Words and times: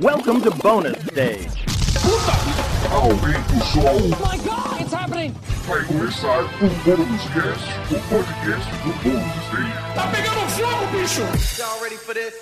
Welcome 0.00 0.40
to 0.40 0.50
bonus 0.50 0.96
stage. 1.06 1.64
Aumenta 2.90 3.54
o 3.54 3.64
som, 3.64 3.80
Oh 3.80 4.28
my 4.28 4.38
god, 4.38 4.80
it's 4.80 4.92
happening! 4.92 5.32
vai 5.68 5.84
começar 5.84 6.42
o 6.42 6.68
Bônus 6.84 7.22
Cast, 7.32 7.94
o 7.94 8.00
podcast 8.08 8.70
do 8.82 8.92
Bônus 9.04 9.36
Stage. 9.46 9.94
Tá 9.94 10.08
pegando 10.08 10.50
fogo, 10.50 10.98
bicho! 10.98 11.22
Y'all 11.60 11.80
ready 11.80 11.96
for 11.96 12.12
this? 12.12 12.34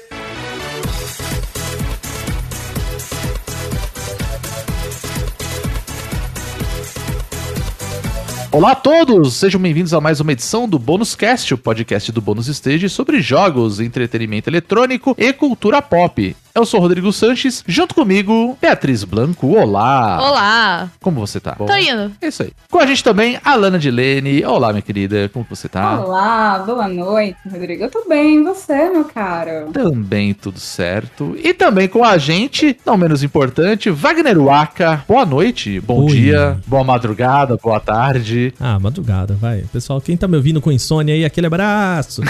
Olá 8.50 8.72
a 8.72 8.74
todos, 8.74 9.34
sejam 9.34 9.60
bem-vindos 9.60 9.92
a 9.92 10.00
mais 10.00 10.20
uma 10.20 10.32
edição 10.32 10.66
do 10.66 10.78
Bônus 10.78 11.14
Cast, 11.14 11.52
o 11.52 11.58
podcast 11.58 12.10
do 12.12 12.22
Bônus 12.22 12.48
Stage 12.48 12.88
sobre 12.88 13.20
jogos, 13.20 13.78
entretenimento 13.78 14.48
eletrônico 14.48 15.14
e 15.18 15.34
cultura 15.34 15.82
pop. 15.82 16.34
Eu 16.54 16.66
sou 16.66 16.80
Rodrigo 16.80 17.10
Sanches, 17.14 17.64
junto 17.66 17.94
comigo, 17.94 18.58
Beatriz 18.60 19.04
Blanco. 19.04 19.56
Olá! 19.56 20.18
Olá! 20.20 20.90
Como 21.00 21.18
você 21.18 21.40
tá? 21.40 21.52
Tô 21.52 21.74
indo. 21.74 22.12
É 22.20 22.28
isso 22.28 22.42
aí. 22.42 22.52
Com 22.70 22.78
a 22.78 22.84
gente 22.84 23.02
também, 23.02 23.40
Alana 23.42 23.78
Dilene. 23.78 24.44
Olá, 24.44 24.68
minha 24.68 24.82
querida, 24.82 25.30
como 25.32 25.46
você 25.48 25.66
tá? 25.66 25.98
Olá, 25.98 26.58
boa 26.58 26.86
noite, 26.88 27.38
Rodrigo. 27.50 27.84
Eu 27.84 27.90
tô 27.90 28.04
bem, 28.06 28.40
e 28.40 28.42
você, 28.44 28.90
meu 28.90 29.06
caro? 29.06 29.72
Também 29.72 30.34
tudo 30.34 30.60
certo. 30.60 31.34
E 31.42 31.54
também 31.54 31.88
com 31.88 32.04
a 32.04 32.18
gente, 32.18 32.76
não 32.84 32.98
menos 32.98 33.22
importante, 33.22 33.88
Wagner 33.88 34.38
Waka. 34.38 35.02
Boa 35.08 35.24
noite, 35.24 35.80
bom 35.80 36.04
Oi. 36.04 36.12
dia, 36.12 36.60
boa 36.66 36.84
madrugada, 36.84 37.56
boa 37.56 37.80
tarde. 37.80 38.52
Ah, 38.60 38.78
madrugada, 38.78 39.32
vai. 39.40 39.64
Pessoal, 39.72 40.02
quem 40.02 40.18
tá 40.18 40.28
me 40.28 40.36
ouvindo 40.36 40.60
com 40.60 40.70
insônia 40.70 41.14
aí, 41.14 41.24
aquele 41.24 41.46
abraço. 41.46 42.20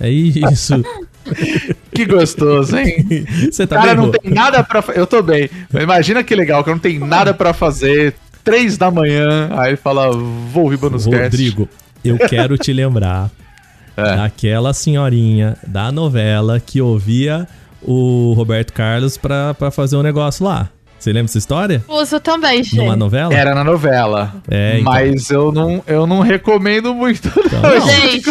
É 0.00 0.08
isso. 0.08 0.80
Que 1.94 2.06
gostoso, 2.06 2.76
hein? 2.76 3.26
Você 3.50 3.66
tá 3.66 3.76
cara 3.76 3.94
bem, 3.94 3.96
não 3.96 4.10
tem 4.10 4.30
nada 4.32 4.62
pra 4.64 4.80
fazer. 4.80 4.98
Eu 4.98 5.06
tô 5.06 5.22
bem. 5.22 5.48
Imagina 5.80 6.24
que 6.24 6.34
legal, 6.34 6.64
que 6.64 6.70
eu 6.70 6.74
não 6.74 6.80
tenho 6.80 7.04
nada 7.06 7.34
pra 7.34 7.52
fazer. 7.52 8.14
Três 8.42 8.76
da 8.76 8.90
manhã, 8.90 9.50
aí 9.52 9.70
ele 9.70 9.76
fala, 9.76 10.10
vou 10.10 10.64
ouvir 10.64 10.78
Cast. 10.78 11.08
Rodrigo, 11.08 11.68
eu 12.04 12.18
quero 12.18 12.58
te 12.58 12.72
lembrar 12.72 13.30
É. 13.94 14.16
daquela 14.16 14.72
senhorinha 14.72 15.54
da 15.66 15.92
novela 15.92 16.58
que 16.58 16.80
ouvia 16.80 17.46
o 17.82 18.32
Roberto 18.34 18.72
Carlos 18.72 19.18
pra, 19.18 19.52
pra 19.52 19.70
fazer 19.70 19.96
um 19.96 20.02
negócio 20.02 20.46
lá. 20.46 20.70
Você 21.02 21.10
lembra 21.10 21.24
dessa 21.24 21.38
história? 21.38 21.84
Uso 21.88 22.20
também, 22.20 22.62
gente. 22.62 22.76
Numa 22.76 22.94
novela? 22.94 23.34
Era 23.34 23.56
na 23.56 23.64
novela. 23.64 24.32
É, 24.48 24.78
então. 24.78 24.92
Mas 24.92 25.30
eu 25.30 25.50
não, 25.50 25.82
eu 25.84 26.06
não 26.06 26.20
recomendo 26.20 26.94
muito. 26.94 27.28
não. 27.50 27.80
Gente, 27.90 28.30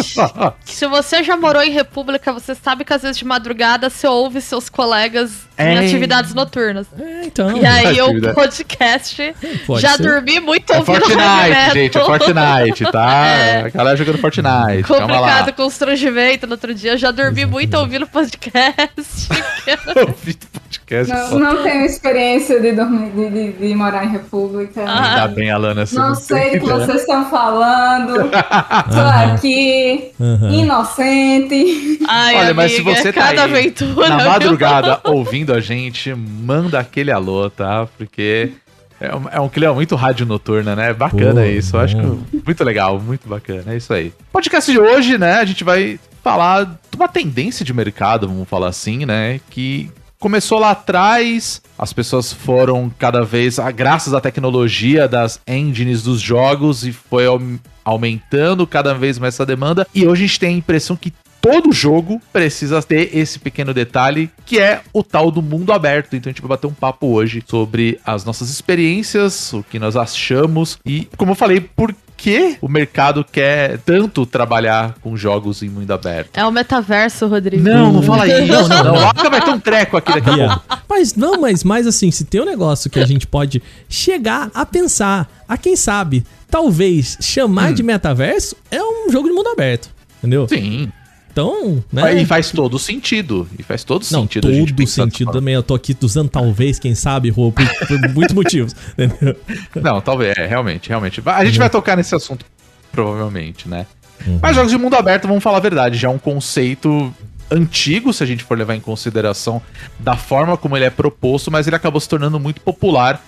se 0.64 0.86
você 0.86 1.22
já 1.22 1.36
morou 1.36 1.62
em 1.62 1.70
República, 1.70 2.32
você 2.32 2.54
sabe 2.54 2.82
que 2.86 2.92
às 2.94 3.02
vezes 3.02 3.18
de 3.18 3.26
madrugada 3.26 3.90
você 3.90 4.06
ouve 4.06 4.40
seus 4.40 4.70
colegas 4.70 5.46
É. 5.58 5.74
em 5.74 5.78
atividades 5.86 6.32
noturnas. 6.32 6.86
É, 6.98 7.26
então. 7.26 7.54
E 7.58 7.66
aí 7.66 8.00
o 8.00 8.32
podcast 8.34 9.34
Pode 9.66 9.82
já 9.82 9.94
ser. 9.98 10.02
dormi 10.04 10.40
muito 10.40 10.72
É 10.72 10.78
ouvindo 10.78 11.00
Fortnite, 11.00 11.72
gente, 11.74 11.98
é 11.98 12.04
Fortnite, 12.04 12.84
tá? 12.90 13.26
É. 13.42 13.60
A 13.66 13.68
galera 13.68 13.96
jogando 13.98 14.16
Fortnite. 14.16 14.84
Complicado, 14.88 15.52
constrangimento 15.52 16.46
no 16.46 16.52
outro 16.52 16.74
dia. 16.74 16.92
Eu 16.92 16.98
já 16.98 17.10
dormi 17.10 17.44
muito 17.44 17.76
ouvindo 17.76 18.06
podcast. 18.06 19.28
Ouvi 20.08 20.38
podcast. 20.54 21.12
Não, 21.12 21.38
não 21.38 21.62
tenho 21.62 21.84
experiência 21.84 22.61
de, 22.62 22.72
dormir, 22.72 23.10
de, 23.10 23.30
de- 23.30 23.52
de 23.68 23.74
morar 23.74 24.04
em 24.04 24.08
República. 24.10 24.82
Ah. 24.86 25.10
Ainda 25.22 25.28
bem, 25.28 25.50
Alana. 25.50 25.84
não 25.92 26.14
sei 26.14 26.48
o 26.48 26.50
que 26.52 26.58
vocês 26.60 27.00
estão 27.02 27.28
falando. 27.28 28.14
Tô 28.30 29.32
aqui, 29.34 30.10
Aham. 30.20 30.50
inocente. 30.50 31.98
Ai, 32.08 32.36
Olha, 32.36 32.54
mas 32.54 32.72
se 32.72 32.80
amiga, 32.80 32.96
você 32.96 33.12
tá 33.12 33.20
cada 33.22 33.44
aí 33.44 33.50
aventura. 33.50 34.08
na 34.08 34.16
viu? 34.18 34.30
madrugada 34.30 35.00
ouvindo 35.10 35.52
a 35.52 35.60
gente, 35.60 36.14
manda 36.14 36.78
aquele 36.78 37.10
alô, 37.10 37.50
tá? 37.50 37.86
Porque 37.98 38.52
é 39.00 39.14
um, 39.14 39.28
é 39.32 39.40
um 39.40 39.48
clima 39.48 39.74
muito 39.74 39.94
rádio 39.96 40.24
noturna, 40.26 40.74
né? 40.76 40.92
Bacana 40.92 41.40
Pô, 41.42 41.46
isso. 41.46 41.76
Eu 41.76 41.80
acho 41.80 41.96
que 41.96 42.38
muito 42.46 42.64
legal, 42.64 42.98
muito 43.00 43.28
bacana. 43.28 43.72
É 43.72 43.76
isso 43.76 43.92
aí. 43.92 44.12
Podcast 44.32 44.70
de 44.70 44.78
hoje, 44.78 45.18
né? 45.18 45.34
A 45.40 45.44
gente 45.44 45.64
vai 45.64 45.98
falar 46.22 46.64
de 46.64 46.96
uma 46.96 47.08
tendência 47.08 47.64
de 47.64 47.72
mercado, 47.74 48.28
vamos 48.28 48.48
falar 48.48 48.68
assim, 48.68 49.04
né? 49.04 49.40
Que 49.50 49.90
começou 50.22 50.60
lá 50.60 50.70
atrás, 50.70 51.60
as 51.76 51.92
pessoas 51.92 52.32
foram 52.32 52.88
cada 52.96 53.24
vez, 53.24 53.58
ah, 53.58 53.72
graças 53.72 54.14
à 54.14 54.20
tecnologia 54.20 55.08
das 55.08 55.40
engines 55.48 56.00
dos 56.04 56.20
jogos, 56.20 56.86
e 56.86 56.92
foi 56.92 57.26
au- 57.26 57.42
aumentando 57.84 58.64
cada 58.64 58.94
vez 58.94 59.18
mais 59.18 59.34
essa 59.34 59.44
demanda. 59.44 59.84
E 59.92 60.06
hoje 60.06 60.22
a 60.22 60.26
gente 60.28 60.38
tem 60.38 60.54
a 60.54 60.58
impressão 60.58 60.94
que 60.94 61.12
todo 61.40 61.72
jogo 61.72 62.22
precisa 62.32 62.80
ter 62.80 63.10
esse 63.16 63.40
pequeno 63.40 63.74
detalhe, 63.74 64.30
que 64.46 64.60
é 64.60 64.82
o 64.92 65.02
tal 65.02 65.28
do 65.28 65.42
mundo 65.42 65.72
aberto. 65.72 66.14
Então 66.14 66.30
a 66.30 66.32
gente 66.32 66.40
vai 66.40 66.50
bater 66.50 66.68
um 66.68 66.72
papo 66.72 67.08
hoje 67.08 67.42
sobre 67.44 67.98
as 68.06 68.24
nossas 68.24 68.48
experiências, 68.48 69.52
o 69.52 69.64
que 69.64 69.76
nós 69.80 69.96
achamos 69.96 70.78
e, 70.86 71.08
como 71.16 71.32
eu 71.32 71.36
falei, 71.36 71.60
por 71.60 71.92
que 72.22 72.56
o 72.60 72.68
mercado 72.68 73.24
quer 73.24 73.78
tanto 73.78 74.24
trabalhar 74.24 74.94
com 75.02 75.16
jogos 75.16 75.60
em 75.60 75.68
mundo 75.68 75.90
aberto. 75.90 76.30
É 76.34 76.46
o 76.46 76.52
metaverso, 76.52 77.26
Rodrigo. 77.26 77.64
Não, 77.64 77.92
não 77.92 78.02
fala 78.02 78.28
isso. 78.28 78.46
Não, 78.46 78.68
Não, 78.68 78.84
não, 78.84 79.12
vai 79.28 79.44
ter 79.44 79.50
um 79.50 79.58
treco 79.58 79.96
aqui 79.96 80.12
daqui 80.12 80.30
a 80.30 80.56
pouco. 80.56 80.84
Mas 80.88 81.16
não, 81.16 81.40
mas, 81.40 81.64
mas 81.64 81.84
assim, 81.84 82.12
se 82.12 82.24
tem 82.24 82.40
um 82.40 82.44
negócio 82.44 82.88
que 82.88 83.00
a 83.00 83.04
gente 83.04 83.26
pode 83.26 83.60
chegar 83.88 84.52
a 84.54 84.64
pensar, 84.64 85.28
a 85.48 85.58
quem 85.58 85.74
sabe, 85.74 86.24
talvez 86.48 87.18
chamar 87.20 87.72
de 87.72 87.82
metaverso 87.82 88.54
é 88.70 88.80
um 88.80 89.10
jogo 89.10 89.26
de 89.26 89.34
mundo 89.34 89.48
aberto. 89.48 89.90
Entendeu? 90.18 90.44
Hum. 90.44 90.48
Sim. 90.48 90.92
Então, 91.32 91.82
né? 91.90 92.20
E 92.20 92.26
faz 92.26 92.50
todo 92.50 92.78
sentido. 92.78 93.48
E 93.58 93.62
faz 93.62 93.82
todo 93.82 94.04
Não, 94.10 94.22
sentido. 94.22 94.48
a 94.48 94.52
gente 94.52 94.74
todo 94.74 94.86
sentido 94.86 95.32
também. 95.32 95.54
Eu 95.54 95.62
tô 95.62 95.74
aqui 95.74 95.96
usando 96.02 96.28
talvez, 96.28 96.78
quem 96.78 96.94
sabe, 96.94 97.30
Rô, 97.30 97.50
por, 97.50 97.66
por 97.86 97.98
muitos 98.12 98.34
motivos. 98.34 98.76
Entendeu? 98.98 99.34
Não, 99.74 100.00
talvez. 100.00 100.36
É, 100.36 100.46
realmente, 100.46 100.90
realmente. 100.90 101.22
A 101.24 101.44
gente 101.44 101.58
vai 101.58 101.70
tocar 101.70 101.96
nesse 101.96 102.14
assunto, 102.14 102.44
provavelmente, 102.92 103.66
né? 103.66 103.86
Uhum. 104.26 104.38
Mas 104.42 104.54
jogos 104.54 104.70
de 104.70 104.78
mundo 104.78 104.94
aberto, 104.94 105.26
vamos 105.26 105.42
falar 105.42 105.56
a 105.56 105.60
verdade, 105.60 105.96
já 105.96 106.08
é 106.08 106.10
um 106.10 106.18
conceito 106.18 107.12
antigo, 107.50 108.12
se 108.12 108.22
a 108.22 108.26
gente 108.26 108.44
for 108.44 108.56
levar 108.56 108.74
em 108.74 108.80
consideração 108.80 109.60
da 109.98 110.16
forma 110.16 110.56
como 110.56 110.76
ele 110.76 110.84
é 110.84 110.90
proposto, 110.90 111.50
mas 111.50 111.66
ele 111.66 111.76
acabou 111.76 112.00
se 112.00 112.08
tornando 112.08 112.38
muito 112.38 112.60
popular 112.60 113.22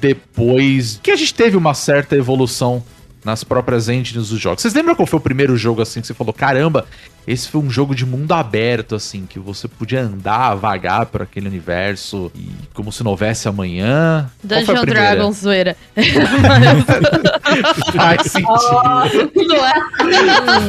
depois 0.00 0.98
que 1.02 1.10
a 1.10 1.16
gente 1.16 1.34
teve 1.34 1.56
uma 1.56 1.74
certa 1.74 2.16
evolução 2.16 2.82
nas 3.24 3.42
próprias 3.42 3.88
engines 3.88 4.28
dos 4.28 4.38
jogos. 4.40 4.60
Vocês 4.62 4.74
lembram 4.74 4.94
qual 4.94 5.06
foi 5.06 5.18
o 5.18 5.22
primeiro 5.22 5.56
jogo 5.56 5.80
assim 5.82 6.00
que 6.00 6.06
você 6.06 6.14
falou, 6.14 6.32
caramba, 6.32 6.86
esse 7.26 7.48
foi 7.48 7.60
um 7.62 7.70
jogo 7.70 7.94
de 7.94 8.04
mundo 8.04 8.32
aberto 8.32 8.94
assim, 8.94 9.24
que 9.26 9.38
você 9.38 9.66
podia 9.66 10.02
andar, 10.02 10.54
vagar 10.56 11.06
por 11.06 11.22
aquele 11.22 11.48
universo 11.48 12.30
e 12.34 12.50
como 12.74 12.92
se 12.92 13.02
não 13.02 13.12
houvesse 13.12 13.48
amanhã? 13.48 14.30
Dungeon 14.42 14.80
primeira? 14.82 15.10
Dragon, 15.14 15.32
zoeira. 15.32 15.74
Faz 17.96 18.30
sentido. 18.30 19.46
Não 19.48 19.66
é? 19.66 19.72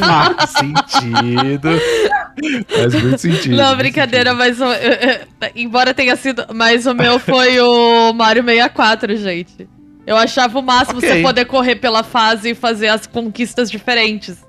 Faz 0.00 0.50
sentido. 0.50 1.68
Faz 2.68 2.94
muito 3.02 3.18
sentido. 3.18 3.56
Não, 3.56 3.76
brincadeira, 3.76 4.32
mas 4.34 4.60
o- 4.60 4.64
embora 5.54 5.92
tenha 5.92 6.16
sido. 6.16 6.46
Mas 6.54 6.86
o 6.86 6.94
meu 6.94 7.18
foi 7.18 7.60
o 7.60 8.12
Mario 8.14 8.42
64, 8.42 9.16
gente. 9.16 9.68
Eu 10.06 10.16
achava 10.16 10.58
o 10.58 10.62
máximo 10.62 10.98
Ok. 10.98 11.08
você 11.08 11.22
poder 11.22 11.44
correr 11.46 11.76
pela 11.76 12.02
fase 12.02 12.50
e 12.50 12.54
fazer 12.54 12.88
as 12.88 13.06
conquistas 13.06 13.70
diferentes. 13.70 14.44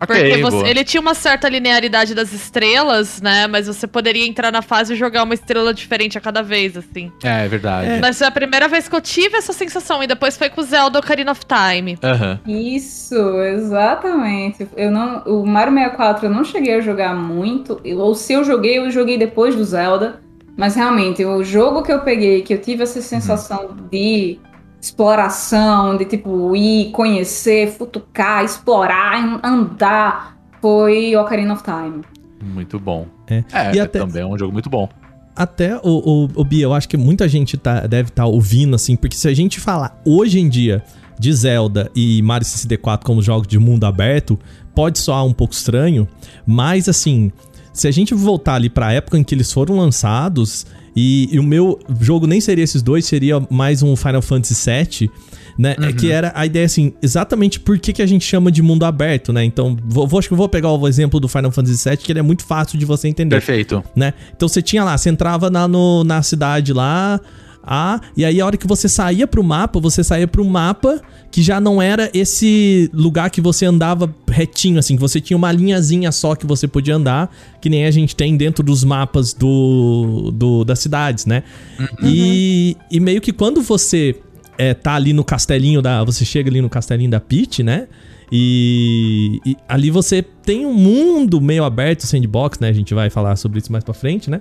Ok, 0.00 0.16
Porque 0.16 0.42
você- 0.42 0.66
ele 0.66 0.82
tinha 0.82 1.00
uma 1.00 1.14
certa 1.14 1.48
linearidade 1.48 2.12
das 2.12 2.32
estrelas, 2.32 3.20
né? 3.22 3.46
Mas 3.46 3.68
você 3.68 3.86
poderia 3.86 4.26
entrar 4.26 4.50
na 4.50 4.60
fase 4.60 4.94
e 4.94 4.96
jogar 4.96 5.22
uma 5.22 5.32
estrela 5.34 5.72
diferente 5.72 6.18
a 6.18 6.20
cada 6.20 6.42
vez, 6.42 6.76
assim. 6.76 7.12
É, 7.22 7.44
é 7.44 7.48
verdade. 7.48 8.00
Mas 8.00 8.18
foi 8.18 8.26
a 8.26 8.30
primeira 8.32 8.66
vez 8.66 8.88
que 8.88 8.96
eu 8.96 9.00
tive 9.00 9.36
essa 9.36 9.52
sensação. 9.52 10.02
E 10.02 10.08
depois 10.08 10.36
foi 10.36 10.50
com 10.50 10.60
o 10.60 10.64
Zelda 10.64 10.98
Ocarina 10.98 11.30
of 11.30 11.42
Time. 11.46 11.96
Aham. 12.02 12.40
Isso, 12.48 13.14
exatamente. 13.42 14.66
Eu 14.76 14.90
não, 14.90 15.22
o 15.24 15.46
Mario 15.46 15.72
64 15.74 16.26
eu 16.26 16.30
não 16.30 16.42
cheguei 16.44 16.74
a 16.74 16.80
jogar 16.80 17.14
muito, 17.14 17.80
ou 17.96 18.14
se 18.16 18.32
eu 18.32 18.42
joguei, 18.42 18.78
eu 18.78 18.90
joguei 18.90 19.16
depois 19.16 19.54
do 19.54 19.64
Zelda. 19.64 20.20
Mas 20.56 20.74
realmente, 20.74 21.24
o 21.24 21.42
jogo 21.44 21.82
que 21.82 21.92
eu 21.92 22.00
peguei, 22.00 22.42
que 22.42 22.52
eu 22.52 22.60
tive 22.60 22.82
essa 22.82 23.00
sensação 23.00 23.76
de 23.90 24.38
exploração, 24.82 25.96
de 25.96 26.04
tipo 26.04 26.54
ir, 26.56 26.90
conhecer, 26.90 27.70
futucar, 27.70 28.44
explorar, 28.44 29.40
andar, 29.44 30.36
foi 30.60 31.14
Ocarina 31.16 31.54
of 31.54 31.62
Time. 31.62 32.02
Muito 32.42 32.78
bom. 32.80 33.06
É. 33.28 33.44
É, 33.52 33.74
E 33.76 33.80
até- 33.80 34.00
também 34.00 34.22
é 34.22 34.26
um 34.26 34.36
jogo 34.36 34.52
muito 34.52 34.68
bom. 34.68 34.88
Até 35.34 35.76
o, 35.76 35.80
o, 36.24 36.28
o 36.34 36.44
Bia, 36.44 36.64
eu 36.64 36.74
acho 36.74 36.86
que 36.88 36.96
muita 36.96 37.26
gente 37.26 37.56
tá, 37.56 37.86
deve 37.86 38.10
estar 38.10 38.26
ouvindo, 38.26 38.74
assim, 38.76 38.96
porque 38.96 39.16
se 39.16 39.26
a 39.28 39.32
gente 39.34 39.60
falar 39.60 39.98
hoje 40.04 40.38
em 40.38 40.46
dia 40.48 40.82
de 41.18 41.32
Zelda 41.32 41.90
e 41.94 42.20
Mario 42.20 42.46
64 42.46 43.06
como 43.06 43.22
jogos 43.22 43.46
de 43.46 43.58
mundo 43.58 43.84
aberto, 43.84 44.38
pode 44.74 44.98
soar 44.98 45.24
um 45.24 45.32
pouco 45.32 45.54
estranho, 45.54 46.06
mas 46.44 46.86
assim, 46.88 47.32
se 47.72 47.88
a 47.88 47.90
gente 47.90 48.12
voltar 48.12 48.56
ali 48.56 48.68
pra 48.68 48.92
época 48.92 49.16
em 49.16 49.24
que 49.24 49.34
eles 49.34 49.50
foram 49.50 49.76
lançados, 49.78 50.66
e, 50.94 51.28
e 51.32 51.38
o 51.38 51.42
meu 51.42 51.78
jogo 52.00 52.26
nem 52.26 52.40
seria 52.40 52.64
esses 52.64 52.82
dois, 52.82 53.04
seria 53.06 53.40
mais 53.50 53.82
um 53.82 53.94
Final 53.96 54.22
Fantasy 54.22 54.54
VII, 54.70 55.10
né? 55.58 55.74
É 55.82 55.92
que 55.92 56.10
era 56.10 56.32
a 56.34 56.46
ideia 56.46 56.64
assim, 56.66 56.92
exatamente 57.02 57.60
por 57.60 57.78
que, 57.78 57.92
que 57.92 58.02
a 58.02 58.06
gente 58.06 58.24
chama 58.24 58.50
de 58.50 58.62
mundo 58.62 58.84
aberto, 58.84 59.32
né? 59.32 59.44
Então, 59.44 59.76
vou, 59.84 60.06
vou- 60.06 60.18
acho 60.18 60.28
que 60.28 60.34
eu 60.34 60.38
vou 60.38 60.48
pegar 60.48 60.70
o 60.70 60.88
exemplo 60.88 61.20
do 61.20 61.28
Final 61.28 61.50
Fantasy 61.50 61.88
VII, 61.88 61.96
que 61.98 62.12
ele 62.12 62.18
é 62.18 62.22
muito 62.22 62.44
fácil 62.44 62.78
de 62.78 62.84
você 62.84 63.08
entender 63.08 63.36
Perfeito. 63.36 63.82
né? 63.94 64.14
Então 64.34 64.48
você 64.48 64.62
tinha 64.62 64.82
lá, 64.84 64.96
você 64.96 65.08
entrava 65.10 65.50
na, 65.50 65.66
no- 65.68 66.04
na 66.04 66.22
cidade 66.22 66.72
lá, 66.72 67.20
A, 67.64 68.00
e 68.16 68.24
aí 68.24 68.40
a 68.40 68.46
hora 68.46 68.56
que 68.56 68.66
você 68.66 68.88
saía 68.88 69.26
pro 69.26 69.42
mapa, 69.42 69.78
você 69.78 70.02
saía 70.02 70.26
pro 70.26 70.44
mapa 70.44 71.00
que 71.30 71.40
já 71.40 71.60
não 71.60 71.80
era 71.80 72.10
esse 72.12 72.90
lugar 72.92 73.30
que 73.30 73.40
você 73.40 73.64
andava 73.64 74.12
retinho, 74.28 74.78
assim, 74.78 74.96
que 74.96 75.00
você 75.00 75.20
tinha 75.20 75.36
uma 75.36 75.52
linhazinha 75.52 76.10
só 76.10 76.34
que 76.34 76.44
você 76.44 76.66
podia 76.66 76.96
andar, 76.96 77.32
que 77.60 77.70
nem 77.70 77.86
a 77.86 77.90
gente 77.90 78.16
tem 78.16 78.36
dentro 78.36 78.64
dos 78.64 78.82
mapas 78.82 79.32
do, 79.32 80.32
do 80.34 80.64
das 80.64 80.80
cidades, 80.80 81.24
né? 81.24 81.44
E, 82.02 82.76
e 82.90 82.98
meio 82.98 83.20
que 83.20 83.32
quando 83.32 83.62
você 83.62 84.16
é, 84.58 84.74
tá 84.74 84.94
ali 84.94 85.12
no 85.12 85.24
castelinho 85.24 85.80
da. 85.80 86.04
Você 86.04 86.24
chega 86.24 86.50
ali 86.50 86.60
no 86.60 86.68
castelinho 86.68 87.10
da 87.10 87.20
Peach, 87.20 87.62
né? 87.62 87.86
E, 88.30 89.40
e 89.44 89.56
ali 89.68 89.90
você 89.90 90.22
tem 90.22 90.66
um 90.66 90.74
mundo 90.74 91.40
meio 91.40 91.64
aberto, 91.64 92.06
sandbox, 92.06 92.58
né? 92.58 92.68
A 92.68 92.72
gente 92.72 92.92
vai 92.92 93.08
falar 93.08 93.36
sobre 93.36 93.58
isso 93.60 93.70
mais 93.70 93.84
pra 93.84 93.94
frente, 93.94 94.28
né? 94.28 94.40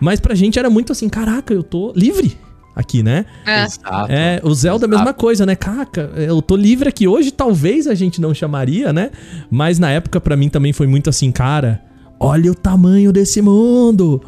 Mas 0.00 0.20
pra 0.20 0.34
gente 0.34 0.58
era 0.58 0.70
muito 0.70 0.92
assim, 0.92 1.08
caraca, 1.08 1.52
eu 1.52 1.62
tô 1.62 1.92
livre 1.94 2.36
aqui, 2.76 3.02
né? 3.02 3.24
É. 3.46 3.64
Exato. 3.64 4.12
É, 4.12 4.40
o 4.44 4.54
Zelda 4.54 4.84
é 4.84 4.88
a 4.88 4.90
mesma 4.90 5.14
coisa, 5.14 5.46
né? 5.46 5.56
Caraca, 5.56 6.12
eu 6.14 6.42
tô 6.42 6.54
livre 6.54 6.90
aqui. 6.90 7.08
Hoje 7.08 7.30
talvez 7.30 7.86
a 7.86 7.94
gente 7.94 8.20
não 8.20 8.34
chamaria, 8.34 8.92
né? 8.92 9.10
Mas 9.50 9.78
na 9.78 9.90
época 9.90 10.20
pra 10.20 10.36
mim 10.36 10.50
também 10.50 10.74
foi 10.74 10.86
muito 10.86 11.08
assim, 11.08 11.32
cara, 11.32 11.80
olha 12.20 12.52
o 12.52 12.54
tamanho 12.54 13.10
desse 13.10 13.40
mundo. 13.40 14.22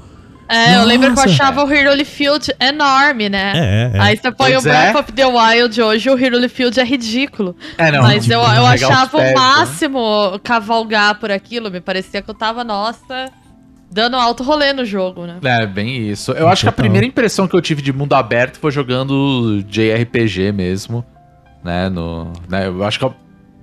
É, 0.48 0.76
eu 0.76 0.84
lembro 0.84 1.12
que 1.12 1.20
eu 1.20 1.26
Nossa. 1.26 1.28
achava 1.28 1.62
o 1.62 1.66
Hyrule 1.66 2.06
Field 2.06 2.54
enorme, 2.58 3.28
né? 3.28 3.52
É, 3.54 3.96
é. 3.96 4.00
Aí 4.00 4.16
você 4.16 4.32
põe 4.32 4.52
Pois 4.52 4.60
o 4.60 4.62
Breath 4.62 4.96
é. 4.96 4.98
of 4.98 5.12
the 5.12 5.26
Wild 5.26 5.82
hoje, 5.82 6.08
o 6.08 6.14
Hyrule 6.14 6.48
Field 6.48 6.80
é 6.80 6.84
ridículo. 6.84 7.54
É, 7.76 7.92
não, 7.92 8.00
Mas 8.00 8.24
tipo, 8.24 8.34
eu, 8.34 8.40
eu 8.40 8.64
achava 8.64 9.18
pés, 9.18 9.24
o 9.24 9.26
né? 9.26 9.34
máximo 9.34 10.40
cavalgar 10.42 11.20
por 11.20 11.30
aquilo. 11.30 11.70
Me 11.70 11.82
parecia 11.82 12.22
que 12.22 12.30
eu 12.30 12.34
tava, 12.34 12.64
nossa, 12.64 13.30
dando 13.90 14.16
alto 14.16 14.42
rolê 14.42 14.72
no 14.72 14.84
jogo, 14.84 15.26
né? 15.26 15.38
É, 15.42 15.66
bem 15.66 16.08
isso. 16.08 16.32
Eu 16.32 16.48
acho 16.48 16.62
que 16.62 16.68
a 16.68 16.72
Total. 16.72 16.84
primeira 16.84 17.06
impressão 17.06 17.48
que 17.48 17.54
eu 17.54 17.60
tive 17.60 17.82
de 17.82 17.92
mundo 17.92 18.14
aberto 18.14 18.58
foi 18.58 18.70
jogando 18.70 19.62
JRPG 19.62 20.52
mesmo, 20.52 21.04
né, 21.64 21.88
no, 21.88 22.32
né, 22.48 22.68
eu 22.68 22.84
acho 22.84 22.98
que 22.98 23.04
a 23.04 23.12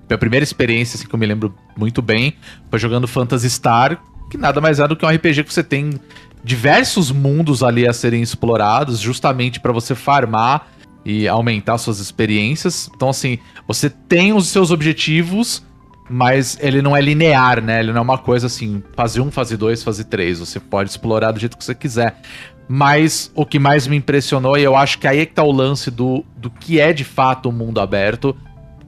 minha 0.09 0.17
primeira 0.17 0.43
experiência, 0.43 0.97
assim, 0.97 1.07
que 1.07 1.15
eu 1.15 1.19
me 1.19 1.25
lembro 1.25 1.55
muito 1.77 2.01
bem, 2.01 2.35
foi 2.69 2.77
jogando 2.79 3.07
Phantasy 3.07 3.49
Star, 3.49 3.99
que 4.29 4.37
nada 4.37 4.59
mais 4.59 4.79
é 4.79 4.87
do 4.87 4.95
que 4.95 5.05
um 5.05 5.09
RPG 5.09 5.43
que 5.43 5.53
você 5.53 5.63
tem 5.63 5.99
diversos 6.43 7.11
mundos 7.11 7.63
ali 7.63 7.87
a 7.87 7.93
serem 7.93 8.21
explorados, 8.21 8.99
justamente 8.99 9.59
pra 9.59 9.71
você 9.71 9.95
farmar 9.95 10.67
e 11.03 11.27
aumentar 11.27 11.77
suas 11.77 11.99
experiências. 11.99 12.89
Então, 12.95 13.09
assim, 13.09 13.39
você 13.67 13.89
tem 13.89 14.33
os 14.33 14.47
seus 14.47 14.69
objetivos, 14.71 15.63
mas 16.09 16.57
ele 16.61 16.81
não 16.81 16.95
é 16.95 17.01
linear, 17.01 17.61
né? 17.61 17.79
Ele 17.79 17.91
não 17.91 17.99
é 17.99 18.01
uma 18.01 18.17
coisa 18.17 18.47
assim, 18.47 18.83
fase 18.95 19.19
1, 19.19 19.31
fase 19.31 19.57
2, 19.57 19.83
fase 19.83 20.03
3. 20.03 20.39
Você 20.39 20.59
pode 20.59 20.89
explorar 20.89 21.31
do 21.31 21.39
jeito 21.39 21.57
que 21.57 21.63
você 21.63 21.73
quiser. 21.73 22.21
Mas 22.67 23.31
o 23.35 23.45
que 23.45 23.59
mais 23.59 23.87
me 23.87 23.95
impressionou, 23.95 24.57
e 24.57 24.63
eu 24.63 24.75
acho 24.75 24.97
que 24.99 25.07
aí 25.07 25.19
é 25.19 25.25
que 25.25 25.33
tá 25.33 25.43
o 25.43 25.51
lance 25.51 25.91
do, 25.91 26.23
do 26.37 26.49
que 26.49 26.79
é 26.79 26.93
de 26.93 27.03
fato 27.03 27.49
o 27.49 27.51
mundo 27.51 27.79
aberto, 27.79 28.35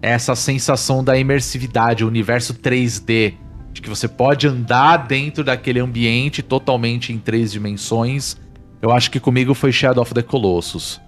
é 0.01 0.11
essa 0.11 0.35
sensação 0.35 1.03
da 1.03 1.17
imersividade, 1.17 2.03
o 2.03 2.07
universo 2.07 2.53
3D. 2.53 3.35
De 3.73 3.81
que 3.81 3.89
você 3.89 4.07
pode 4.07 4.47
andar 4.47 4.97
dentro 4.97 5.43
daquele 5.43 5.79
ambiente 5.79 6.41
totalmente 6.41 7.13
em 7.13 7.19
três 7.19 7.51
dimensões. 7.51 8.35
Eu 8.81 8.91
acho 8.91 9.11
que 9.11 9.19
comigo 9.19 9.53
foi 9.53 9.71
Shadow 9.71 10.01
of 10.01 10.13
the 10.13 10.23
Colossus. 10.23 10.99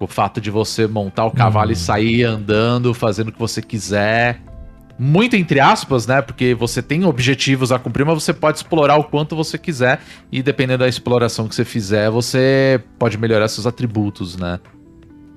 O 0.00 0.06
fato 0.06 0.40
de 0.40 0.50
você 0.50 0.86
montar 0.86 1.26
o 1.26 1.30
cavalo 1.30 1.72
e 1.72 1.76
sair 1.76 2.24
andando, 2.24 2.94
fazendo 2.94 3.28
o 3.28 3.32
que 3.32 3.38
você 3.38 3.60
quiser. 3.60 4.40
Muito 4.98 5.34
entre 5.34 5.58
aspas, 5.58 6.06
né? 6.06 6.22
Porque 6.22 6.54
você 6.54 6.80
tem 6.80 7.04
objetivos 7.04 7.72
a 7.72 7.78
cumprir, 7.78 8.04
mas 8.04 8.22
você 8.22 8.32
pode 8.32 8.58
explorar 8.58 8.96
o 8.96 9.04
quanto 9.04 9.34
você 9.34 9.58
quiser. 9.58 10.00
E 10.30 10.42
dependendo 10.42 10.78
da 10.84 10.88
exploração 10.88 11.48
que 11.48 11.54
você 11.54 11.64
fizer, 11.64 12.10
você 12.10 12.80
pode 12.98 13.18
melhorar 13.18 13.48
seus 13.48 13.66
atributos, 13.66 14.36
né? 14.36 14.60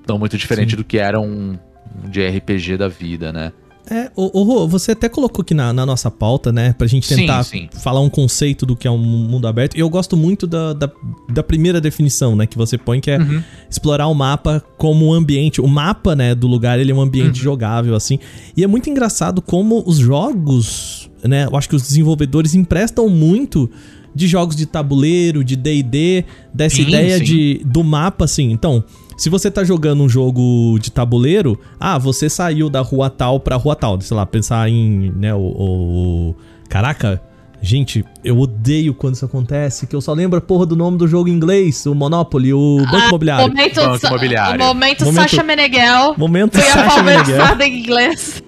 Não 0.06 0.18
muito 0.18 0.38
diferente 0.38 0.70
Sim. 0.70 0.76
do 0.76 0.84
que 0.84 0.98
era 0.98 1.20
um, 1.20 1.58
um 2.04 2.08
de 2.08 2.26
RPG 2.26 2.76
da 2.76 2.88
vida, 2.88 3.32
né? 3.32 3.52
É, 3.90 4.10
ô, 4.14 4.30
ô, 4.40 4.42
Rô, 4.42 4.68
você 4.68 4.92
até 4.92 5.08
colocou 5.08 5.42
aqui 5.42 5.54
na, 5.54 5.72
na 5.72 5.86
nossa 5.86 6.10
pauta, 6.10 6.52
né? 6.52 6.74
Pra 6.76 6.86
gente 6.86 7.06
Sim, 7.06 7.16
tentar 7.16 7.42
sim. 7.44 7.68
falar 7.72 8.00
um 8.00 8.08
conceito 8.10 8.66
do 8.66 8.76
que 8.76 8.86
é 8.86 8.90
um 8.90 8.98
mundo 8.98 9.46
aberto. 9.48 9.76
E 9.76 9.80
eu 9.80 9.88
gosto 9.88 10.16
muito 10.16 10.46
da, 10.46 10.72
da, 10.72 10.90
da 11.28 11.42
primeira 11.42 11.80
definição, 11.80 12.36
né? 12.36 12.46
Que 12.46 12.56
você 12.58 12.76
põe, 12.76 13.00
que 13.00 13.10
é 13.10 13.18
Uhum. 13.18 13.42
explorar 13.70 14.06
o 14.08 14.14
mapa 14.14 14.62
como 14.76 15.06
um 15.06 15.12
ambiente. 15.12 15.60
O 15.60 15.66
mapa, 15.66 16.14
né, 16.14 16.34
do 16.34 16.46
lugar, 16.46 16.78
ele 16.78 16.90
é 16.90 16.94
um 16.94 16.98
Uhum. 16.98 17.04
ambiente 17.04 17.38
jogável, 17.38 17.94
assim. 17.94 18.18
E 18.56 18.62
é 18.62 18.66
muito 18.66 18.90
engraçado 18.90 19.40
como 19.40 19.82
os 19.86 19.98
jogos, 19.98 21.08
né? 21.24 21.46
Eu 21.50 21.56
acho 21.56 21.68
que 21.68 21.76
os 21.76 21.82
desenvolvedores 21.82 22.54
emprestam 22.54 23.08
muito 23.08 23.70
de 24.14 24.26
jogos 24.26 24.56
de 24.56 24.66
tabuleiro, 24.66 25.44
de 25.44 25.54
D&D, 25.56 26.24
dessa 26.52 26.76
Sim, 26.76 26.82
ideia 26.88 27.18
sim. 27.18 27.24
de 27.24 27.62
do 27.64 27.84
mapa, 27.84 28.24
assim. 28.24 28.50
Então, 28.50 28.82
se 29.18 29.28
você 29.28 29.50
tá 29.50 29.62
jogando 29.64 30.02
um 30.02 30.08
jogo 30.08 30.78
de 30.80 30.90
tabuleiro, 30.90 31.58
ah, 31.78 31.98
você 31.98 32.30
saiu 32.30 32.70
da 32.70 32.80
rua 32.80 33.10
tal 33.10 33.38
pra 33.40 33.56
rua 33.56 33.76
tal. 33.76 34.00
Sei 34.00 34.16
lá, 34.16 34.24
pensar 34.24 34.68
em, 34.70 35.12
né, 35.14 35.34
o... 35.34 35.38
o- 35.38 36.28
o- 36.30 36.36
Caraca, 36.70 37.20
gente, 37.60 38.04
eu 38.22 38.38
odeio 38.38 38.94
quando 38.94 39.14
isso 39.14 39.24
acontece, 39.24 39.86
que 39.86 39.96
eu 39.96 40.00
só 40.00 40.12
lembro 40.12 40.38
a 40.38 40.40
porra 40.40 40.64
do 40.66 40.76
nome 40.76 40.96
do 40.98 41.08
jogo 41.08 41.28
em 41.28 41.32
inglês, 41.32 41.84
o 41.86 41.94
Monopoly, 41.94 42.52
o 42.54 42.76
Banco 42.84 42.96
Ah, 42.96 43.08
Imobiliário. 43.08 43.48
Momento, 43.48 43.74
Banco 43.80 44.06
Imobiliário. 44.06 44.64
momento, 44.64 45.04
Momento- 45.04 45.20
Sasha 45.30 45.42
Meneghel. 45.42 46.14
Momento 46.16 46.52
Fui 46.60 46.62
Sasha 46.70 47.02
Meneghel. 47.02 47.20
alfabetizada 47.40 47.66
em 47.66 47.78
inglês. 47.80 48.42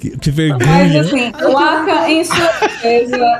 Que, 0.00 0.10
que 0.10 0.30
Mas 0.30 0.34
vergonha. 0.36 1.00
assim, 1.00 1.32
o 1.44 1.58
Aka, 1.58 2.10
em 2.10 2.24
sua 2.24 2.46
defesa, 2.60 3.38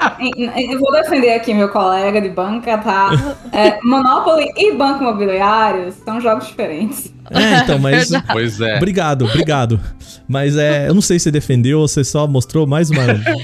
eu 0.56 0.78
vou 0.81 0.93
defender 0.93 1.34
aqui 1.34 1.55
meu 1.55 1.69
colega 1.69 2.20
de 2.20 2.28
banca, 2.28 2.78
tá? 2.78 3.11
É, 3.52 3.78
Monopoly 3.82 4.50
e 4.56 4.73
Banco 4.73 5.02
Imobiliário 5.02 5.93
são 6.05 6.20
jogos 6.20 6.46
diferentes. 6.49 7.12
É, 7.31 7.58
então, 7.58 7.78
mas... 7.78 8.11
Pois 8.32 8.61
é. 8.61 8.76
Obrigado, 8.76 9.25
obrigado. 9.25 9.81
Mas 10.28 10.56
é, 10.56 10.88
eu 10.88 10.94
não 10.94 11.00
sei 11.00 11.19
se 11.19 11.25
você 11.25 11.31
defendeu 11.31 11.81
ou 11.81 11.88
você 11.88 12.05
só 12.05 12.26
mostrou 12.26 12.67
mais 12.67 12.90
uma 12.90 13.02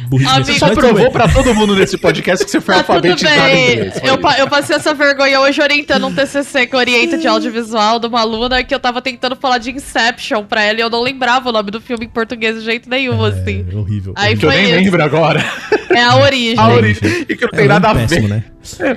burrice. 0.08 0.30
Amigo, 0.30 0.46
Você 0.46 0.58
só 0.58 0.66
Mas 0.68 0.78
provou 0.78 1.10
pra 1.10 1.28
todo 1.28 1.54
mundo 1.54 1.74
nesse 1.76 1.96
podcast 1.98 2.44
que 2.44 2.50
você 2.50 2.60
foi 2.60 2.74
Tá 2.76 2.82
tudo 2.82 2.94
alfabetizado 3.08 3.40
em 3.48 3.52
bem. 3.52 3.72
inglês. 3.74 4.00
Eu, 4.04 4.18
pa- 4.18 4.38
eu 4.38 4.48
passei 4.48 4.76
essa 4.76 4.92
vergonha 4.94 5.40
hoje 5.40 5.60
orientando 5.62 6.06
um 6.06 6.14
TCC 6.14 6.66
que 6.66 6.76
orienta 6.76 7.16
de 7.18 7.26
audiovisual 7.28 7.98
de 7.98 8.06
uma 8.06 8.20
aluna 8.20 8.62
que 8.64 8.74
eu 8.74 8.80
tava 8.80 9.00
tentando 9.02 9.34
falar 9.36 9.58
de 9.58 9.70
Inception 9.70 10.44
pra 10.44 10.62
ela 10.62 10.78
e 10.78 10.80
eu 10.82 10.90
não 10.90 11.00
lembrava 11.02 11.48
o 11.48 11.52
nome 11.52 11.70
do 11.70 11.80
filme 11.80 12.06
em 12.06 12.08
português 12.08 12.56
de 12.58 12.64
jeito 12.72 12.88
nenhum, 12.90 13.22
assim. 13.24 13.64
É, 13.70 13.76
horrível. 13.76 14.12
Aí 14.16 14.36
Que 14.36 14.46
eu 14.46 14.50
foi 14.50 14.60
nem 14.60 14.70
isso. 14.70 14.80
lembro 14.84 15.02
agora. 15.02 15.44
É 15.90 16.02
a 16.02 16.16
origem. 16.22 16.58
A 16.58 16.68
origem. 16.68 17.26
E 17.28 17.36
que 17.36 17.42
não 17.44 17.50
tem 17.50 17.64
É 17.64 17.68
nada 17.68 17.90
a 17.90 17.94
nome 17.94 18.06
péssimo, 18.08 18.28
ver. 18.28 18.44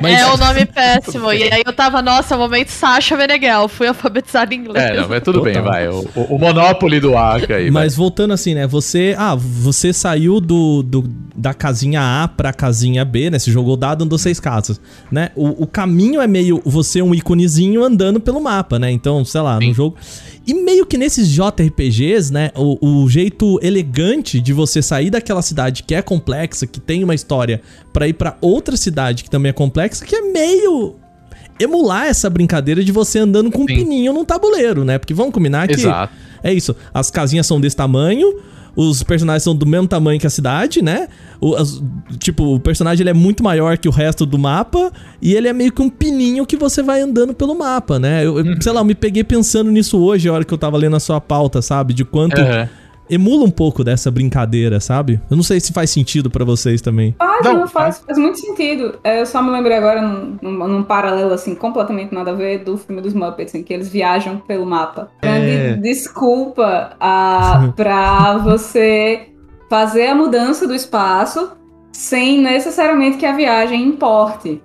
Né? 0.01 0.13
É 0.13 0.25
o 0.31 0.37
nome 0.37 0.65
péssimo. 0.65 1.31
E 1.33 1.43
aí 1.51 1.63
eu 1.65 1.73
tava, 1.73 2.01
nossa, 2.01 2.37
momento 2.37 2.69
Sasha 2.69 3.15
Meneghel. 3.17 3.67
Fui 3.67 3.87
alfabetizada 3.87 4.53
em 4.53 4.57
inglês. 4.59 4.83
É, 4.91 5.01
não, 5.01 5.09
mas 5.09 5.21
tudo 5.23 5.41
bem, 5.41 5.53
Total. 5.55 5.69
vai. 5.71 5.87
O, 5.89 6.07
o, 6.15 6.21
o 6.35 6.39
Monopoly 6.39 6.99
do 6.99 7.17
Aka 7.17 7.55
aí. 7.55 7.71
Mas 7.71 7.95
voltando 7.95 8.33
assim, 8.33 8.53
né? 8.53 8.67
Você. 8.67 9.15
Ah, 9.17 9.35
você 9.35 9.91
saiu 9.93 10.39
do, 10.39 10.83
do- 10.83 11.25
da 11.35 11.53
casinha 11.53 12.23
A 12.23 12.27
pra 12.27 12.53
casinha 12.53 13.03
B, 13.03 13.29
né? 13.29 13.37
Você 13.39 13.51
jogou 13.51 13.75
dado, 13.75 14.03
andou 14.03 14.17
seis 14.17 14.39
casas, 14.39 14.79
né? 15.11 15.29
O, 15.35 15.63
o 15.63 15.67
caminho 15.67 16.21
é 16.21 16.27
meio 16.27 16.61
você 16.65 17.01
um 17.01 17.13
íconezinho 17.13 17.83
andando 17.83 18.19
pelo 18.19 18.39
mapa, 18.39 18.79
né? 18.79 18.89
Então, 18.91 19.23
sei 19.25 19.41
lá, 19.41 19.59
Sim. 19.59 19.67
no 19.69 19.73
jogo. 19.73 19.97
E 20.47 20.53
meio 20.53 20.85
que 20.85 20.97
nesses 20.97 21.27
JRPGs, 21.27 22.31
né? 22.31 22.51
O, 22.55 23.03
o 23.03 23.09
jeito 23.09 23.59
elegante 23.61 24.39
de 24.39 24.53
você 24.53 24.81
sair 24.81 25.09
daquela 25.09 25.41
cidade 25.41 25.83
que 25.83 25.93
é 25.95 26.01
complexa, 26.01 26.65
que 26.67 26.79
tem 26.79 27.03
uma 27.03 27.15
história, 27.15 27.61
pra 27.91 28.07
ir 28.07 28.13
pra 28.13 28.37
outra 28.41 28.77
cidade 28.77 29.23
que 29.23 29.29
também 29.29 29.49
é 29.49 29.53
complexa, 29.55 30.05
que 30.05 30.15
é 30.15 30.21
meio 30.21 30.95
emular 31.59 32.05
essa 32.07 32.29
brincadeira 32.29 32.83
de 32.83 32.91
você 32.91 33.19
andando 33.19 33.49
com 33.49 33.63
um 33.63 33.67
Sim. 33.67 33.75
pininho 33.75 34.13
num 34.13 34.25
tabuleiro, 34.25 34.83
né? 34.83 34.97
Porque 34.97 35.13
vamos 35.13 35.33
combinar 35.33 35.67
que 35.67 35.73
Exato. 35.75 36.13
é 36.43 36.53
isso. 36.53 36.75
As 36.93 37.09
casinhas 37.09 37.47
são 37.47 37.59
desse 37.59 37.75
tamanho. 37.75 38.35
Os 38.75 39.01
personagens 39.03 39.41
são 39.43 39.55
do 39.55 39.65
mesmo 39.65 39.87
tamanho 39.87 40.19
que 40.19 40.27
a 40.27 40.29
cidade, 40.29 40.81
né? 40.81 41.07
O, 41.39 41.55
as- 41.55 41.81
tipo, 42.19 42.55
o 42.55 42.59
personagem 42.59 43.03
ele 43.03 43.09
é 43.09 43.13
muito 43.13 43.41
maior 43.41 43.77
que 43.77 43.87
o 43.87 43.91
resto 43.91 44.25
do 44.25 44.37
mapa. 44.37 44.91
E 45.21 45.33
ele 45.33 45.47
é 45.47 45.53
meio 45.53 45.71
que 45.71 45.81
um 45.81 45.89
pininho 45.89 46.45
que 46.45 46.57
você 46.57 46.83
vai 46.83 46.99
andando 46.99 47.33
pelo 47.33 47.55
mapa, 47.57 47.97
né? 47.99 48.25
Eu, 48.25 48.37
eu, 48.37 48.61
Sei 48.61 48.73
lá, 48.73 48.81
eu 48.81 48.85
me 48.85 48.93
peguei 48.93 49.23
pensando 49.23 49.71
nisso 49.71 49.97
hoje, 49.97 50.27
a 50.27 50.33
hora 50.33 50.43
que 50.43 50.53
eu 50.53 50.57
tava 50.57 50.75
lendo 50.75 50.97
a 50.97 50.99
sua 50.99 51.21
pauta, 51.21 51.61
sabe? 51.61 51.93
De 51.93 52.03
quanto 52.03 52.37
Aham. 52.37 52.67
Emula 53.09 53.45
um 53.45 53.51
pouco 53.51 53.83
dessa 53.83 54.09
brincadeira, 54.09 54.79
sabe? 54.79 55.19
Eu 55.29 55.35
não 55.37 55.43
sei 55.43 55.59
se 55.59 55.71
faz 55.73 55.89
sentido 55.89 56.29
pra 56.29 56.43
vocês 56.45 56.81
também. 56.81 57.15
Faz, 57.17 57.45
Não, 57.45 57.53
não, 57.59 57.67
faz, 57.67 57.99
faz 57.99 58.17
muito 58.17 58.39
sentido. 58.39 58.99
É, 59.03 59.21
eu 59.21 59.25
só 59.25 59.41
me 59.41 59.49
lembrei 59.51 59.77
agora, 59.77 60.01
num, 60.01 60.37
num- 60.41 60.83
paralelo 60.83 61.33
assim, 61.33 61.53
completamente 61.55 62.13
nada 62.13 62.31
a 62.31 62.33
ver, 62.33 62.63
do 62.63 62.77
filme 62.77 63.01
dos 63.01 63.13
Muppets, 63.13 63.53
em 63.55 63.63
que 63.63 63.73
eles 63.73 63.89
viajam 63.89 64.37
pelo 64.37 64.65
mapa. 64.65 65.09
Grande 65.21 65.49
É. 65.49 65.73
desculpa 65.77 66.95
ah, 66.99 67.71
pra 67.75 68.37
você 68.37 69.29
fazer 69.69 70.07
a 70.07 70.15
mudança 70.15 70.67
do 70.67 70.73
espaço 70.75 71.51
sem 71.91 72.41
necessariamente 72.41 73.17
que 73.17 73.25
a 73.25 73.31
viagem 73.35 73.81
importe, 73.83 74.61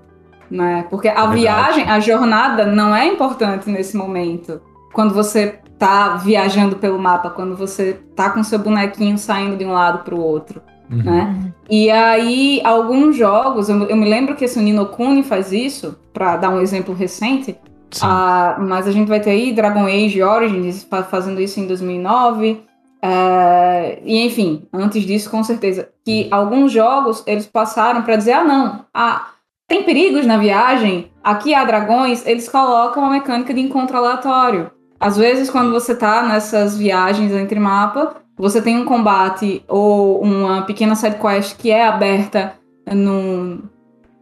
né? 0.50 0.85
Porque 0.90 1.09
a 1.09 1.14
Verdade. 1.26 1.40
viagem, 1.40 1.85
a 1.88 2.00
jornada 2.00 2.66
não 2.66 2.94
é 2.94 3.06
importante 3.06 3.70
nesse 3.70 3.97
momento. 3.97 4.61
Quando 4.92 5.14
você 5.14 5.59
tá 5.80 6.16
viajando 6.18 6.76
pelo 6.76 6.99
mapa, 6.99 7.30
quando 7.30 7.56
você 7.56 7.99
tá 8.14 8.30
com 8.30 8.44
seu 8.44 8.58
bonequinho 8.60 9.18
saindo 9.18 9.56
de 9.56 9.64
um 9.64 9.72
lado 9.72 10.04
para 10.04 10.14
o 10.14 10.20
outro, 10.20 10.60
Uhum. 10.90 11.02
né? 11.02 11.52
E 11.70 11.90
aí, 11.90 12.60
alguns 12.64 13.16
jogos, 13.16 13.68
eu, 13.68 13.82
eu 13.84 13.96
me 13.96 14.08
lembro 14.08 14.37
que 14.37 14.44
esse 14.44 14.60
Nino 14.60 14.87
Kuni 14.87 15.22
faz 15.22 15.52
isso, 15.52 15.96
para 16.12 16.37
dar 16.37 16.50
um 16.50 16.60
exemplo 16.60 16.94
recente, 16.94 17.56
ah, 18.02 18.56
mas 18.60 18.87
a 18.87 18.92
gente 18.92 19.08
vai 19.08 19.20
ter 19.20 19.30
aí 19.30 19.52
Dragon 19.52 19.87
Age 19.87 20.22
Origins 20.22 20.84
fa- 20.84 21.02
fazendo 21.02 21.40
isso 21.40 21.58
em 21.58 21.66
2009. 21.66 22.62
é, 23.02 24.00
e 24.04 24.26
enfim, 24.26 24.66
antes 24.72 25.02
disso, 25.04 25.30
com 25.30 25.42
certeza. 25.42 25.88
Que 26.04 26.28
alguns 26.30 26.70
jogos 26.72 27.22
eles 27.26 27.46
passaram 27.46 28.02
para 28.02 28.16
dizer: 28.16 28.32
ah, 28.32 28.44
não, 28.44 28.84
ah, 28.92 29.28
tem 29.66 29.82
perigos 29.84 30.26
na 30.26 30.37
viagem, 30.37 31.10
aqui 31.25 31.54
há 31.54 31.64
dragões, 31.64 32.26
eles 32.26 32.49
colocam 32.49 33.04
a 33.04 33.10
mecânica 33.10 33.54
de 33.54 33.60
encontro 33.60 33.96
aleatório. 33.96 34.70
Às 35.00 35.16
vezes, 35.16 35.49
quando 35.49 35.73
você 35.73 35.95
tá 35.95 36.23
nessas 36.23 36.76
viagens 36.76 37.33
entre 37.33 37.59
mapa, 37.59 38.16
você 38.37 38.61
tem 38.61 38.76
um 38.78 38.85
combate 38.85 39.64
ou 39.66 40.21
uma 40.21 40.62
pequena 40.62 40.95
sidequest 40.95 41.57
que 41.57 41.71
é 41.71 41.87
aberta 41.87 42.52
num, 42.90 43.62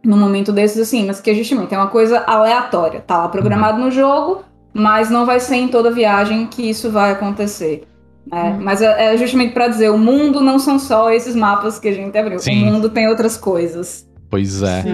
num 0.03 0.17
momento 0.17 0.53
desses, 0.53 0.79
assim, 0.79 1.05
mas 1.05 1.19
que 1.19 1.29
é 1.29 1.33
justamente 1.33 1.73
é 1.73 1.77
uma 1.77 1.87
coisa 1.87 2.19
aleatória. 2.19 3.01
Tá 3.01 3.17
lá 3.17 3.27
programado 3.27 3.79
no 3.79 3.91
jogo, 3.91 4.43
mas 4.73 5.09
não 5.09 5.25
vai 5.25 5.39
ser 5.39 5.55
em 5.57 5.67
toda 5.67 5.91
viagem 5.91 6.47
que 6.47 6.69
isso 6.69 6.89
vai 6.89 7.11
acontecer. 7.11 7.85
né? 8.31 8.57
Mas 8.61 8.81
é, 8.81 9.13
é 9.13 9.17
justamente 9.17 9.53
para 9.53 9.67
dizer, 9.67 9.89
o 9.89 9.97
mundo 9.97 10.39
não 10.39 10.59
são 10.59 10.79
só 10.79 11.11
esses 11.11 11.35
mapas 11.35 11.77
que 11.77 11.89
a 11.89 11.93
gente 11.93 12.17
abriu. 12.17 12.39
Sim. 12.39 12.63
O 12.63 12.65
mundo 12.71 12.89
tem 12.89 13.07
outras 13.09 13.35
coisas. 13.35 14.07
Pois 14.29 14.61
é. 14.63 14.85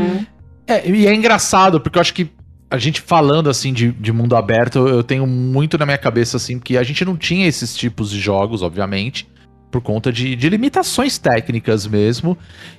É, 0.68 0.90
e 0.90 1.06
é 1.06 1.14
engraçado, 1.14 1.80
porque 1.80 1.98
eu 1.98 2.02
acho 2.02 2.14
que 2.14 2.32
a 2.70 2.78
gente 2.78 3.02
falando 3.02 3.50
assim 3.50 3.72
de, 3.74 3.92
de 3.92 4.12
mundo 4.12 4.36
aberto, 4.36 4.88
eu 4.88 5.04
tenho 5.04 5.26
muito 5.28 5.78
na 5.78 5.86
minha 5.86 5.98
cabeça 5.98 6.38
assim, 6.38 6.60
que 6.60 6.78
a 6.78 6.84
gente 6.84 7.06
não 7.06 7.16
tinha 7.16 7.48
esses 7.48 7.76
tipos 7.76 8.10
de 8.10 8.20
jogos, 8.20 8.62
obviamente, 8.62 9.28
por 9.72 9.82
conta 9.82 10.12
de, 10.12 10.36
de 10.36 10.50
limitações 10.50 11.18
técnicas 11.18 11.86
mesmo. 11.86 12.38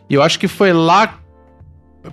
E 0.09 0.15
eu 0.15 0.23
acho 0.23 0.39
que 0.39 0.49
foi 0.49 0.73
lá, 0.73 1.21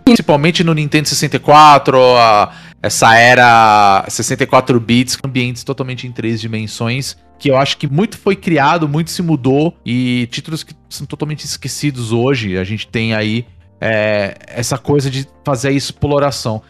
principalmente 0.05 0.63
no 0.63 0.73
Nintendo 0.73 1.07
64, 1.07 1.97
a- 2.17 2.51
essa 2.81 3.15
era 3.17 4.05
64 4.09 4.79
bits, 4.79 5.17
ambientes 5.23 5.63
totalmente 5.63 6.05
em 6.05 6.11
três 6.11 6.41
dimensões, 6.41 7.17
que 7.39 7.49
eu 7.49 7.57
acho 7.57 7.77
que 7.77 7.87
muito 7.87 8.17
foi 8.17 8.35
criado, 8.35 8.87
muito 8.89 9.09
se 9.09 9.21
mudou, 9.21 9.75
e 9.85 10.27
títulos 10.31 10.63
que 10.63 10.73
são 10.89 11.07
totalmente 11.07 11.45
esquecidos 11.45 12.11
hoje. 12.11 12.57
A 12.57 12.63
gente 12.63 12.87
tem 12.87 13.13
aí 13.13 13.45
é, 13.79 14.37
essa 14.47 14.77
coisa 14.77 15.09
de 15.09 15.27
fazer 15.45 15.71
exploração. 15.71 16.61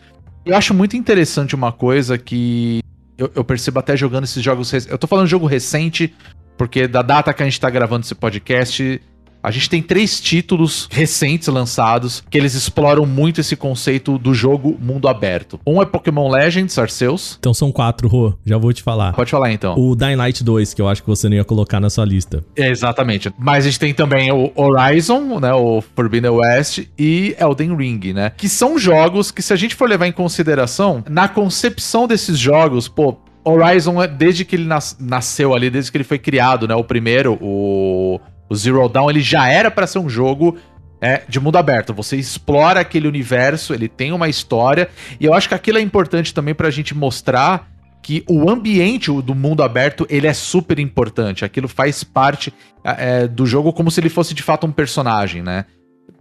Eu 0.46 0.56
acho 0.58 0.74
muito 0.74 0.98
interessante 0.98 1.56
uma 1.56 1.72
coisa 1.72 2.18
que 2.18 2.82
eu, 3.18 3.32
eu 3.36 3.44
percebo 3.44 3.80
até 3.80 3.96
jogando 3.96 4.26
esses 4.26 4.44
jogos. 4.44 4.72
Eu 4.88 4.98
tô 4.98 5.08
falando 5.08 5.28
jogo 5.28 5.46
recente, 5.46 6.14
porque 6.58 6.88
da 6.88 7.02
data 7.02 7.34
que 7.34 7.42
a 7.42 7.46
gente 7.46 7.60
tá 7.60 7.70
gravando 7.70 8.06
esse 8.06 8.14
podcast, 8.14 9.02
a 9.44 9.52
gente 9.52 9.70
tem 9.70 9.82
três 9.84 10.20
títulos 10.22 10.88
recentes 10.90 11.48
lançados 11.50 12.24
que 12.30 12.38
eles 12.38 12.54
exploram 12.54 13.06
muito 13.06 13.42
esse 13.42 13.56
conceito 13.56 14.18
do 14.18 14.34
jogo 14.34 14.78
mundo 14.82 15.08
aberto. 15.08 15.60
Um 15.68 15.82
é 15.82 15.86
Pokémon 15.86 16.30
Legends 16.30 16.78
Arceus. 16.80 17.36
Então 17.40 17.54
são 17.54 17.72
quatro, 17.72 18.08
Rô. 18.08 18.34
Já 18.46 18.58
vou 18.58 18.72
te 18.72 18.82
falar. 18.82 19.14
Pode 19.14 19.30
falar 19.32 19.52
então. 19.52 19.76
O 19.78 19.96
Dying 19.96 20.16
Light 20.16 20.44
2, 20.44 20.74
que 20.74 20.82
eu 20.82 20.88
acho 20.88 21.02
que 21.02 21.08
você 21.10 21.28
não 21.28 21.36
ia 21.36 21.44
colocar 21.44 21.80
na 21.80 21.90
sua 21.90 22.06
lista. 22.06 22.44
É, 22.56 22.70
exatamente. 22.70 23.30
Mas 23.38 23.66
a 23.66 23.70
gente 23.70 23.80
tem 23.80 23.94
também 23.94 24.32
o 24.32 24.52
Horizon, 24.56 25.40
né, 25.40 25.54
o 25.54 25.82
Forbidden 25.96 26.32
West 26.32 26.80
e 26.98 27.36
Elden 27.40 27.76
Ring, 27.76 28.14
né? 28.14 28.32
Que 28.38 28.48
são 28.48 28.80
jogos 28.80 29.30
que 29.32 29.42
se 29.42 29.52
a 29.52 29.56
gente 29.56 29.76
for 29.76 29.90
levar 29.90 30.08
em 30.08 30.12
consideração, 30.12 31.04
na 31.10 31.28
concepção 31.28 32.08
desses 32.08 32.38
jogos, 32.40 32.88
pô, 32.88 33.18
Horizon, 33.46 34.02
é- 34.02 34.08
desde 34.08 34.46
que 34.46 34.56
ele 34.56 34.64
nas- 34.66 34.96
nasceu 35.00 35.54
ali, 35.54 35.70
desde 35.70 35.92
que 35.92 35.98
ele 35.98 36.04
foi 36.06 36.18
criado, 36.18 36.66
né, 36.68 36.76
o 36.76 36.84
primeiro, 36.84 37.38
o, 37.42 38.20
o 38.54 38.56
Zero 38.56 38.88
Dawn, 38.88 39.10
ele 39.10 39.22
já 39.22 39.48
era 39.50 39.70
pra 39.70 39.88
ser 39.88 40.00
um 40.00 40.10
jogo 40.10 40.58
é, 41.02 41.24
de 41.28 41.40
mundo 41.40 41.58
aberto. 41.58 41.94
Você 41.94 42.16
explora 42.16 42.80
aquele 42.80 43.08
universo, 43.08 43.74
ele 43.74 43.90
tem 43.90 44.12
uma 44.12 44.30
história, 44.30 44.90
e 45.20 45.26
eu 45.26 45.34
acho 45.34 45.50
que 45.50 45.56
aquilo 45.56 45.78
é 45.78 45.82
importante 45.82 46.34
também 46.34 46.54
pra 46.54 46.70
gente 46.70 46.96
mostrar 46.96 47.70
que 48.02 48.24
o 48.30 48.50
ambiente 48.50 49.10
do 49.22 49.34
mundo 49.34 49.64
aberto, 49.64 50.06
ele 50.10 50.28
é 50.28 50.34
super 50.34 50.78
importante. 50.78 51.46
Aquilo 51.46 51.70
faz 51.70 52.04
parte 52.04 52.54
é, 52.84 53.28
do 53.28 53.46
jogo 53.46 53.72
como 53.72 53.90
se 53.90 54.00
ele 54.02 54.10
fosse 54.10 54.34
de 54.34 54.44
fato 54.44 54.68
um 54.68 54.72
personagem, 54.72 55.42
né? 55.42 55.66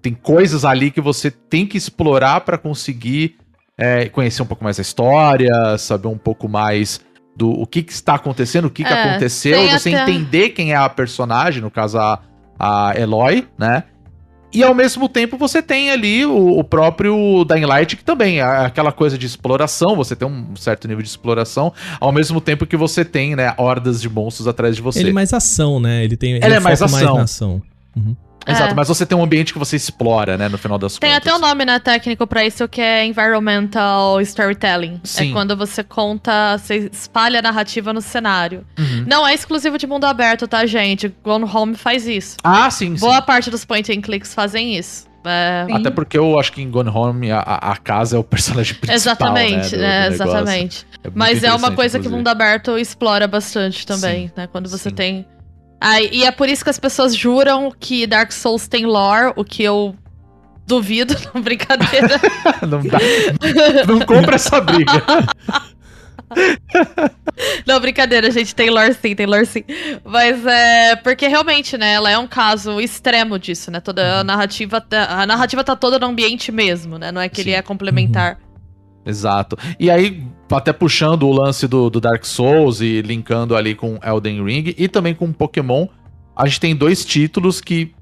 Tem 0.01 0.15
coisas 0.15 0.65
ali 0.65 0.93
que 0.93 1.01
você 1.01 1.31
tem 1.31 1.67
que 1.67 1.77
explorar 1.77 2.43
pra 2.43 2.57
conseguir 2.57 3.37
é, 3.77 4.09
conhecer 4.09 4.43
um 4.43 4.47
pouco 4.47 4.63
mais 4.63 4.79
a 4.79 4.83
história, 4.83 5.77
saber 5.77 6.07
um 6.07 6.19
pouco 6.19 6.49
mais 6.49 7.01
do 7.37 7.51
o 7.51 7.67
que, 7.67 7.83
que 7.83 7.93
está 7.93 8.15
acontecendo, 8.15 8.67
o 8.67 8.71
que, 8.71 8.85
que 8.85 8.93
É, 8.93 9.11
aconteceu, 9.11 9.59
tem 9.59 9.71
você 9.79 9.95
até- 9.95 10.11
entender 10.13 10.51
quem 10.51 10.73
é 10.73 10.77
a 10.77 10.89
personagem, 10.89 11.63
no 11.63 11.71
caso 11.71 11.99
a, 11.99 12.19
a 12.59 12.93
Eloy, 12.99 13.47
né? 13.59 13.85
E 14.55 14.63
ao 14.63 14.75
mesmo 14.75 15.09
tempo 15.09 15.39
você 15.39 15.63
tem 15.63 15.91
ali 15.91 16.27
o, 16.27 16.59
o 16.59 16.63
próprio 16.63 17.43
Dying 17.47 17.65
Light, 17.65 17.97
que 17.97 18.05
também 18.05 18.39
é 18.41 18.43
aquela 18.43 18.93
coisa 18.93 19.17
de 19.17 19.25
exploração, 19.25 19.97
você 19.97 20.15
tem 20.15 20.29
um 20.29 20.55
certo 20.57 20.87
nível 20.87 21.03
de 21.03 21.09
exploração, 21.09 21.73
ao 21.99 22.13
mesmo 22.13 22.39
tempo 22.39 22.67
que 22.67 22.77
você 22.77 23.03
tem, 23.03 23.35
né, 23.35 23.55
hordas 23.57 23.99
de 23.99 24.11
monstros 24.11 24.47
atrás 24.47 24.77
de 24.77 24.83
você. 24.83 25.01
Ele 25.01 25.09
é 25.09 25.13
mais 25.15 25.33
ação, 25.33 25.81
né? 25.81 26.05
Ele 26.05 26.19
tem. 26.19 26.35
Ele 26.35 26.45
é 26.45 26.61
mais 26.61 26.83
ação. 26.83 27.17
na 27.17 27.23
ação. 27.23 27.63
Uhum. 27.97 28.15
Exato, 28.47 28.73
É. 28.73 28.75
mas 28.75 28.89
você 28.89 29.05
tem 29.07 29.17
um 29.17 29.23
ambiente 29.23 29.53
que 29.53 29.59
você 29.59 29.77
explora, 29.77 30.37
né, 30.37 30.49
no 30.49 30.59
final 30.59 30.79
das 30.79 30.97
Tem 30.99 31.11
contas. 31.13 31.27
até 31.29 31.37
um 31.37 31.41
nome, 31.41 31.65
né, 31.65 31.79
técnico 31.79 32.27
pra 32.27 32.45
isso, 32.45 32.67
que 32.69 32.81
é 32.81 33.05
Environmental 33.07 34.21
Storytelling. 34.21 35.01
Sim. 35.05 35.31
É 35.31 35.33
quando 35.33 35.57
você 35.57 35.83
conta, 35.83 36.57
você 36.59 36.91
espalha 36.93 37.39
a 37.39 37.43
narrativa 37.43 37.93
no 37.93 38.01
cenário. 38.01 38.65
Uhum. 38.79 39.05
Não 39.07 39.27
é 39.27 39.35
exclusivo 39.35 39.79
de 39.79 39.87
mundo 39.87 40.05
aberto, 40.05 40.47
tá, 40.49 40.65
gente? 40.67 41.13
Gone 41.23 41.45
Home 41.45 41.75
faz 41.77 42.07
isso. 42.07 42.37
Ah, 42.43 42.71
sim, 42.71 42.97
sim. 42.97 43.01
Boa 43.01 43.21
parte 43.23 43.51
dos 43.51 43.65
point 43.65 43.91
and 43.93 44.01
clicks 44.01 44.35
fazem 44.35 44.77
isso. 44.77 45.11
É, 45.25 45.67
Sim. 45.69 45.75
Até 45.77 45.89
porque 45.91 46.19
eu 46.19 46.37
acho 46.37 46.51
que 46.51 46.61
em 46.61 46.69
Gone 46.69 46.91
Home 46.91 47.31
a, 47.31 47.39
a- 47.39 47.77
casa 47.77 48.17
é 48.17 48.19
o 48.19 48.25
personagem 48.25 48.75
principal, 48.81 48.97
exatamente, 48.97 49.55
né, 49.55 49.61
do- 49.67 49.77
do 49.77 49.79
né, 49.79 50.11
negócio. 50.11 50.25
exatamente. 50.25 50.87
É 51.05 51.11
Mas 51.15 51.45
é 51.45 51.53
uma 51.53 51.71
coisa 51.71 51.91
que 52.01 52.07
o 52.07 52.09
inclusive. 52.09 52.17
mundo 52.17 52.27
aberto 52.29 52.77
explora 52.77 53.29
bastante 53.29 53.87
também, 53.87 54.27
Sim, 54.27 54.33
né? 54.37 54.49
Quando 54.51 54.69
você 54.69 54.89
sim. 54.89 54.95
tem. 54.97 55.27
Aí, 55.85 56.09
e 56.13 56.25
é 56.25 56.31
por 56.31 56.49
isso 56.49 56.63
que 56.63 56.71
as 56.71 56.79
pessoas 56.79 57.13
juram 57.13 57.73
que 57.77 58.07
Dark 58.07 58.31
Souls 58.31 58.69
tem 58.69 58.87
lore, 58.87 59.33
o 59.35 59.45
que 59.45 59.65
eu 59.65 59.97
duvido, 60.65 61.17
não 61.35 61.43
brincadeira. 61.43 62.21
não, 62.63 62.81
dá, 62.83 62.99
não 63.89 63.99
compra 64.01 64.37
essa 64.37 64.61
briga. 64.61 64.93
não, 67.67 67.81
brincadeira, 67.81 68.31
gente, 68.31 68.55
tem 68.55 68.71
lore 68.71 68.95
sim, 68.95 69.17
tem 69.17 69.27
lore 69.27 69.45
sim. 69.45 69.65
Mas 70.05 70.47
é. 70.47 70.95
Porque 70.97 71.27
realmente, 71.27 71.77
né? 71.77 71.95
Ela 71.95 72.13
é 72.13 72.17
um 72.17 72.29
caso 72.29 72.81
extremo 72.81 73.37
disso, 73.37 73.69
né? 73.71 73.81
Toda 73.81 74.03
Uhum. 74.03 74.21
a 74.21 74.25
narrativa. 74.25 74.81
Tá, 74.81 75.21
a 75.21 75.27
narrativa 75.27 75.65
tá 75.65 75.75
toda 75.75 75.99
no 75.99 76.07
ambiente 76.07 76.53
mesmo, 76.53 76.97
né? 76.97 77.11
Não 77.11 77.21
é 77.21 77.29
que 77.29 77.43
Sim. 77.43 77.51
ele 77.51 77.57
é 77.57 77.63
complementar. 77.63 78.39
Exato. 79.05 79.57
E 79.79 79.91
aí, 79.91 80.23
até 80.51 80.73
puxando 80.73 81.25
o 81.25 81.33
lance 81.33 81.67
do, 81.67 81.91
do 81.91 82.01
Dark 82.01 82.25
Souls 82.25 82.81
e 82.81 83.03
linkando 83.03 83.57
ali 83.57 83.75
com 83.75 83.99
Elden 84.03 84.45
Ring 84.45 84.75
e 84.79 84.89
também 84.89 85.15
com 85.15 85.33
Pokémon, 85.33 85.87
a 86.37 86.47
gente 86.47 86.61
tem 86.61 86.77
dois 86.77 87.05
títulos 87.05 87.61
que 87.61 87.95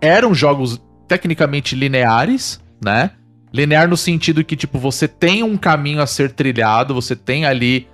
eram 0.00 0.34
jogos 0.34 0.80
tecnicamente 1.06 1.74
lineares, 1.74 2.60
né? 2.82 3.12
Linear 3.52 3.88
no 3.88 3.96
sentido 3.96 4.44
que, 4.44 4.56
tipo, 4.56 4.78
você 4.78 5.06
tem 5.06 5.42
um 5.42 5.56
caminho 5.56 6.00
a 6.00 6.06
ser 6.06 6.32
trilhado, 6.32 6.94
você 6.94 7.14
tem 7.14 7.46
ali, 7.46 7.86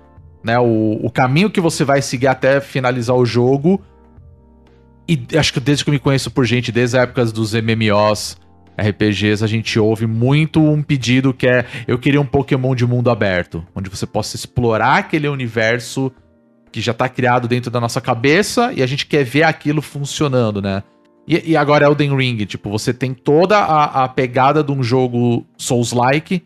né, 0.43 0.59
o, 0.59 0.99
o 1.01 1.09
caminho 1.09 1.49
que 1.49 1.61
você 1.61 1.85
vai 1.85 2.01
seguir 2.01 2.27
até 2.27 2.59
finalizar 2.59 3.15
o 3.15 3.25
jogo. 3.25 3.81
E 5.07 5.27
acho 5.37 5.53
que 5.53 5.59
desde 5.59 5.83
que 5.83 5.89
eu 5.89 5.93
me 5.93 5.99
conheço 5.99 6.31
por 6.31 6.45
gente, 6.45 6.71
desde 6.71 6.97
a 6.97 7.01
época 7.01 7.25
dos 7.25 7.53
MMOs, 7.53 8.37
RPGs, 8.77 9.43
a 9.43 9.47
gente 9.47 9.79
ouve 9.79 10.07
muito 10.07 10.61
um 10.61 10.81
pedido 10.81 11.33
que 11.33 11.47
é: 11.47 11.65
eu 11.87 11.97
queria 11.97 12.19
um 12.19 12.25
Pokémon 12.25 12.75
de 12.75 12.85
mundo 12.85 13.09
aberto, 13.09 13.65
onde 13.75 13.89
você 13.89 14.05
possa 14.05 14.35
explorar 14.35 14.97
aquele 14.97 15.27
universo 15.27 16.11
que 16.71 16.81
já 16.81 16.93
tá 16.93 17.07
criado 17.07 17.47
dentro 17.47 17.69
da 17.69 17.79
nossa 17.79 18.01
cabeça 18.01 18.73
e 18.73 18.81
a 18.81 18.87
gente 18.87 19.05
quer 19.05 19.23
ver 19.23 19.43
aquilo 19.43 19.81
funcionando, 19.81 20.61
né? 20.61 20.81
E, 21.27 21.51
e 21.51 21.57
agora 21.57 21.85
Elden 21.85 22.15
Ring, 22.15 22.45
tipo, 22.45 22.69
você 22.69 22.93
tem 22.93 23.13
toda 23.13 23.57
a, 23.57 24.03
a 24.03 24.07
pegada 24.09 24.63
de 24.63 24.71
um 24.71 24.81
jogo 24.83 25.45
Souls-like 25.55 26.43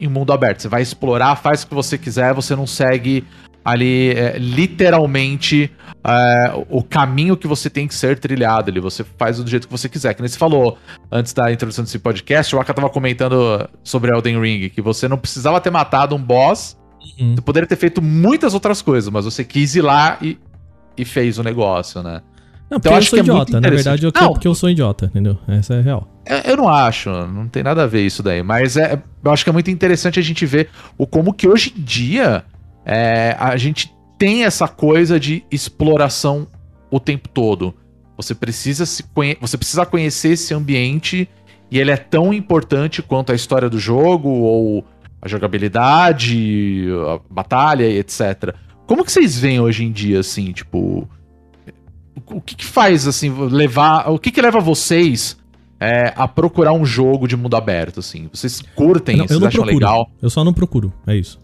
em 0.00 0.08
mundo 0.08 0.32
aberto. 0.32 0.62
Você 0.62 0.68
vai 0.68 0.82
explorar, 0.82 1.36
faz 1.36 1.62
o 1.62 1.68
que 1.68 1.74
você 1.74 1.98
quiser, 1.98 2.32
você 2.32 2.56
não 2.56 2.66
segue 2.66 3.24
ali 3.64 4.10
é, 4.10 4.36
literalmente 4.38 5.70
é, 6.04 6.52
o 6.68 6.82
caminho 6.82 7.36
que 7.36 7.46
você 7.46 7.68
tem 7.68 7.86
que 7.86 7.94
ser 7.94 8.18
trilhado 8.18 8.70
ali. 8.70 8.80
Você 8.80 9.04
faz 9.18 9.38
do 9.38 9.48
jeito 9.48 9.66
que 9.66 9.72
você 9.72 9.88
quiser. 9.88 10.14
Que 10.14 10.22
nem 10.22 10.28
você 10.28 10.38
falou 10.38 10.78
antes 11.10 11.32
da 11.32 11.52
introdução 11.52 11.84
desse 11.84 11.98
podcast, 11.98 12.54
o 12.54 12.60
Aka 12.60 12.72
tava 12.74 12.88
comentando 12.90 13.68
sobre 13.84 14.12
Elden 14.12 14.40
Ring, 14.40 14.68
que 14.70 14.80
você 14.80 15.06
não 15.08 15.18
precisava 15.18 15.60
ter 15.60 15.70
matado 15.70 16.14
um 16.14 16.22
boss, 16.22 16.76
Uhum. 17.18 17.34
você 17.34 17.40
poderia 17.40 17.66
ter 17.66 17.76
feito 17.76 18.02
muitas 18.02 18.52
outras 18.52 18.82
coisas, 18.82 19.10
mas 19.10 19.24
você 19.24 19.42
quis 19.42 19.74
ir 19.74 19.80
lá 19.80 20.18
e, 20.20 20.38
e 20.98 21.04
fez 21.04 21.38
o 21.38 21.42
negócio, 21.42 22.02
né? 22.02 22.20
Não, 22.70 22.78
porque 22.78 22.88
Então, 22.88 22.92
eu 22.92 22.98
acho 22.98 23.08
sou 23.08 23.16
que 23.16 23.20
é 23.20 23.24
idiota. 23.24 23.58
Na 23.60 23.70
verdade, 23.70 24.04
eu. 24.04 24.12
Não. 24.14 24.32
porque 24.34 24.46
eu 24.46 24.54
sou 24.54 24.68
idiota, 24.68 25.06
entendeu? 25.06 25.38
Essa 25.48 25.74
é 25.74 25.78
a 25.78 25.82
real. 25.82 26.06
É, 26.26 26.52
Eu 26.52 26.58
não 26.58 26.68
acho, 26.68 27.08
não 27.26 27.48
tem 27.48 27.62
nada 27.62 27.84
a 27.84 27.86
ver 27.86 28.04
isso 28.04 28.22
daí, 28.22 28.42
mas 28.42 28.76
é, 28.76 29.02
eu 29.24 29.30
acho 29.32 29.42
que 29.44 29.48
é 29.48 29.52
muito 29.52 29.70
interessante 29.70 30.18
a 30.20 30.22
gente 30.22 30.44
ver 30.44 30.68
o 30.98 31.06
como 31.06 31.32
que 31.32 31.48
hoje 31.48 31.72
em 31.76 31.80
dia 31.82 32.44
é, 32.92 33.36
a 33.38 33.56
gente 33.56 33.94
tem 34.18 34.44
essa 34.44 34.66
coisa 34.66 35.18
de 35.20 35.44
exploração 35.50 36.46
o 36.90 36.98
tempo 36.98 37.28
todo. 37.28 37.72
Você 38.16 38.34
precisa 38.34 38.84
se 38.84 39.02
conhe 39.04 39.36
você 39.40 39.56
precisa 39.56 39.86
conhecer 39.86 40.30
esse 40.32 40.52
ambiente 40.52 41.28
e 41.70 41.78
ele 41.78 41.90
é 41.92 41.96
tão 41.96 42.34
importante 42.34 43.00
quanto 43.00 43.30
a 43.30 43.34
história 43.34 43.70
do 43.70 43.78
jogo 43.78 44.28
ou 44.28 44.84
a 45.22 45.28
jogabilidade, 45.28 46.86
a 47.08 47.20
batalha 47.32 47.86
e 47.88 47.98
etc. 47.98 48.54
Como 48.86 49.04
que 49.04 49.12
vocês 49.12 49.38
veem 49.38 49.60
hoje 49.60 49.84
em 49.84 49.92
dia 49.92 50.20
assim, 50.20 50.52
tipo, 50.52 51.08
o- 52.26 52.40
que 52.40 52.56
que 52.56 52.64
faz 52.64 53.06
assim 53.06 53.30
levar, 53.48 54.10
o 54.10 54.18
que 54.18 54.30
que 54.30 54.42
leva 54.42 54.60
vocês 54.60 55.38
é, 55.78 56.12
a 56.16 56.28
procurar 56.28 56.72
um 56.72 56.84
jogo 56.84 57.26
de 57.26 57.36
mundo 57.36 57.56
aberto, 57.56 58.00
assim. 58.00 58.28
Vocês 58.32 58.60
curtem, 58.74 59.16
Não, 59.16 59.24
vocês 59.26 59.34
eu 59.36 59.40
não 59.40 59.48
acham 59.48 59.62
procuro. 59.62 59.78
legal. 59.86 60.10
Eu 60.20 60.28
só 60.28 60.44
não 60.44 60.52
procuro. 60.52 60.92
É 61.06 61.16
isso. 61.16 61.38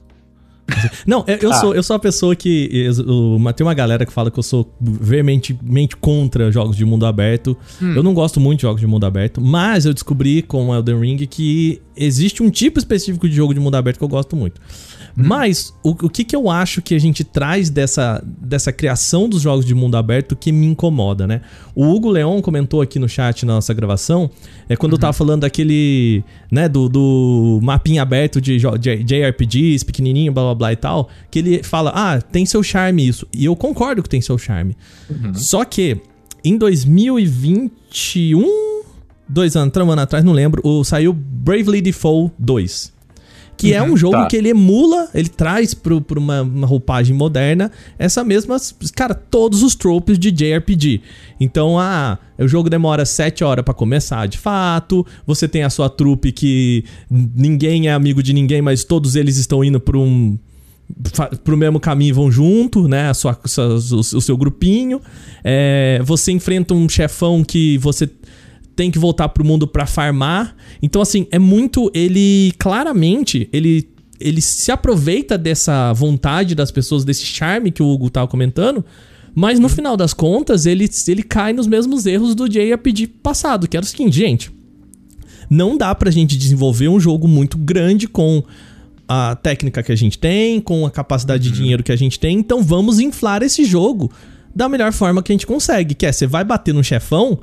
Não, 1.07 1.25
eu, 1.27 1.37
eu 1.43 1.51
Ah. 1.53 1.55
sou, 1.61 1.75
eu 1.75 1.83
sou 1.83 1.95
a 1.97 1.99
pessoa 1.99 2.35
que. 2.35 2.69
eu- 2.73 3.05
o- 3.37 3.53
tem 3.53 3.67
uma 3.67 3.75
galera 3.75 4.05
que 4.05 4.13
fala 4.13 4.31
que 4.31 4.39
eu 4.39 4.43
sou 4.43 4.73
veementemente 4.81 5.97
contra 5.97 6.51
jogos 6.51 6.77
de 6.77 6.85
mundo 6.85 7.07
aberto. 7.07 7.57
Hum. 7.81 7.95
Eu 7.95 8.03
não 8.03 8.13
gosto 8.13 8.41
muito 8.41 8.59
de 8.61 8.63
jogos 8.63 8.81
de 8.81 8.87
mundo 8.87 9.07
aberto, 9.07 9.41
mas 9.41 9.87
eu 9.87 9.95
descobri 9.95 10.43
com 10.43 10.75
Elden 10.75 11.01
Ring 11.01 11.17
que 11.27 11.81
existe 11.97 12.43
um 12.43 12.51
tipo 12.51 12.79
específico 12.79 13.29
de 13.29 13.35
jogo 13.35 13.55
de 13.55 13.61
mundo 13.61 13.75
aberto 13.77 13.99
que 13.99 14.05
eu 14.05 14.09
gosto 14.09 14.35
muito. 14.37 14.61
Mas 15.17 15.73
o, 15.83 15.91
o 15.91 16.11
que, 16.11 16.25
que 16.25 16.37
eu 16.37 16.51
acho 16.51 16.83
que 16.83 16.95
a 16.95 16.99
gente 16.99 17.25
traz 17.25 17.71
dessa, 17.71 18.23
dessa 18.27 18.71
criação 18.71 19.29
dos 19.29 19.41
jogos 19.41 19.65
de 19.65 19.75
mundo 19.75 19.97
aberto 19.97 20.37
que 20.37 20.53
me 20.53 20.67
incomoda, 20.67 21.27
né? 21.27 21.41
O 21.75 21.87
Hugo 21.87 22.11
Leon 22.11 22.43
comentou 22.43 22.83
aqui 22.83 22.99
no 22.99 23.09
chat 23.09 23.47
na 23.47 23.55
nossa 23.55 23.73
gravação, 23.73 24.31
é 24.69 24.77
quando 24.77 24.93
eu 24.93 24.99
tava 24.99 25.15
falando 25.15 25.41
daquele, 25.43 26.23
né, 26.51 26.69
do, 26.69 26.89
do 26.89 27.61
mapinha 27.63 28.03
aberto 28.03 28.41
de 28.41 28.59
JRPGs, 28.59 29.85
pequenininho, 29.85 30.33
blá 30.33 30.43
blá 30.45 30.55
blá 30.55 30.73
e 30.73 30.77
tal, 30.77 31.09
que 31.31 31.39
ele 31.39 31.63
fala, 31.63 31.93
ah, 31.95 32.21
tem 32.21 32.45
seu 32.45 32.63
charme 32.63 33.09
isso. 33.09 33.27
E 33.33 33.47
eu 33.47 33.57
concordo 33.57 34.03
que 34.03 34.09
tem 34.09 34.21
seu 34.21 34.37
charme. 34.37 34.77
Só 35.35 35.65
que 35.65 36.01
em 36.45 36.59
2021, 36.59 38.45
dois 39.29 39.57
anos, 39.57 39.73
três 39.73 39.89
anos 39.89 40.03
atrás, 40.03 40.25
não 40.25 40.33
lembro, 40.33 40.61
o, 40.65 40.85
saiu 40.85 41.13
Bravely 41.13 41.81
Default 41.81 42.35
2. 42.39 42.96
Que 43.57 43.73
é 43.73 43.83
um 43.83 43.97
jogo 43.97 44.17
tá. 44.17 44.27
que 44.27 44.37
ele 44.37 44.51
emula, 44.51 45.09
ele 45.15 45.29
traz 45.29 45.73
pro, 45.73 46.01
pra 46.01 46.19
uma, 46.19 46.43
uma 46.43 46.67
roupagem 46.67 47.17
moderna 47.17 47.71
essa 47.99 48.23
mesma, 48.23 48.57
cara, 48.95 49.15
todos 49.15 49.63
os 49.63 49.75
tropes 49.75 50.19
de 50.19 50.31
JRPG. 50.31 51.01
Então, 51.41 51.79
ah, 51.79 52.19
o 52.39 52.47
jogo 52.47 52.69
demora 52.69 53.05
7 53.05 53.43
horas 53.43 53.65
pra 53.65 53.73
começar 53.73 54.27
de 54.27 54.39
fato, 54.39 55.07
você 55.27 55.49
tem 55.49 55.63
a 55.63 55.71
sua 55.71 55.89
trupe 55.89 56.33
que 56.33 56.85
ninguém 57.11 57.89
é 57.89 57.93
amigo 57.93 58.23
de 58.23 58.33
ninguém, 58.33 58.61
mas 58.61 58.85
todos 58.85 59.17
eles 59.17 59.37
estão 59.37 59.65
indo 59.65 59.81
pra 59.81 59.99
um 59.99 60.39
pro 61.43 61.57
mesmo 61.57 61.81
caminho 61.81 62.11
e 62.11 62.13
vão 62.13 62.31
junto, 62.31 62.87
né? 62.87 63.11
A 63.11 63.15
sua, 63.15 63.39
o 63.45 64.21
seu 64.21 64.37
grupinho. 64.37 65.01
É, 65.43 66.01
você 66.05 66.31
enfrenta 66.33 66.75
um 66.75 66.89
chefão 66.89 67.43
que 67.43 67.77
você 67.79 68.09
tem 68.77 68.91
que 68.91 68.99
voltar 68.99 69.29
pro 69.31 69.45
mundo 69.45 69.67
pra 69.67 69.87
farmar. 69.87 70.55
Então, 70.81 71.03
assim, 71.03 71.27
é 71.31 71.39
muito. 71.39 71.91
Ele 71.93 72.53
claramente 72.59 73.49
ele, 73.53 73.89
ele 74.21 74.41
se 74.41 74.71
aproveita 74.71 75.37
dessa 75.37 75.93
vontade 75.93 76.55
das 76.55 76.71
pessoas, 76.71 77.05
desse 77.05 77.25
charme 77.25 77.73
que 77.73 77.83
o 77.83 77.89
Hugo 77.89 78.11
tava 78.11 78.29
comentando. 78.29 78.85
Mas 79.35 79.59
no 79.59 79.69
final 79.69 79.97
das 79.97 80.15
contas, 80.15 80.65
ele, 80.65 80.89
ele 81.09 81.23
cai 81.23 81.53
nos 81.53 81.67
mesmos 81.67 82.07
erros 82.07 82.35
do 82.35 82.49
JRPG 82.49 83.07
passado, 83.23 83.69
que 83.69 83.77
era 83.77 83.85
o 83.85 83.89
seguinte, 83.89 84.17
gente 84.17 84.57
não 85.51 85.77
dá 85.77 85.95
pra 85.95 86.11
gente 86.11 86.37
desenvolver 86.37 86.89
um 86.89 86.99
jogo 86.99 87.27
muito 87.29 87.57
grande 87.57 88.07
com 88.07 88.43
a 89.09 89.37
técnica 89.37 89.83
que 89.83 89.93
a 89.93 89.97
gente 89.97 90.19
tem, 90.19 90.61
com 90.61 90.85
a 90.85 90.91
capacidade 90.91 91.45
de 91.45 91.53
dinheiro 91.53 91.83
que 91.83 91.93
a 91.93 91.97
gente 91.97 92.19
tem, 92.19 92.39
então 92.39 92.63
vamos 92.63 92.99
inflar 92.99 93.43
esse 93.43 93.65
jogo 93.65 94.11
da 94.55 94.69
melhor 94.69 94.93
forma 94.93 95.23
que 95.23 95.33
a 95.33 95.35
gente 95.35 95.47
consegue, 95.47 95.95
que 95.95 96.07
é 96.07 96.13
você 96.13 96.27
vai 96.27 96.43
bater 96.43 96.75
no 96.75 96.83
chefão, 96.83 97.39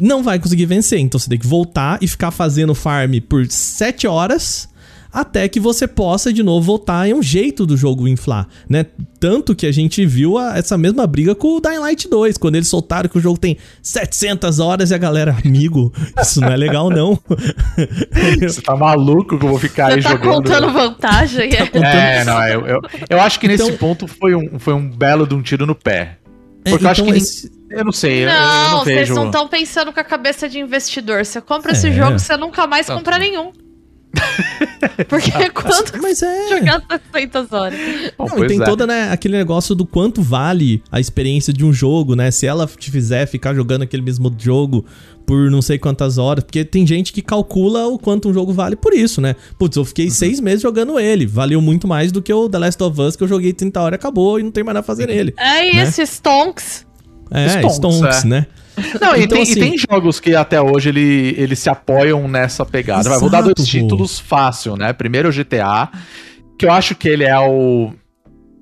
não 0.00 0.22
vai 0.22 0.38
conseguir 0.38 0.66
vencer, 0.66 0.98
então 0.98 1.18
você 1.18 1.28
tem 1.28 1.38
que 1.38 1.46
voltar 1.46 1.98
e 2.02 2.06
ficar 2.08 2.30
fazendo 2.30 2.74
farm 2.74 3.14
por 3.28 3.46
7 3.46 4.06
horas 4.06 4.68
até 5.10 5.48
que 5.48 5.58
você 5.58 5.88
possa 5.88 6.30
de 6.30 6.42
novo 6.42 6.66
voltar. 6.66 7.08
É 7.08 7.14
um 7.14 7.22
jeito 7.22 7.64
do 7.64 7.76
jogo 7.78 8.06
inflar, 8.06 8.46
né? 8.68 8.84
Tanto 9.18 9.54
que 9.56 9.66
a 9.66 9.72
gente 9.72 10.04
viu 10.04 10.36
a- 10.36 10.56
essa 10.58 10.76
mesma 10.76 11.06
briga 11.06 11.34
com 11.34 11.56
o 11.56 11.60
Dying 11.60 11.78
Light 11.78 12.06
2, 12.08 12.36
quando 12.36 12.56
eles 12.56 12.68
soltaram 12.68 13.08
que 13.08 13.16
o 13.16 13.20
jogo 13.20 13.38
tem 13.38 13.56
700 13.82 14.58
horas 14.60 14.90
e 14.90 14.94
a 14.94 14.98
galera, 14.98 15.34
amigo, 15.44 15.92
isso 16.20 16.40
não 16.42 16.48
é 16.48 16.56
legal 16.56 16.90
não. 16.90 17.18
Você 18.40 18.60
tá 18.60 18.76
maluco 18.76 19.38
que 19.38 19.44
eu 19.44 19.48
vou 19.48 19.58
ficar 19.58 19.92
aí 19.92 20.02
Você 20.02 20.08
tá 20.08 20.10
jogando. 20.10 20.34
contando 20.44 20.72
vantagem? 20.72 21.50
É, 21.82 22.24
não, 22.24 22.46
eu, 22.46 22.66
eu, 22.66 22.80
eu 23.08 23.20
acho 23.20 23.40
que 23.40 23.48
nesse 23.48 23.64
Então- 23.64 23.76
ponto 23.78 24.06
foi 24.06 24.34
um, 24.34 24.58
foi 24.58 24.74
um 24.74 24.88
belo 24.90 25.26
de 25.26 25.34
um 25.34 25.40
tiro 25.42 25.66
no 25.66 25.74
pé. 25.74 26.18
É, 26.64 26.70
Porque 26.70 26.84
eu 26.84 26.90
acho 26.90 27.00
então 27.00 27.12
que. 27.14 27.18
esse- 27.18 27.50
Eu 27.70 27.84
não 27.84 27.92
sei, 27.92 28.24
eu- 28.24 28.28
eu, 28.28 28.34
Não, 28.34 28.70
não 28.70 28.78
vocês 28.84 28.98
vejo. 29.00 29.14
não 29.14 29.26
estão 29.26 29.46
pensando 29.48 29.92
com 29.92 30.00
a 30.00 30.04
cabeça 30.04 30.48
de 30.48 30.58
investidor. 30.58 31.24
Você 31.24 31.40
compra 31.40 31.72
esse 31.72 31.88
É. 31.88 31.92
jogo, 31.92 32.18
você 32.18 32.36
nunca 32.36 32.66
mais 32.66 32.86
Tá. 32.86 32.94
compra 32.96 33.18
nenhum. 33.18 33.52
Porque 35.08 35.30
quanto 35.50 36.00
Mas 36.00 36.22
é. 36.22 36.48
jogar 36.48 36.82
700 37.12 37.52
horas? 37.52 37.78
Bom, 38.16 38.26
Não, 38.26 38.44
e 38.44 38.48
tem 38.48 38.60
é. 38.60 38.64
toda, 38.64 38.86
né, 38.86 39.10
aquele 39.12 39.36
negócio 39.36 39.74
do 39.74 39.84
quanto 39.84 40.22
vale 40.22 40.82
a 40.90 40.98
experiência 40.98 41.52
de 41.52 41.64
um 41.64 41.72
jogo, 41.72 42.14
né? 42.16 42.30
Se 42.30 42.46
ela 42.46 42.66
te 42.66 42.90
fizer 42.90 43.26
ficar 43.26 43.54
jogando 43.54 43.82
aquele 43.82 44.02
mesmo 44.02 44.34
jogo 44.38 44.84
por 45.26 45.50
não 45.50 45.60
sei 45.60 45.78
quantas 45.78 46.16
horas. 46.16 46.42
Porque 46.42 46.64
tem 46.64 46.86
gente 46.86 47.12
que 47.12 47.20
calcula 47.20 47.86
o 47.86 47.98
quanto 47.98 48.30
um 48.30 48.34
jogo 48.34 48.52
vale 48.52 48.76
por 48.76 48.94
isso, 48.94 49.20
né? 49.20 49.36
Putz, 49.58 49.76
eu 49.76 49.82
Uhum. 49.82 49.86
fiquei 49.86 50.10
seis 50.10 50.40
meses 50.40 50.62
jogando 50.62 50.98
ele. 50.98 51.26
Valeu 51.26 51.60
muito 51.60 51.86
mais 51.86 52.10
do 52.10 52.22
que 52.22 52.32
o 52.32 52.48
The 52.48 52.58
Last 52.58 52.82
of 52.82 53.00
Us, 53.00 53.14
que 53.14 53.22
eu 53.24 53.28
joguei 53.28 53.52
30 53.52 53.80
horas 53.80 53.96
e 53.96 54.00
acabou 54.00 54.40
e 54.40 54.42
não 54.42 54.50
tem 54.50 54.64
mais 54.64 54.74
nada 54.74 54.80
a 54.80 54.86
fazer 54.86 55.06
nele. 55.08 55.34
É 55.36 55.74
Né? 55.74 55.82
isso, 55.82 56.00
Stonks. 56.02 56.86
É, 57.30 57.48
Stonks, 57.48 57.76
Stonks, 57.76 58.24
é. 58.24 58.28
né? 58.28 58.46
Não, 59.00 59.16
e, 59.16 59.24
Então, 59.24 59.36
tem, 59.36 59.42
assim- 59.42 59.52
e 59.52 59.56
tem 59.56 59.74
jogos 59.78 60.20
que 60.20 60.34
até 60.36 60.60
hoje 60.60 60.88
ele, 60.90 61.34
eles 61.36 61.58
se 61.58 61.68
apoiam 61.68 62.28
nessa 62.28 62.64
pegada. 62.64 63.08
Vai, 63.08 63.18
vou 63.18 63.28
dar 63.28 63.38
Exato, 63.38 63.54
dois 63.56 63.68
pô. 63.68 63.78
títulos 63.78 64.18
fácil, 64.20 64.76
né? 64.76 64.92
Primeiro 64.92 65.28
o 65.28 65.32
GTA, 65.32 65.88
que 66.58 66.64
eu 66.66 66.72
acho 66.72 66.94
que 66.94 67.08
ele 67.08 67.24
é 67.24 67.38
o 67.38 67.92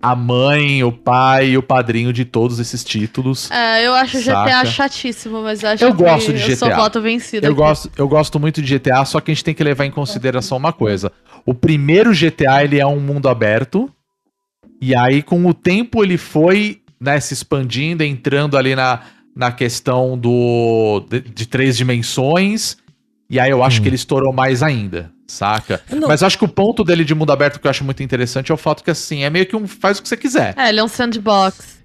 a 0.01 0.15
mãe, 0.15 0.85
o 0.85 0.93
pai 0.93 1.49
e 1.49 1.59
o 1.59 1.63
padrinho 1.63 2.13
de 2.13 2.25
todos 2.25 2.61
esses 2.61 2.85
títulos. 2.85 3.51
É, 3.51 3.85
eu 3.85 3.93
acho 3.93 4.19
o 4.19 4.21
GTA 4.21 4.33
Saca. 4.49 4.65
chatíssimo, 4.67 5.43
mas 5.43 5.65
acho 5.65 5.83
Eu 5.85 5.91
que 5.95 6.03
gosto 6.03 6.33
de 6.33 6.51
eu 6.53 6.57
sou 6.57 6.69
GTA. 6.69 6.77
voto 6.81 7.03
vencido. 7.03 7.45
Eu 7.47 7.51
aqui. 7.53 7.61
gosto, 7.61 7.91
eu 7.97 8.09
gosto 8.09 8.39
muito 8.39 8.63
de 8.63 8.79
GTA, 8.79 9.05
só 9.05 9.21
que 9.21 9.33
a 9.33 9.35
gente 9.35 9.43
tem 9.43 9.55
que 9.55 9.65
levar 9.65 9.85
em 9.85 9.91
consideração 9.91 10.57
uma 10.59 10.73
coisa. 10.73 11.11
O 11.45 11.53
primeiro 11.53 12.13
GTA, 12.15 12.63
ele 12.63 12.79
é 12.79 12.87
um 12.87 13.01
mundo 13.01 13.29
aberto, 13.29 13.91
e 14.81 14.95
aí 14.95 15.23
com 15.23 15.45
o 15.45 15.53
tempo 15.55 16.05
ele 16.05 16.17
foi, 16.17 16.79
né, 17.01 17.21
se 17.21 17.35
expandindo, 17.35 18.03
entrando 18.03 18.57
ali 18.57 18.75
na, 18.75 19.01
na 19.35 19.53
questão 19.53 20.17
do 20.19 21.05
de, 21.09 21.21
de 21.21 21.47
três 21.47 21.77
dimensões, 21.77 22.77
e 23.29 23.39
aí 23.41 23.51
eu 23.51 23.63
acho 23.63 23.79
Hum. 23.81 23.83
que 23.83 23.89
ele 23.89 23.97
estourou 23.97 24.33
mais 24.33 24.63
ainda, 24.63 25.11
saca? 25.27 25.81
Não. 25.91 26.09
Mas 26.09 26.21
eu 26.23 26.27
acho 26.27 26.39
que 26.39 26.45
o 26.45 26.49
ponto 26.49 26.85
dele 26.85 27.05
de 27.05 27.15
mundo 27.15 27.33
aberto 27.33 27.59
que 27.61 27.67
eu 27.67 27.71
acho 27.71 27.85
muito 27.85 28.03
interessante 28.03 28.51
é 28.51 28.55
o 28.55 28.59
fato 28.59 28.83
que, 28.85 28.91
assim, 28.91 29.25
é 29.25 29.31
meio 29.31 29.47
que 29.47 29.57
um 29.57 29.67
faz 29.67 29.99
o 29.99 30.03
que 30.03 30.09
você 30.09 30.17
quiser. 30.17 30.55
É, 30.57 30.69
ele 30.69 30.81
é 30.81 30.85
um 30.85 30.89
sandbox. 30.89 31.77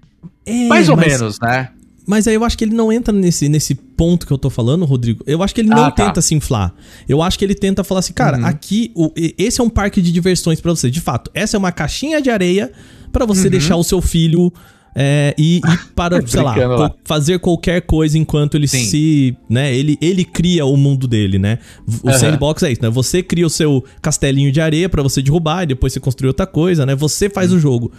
É, 0.46 0.68
mais 0.68 0.88
ou 0.90 0.96
mas- 0.96 1.08
menos, 1.08 1.40
né? 1.40 1.70
Mas 2.08 2.28
aí 2.28 2.34
eu 2.34 2.44
acho 2.44 2.58
que 2.58 2.64
ele 2.66 2.74
não 2.74 2.92
entra 2.92 3.14
nesse, 3.14 3.48
nesse 3.48 3.76
ponto 3.76 4.26
que 4.26 4.34
eu 4.34 4.38
tô 4.38 4.50
falando, 4.50 4.86
Rodrigo. 4.86 5.24
Eu 5.28 5.44
acho 5.44 5.54
que 5.54 5.62
ele 5.62 5.70
não 5.70 5.86
Ah, 5.86 5.92
tá. 5.92 6.06
tenta 6.08 6.20
se 6.22 6.34
inflar. 6.34 6.74
Eu 7.08 7.22
acho 7.22 7.38
que 7.38 7.46
ele 7.46 7.54
tenta 7.54 7.84
falar 7.84 8.00
assim, 8.00 8.12
cara, 8.12 8.38
Uhum. 8.38 8.46
aqui 8.48 8.92
o- 8.96 9.12
esse 9.38 9.62
é 9.62 9.64
um 9.64 9.70
parque 9.70 10.02
de 10.02 10.12
diversões 10.12 10.60
pra 10.60 10.72
você. 10.72 10.90
De 10.90 11.00
fato, 11.00 11.30
essa 11.34 11.56
é 11.56 11.60
uma 11.60 11.72
caixinha 11.72 12.20
de 12.20 12.30
areia 12.32 12.72
pra 13.12 13.24
você 13.26 13.46
Uhum. 13.46 13.52
deixar 13.52 13.76
o 13.76 13.84
seu 13.84 14.02
filho 14.02 14.52
é, 14.96 15.34
e, 15.38 15.58
e 15.58 15.78
para, 15.96 16.22
sei 16.28 16.42
lá, 16.42 16.56
lá. 16.56 16.94
fazer 17.06 17.40
qualquer 17.40 17.82
coisa 17.82 18.18
enquanto 18.18 18.56
ele 18.56 18.68
Sim. 18.68 18.84
se, 18.86 19.38
né, 19.50 19.74
ele, 19.74 19.98
ele 20.02 20.24
cria 20.26 20.66
o 20.66 20.76
mundo 20.76 21.08
dele, 21.08 21.40
né? 21.40 21.60
O 22.04 22.10
Aham. 22.10 22.18
sandbox 22.18 22.64
é 22.64 22.72
isso, 22.72 22.82
né? 22.82 22.90
Você 22.90 23.24
cria 23.24 23.46
o 23.46 23.50
seu 23.50 23.84
castelinho 24.02 24.52
de 24.52 24.60
areia 24.60 24.90
pra 24.90 25.02
você 25.02 25.22
derrubar 25.22 25.64
e 25.64 25.68
depois 25.68 25.94
você 25.94 26.00
construir 26.00 26.28
outra 26.28 26.46
coisa, 26.46 26.86
né? 26.86 26.94
Você 26.96 27.30
faz 27.30 27.52
o 27.54 27.60
jogo. 27.60 27.92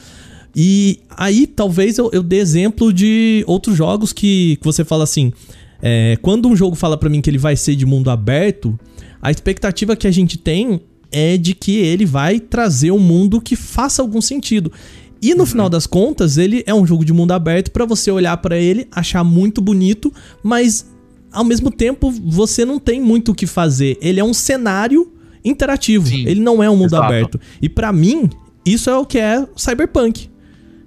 E 0.54 0.98
aí, 1.16 1.46
talvez 1.46 1.96
eu, 1.96 2.10
eu 2.12 2.22
dê 2.22 2.36
exemplo 2.36 2.92
de 2.92 3.42
outros 3.46 3.74
jogos 3.76 4.12
que, 4.12 4.56
que 4.56 4.64
você 4.64 4.84
fala 4.84 5.04
assim. 5.04 5.32
é, 5.80 6.18
quando 6.20 6.46
um 6.46 6.54
jogo 6.54 6.76
fala 6.76 6.96
pra 6.98 7.08
mim 7.08 7.22
que 7.22 7.30
ele 7.30 7.38
vai 7.38 7.56
ser 7.56 7.74
de 7.74 7.86
mundo 7.86 8.10
aberto, 8.10 8.78
a 9.20 9.30
expectativa 9.30 9.96
que 9.96 10.06
a 10.06 10.10
gente 10.10 10.36
tem 10.36 10.80
é 11.10 11.36
de 11.36 11.54
que 11.54 11.76
ele 11.76 12.04
vai 12.06 12.38
trazer 12.38 12.90
um 12.90 12.98
mundo 12.98 13.40
que 13.40 13.56
faça 13.56 14.02
algum 14.02 14.20
sentido. 14.20 14.70
E 15.22 15.34
no 15.34 15.46
final 15.46 15.68
das 15.70 15.86
contas, 15.86 16.36
ele 16.36 16.64
é 16.66 16.74
um 16.74 16.84
jogo 16.84 17.04
de 17.04 17.12
mundo 17.12 17.30
aberto 17.30 17.70
pra 17.70 17.84
você 17.86 18.10
olhar 18.10 18.36
pra 18.38 18.58
ele, 18.58 18.88
achar 18.90 19.22
muito 19.22 19.60
bonito, 19.60 20.12
mas 20.42 20.90
ao 21.30 21.44
mesmo 21.44 21.70
tempo 21.70 22.10
você 22.10 22.64
não 22.64 22.78
tem 22.80 23.00
muito 23.00 23.30
o 23.30 23.34
que 23.34 23.46
fazer. 23.46 23.96
Ele 24.02 24.18
é 24.18 24.24
um 24.24 24.34
cenário 24.34 25.12
interativo. 25.44 26.06
Sim, 26.08 26.24
ele 26.26 26.40
não 26.40 26.60
é 26.62 26.68
um 26.68 26.76
mundo 26.76 26.88
exato. 26.88 27.04
aberto. 27.04 27.40
E 27.60 27.68
pra 27.68 27.92
mim, 27.92 28.28
isso 28.66 28.90
é 28.90 28.96
o 28.96 29.06
que 29.06 29.18
é 29.18 29.46
Cyberpunk. 29.56 30.28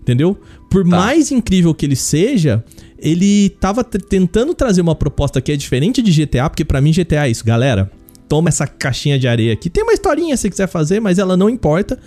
Entendeu? 0.01 0.37
Por 0.69 0.83
Tá. 0.83 0.97
mais 0.97 1.31
incrível 1.31 1.73
que 1.73 1.85
ele 1.85 1.95
seja, 1.95 2.63
ele 2.99 3.49
tava 3.59 3.83
tentando 3.83 4.53
trazer 4.53 4.81
uma 4.81 4.95
proposta 4.95 5.39
que 5.39 5.51
é 5.51 5.55
diferente 5.55 6.01
de 6.01 6.11
GTA, 6.11 6.49
porque 6.49 6.65
pra 6.65 6.81
mim 6.81 6.91
GTA 6.91 7.25
é 7.27 7.29
isso, 7.31 7.45
galera. 7.45 7.89
Toma 8.27 8.49
essa 8.49 8.67
caixinha 8.67 9.17
de 9.17 9.27
areia 9.27 9.53
aqui. 9.53 9.69
Tem 9.69 9.83
uma 9.83 9.93
historinha 9.93 10.35
se 10.35 10.41
você 10.41 10.49
quiser 10.49 10.67
fazer, 10.67 10.99
mas 10.99 11.19
ela 11.19 11.37
não 11.37 11.49
importa. 11.49 11.97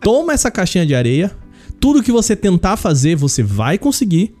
Toma 0.00 0.32
essa 0.32 0.50
caixinha 0.50 0.86
de 0.86 0.94
areia. 0.94 1.30
Tudo 1.80 2.02
que 2.02 2.12
você 2.12 2.34
tentar 2.34 2.76
fazer, 2.76 3.14
você 3.16 3.42
vai 3.42 3.76
conseguir. 3.78 4.34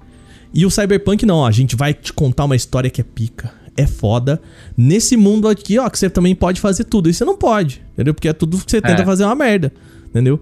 E 0.52 0.64
o 0.64 0.70
Cyberpunk 0.70 1.26
não, 1.26 1.36
ó, 1.38 1.46
a 1.46 1.50
gente 1.50 1.74
vai 1.76 1.92
te 1.92 2.12
contar 2.12 2.44
uma 2.44 2.54
história 2.56 2.88
que 2.88 3.00
é 3.00 3.04
pica, 3.04 3.52
é 3.76 3.86
foda. 3.86 4.40
Nesse 4.76 5.16
mundo 5.16 5.48
aqui, 5.48 5.78
ó, 5.78 5.88
que 5.90 5.98
você 5.98 6.08
também 6.08 6.34
pode 6.34 6.60
fazer 6.60 6.84
tudo. 6.84 7.10
E 7.10 7.14
você 7.14 7.24
não 7.24 7.36
pode, 7.36 7.82
entendeu? 7.92 8.14
Porque 8.14 8.28
é 8.28 8.32
tudo 8.32 8.56
que 8.58 8.70
você 8.70 8.80
tenta 8.80 9.02
É. 9.02 9.04
fazer 9.04 9.24
uma 9.24 9.34
merda, 9.34 9.72
entendeu? 10.08 10.40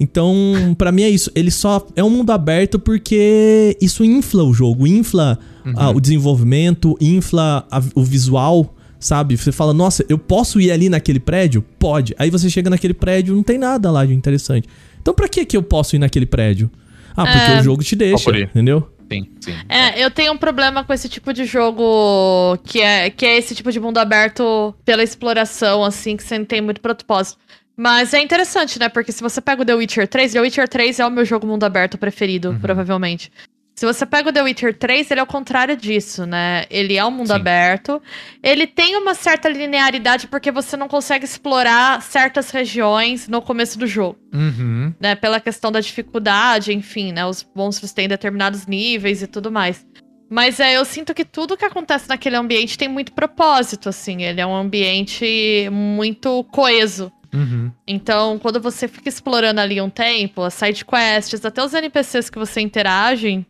Então, 0.00 0.74
pra 0.76 0.90
mim 0.90 1.02
é 1.02 1.10
isso. 1.10 1.30
Ele 1.34 1.50
só 1.50 1.86
é 1.94 2.02
um 2.02 2.10
mundo 2.10 2.30
aberto 2.32 2.78
porque 2.78 3.76
isso 3.80 4.04
infla 4.04 4.42
o 4.42 4.52
jogo, 4.52 4.86
infla 4.86 5.38
ah, 5.76 5.90
o 5.90 6.00
desenvolvimento, 6.00 6.96
infla 7.00 7.64
a- 7.70 7.82
o 7.94 8.02
visual, 8.02 8.74
sabe? 8.98 9.36
Você 9.36 9.52
fala, 9.52 9.72
nossa, 9.72 10.04
eu 10.08 10.18
posso 10.18 10.60
ir 10.60 10.72
ali 10.72 10.88
naquele 10.88 11.20
prédio? 11.20 11.62
Pode. 11.78 12.14
Aí 12.18 12.30
você 12.30 12.50
chega 12.50 12.68
naquele 12.68 12.94
prédio, 12.94 13.34
não 13.34 13.42
tem 13.44 13.58
nada 13.58 13.90
lá 13.92 14.04
de 14.04 14.12
interessante. 14.14 14.66
Então, 15.02 15.12
pra 15.12 15.28
que 15.28 15.44
que 15.44 15.56
eu 15.56 15.62
posso 15.62 15.96
ir 15.96 15.98
naquele 15.98 16.24
prédio? 16.24 16.70
Ah, 17.14 17.26
porque 17.26 17.50
É. 17.52 17.60
o 17.60 17.62
jogo 17.62 17.82
te 17.82 17.94
deixa, 17.94 18.30
entendeu? 18.38 18.88
Sim, 19.12 19.28
sim. 19.40 19.54
É, 19.68 20.02
eu 20.02 20.10
tenho 20.10 20.32
um 20.32 20.38
problema 20.38 20.82
com 20.84 20.92
esse 20.94 21.06
tipo 21.08 21.34
de 21.34 21.44
jogo 21.44 22.56
que 22.64 22.80
é, 22.80 23.10
que 23.10 23.26
é 23.26 23.36
esse 23.36 23.54
tipo 23.54 23.70
de 23.70 23.78
mundo 23.78 23.98
aberto 23.98 24.74
pela 24.84 25.02
exploração, 25.02 25.84
assim, 25.84 26.16
que 26.16 26.22
você 26.22 26.38
não 26.38 26.46
tem 26.46 26.62
muito 26.62 26.80
propósito. 26.80 27.38
Mas 27.76 28.14
é 28.14 28.20
interessante, 28.22 28.78
né? 28.78 28.88
Porque 28.88 29.12
se 29.12 29.22
você 29.22 29.40
pega 29.40 29.62
o 29.62 29.64
The 29.64 29.74
Witcher 29.74 30.06
3, 30.08 30.32
The 30.32 30.40
Witcher 30.40 30.68
3 30.68 31.00
é 31.00 31.06
o 31.06 31.10
meu 31.10 31.24
jogo 31.24 31.46
mundo 31.46 31.64
aberto 31.64 31.98
preferido, 31.98 32.56
provavelmente. 32.60 33.30
Se 33.74 33.86
você 33.86 34.04
pega 34.04 34.28
o 34.28 34.32
The 34.32 34.42
Witcher 34.42 34.76
3, 34.78 35.10
ele 35.10 35.20
é 35.20 35.22
o 35.22 35.26
contrário 35.26 35.76
disso, 35.76 36.26
né? 36.26 36.64
Ele 36.70 36.96
é 36.96 37.04
um 37.04 37.10
mundo 37.10 37.28
Sim. 37.28 37.34
aberto. 37.34 38.02
Ele 38.42 38.66
tem 38.66 38.96
uma 38.96 39.14
certa 39.14 39.48
linearidade 39.48 40.28
porque 40.28 40.52
você 40.52 40.76
não 40.76 40.88
consegue 40.88 41.24
explorar 41.24 42.00
certas 42.02 42.50
regiões 42.50 43.28
no 43.28 43.40
começo 43.40 43.78
do 43.78 43.86
jogo 43.86 44.18
Uhum. 44.32 44.92
né, 45.00 45.14
pela 45.14 45.40
questão 45.40 45.70
da 45.72 45.80
dificuldade, 45.80 46.72
enfim, 46.72 47.12
né, 47.12 47.24
os 47.26 47.46
monstros 47.54 47.92
têm 47.92 48.08
determinados 48.08 48.66
níveis 48.66 49.22
e 49.22 49.26
tudo 49.26 49.50
mais. 49.50 49.86
Mas 50.30 50.58
é, 50.60 50.76
eu 50.76 50.84
sinto 50.86 51.12
que 51.12 51.24
tudo 51.24 51.56
que 51.58 51.64
acontece 51.64 52.08
naquele 52.08 52.36
ambiente 52.36 52.78
tem 52.78 52.88
muito 52.88 53.12
propósito, 53.12 53.88
assim, 53.90 54.22
ele 54.22 54.40
é 54.40 54.46
um 54.46 54.54
ambiente 54.56 55.68
muito 55.70 56.42
coeso. 56.44 57.12
Uhum. 57.34 57.70
Então, 57.86 58.38
quando 58.38 58.60
você 58.60 58.88
fica 58.88 59.08
explorando 59.08 59.60
ali 59.60 59.80
um 59.80 59.90
tempo, 59.90 60.42
as 60.42 60.54
side 60.54 60.84
quests, 60.84 61.44
até 61.44 61.62
os 61.62 61.74
NPCs 61.74 62.30
que 62.30 62.38
você 62.38 62.60
interage, 62.60 63.44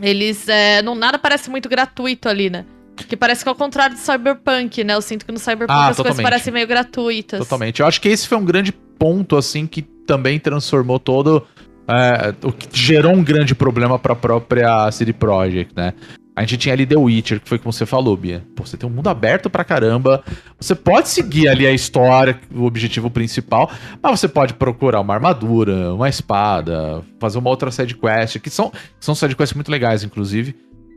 eles 0.00 0.48
é, 0.48 0.82
não 0.82 0.94
nada 0.94 1.18
parece 1.18 1.50
muito 1.50 1.68
gratuito 1.68 2.28
ali, 2.28 2.48
né? 2.50 2.64
Que 3.08 3.16
parece 3.16 3.42
que 3.42 3.48
é 3.48 3.52
o 3.52 3.54
contrário 3.54 3.96
do 3.96 4.00
Cyberpunk, 4.00 4.84
né? 4.84 4.94
Eu 4.94 5.02
sinto 5.02 5.24
que 5.26 5.32
no 5.32 5.38
Cyberpunk 5.38 5.70
Ah, 5.70 5.88
as 5.88 5.96
coisas 5.96 5.96
totalmente. 6.16 6.22
parecem 6.24 6.52
meio 6.52 6.66
gratuitas. 6.66 7.38
Totalmente. 7.40 7.80
Eu 7.80 7.86
acho 7.86 8.00
que 8.00 8.08
esse 8.08 8.28
foi 8.28 8.38
um 8.38 8.44
grande 8.44 8.70
ponto, 8.72 9.36
assim, 9.36 9.66
que 9.66 9.82
também 10.06 10.38
transformou 10.38 10.98
todo. 10.98 11.46
é, 11.88 12.32
o 12.46 12.52
que 12.52 12.68
gerou 12.72 13.12
um 13.12 13.24
grande 13.24 13.54
problema 13.56 13.98
pra 13.98 14.14
própria 14.14 14.90
CD 14.92 15.12
Projekt, 15.12 15.74
né? 15.76 15.92
A 16.34 16.40
gente 16.42 16.56
tinha 16.56 16.72
ali 16.72 16.86
The 16.86 16.96
Witcher, 16.96 17.40
que 17.40 17.48
foi 17.48 17.58
como 17.58 17.72
você 17.72 17.84
falou, 17.84 18.16
Bia. 18.16 18.42
Pô, 18.56 18.64
você 18.64 18.76
tem 18.76 18.88
um 18.88 18.92
mundo 18.92 19.08
aberto 19.08 19.50
pra 19.50 19.62
caramba. 19.64 20.24
Você 20.58 20.74
pode 20.74 21.10
seguir 21.10 21.46
ali 21.48 21.66
a 21.66 21.72
história, 21.72 22.40
o 22.54 22.64
objetivo 22.64 23.10
principal, 23.10 23.70
mas 24.02 24.18
você 24.18 24.26
pode 24.26 24.54
procurar 24.54 25.00
uma 25.00 25.12
armadura, 25.12 25.92
uma 25.92 26.08
espada, 26.08 27.02
fazer 27.20 27.36
uma 27.38 27.50
outra 27.50 27.70
side 27.70 27.94
quest, 27.94 28.38
que 28.38 28.48
são, 28.48 28.72
são 28.98 29.14
side 29.14 29.36
quests 29.36 29.54
muito 29.54 29.70
legais, 29.70 30.02
inclusive. 30.04 30.54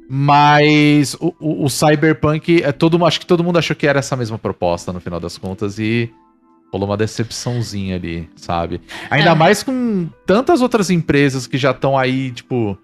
Mas 0.10 1.15
o, 1.19 1.34
o- 1.39 1.65
o 1.65 1.69
Cyberpunk 1.69 2.63
é 2.63 2.71
todo, 2.71 3.04
acho 3.06 3.19
que 3.19 3.26
todo 3.26 3.43
mundo 3.43 3.60
achou 3.60 3.76
que 3.76 3.86
era 3.88 4.00
essa 4.00 4.15
mesma 4.15 4.38
proposta 4.38 4.93
no 4.93 5.00
final 5.02 5.19
das 5.19 5.38
contas 5.38 5.78
e 5.80 6.10
rolou 6.71 6.88
uma 6.89 6.95
decepçãozinha 6.98 7.95
ali, 7.95 8.30
sabe? 8.36 8.80
Ainda 9.10 9.32
É. 9.32 9.36
mais 9.36 9.63
com 9.63 10.08
tantas 10.26 10.62
outras 10.62 10.89
empresas 10.89 11.45
que 11.48 11.58
já 11.58 11.71
estão 11.71 11.98
aí, 11.98 12.32
tipo, 12.32 12.78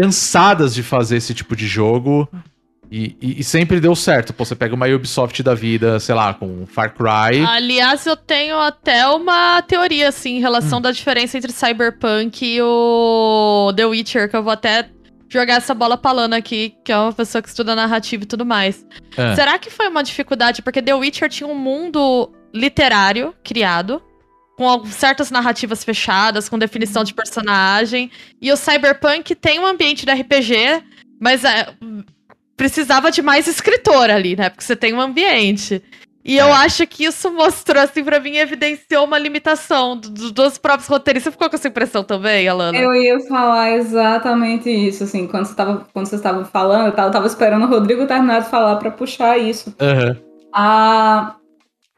cansadas 0.00 0.74
de 0.74 0.82
fazer 0.82 1.16
esse 1.16 1.32
tipo 1.34 1.56
de 1.56 1.66
jogo. 1.66 2.28
E, 2.88 3.16
e- 3.20 3.40
e 3.40 3.44
sempre 3.44 3.80
deu 3.80 3.96
certo. 3.96 4.32
Pô, 4.32 4.44
você 4.44 4.54
pega 4.54 4.72
uma 4.74 4.86
Ubisoft 4.86 5.42
da 5.42 5.54
vida, 5.54 5.98
sei 5.98 6.14
lá, 6.14 6.32
com 6.34 6.64
Far 6.66 6.94
Cry. 6.94 7.44
Aliás, 7.44 8.06
eu 8.06 8.16
tenho 8.16 8.56
até 8.60 9.04
uma 9.08 9.60
teoria, 9.62 10.08
assim, 10.08 10.36
em 10.36 10.40
relação 10.40 10.80
da 10.80 10.92
diferença 10.92 11.36
entre 11.36 11.50
Cyberpunk 11.50 12.46
e 12.46 12.62
o 12.62 13.72
The 13.74 13.86
Witcher, 13.86 14.30
que 14.30 14.36
eu 14.36 14.42
vou 14.44 14.52
até 14.52 14.88
jogar 15.28 15.54
essa 15.54 15.74
bola 15.74 15.96
pra 15.96 16.12
Lana 16.12 16.36
aqui, 16.36 16.74
que 16.84 16.92
é 16.92 16.96
uma 16.96 17.12
pessoa 17.12 17.42
que 17.42 17.48
estuda 17.48 17.74
narrativa 17.74 18.22
e 18.22 18.26
tudo 18.26 18.46
mais. 18.46 18.86
É. 19.16 19.34
Será 19.34 19.58
que 19.58 19.68
foi 19.68 19.88
uma 19.88 20.04
dificuldade? 20.04 20.62
Porque 20.62 20.80
The 20.80 20.94
Witcher 20.94 21.28
tinha 21.28 21.48
um 21.48 21.58
mundo 21.58 22.30
literário 22.54 23.34
criado, 23.42 24.00
com 24.56 24.84
certas 24.86 25.30
narrativas 25.30 25.84
fechadas, 25.84 26.48
com 26.48 26.58
definição 26.58 27.04
de 27.04 27.12
personagem, 27.14 28.10
e 28.40 28.50
o 28.50 28.56
Cyberpunk 28.56 29.34
tem 29.34 29.58
um 29.60 29.66
ambiente 29.66 30.06
de 30.06 30.12
RPG, 30.12 30.82
mas 31.20 31.44
é, 31.44 31.74
precisava 32.56 33.10
de 33.10 33.20
mais 33.22 33.46
escritor 33.46 34.10
ali, 34.10 34.34
né? 34.36 34.48
Porque 34.48 34.64
você 34.64 34.74
tem 34.76 34.94
um 34.94 35.00
ambiente. 35.00 35.82
E 36.24 36.36
eu 36.38 36.46
É. 36.48 36.52
acho 36.52 36.84
que 36.88 37.04
isso 37.04 37.30
mostrou, 37.30 37.80
assim, 37.80 38.02
pra 38.02 38.18
mim, 38.18 38.36
evidenciou 38.36 39.04
uma 39.04 39.16
limitação 39.16 39.96
do- 39.96 40.10
do- 40.10 40.32
dos 40.32 40.58
próprios 40.58 40.88
roteiristas. 40.88 41.24
Você 41.32 41.36
ficou 41.36 41.48
com 41.48 41.54
essa 41.54 41.68
impressão 41.68 42.02
também, 42.02 42.48
Alana? 42.48 42.76
Eu 42.76 42.92
ia 42.96 43.20
falar 43.28 43.70
exatamente 43.72 44.68
isso, 44.68 45.04
assim, 45.04 45.28
quando 45.28 45.44
você 45.46 45.54
tava, 45.54 45.86
quando 45.92 46.06
vocês 46.06 46.18
estavam 46.18 46.44
falando, 46.44 46.86
eu 46.86 46.92
tava, 46.92 47.08
eu 47.08 47.12
tava 47.12 47.26
esperando 47.28 47.64
o 47.64 47.68
Rodrigo 47.68 48.06
terminar 48.06 48.40
de 48.42 48.50
falar 48.50 48.74
pra 48.76 48.90
puxar 48.90 49.38
isso. 49.38 49.72
Aham. 49.80 50.16
A, 50.52 51.36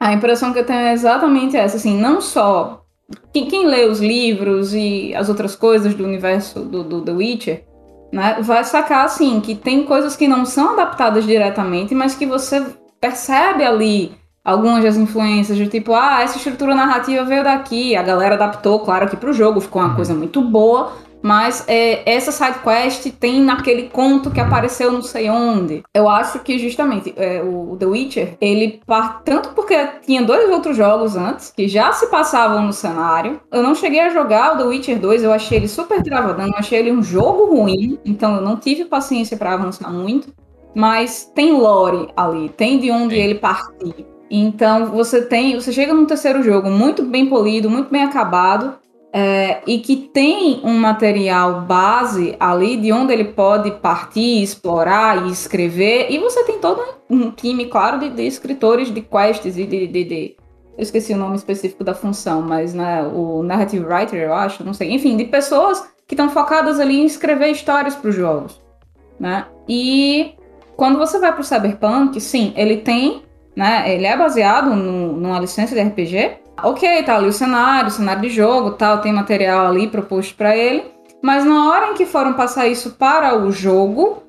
a 0.00 0.12
impressão 0.12 0.52
que 0.52 0.58
eu 0.58 0.66
tenho 0.66 0.80
é 0.80 0.92
exatamente 0.92 1.56
essa, 1.56 1.76
assim, 1.76 1.98
não 1.98 2.20
só 2.20 2.84
quem, 3.32 3.46
quem 3.46 3.66
lê 3.66 3.86
os 3.86 4.00
livros 4.00 4.74
e 4.74 5.14
as 5.14 5.28
outras 5.28 5.56
coisas 5.56 5.94
do 5.94 6.04
universo 6.04 6.60
do, 6.60 6.82
do 6.84 7.00
The 7.02 7.12
Witcher, 7.12 7.64
né, 8.12 8.38
vai 8.40 8.62
sacar, 8.64 9.04
assim, 9.04 9.40
que 9.40 9.54
tem 9.54 9.84
coisas 9.84 10.16
que 10.16 10.28
não 10.28 10.44
são 10.44 10.72
adaptadas 10.72 11.24
diretamente, 11.26 11.94
mas 11.94 12.14
que 12.14 12.26
você 12.26 12.64
percebe 13.00 13.64
ali 13.64 14.12
algumas 14.44 14.82
das 14.82 14.96
influências, 14.96 15.58
de 15.58 15.66
tipo, 15.68 15.94
ah, 15.94 16.22
essa 16.22 16.36
estrutura 16.38 16.74
narrativa 16.74 17.22
veio 17.24 17.44
daqui, 17.44 17.94
a 17.94 18.02
galera 18.02 18.34
adaptou, 18.34 18.80
claro, 18.80 19.04
aqui 19.04 19.16
pro 19.16 19.32
jogo, 19.32 19.60
ficou 19.60 19.82
uma 19.82 19.90
Uhum. 19.90 19.96
coisa 19.96 20.14
muito 20.14 20.40
boa, 20.40 20.92
mas 21.22 21.64
é, 21.66 22.02
essa 22.10 22.30
side 22.32 22.60
quest 22.60 23.10
tem 23.18 23.40
naquele 23.40 23.84
conto 23.88 24.30
que 24.30 24.40
apareceu 24.40 24.92
não 24.92 25.02
sei 25.02 25.28
onde. 25.30 25.82
Eu 25.94 26.08
acho 26.08 26.38
que 26.40 26.58
justamente 26.58 27.12
é, 27.16 27.42
o 27.42 27.76
The 27.78 27.86
Witcher, 27.86 28.36
ele 28.40 28.80
par- 28.86 29.22
tanto 29.24 29.50
porque 29.50 29.74
tinha 30.06 30.22
dois 30.22 30.50
outros 30.50 30.76
jogos 30.76 31.16
antes 31.16 31.50
que 31.50 31.66
já 31.68 31.92
se 31.92 32.06
passavam 32.06 32.62
no 32.62 32.72
cenário. 32.72 33.40
Eu 33.52 33.62
não 33.62 33.74
cheguei 33.74 34.00
a 34.00 34.10
jogar 34.10 34.54
o 34.54 34.58
The 34.58 34.64
Witcher 34.64 34.98
2, 34.98 35.22
eu 35.24 35.32
achei 35.32 35.58
ele 35.58 35.68
super 35.68 36.02
travadão, 36.02 36.46
eu 36.46 36.56
achei 36.56 36.78
ele 36.78 36.92
um 36.92 37.02
jogo 37.02 37.46
ruim, 37.54 37.98
então 38.04 38.36
eu 38.36 38.42
não 38.42 38.56
tive 38.56 38.84
paciência 38.84 39.36
pra 39.36 39.54
avançar 39.54 39.90
muito. 39.92 40.32
Mas 40.74 41.24
tem 41.34 41.52
lore 41.52 42.08
ali, 42.16 42.50
tem 42.50 42.78
de 42.78 42.90
onde 42.90 43.16
Sim. 43.16 43.20
ele 43.22 43.34
partir. 43.36 44.06
Então 44.30 44.86
você 44.86 45.22
tem, 45.22 45.54
você 45.54 45.72
chega 45.72 45.94
no 45.94 46.06
terceiro 46.06 46.42
jogo 46.42 46.70
muito 46.70 47.02
bem 47.02 47.26
polido, 47.26 47.70
muito 47.70 47.90
bem 47.90 48.02
acabado, 48.04 48.74
é, 49.12 49.62
e 49.66 49.78
que 49.78 49.96
tem 49.96 50.60
um 50.62 50.78
material 50.78 51.62
base 51.62 52.36
ali 52.38 52.76
de 52.76 52.92
onde 52.92 53.12
ele 53.12 53.24
pode 53.24 53.70
partir, 53.70 54.42
explorar 54.42 55.26
e 55.26 55.30
escrever. 55.30 56.08
E 56.10 56.18
você 56.18 56.44
tem 56.44 56.58
todo 56.58 56.82
um 57.08 57.30
time, 57.30 57.66
claro, 57.66 57.98
de, 57.98 58.10
de 58.10 58.26
escritores 58.26 58.92
de 58.92 59.00
quests 59.00 59.56
e 59.56 59.64
de, 59.66 59.86
de, 59.86 60.04
de- 60.04 60.36
Eu 60.76 60.82
esqueci 60.82 61.12
o 61.14 61.16
nome 61.16 61.36
específico 61.36 61.82
da 61.82 61.94
função, 61.94 62.42
mas 62.42 62.74
né, 62.74 63.02
o 63.02 63.42
Narrative 63.42 63.84
Writer, 63.84 64.20
eu 64.20 64.34
acho, 64.34 64.62
não 64.62 64.74
sei. 64.74 64.92
Enfim, 64.92 65.16
de 65.16 65.24
pessoas 65.24 65.80
que 66.06 66.14
estão 66.14 66.28
focadas 66.28 66.78
ali 66.78 67.00
em 67.00 67.06
escrever 67.06 67.48
histórias 67.50 67.94
para 67.94 68.10
os 68.10 68.14
jogos. 68.14 68.60
Né? 69.18 69.46
E 69.68 70.34
quando 70.76 70.98
você 70.98 71.18
vai 71.18 71.32
para 71.32 71.40
o 71.40 71.44
Cyberpunk, 71.44 72.20
sim, 72.20 72.52
ele 72.56 72.78
tem. 72.78 73.22
Né, 73.56 73.92
ele 73.92 74.06
é 74.06 74.16
baseado 74.16 74.72
no, 74.76 75.14
numa 75.14 75.40
licença 75.40 75.74
de 75.74 75.80
RPG, 75.80 76.36
ok, 76.64 77.02
tá 77.02 77.16
ali 77.16 77.28
o 77.28 77.32
cenário, 77.32 77.88
o 77.88 77.92
cenário 77.92 78.22
de 78.22 78.30
jogo, 78.30 78.72
tal, 78.72 79.00
tem 79.00 79.12
material 79.12 79.66
ali 79.66 79.88
proposto 79.88 80.34
para 80.34 80.56
ele, 80.56 80.84
mas 81.22 81.44
na 81.44 81.70
hora 81.70 81.88
em 81.88 81.94
que 81.94 82.06
foram 82.06 82.34
passar 82.34 82.66
isso 82.66 82.92
para 82.92 83.36
o 83.36 83.50
jogo, 83.50 84.22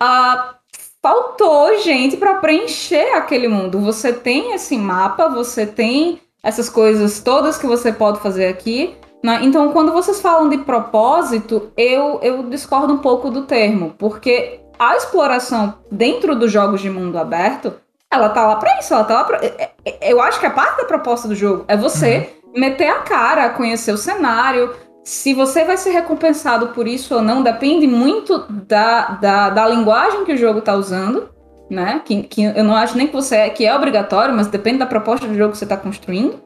ah, 0.00 0.54
faltou 1.02 1.78
gente 1.78 2.16
para 2.16 2.36
preencher 2.36 3.14
aquele 3.14 3.48
mundo. 3.48 3.80
Você 3.80 4.12
tem 4.12 4.54
esse 4.54 4.76
mapa, 4.76 5.28
você 5.28 5.66
tem 5.66 6.20
essas 6.42 6.68
coisas 6.68 7.20
todas 7.20 7.58
que 7.58 7.66
você 7.66 7.92
pode 7.92 8.20
fazer 8.20 8.46
aqui. 8.46 8.94
né? 9.22 9.40
Então, 9.42 9.72
quando 9.72 9.92
vocês 9.92 10.20
falam 10.20 10.48
de 10.48 10.58
propósito, 10.58 11.70
eu, 11.76 12.20
eu 12.22 12.42
discordo 12.44 12.94
um 12.94 12.98
pouco 12.98 13.30
do 13.30 13.42
termo, 13.42 13.94
porque 13.98 14.60
a 14.78 14.96
exploração 14.96 15.74
dentro 15.90 16.34
dos 16.34 16.50
jogos 16.50 16.80
de 16.80 16.88
mundo 16.88 17.18
aberto 17.18 17.74
ela 18.12 18.28
tá 18.30 18.44
lá 18.46 18.56
pra 18.56 18.78
isso, 18.78 18.92
ela 18.92 19.04
tá 19.04 19.14
lá 19.14 19.24
pra... 19.24 19.38
é- 19.38 19.70
é- 19.84 20.12
Eu 20.12 20.20
acho 20.20 20.40
que 20.40 20.46
a 20.46 20.50
parte 20.50 20.78
da 20.78 20.84
proposta 20.84 21.28
do 21.28 21.34
jogo 21.34 21.64
é 21.68 21.76
você 21.76 22.30
meter 22.54 22.88
a 22.88 22.98
cara, 23.00 23.50
conhecer 23.50 23.92
o 23.92 23.96
cenário, 23.98 24.74
se 25.04 25.32
você 25.32 25.64
vai 25.64 25.76
ser 25.76 25.90
recompensado 25.90 26.68
por 26.68 26.88
isso 26.88 27.14
ou 27.14 27.22
não, 27.22 27.42
depende 27.42 27.86
muito 27.86 28.38
da, 28.66 29.12
da, 29.12 29.50
da 29.50 29.66
linguagem 29.68 30.24
que 30.24 30.32
o 30.32 30.36
jogo 30.36 30.58
está 30.58 30.74
usando, 30.74 31.28
né? 31.70 32.02
Que, 32.04 32.22
que 32.24 32.42
eu 32.42 32.64
não 32.64 32.74
acho 32.74 32.96
nem 32.96 33.06
que 33.06 33.12
você 33.14 33.36
é, 33.36 33.50
que 33.50 33.64
é 33.64 33.74
obrigatório, 33.74 34.34
mas 34.34 34.48
depende 34.48 34.78
da 34.78 34.86
proposta 34.86 35.26
do 35.26 35.34
jogo 35.36 35.52
que 35.52 35.58
você 35.58 35.64
está 35.64 35.76
construindo. 35.76 36.40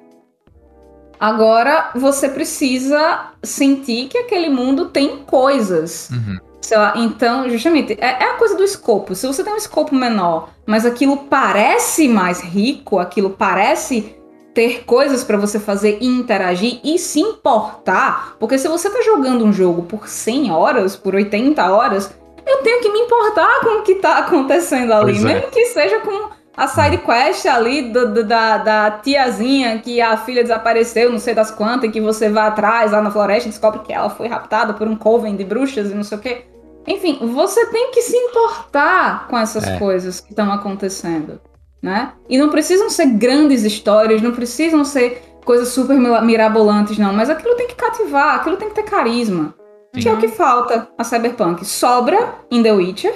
Agora, 1.18 1.90
você 1.94 2.28
precisa 2.28 3.30
sentir 3.42 4.08
que 4.08 4.18
aquele 4.18 4.50
mundo 4.50 4.86
tem 4.86 5.18
coisas. 5.24 6.10
Uhum. 6.10 6.38
Sei 6.64 6.78
lá, 6.78 6.94
então, 6.96 7.46
justamente, 7.50 7.92
é, 8.00 8.06
é 8.06 8.30
a 8.30 8.34
coisa 8.34 8.56
do 8.56 8.64
escopo. 8.64 9.14
Se 9.14 9.26
você 9.26 9.44
tem 9.44 9.52
um 9.52 9.56
escopo 9.58 9.94
menor, 9.94 10.48
mas 10.64 10.86
aquilo 10.86 11.18
parece 11.28 12.08
mais 12.08 12.40
rico, 12.40 12.98
aquilo 12.98 13.28
parece 13.28 14.16
ter 14.54 14.84
coisas 14.84 15.22
para 15.22 15.36
você 15.36 15.60
fazer 15.60 15.98
e 16.00 16.06
interagir 16.06 16.80
e 16.82 16.98
se 16.98 17.20
importar, 17.20 18.36
porque 18.40 18.56
se 18.56 18.66
você 18.66 18.88
tá 18.88 19.02
jogando 19.02 19.44
um 19.44 19.52
jogo 19.52 19.82
por 19.82 20.08
100 20.08 20.52
horas, 20.52 20.96
por 20.96 21.14
80 21.14 21.70
horas, 21.70 22.10
eu 22.46 22.56
tenho 22.62 22.80
que 22.80 22.88
me 22.90 23.00
importar 23.00 23.60
com 23.60 23.80
o 23.80 23.82
que 23.82 23.96
tá 23.96 24.16
acontecendo 24.18 24.92
ali, 24.94 25.12
Pois 25.12 25.24
é. 25.24 25.34
mesmo 25.34 25.50
que 25.50 25.66
seja 25.66 26.00
com 26.00 26.30
a 26.56 26.66
side 26.66 26.96
quest 26.98 27.44
ali 27.44 27.90
do- 27.90 28.10
do- 28.14 28.24
da, 28.24 28.56
da 28.56 28.90
tiazinha 29.02 29.78
que 29.80 30.00
a 30.00 30.16
filha 30.16 30.40
desapareceu, 30.42 31.10
não 31.12 31.18
sei 31.18 31.34
das 31.34 31.50
quantas, 31.50 31.90
e 31.90 31.92
que 31.92 32.00
você 32.00 32.30
vai 32.30 32.46
atrás 32.48 32.92
lá 32.92 33.02
na 33.02 33.10
floresta 33.10 33.48
e 33.48 33.50
descobre 33.50 33.80
que 33.80 33.92
ela 33.92 34.08
foi 34.08 34.28
raptada 34.28 34.72
por 34.72 34.88
um 34.88 34.96
coven 34.96 35.36
de 35.36 35.44
bruxas 35.44 35.90
e 35.90 35.94
não 35.94 36.04
sei 36.04 36.16
o 36.16 36.20
quê. 36.22 36.44
Enfim, 36.86 37.18
você 37.32 37.66
tem 37.66 37.90
que 37.92 38.02
se 38.02 38.16
importar 38.16 39.26
com 39.28 39.38
essas 39.38 39.64
É. 39.64 39.78
coisas 39.78 40.20
que 40.20 40.30
estão 40.30 40.52
acontecendo, 40.52 41.40
né? 41.82 42.12
E 42.28 42.36
não 42.38 42.48
precisam 42.50 42.90
ser 42.90 43.06
grandes 43.06 43.62
histórias, 43.64 44.20
não 44.22 44.32
precisam 44.32 44.84
ser 44.84 45.22
coisas 45.44 45.68
super 45.68 45.96
mirabolantes, 46.22 46.98
não. 46.98 47.12
Mas 47.12 47.30
aquilo 47.30 47.54
tem 47.56 47.66
que 47.68 47.74
cativar, 47.74 48.36
aquilo 48.36 48.56
tem 48.56 48.68
que 48.68 48.74
ter 48.74 48.82
carisma. 48.84 49.54
Que 49.92 50.08
é 50.08 50.12
o 50.12 50.16
que 50.18 50.26
falta 50.28 50.88
a 50.98 51.04
Cyberpunk. 51.04 51.64
Sobra 51.64 52.34
em 52.50 52.62
The 52.62 52.72
Witcher, 52.72 53.14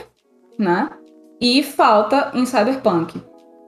né? 0.58 0.88
E 1.40 1.62
falta 1.62 2.30
em 2.34 2.46
Cyberpunk. 2.46 3.20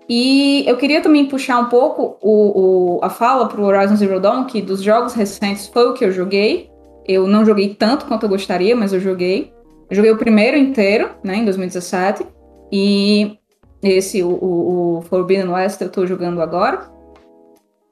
E 0.09 0.65
eu 0.69 0.77
queria 0.77 1.01
também 1.01 1.27
puxar 1.27 1.59
um 1.59 1.67
pouco 1.67 2.17
o, 2.21 2.97
o- 2.97 3.01
a 3.03 3.11
fala 3.11 3.47
pro 3.49 3.65
Horizon 3.65 3.97
Zero 3.97 4.21
Dawn, 4.21 4.45
que 4.45 4.61
dos 4.63 4.81
jogos 4.83 5.13
recentes 5.15 5.67
foi 5.69 5.89
o 5.89 5.95
que 5.95 6.05
eu 6.05 6.13
joguei. 6.13 6.71
Eu 7.07 7.27
não 7.27 7.45
joguei 7.45 7.75
tanto 7.75 8.07
quanto 8.07 8.25
eu 8.25 8.29
gostaria, 8.29 8.75
mas 8.77 8.93
eu 8.93 9.01
joguei. 9.01 9.53
Eu 9.91 9.97
joguei 9.97 10.11
o 10.11 10.17
primeiro 10.17 10.57
inteiro, 10.57 11.11
né, 11.25 11.37
em 11.37 11.45
2017. 11.45 12.25
E 12.73 13.37
esse, 13.83 14.23
o, 14.23 14.29
o, 14.29 14.99
o 14.99 15.03
Forbidden 15.03 15.49
West, 15.49 15.81
eu 15.81 15.91
tô 15.91 16.07
jogando 16.07 16.41
agora. 16.41 16.89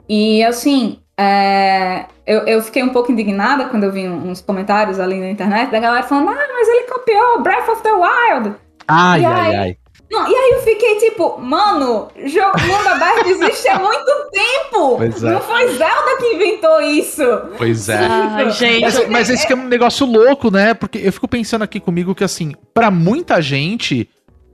E 0.09 0.43
assim, 0.45 1.01
é, 1.19 2.07
eu, 2.25 2.41
eu 2.47 2.63
fiquei 2.63 2.83
um 2.83 2.91
pouco 2.91 3.11
indignada 3.11 3.67
quando 3.69 3.85
eu 3.85 3.93
vi 3.93 4.09
uns 4.09 4.41
comentários 4.41 5.01
ali 5.01 5.19
na 5.19 5.31
internet 5.31 5.71
da 5.71 5.81
galera 5.81 6.07
falando: 6.07 6.29
Ah, 6.29 6.49
mas 6.53 6.69
ele 6.69 6.85
copiou 6.85 7.43
Breath 7.43 7.69
of 7.69 7.83
the 7.83 7.93
Wild. 7.93 8.55
Ai, 8.87 9.23
E 9.23 9.25
ai, 9.25 9.49
aí? 9.51 9.57
ai. 9.57 9.77
Não, 10.11 10.27
e 10.27 10.35
aí 10.35 10.53
eu 10.55 10.63
fiquei 10.63 10.97
tipo, 10.97 11.39
mano, 11.39 12.09
jogo 12.25 12.59
mundo 12.63 12.87
aberto 12.89 13.27
existe 13.29 13.69
há 13.69 13.79
muito 13.79 14.11
tempo. 14.33 14.97
Pois 14.97 15.23
é. 15.23 15.33
Não 15.33 15.41
foi 15.43 15.69
Zelda 15.77 16.17
que 16.19 16.35
inventou 16.35 16.81
isso. 16.81 17.23
Pois 17.59 17.89
é. 17.91 17.99
Ai, 17.99 18.51
gente. 18.51 18.81
Mas, 18.81 19.09
mas 19.09 19.31
esse 19.31 19.47
que 19.47 19.53
é 19.53 19.57
um 19.57 19.69
negócio 19.69 20.07
louco, 20.07 20.51
né? 20.51 20.73
Porque 20.73 20.99
eu 20.99 21.13
fico 21.13 21.29
pensando 21.29 21.63
aqui 21.63 21.79
comigo 21.79 22.15
que, 22.15 22.25
assim, 22.25 22.55
pra 22.73 22.91
muita 22.91 23.43
gente, 23.43 24.09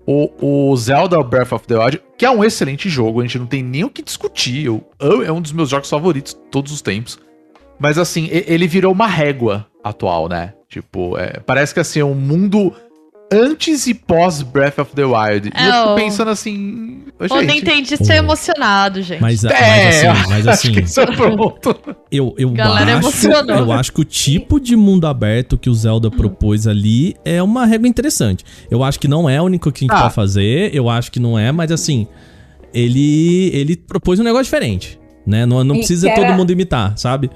o, 0.04 0.70
o 0.72 0.76
Zelda 0.76 1.22
Breath 1.22 1.52
of 1.52 1.66
the 1.68 1.78
Wild, 1.78 2.02
que 2.18 2.26
é 2.26 2.30
um 2.30 2.42
excelente 2.42 2.88
jogo, 2.88 3.20
a 3.20 3.22
gente 3.22 3.38
não 3.38 3.46
tem 3.46 3.62
nem 3.62 3.84
o 3.84 3.90
que 3.90 4.02
discutir. 4.02 4.66
Eu, 4.66 4.82
eu- 5.00 5.22
é 5.24 5.30
um 5.30 5.40
dos 5.40 5.52
meus 5.52 5.68
jogos 5.68 5.88
favoritos 5.88 6.34
de 6.34 6.40
todos 6.50 6.72
os 6.72 6.82
tempos. 6.82 7.16
Mas, 7.78 7.96
assim, 7.96 8.28
ele 8.30 8.66
virou 8.66 8.92
uma 8.92 9.06
régua 9.06 9.66
atual, 9.84 10.28
né? 10.28 10.54
Tipo, 10.68 11.16
é, 11.16 11.38
parece 11.46 11.72
que, 11.72 11.78
assim, 11.78 12.00
é 12.00 12.04
um 12.04 12.14
mundo 12.14 12.72
antes 13.32 13.86
e 13.86 13.94
pós 13.94 14.42
Breath 14.42 14.78
of 14.78 14.92
the 14.94 15.04
Wild. 15.04 15.48
e 15.48 15.52
É, 15.54 15.68
eu 15.68 15.72
fico 15.72 15.90
o- 15.92 15.94
pensando 15.96 16.30
assim. 16.30 17.02
O 17.18 17.28
gente, 17.28 17.46
Nintendista 17.54 18.12
é 18.12 18.16
emocionado, 18.18 19.00
gente. 19.00 19.20
Mas, 19.20 19.44
É, 19.44 19.48
mas 19.50 20.04
assim, 20.04 20.28
mas 20.30 20.48
acho 20.48 20.62
que 20.72 20.78
assim, 20.80 20.84
isso 20.84 21.00
é 21.00 21.06
pronto. 21.06 21.76
eu, 22.10 22.34
eu 22.36 22.50
Galera 22.50 22.98
acho, 22.98 23.08
emocionou. 23.08 23.56
eu 23.56 23.72
acho 23.72 23.92
que 23.92 24.00
o 24.00 24.04
tipo 24.04 24.58
de 24.58 24.74
mundo 24.76 25.06
aberto 25.06 25.56
que 25.56 25.70
o 25.70 25.74
Zelda 25.74 26.10
propôs 26.10 26.66
ali 26.66 27.14
é 27.24 27.40
uma 27.42 27.66
regra 27.66 27.86
interessante. 27.88 28.44
Eu 28.70 28.82
acho 28.82 28.98
que 28.98 29.06
não 29.08 29.28
é 29.30 29.40
o 29.40 29.44
único 29.44 29.70
que 29.70 29.84
a 29.84 29.86
gente 29.86 29.96
Ah. 29.96 30.02
pode 30.02 30.14
fazer, 30.14 30.74
eu 30.74 30.88
acho 30.90 31.10
que 31.12 31.20
não 31.20 31.38
é, 31.38 31.52
mas 31.52 31.70
assim, 31.70 32.06
ele 32.72 33.50
ele 33.54 33.76
propôs 33.76 34.18
um 34.18 34.24
negócio 34.24 34.44
diferente, 34.44 34.98
né? 35.26 35.46
Não, 35.46 35.62
não 35.62 35.76
E 35.76 35.78
precisa 35.78 36.08
que 36.08 36.14
todo 36.16 36.24
era- 36.24 36.36
mundo 36.36 36.50
imitar, 36.50 36.96
sabe? 36.98 37.30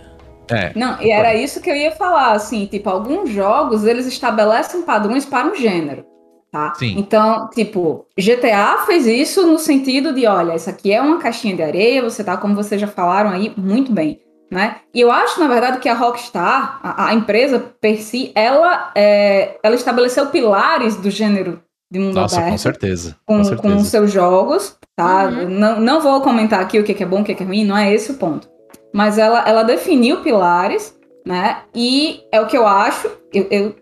É. 0.51 0.73
Não, 0.75 1.01
e 1.01 1.11
era 1.11 1.35
isso 1.35 1.61
que 1.61 1.71
eu 1.71 1.77
ia 1.77 1.93
falar, 1.93 2.33
assim, 2.33 2.67
tipo, 2.67 2.89
alguns 2.89 3.31
jogos, 3.31 3.85
eles 3.85 4.07
estabelecem 4.07 4.83
padrões 4.83 5.25
para 5.25 5.47
um 5.47 5.55
gênero, 5.55 6.05
tá? 6.51 6.75
Sim. 6.75 6.95
Então, 6.99 7.49
tipo, 7.51 8.07
GTA 8.17 8.85
fez 8.87 9.07
isso 9.07 9.47
no 9.47 9.59
sentido 9.59 10.13
de, 10.13 10.27
olha, 10.27 10.55
isso 10.55 10.71
aqui 10.71 10.93
é 10.93 11.01
uma 11.01 11.19
caixinha 11.19 11.55
de 11.55 11.63
areia, 11.63 12.03
você 12.03 12.25
tá, 12.25 12.37
como 12.37 12.55
vocês 12.55 12.81
já 12.81 12.87
falaram 12.87 13.31
aí, 13.31 13.53
muito 13.57 13.93
bem, 13.93 14.21
né? 14.51 14.77
E 14.95 15.01
eu 15.01 15.11
acho, 15.11 15.39
na 15.39 15.49
verdade, 15.49 15.79
que 15.79 15.89
a 15.89 15.95
Rockstar, 15.95 16.81
a, 16.83 17.09
a 17.09 17.15
empresa 17.15 17.59
per 17.81 18.01
si, 18.01 18.33
ela, 18.35 18.91
é, 18.95 19.59
ela 19.63 19.75
estabeleceu 19.75 20.27
pilares 20.27 20.97
do 20.97 21.11
gênero 21.11 21.61
de 21.91 21.99
mundo 21.99 22.15
Nossa, 22.15 22.37
aberto 22.37 22.53
com 22.53 22.59
certeza. 22.59 23.17
com, 23.25 23.43
Com 23.43 23.57
com 23.57 23.79
seus 23.81 24.13
jogos, 24.13 24.77
tá? 24.97 25.27
Uhum. 25.27 25.49
Não, 25.49 25.81
não 25.81 26.01
vou 26.01 26.21
comentar 26.21 26.61
aqui 26.61 26.79
o 26.79 26.85
que 26.85 27.03
é 27.03 27.07
bom, 27.07 27.21
o 27.21 27.25
que 27.25 27.35
que 27.35 27.43
é 27.43 27.47
ruim, 27.47 27.65
não 27.65 27.77
é 27.77 27.93
esse 27.93 28.13
o 28.13 28.15
ponto. 28.15 28.49
Mas 28.93 29.19
ela, 29.19 29.45
ela 29.47 29.63
definiu 29.63 30.23
pilares, 30.23 30.97
né? 31.27 31.59
E 31.75 32.21
é 32.33 32.41
o 32.41 32.47
que 32.47 32.57
eu 32.57 32.67
acho, 32.67 33.09
eu, 33.33 33.47
eu 33.51 33.75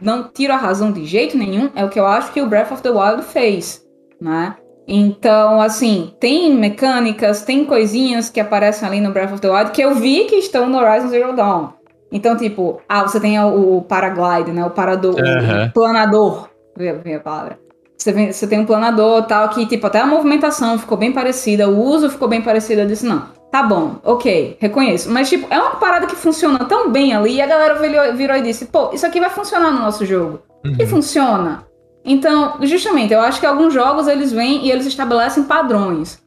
não 0.00 0.28
tiro 0.28 0.52
a 0.52 0.56
razão 0.56 0.90
de 0.92 1.04
jeito 1.04 1.36
nenhum, 1.36 1.70
é 1.74 1.84
o 1.84 1.88
que 1.88 1.98
eu 2.00 2.06
acho 2.06 2.32
que 2.32 2.40
o 2.40 2.46
Breath 2.46 2.72
of 2.72 2.82
the 2.82 2.90
Wild 2.90 3.22
fez, 3.22 3.84
né? 4.20 4.56
Então, 4.86 5.60
assim, 5.60 6.12
tem 6.20 6.54
mecânicas, 6.54 7.42
tem 7.42 7.64
coisinhas 7.64 8.28
que 8.28 8.38
aparecem 8.40 8.86
ali 8.86 9.00
no 9.00 9.12
Breath 9.12 9.32
of 9.32 9.40
the 9.40 9.50
Wild 9.50 9.70
que 9.70 9.80
eu 9.82 9.94
vi 9.94 10.24
que 10.26 10.36
estão 10.36 10.68
no 10.68 10.78
Horizon 10.78 11.08
Zero 11.08 11.34
Dawn. 11.34 11.68
Então, 12.12 12.36
tipo, 12.36 12.80
ah, 12.88 13.02
você 13.02 13.18
tem 13.18 13.38
o, 13.40 13.78
o 13.78 13.82
paraglide, 13.82 14.52
né? 14.52 14.64
O 14.64 14.70
parador, 14.70 15.16
Aham. 15.18 15.66
o 15.68 15.72
planador, 15.72 16.48
veio 16.76 17.00
veio 17.02 17.16
a 17.16 17.20
palavra. 17.20 17.58
Você, 17.96 18.12
vem- 18.12 18.32
você 18.32 18.46
tem 18.46 18.60
um 18.60 18.66
planador 18.66 19.22
tal, 19.26 19.48
que, 19.48 19.64
tipo, 19.66 19.86
até 19.86 20.00
a 20.00 20.06
movimentação 20.06 20.78
ficou 20.78 20.98
bem 20.98 21.12
parecida, 21.12 21.68
o 21.68 21.80
uso 21.82 22.10
ficou 22.10 22.28
bem 22.28 22.42
parecido. 22.42 22.82
Eu 22.82 22.86
disse, 22.86 23.06
não, 23.06 23.28
tá 23.54 23.62
bom, 23.62 24.00
ok, 24.02 24.56
reconheço. 24.58 25.08
Mas, 25.08 25.28
tipo, 25.28 25.46
é 25.48 25.56
uma 25.56 25.76
parada 25.76 26.08
que 26.08 26.16
funciona 26.16 26.64
tão 26.64 26.90
bem 26.90 27.14
ali, 27.14 27.34
e 27.34 27.40
a 27.40 27.46
galera 27.46 27.76
virou, 27.76 28.12
virou 28.16 28.36
e 28.36 28.42
disse, 28.42 28.66
pô, 28.66 28.90
isso 28.92 29.06
aqui 29.06 29.20
vai 29.20 29.30
funcionar 29.30 29.70
no 29.70 29.78
nosso 29.78 30.04
jogo. 30.04 30.40
Uhum. 30.64 30.74
E 30.76 30.84
funciona. 30.84 31.64
Então, 32.04 32.56
justamente, 32.62 33.14
eu 33.14 33.20
acho 33.20 33.38
que 33.38 33.46
alguns 33.46 33.72
jogos 33.72 34.08
eles 34.08 34.32
vêm 34.32 34.66
e 34.66 34.72
eles 34.72 34.86
estabelecem 34.86 35.44
padrões. 35.44 36.20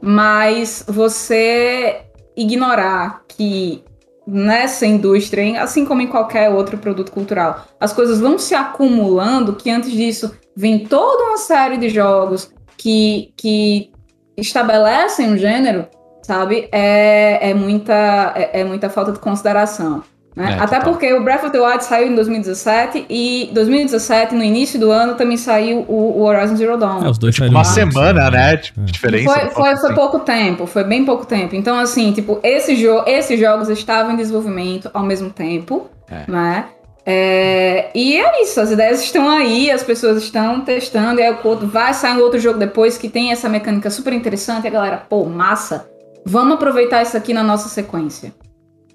Mas 0.00 0.82
você 0.88 2.00
ignorar 2.34 3.24
que 3.28 3.84
nessa 4.26 4.86
indústria, 4.86 5.42
em- 5.42 5.58
assim 5.58 5.84
como 5.84 6.00
em 6.00 6.06
qualquer 6.06 6.48
outro 6.48 6.78
produto 6.78 7.12
cultural, 7.12 7.62
as 7.78 7.92
coisas 7.92 8.20
vão 8.20 8.38
se 8.38 8.54
acumulando, 8.54 9.52
que 9.52 9.68
antes 9.70 9.92
disso 9.92 10.34
vem 10.56 10.78
toda 10.78 11.24
uma 11.24 11.36
série 11.36 11.76
de 11.76 11.90
jogos 11.90 12.50
que, 12.78 13.34
que 13.36 13.92
estabelecem 14.34 15.30
um 15.30 15.36
gênero, 15.36 15.86
sabe? 16.22 16.68
É, 16.72 17.50
é, 17.50 17.54
muita, 17.54 18.32
é, 18.36 18.60
é 18.60 18.64
muita 18.64 18.88
falta 18.88 19.12
de 19.12 19.18
consideração. 19.18 20.02
né? 20.36 20.56
É, 20.58 20.62
Até 20.62 20.76
total. 20.78 20.92
porque 20.92 21.12
o 21.12 21.22
Breath 21.24 21.42
of 21.44 21.50
the 21.50 21.58
Wild 21.60 21.84
saiu 21.84 22.06
em 22.08 22.14
2017 22.14 23.06
e 23.10 23.50
2017, 23.52 24.34
no 24.34 24.44
início 24.44 24.78
do 24.78 24.90
ano, 24.90 25.14
também 25.16 25.36
saiu 25.36 25.84
o, 25.88 26.20
o 26.20 26.22
Horizon 26.22 26.56
Zero 26.56 26.76
Dawn. 26.78 27.04
É, 27.04 27.10
os 27.10 27.18
dois 27.18 27.34
saíram 27.34 27.54
Uma 27.54 27.64
semana, 27.64 28.30
né? 28.30 28.56
Tipo, 28.56 28.80
É. 28.80 28.84
diferença. 28.84 29.24
Foi, 29.32 29.50
foi, 29.50 29.76
foi 29.76 29.88
ser. 29.88 29.94
pouco 29.94 30.20
tempo, 30.20 30.66
foi 30.66 30.84
bem 30.84 31.04
pouco 31.04 31.26
tempo. 31.26 31.56
Então, 31.56 31.76
assim, 31.78 32.12
tipo, 32.12 32.38
esse 32.42 32.76
jo 32.76 33.02
esses 33.06 33.38
jogos 33.40 33.68
estavam 33.68 34.12
em 34.12 34.16
desenvolvimento 34.16 34.90
ao 34.94 35.02
mesmo 35.02 35.30
tempo, 35.30 35.88
É. 36.10 36.30
né? 36.30 36.64
É, 37.04 37.88
e 37.94 38.16
é 38.20 38.42
isso, 38.42 38.60
as 38.60 38.70
ideias 38.70 39.02
estão 39.02 39.28
aí, 39.28 39.70
as 39.70 39.82
pessoas 39.82 40.22
estão 40.22 40.60
testando, 40.60 41.18
e 41.18 41.24
aí 41.24 41.32
o 41.42 41.48
outro 41.48 41.66
vai 41.66 41.92
sair 41.92 42.16
um 42.16 42.20
outro 42.20 42.38
jogo 42.38 42.58
depois 42.58 42.96
que 42.98 43.08
tem 43.08 43.32
essa 43.32 43.48
mecânica 43.48 43.90
super 43.90 44.12
interessante, 44.12 44.64
e 44.64 44.68
a 44.68 44.70
galera, 44.70 45.02
pô, 45.08 45.24
massa, 45.24 45.88
vamos 46.26 46.54
aproveitar 46.54 47.02
isso 47.02 47.16
aqui 47.16 47.32
na 47.32 47.42
nossa 47.42 47.68
sequência, 47.68 48.34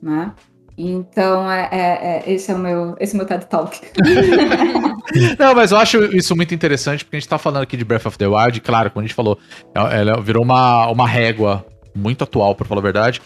né? 0.01 0.33
Então, 0.77 1.49
é, 1.49 1.69
é- 1.71 2.23
é- 2.27 2.33
esse 2.33 2.51
é 2.51 2.55
o 2.55 2.59
meu, 2.59 2.95
esse 2.99 3.13
é 3.13 3.15
o 3.15 3.17
meu 3.19 3.25
TED 3.25 3.45
Talk. 3.45 3.79
Não, 5.39 5.55
mas 5.55 5.71
eu 5.71 5.77
acho 5.77 6.03
isso 6.15 6.35
muito 6.35 6.53
interessante, 6.53 7.05
porque 7.05 7.15
a 7.15 7.19
gente 7.19 7.29
tá 7.29 7.37
falando 7.37 7.63
aqui 7.63 7.77
de 7.77 7.85
Breath 7.85 8.05
of 8.05 8.17
the 8.17 8.27
Wild, 8.27 8.57
e 8.57 8.61
claro, 8.61 8.91
como 8.91 9.03
a 9.03 9.07
gente 9.07 9.15
falou, 9.15 9.37
ela 9.73 9.93
ela 9.93 10.21
virou 10.21 10.43
uma, 10.43 10.87
uma 10.87 11.07
régua 11.07 11.65
muito 11.95 12.23
atual, 12.25 12.53
pra 12.55 12.65
falar 12.65 12.81
a 12.81 12.83
verdade. 12.83 13.21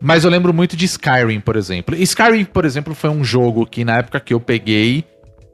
Mas 0.00 0.24
eu 0.24 0.30
lembro 0.30 0.52
muito 0.52 0.76
de 0.76 0.84
Skyrim, 0.86 1.40
por 1.40 1.56
exemplo. 1.56 1.94
Skyrim, 1.94 2.44
por 2.44 2.64
exemplo, 2.64 2.94
foi 2.94 3.10
um 3.10 3.22
jogo 3.22 3.66
que 3.66 3.84
na 3.84 3.98
época 3.98 4.18
que 4.20 4.32
eu 4.34 4.40
peguei, 4.40 5.04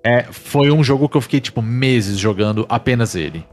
é, 0.03 0.23
foi 0.25 0.71
um 0.71 0.83
jogo 0.85 1.09
que 1.09 1.17
eu 1.17 1.21
fiquei, 1.21 1.41
tipo, 1.41 1.61
meses 1.63 2.19
jogando 2.19 2.65
apenas 2.69 3.15
ele. 3.15 3.45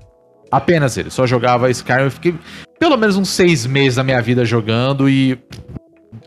Apenas 0.51 0.97
ele. 0.97 1.09
Só 1.09 1.25
jogava 1.25 1.69
Skyrim. 1.71 2.03
Eu 2.03 2.11
fiquei 2.11 2.35
pelo 2.81 2.97
menos 2.97 3.15
uns 3.15 3.29
seis 3.29 3.63
meses 3.67 3.95
da 3.97 4.03
minha 4.03 4.19
vida 4.19 4.43
jogando 4.43 5.07
e. 5.07 5.37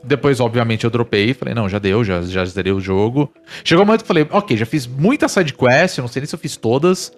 Depois, 0.05 0.38
obviamente, 0.38 0.85
eu 0.85 0.90
dropei. 0.90 1.35
Falei, 1.35 1.53
não, 1.53 1.69
já 1.69 1.81
deu, 1.81 2.05
já, 2.05 2.23
já 2.23 2.45
zerei 2.45 2.73
o 2.73 2.81
jogo. 2.81 3.29
Chegou 3.64 3.83
um 3.83 3.87
momento 3.87 4.01
que 4.03 4.05
eu 4.05 4.09
falei, 4.09 4.27
ok, 4.31 4.57
já 4.57 4.64
fiz 4.64 4.87
muita 4.87 5.27
sidequest, 5.27 5.99
não 5.99 6.07
sei 6.09 6.21
nem 6.21 6.27
se 6.29 6.35
eu 6.35 6.38
fiz 6.38 6.57
todas. 6.57 7.12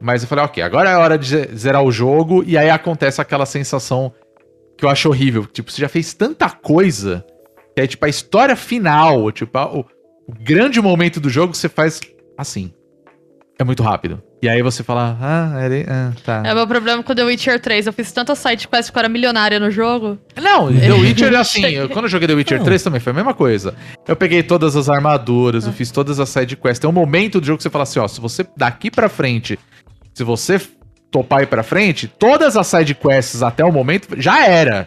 Mas 0.00 0.22
eu 0.22 0.28
falei, 0.28 0.44
ok, 0.44 0.62
agora 0.62 0.88
é 0.88 0.96
hora 0.96 1.18
de 1.18 1.26
ze- 1.26 1.48
zerar 1.54 1.82
o 1.82 1.92
jogo. 1.92 2.42
E 2.46 2.56
aí 2.56 2.70
acontece 2.70 3.20
aquela 3.20 3.44
sensação 3.44 4.10
que 4.78 4.84
eu 4.84 4.88
acho 4.88 5.08
horrível. 5.08 5.44
Tipo, 5.46 5.70
você 5.70 5.82
já 5.82 5.88
fez 5.88 6.14
tanta 6.14 6.48
coisa 6.48 7.24
que 7.74 7.82
aí, 7.82 7.88
tipo, 7.88 8.06
a 8.06 8.08
história 8.08 8.56
final, 8.56 9.30
tipo, 9.32 9.58
a- 9.58 9.70
o, 9.70 9.80
o 10.26 10.32
grande 10.40 10.80
momento 10.80 11.20
do 11.20 11.28
jogo 11.28 11.54
você 11.54 11.68
faz 11.68 12.00
assim. 12.38 12.72
É 13.60 13.64
muito 13.64 13.82
rápido. 13.82 14.22
E 14.40 14.48
aí 14.48 14.62
você 14.62 14.84
fala, 14.84 15.18
ah, 15.20 15.60
era, 15.60 15.74
ah 15.88 16.12
tá. 16.24 16.42
É 16.46 16.52
o 16.52 16.54
meu 16.54 16.66
problema 16.66 17.02
com 17.02 17.12
The 17.12 17.24
Witcher 17.24 17.60
3. 17.60 17.88
Eu 17.88 17.92
fiz 17.92 18.12
tanta 18.12 18.36
sidequest 18.36 18.92
que 18.92 18.96
eu 18.96 19.00
era 19.00 19.08
milionária 19.08 19.58
no 19.58 19.68
jogo. 19.68 20.16
Não, 20.40 20.72
The 20.72 20.92
Witcher 20.92 21.32
é 21.32 21.36
assim. 21.38 21.64
Eu- 21.66 21.88
quando 21.88 22.04
eu 22.04 22.08
joguei 22.08 22.28
The 22.28 22.34
Witcher 22.34 22.58
Não. 22.58 22.64
3 22.64 22.80
também 22.84 23.00
foi 23.00 23.10
a 23.10 23.16
mesma 23.16 23.34
coisa. 23.34 23.74
Eu 24.06 24.14
peguei 24.14 24.44
todas 24.44 24.76
as 24.76 24.88
armaduras, 24.88 25.66
eu 25.66 25.72
fiz 25.72 25.90
todas 25.90 26.20
as 26.20 26.28
side 26.28 26.54
quests. 26.56 26.78
Tem 26.78 26.88
um 26.88 26.92
momento 26.92 27.40
do 27.40 27.46
jogo 27.46 27.56
que 27.56 27.64
você 27.64 27.70
fala 27.70 27.82
assim, 27.82 27.98
ó, 27.98 28.06
se 28.06 28.20
você 28.20 28.46
daqui 28.56 28.92
pra 28.92 29.08
frente, 29.08 29.58
se 30.14 30.22
você 30.22 30.60
topar 31.10 31.42
ir 31.42 31.46
pra 31.46 31.64
frente, 31.64 32.06
todas 32.06 32.56
as 32.56 32.66
side 32.68 32.94
quests 32.94 33.42
até 33.42 33.64
o 33.64 33.72
momento 33.72 34.08
já 34.20 34.46
era. 34.46 34.86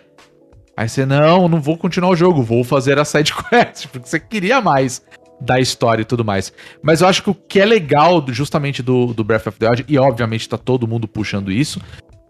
Aí 0.77 0.87
você, 0.87 1.05
não, 1.05 1.49
não 1.49 1.59
vou 1.59 1.77
continuar 1.77 2.11
o 2.11 2.15
jogo, 2.15 2.41
vou 2.41 2.63
fazer 2.63 2.97
a 2.97 3.03
side 3.03 3.33
quest, 3.49 3.87
porque 3.91 4.07
você 4.07 4.17
queria 4.17 4.61
mais 4.61 5.01
da 5.41 5.59
história 5.59 6.03
e 6.03 6.05
tudo 6.05 6.23
mais. 6.23 6.53
Mas 6.81 7.01
eu 7.01 7.07
acho 7.07 7.23
que 7.23 7.29
o 7.29 7.35
que 7.35 7.59
é 7.59 7.65
legal 7.65 8.23
justamente 8.29 8.83
do, 8.83 9.13
do 9.13 9.23
Breath 9.23 9.47
of 9.47 9.57
the 9.57 9.67
Wild, 9.67 9.85
e 9.87 9.97
obviamente 9.97 10.47
tá 10.47 10.57
todo 10.57 10.87
mundo 10.87 11.07
puxando 11.07 11.51
isso, 11.51 11.81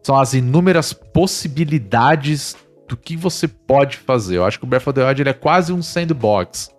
são 0.02 0.18
as 0.18 0.34
inúmeras 0.34 0.94
possibilidades 0.94 2.56
do 2.88 2.98
que 2.98 3.16
você 3.16 3.48
pode 3.48 3.98
fazer. 3.98 4.38
Eu 4.38 4.46
acho 4.46 4.58
que 4.58 4.66
o 4.66 4.68
Breath 4.68 4.88
of 4.88 4.94
the 4.94 5.06
Wild 5.06 5.22
ele 5.22 5.30
é 5.30 5.34
quase 5.34 5.72
um 5.72 5.82
sandbox, 5.82 6.70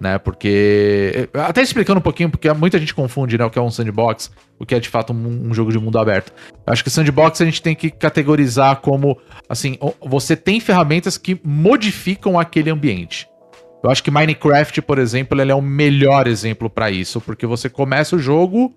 né? 0.00 0.18
Porque 0.18 1.28
até 1.32 1.62
explicando 1.62 1.98
um 1.98 2.02
pouquinho, 2.02 2.30
porque 2.30 2.52
muita 2.52 2.78
gente 2.78 2.94
confunde, 2.94 3.38
né, 3.38 3.44
o 3.44 3.50
que 3.50 3.58
é 3.58 3.62
um 3.62 3.70
sandbox, 3.70 4.30
o 4.58 4.66
que 4.66 4.74
é 4.74 4.80
de 4.80 4.88
fato 4.88 5.12
um, 5.12 5.48
um 5.48 5.54
jogo 5.54 5.72
de 5.72 5.78
mundo 5.78 5.98
aberto. 5.98 6.32
Eu 6.66 6.72
acho 6.72 6.84
que 6.84 6.90
sandbox 6.90 7.40
a 7.40 7.44
gente 7.44 7.62
tem 7.62 7.74
que 7.74 7.90
categorizar 7.90 8.80
como 8.80 9.18
assim, 9.48 9.78
você 10.00 10.36
tem 10.36 10.60
ferramentas 10.60 11.16
que 11.16 11.40
modificam 11.44 12.38
aquele 12.38 12.70
ambiente. 12.70 13.28
Eu 13.82 13.90
acho 13.90 14.02
que 14.02 14.10
Minecraft, 14.10 14.82
por 14.82 14.98
exemplo, 14.98 15.40
ele 15.40 15.52
é 15.52 15.54
o 15.54 15.62
melhor 15.62 16.26
exemplo 16.26 16.68
pra 16.68 16.90
isso, 16.90 17.20
porque 17.20 17.46
você 17.46 17.68
começa 17.68 18.16
o 18.16 18.18
jogo 18.18 18.74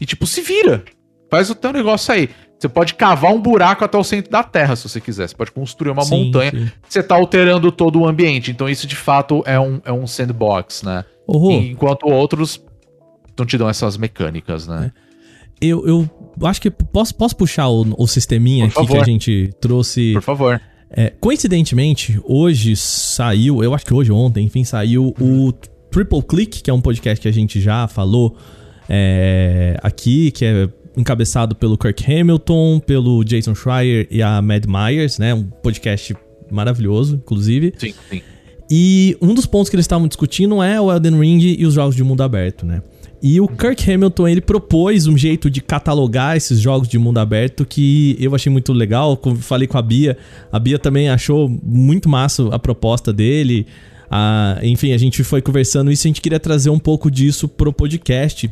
e 0.00 0.06
tipo 0.06 0.26
se 0.26 0.40
vira. 0.40 0.84
Faz 1.30 1.50
o 1.50 1.54
teu 1.54 1.72
negócio 1.72 2.12
aí. 2.12 2.28
Você 2.58 2.68
pode 2.68 2.94
cavar 2.94 3.32
um 3.32 3.40
buraco 3.40 3.84
até 3.84 3.98
o 3.98 4.04
centro 4.04 4.30
da 4.30 4.42
Terra, 4.42 4.74
se 4.74 4.88
você 4.88 5.00
quiser. 5.00 5.28
Você 5.28 5.36
pode 5.36 5.52
construir 5.52 5.90
uma 5.90 6.02
Sim, 6.02 6.24
montanha. 6.26 6.50
sim. 6.50 6.70
Você 6.88 7.02
tá 7.02 7.14
alterando 7.14 7.70
todo 7.70 8.00
o 8.00 8.06
ambiente. 8.06 8.50
Então 8.50 8.68
isso 8.68 8.86
de 8.86 8.96
fato 8.96 9.42
é 9.46 9.60
um, 9.60 9.80
é 9.84 9.92
um 9.92 10.06
sandbox, 10.06 10.82
né? 10.82 11.04
Rô, 11.28 11.50
Enquanto 11.50 12.08
outros 12.08 12.64
não 13.38 13.44
te 13.44 13.58
dão 13.58 13.68
essas 13.68 13.96
mecânicas, 13.96 14.66
né? 14.66 14.90
eu, 15.60 15.86
eu 15.86 16.10
acho 16.46 16.60
que 16.60 16.70
posso, 16.70 17.14
posso 17.14 17.36
puxar 17.36 17.68
o, 17.68 17.94
o 17.98 18.06
sisteminha 18.06 18.68
Por 18.68 18.84
aqui 18.84 18.92
que 18.92 18.98
a 18.98 19.04
gente 19.04 19.50
trouxe. 19.60 20.12
Por 20.14 20.22
favor. 20.22 20.60
É, 20.90 21.10
coincidentemente, 21.20 22.20
hoje 22.24 22.76
saiu, 22.76 23.62
eu 23.62 23.74
acho 23.74 23.84
que 23.84 23.92
hoje 23.92 24.12
ontem, 24.12 24.46
enfim, 24.46 24.64
saiu 24.64 25.14
o 25.20 25.52
Triple 25.90 26.22
Click, 26.22 26.62
que 26.62 26.70
é 26.70 26.72
um 26.72 26.80
podcast 26.80 27.20
que 27.20 27.28
a 27.28 27.32
gente 27.32 27.60
já 27.60 27.88
falou 27.88 28.36
é, 28.88 29.76
aqui, 29.82 30.30
que 30.30 30.44
é 30.44 30.68
encabeçado 30.96 31.54
pelo 31.54 31.76
Kirk 31.76 32.04
Hamilton, 32.10 32.80
pelo 32.80 33.22
Jason 33.24 33.54
Schreier 33.54 34.06
e 34.10 34.22
a 34.22 34.40
Mad 34.40 34.64
Myers, 34.66 35.18
né? 35.18 35.34
Um 35.34 35.44
podcast 35.44 36.16
maravilhoso, 36.50 37.16
inclusive. 37.16 37.74
Sim, 37.76 37.94
sim. 38.08 38.22
E 38.70 39.16
um 39.20 39.34
dos 39.34 39.46
pontos 39.46 39.68
que 39.68 39.76
eles 39.76 39.84
estavam 39.84 40.08
discutindo 40.08 40.62
é 40.62 40.80
o 40.80 40.90
Elden 40.90 41.18
Ring 41.20 41.56
e 41.58 41.64
os 41.66 41.74
jogos 41.74 41.94
de 41.94 42.02
mundo 42.02 42.22
aberto, 42.22 42.64
né? 42.64 42.82
E 43.22 43.40
o 43.40 43.48
Kirk 43.48 43.90
Hamilton, 43.90 44.28
ele 44.28 44.40
propôs 44.40 45.06
um 45.06 45.16
jeito 45.16 45.48
de 45.48 45.60
catalogar 45.60 46.36
esses 46.36 46.60
jogos 46.60 46.86
de 46.86 46.98
mundo 46.98 47.18
aberto 47.18 47.64
que 47.64 48.16
eu 48.20 48.34
achei 48.34 48.52
muito 48.52 48.72
legal. 48.72 49.20
Falei 49.40 49.66
com 49.66 49.78
a 49.78 49.82
Bia, 49.82 50.16
a 50.52 50.58
Bia 50.58 50.78
também 50.78 51.08
achou 51.08 51.48
muito 51.62 52.08
massa 52.08 52.48
a 52.54 52.58
proposta 52.58 53.12
dele. 53.12 53.66
Ah, 54.10 54.58
enfim, 54.62 54.92
a 54.92 54.98
gente 54.98 55.24
foi 55.24 55.40
conversando 55.42 55.90
isso 55.90 56.06
e 56.06 56.08
a 56.08 56.10
gente 56.10 56.20
queria 56.20 56.38
trazer 56.38 56.70
um 56.70 56.78
pouco 56.78 57.10
disso 57.10 57.48
pro 57.48 57.72
podcast. 57.72 58.50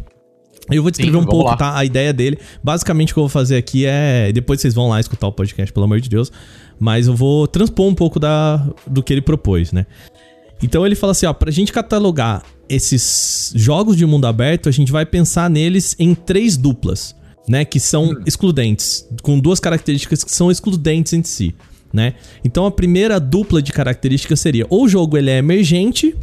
Eu 0.71 0.83
vou 0.83 0.91
descrever 0.91 1.19
Sim, 1.19 1.23
um 1.23 1.27
pouco, 1.27 1.51
lá. 1.51 1.57
tá? 1.57 1.77
A 1.77 1.85
ideia 1.85 2.13
dele. 2.13 2.39
Basicamente, 2.63 3.13
o 3.13 3.15
que 3.15 3.19
eu 3.19 3.25
vou 3.25 3.29
fazer 3.29 3.57
aqui 3.57 3.85
é. 3.85 4.33
Depois 4.33 4.61
vocês 4.61 4.75
vão 4.75 4.89
lá 4.89 4.99
escutar 4.99 5.27
o 5.27 5.33
podcast, 5.33 5.71
pelo 5.73 5.85
amor 5.85 6.01
de 6.01 6.09
Deus. 6.09 6.33
Mas 6.81 7.07
eu 7.07 7.15
vou 7.15 7.47
transpor 7.47 7.87
um 7.87 7.95
pouco 7.95 8.19
da, 8.19 8.67
do 8.87 9.03
que 9.03 9.13
ele 9.13 9.21
propôs, 9.21 9.73
né? 9.73 9.85
Então 10.63 10.87
ele 10.87 10.95
fala 10.95 11.11
assim, 11.13 11.27
ó, 11.27 11.33
pra 11.35 11.51
gente 11.51 11.71
catalogar 11.71 12.43
esses 12.69 13.53
jogos 13.55 13.97
de 13.97 14.07
mundo 14.07 14.27
aberto, 14.27 14.69
a 14.69 14.73
gente 14.73 14.93
vai 14.93 15.05
pensar 15.05 15.49
neles 15.51 15.95
em 15.99 16.15
três 16.15 16.57
duplas, 16.57 17.15
né, 17.49 17.65
que 17.65 17.79
são 17.79 18.23
excludentes, 18.27 19.07
com 19.23 19.39
duas 19.39 19.61
características 19.61 20.25
que 20.25 20.31
são 20.31 20.51
excludentes 20.51 21.13
entre 21.13 21.31
si, 21.31 21.55
né? 21.93 22.15
Então 22.43 22.65
a 22.65 22.71
primeira 22.71 23.21
dupla 23.21 23.61
de 23.61 23.73
características 23.73 24.41
seria 24.41 24.67
ou 24.71 24.85
o 24.85 24.89
jogo 24.89 25.17
ele 25.19 25.31
é 25.31 25.39
emergente 25.39 26.17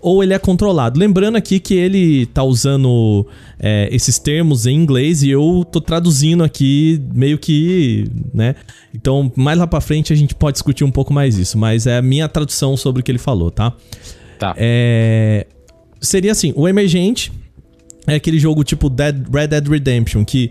ou 0.00 0.22
ele 0.22 0.32
é 0.32 0.38
controlado. 0.38 0.98
Lembrando 0.98 1.36
aqui 1.36 1.60
que 1.60 1.74
ele 1.74 2.26
tá 2.26 2.42
usando 2.42 3.26
é, 3.58 3.88
esses 3.92 4.18
termos 4.18 4.66
em 4.66 4.74
inglês 4.74 5.22
e 5.22 5.30
eu 5.30 5.66
tô 5.70 5.80
traduzindo 5.80 6.42
aqui 6.42 7.02
meio 7.14 7.38
que, 7.38 8.06
né? 8.32 8.54
Então, 8.94 9.30
mais 9.36 9.58
lá 9.58 9.66
pra 9.66 9.80
frente 9.80 10.12
a 10.12 10.16
gente 10.16 10.34
pode 10.34 10.54
discutir 10.54 10.84
um 10.84 10.90
pouco 10.90 11.12
mais 11.12 11.38
isso, 11.38 11.58
mas 11.58 11.86
é 11.86 11.98
a 11.98 12.02
minha 12.02 12.28
tradução 12.28 12.76
sobre 12.76 13.00
o 13.00 13.04
que 13.04 13.10
ele 13.10 13.18
falou, 13.18 13.50
tá? 13.50 13.74
Tá. 14.38 14.54
É, 14.56 15.46
seria 16.00 16.32
assim, 16.32 16.52
o 16.56 16.66
emergente 16.68 17.32
é 18.06 18.14
aquele 18.14 18.38
jogo 18.38 18.64
tipo 18.64 18.88
Dead, 18.88 19.26
Red 19.32 19.48
Dead 19.48 19.68
Redemption, 19.68 20.24
que 20.24 20.50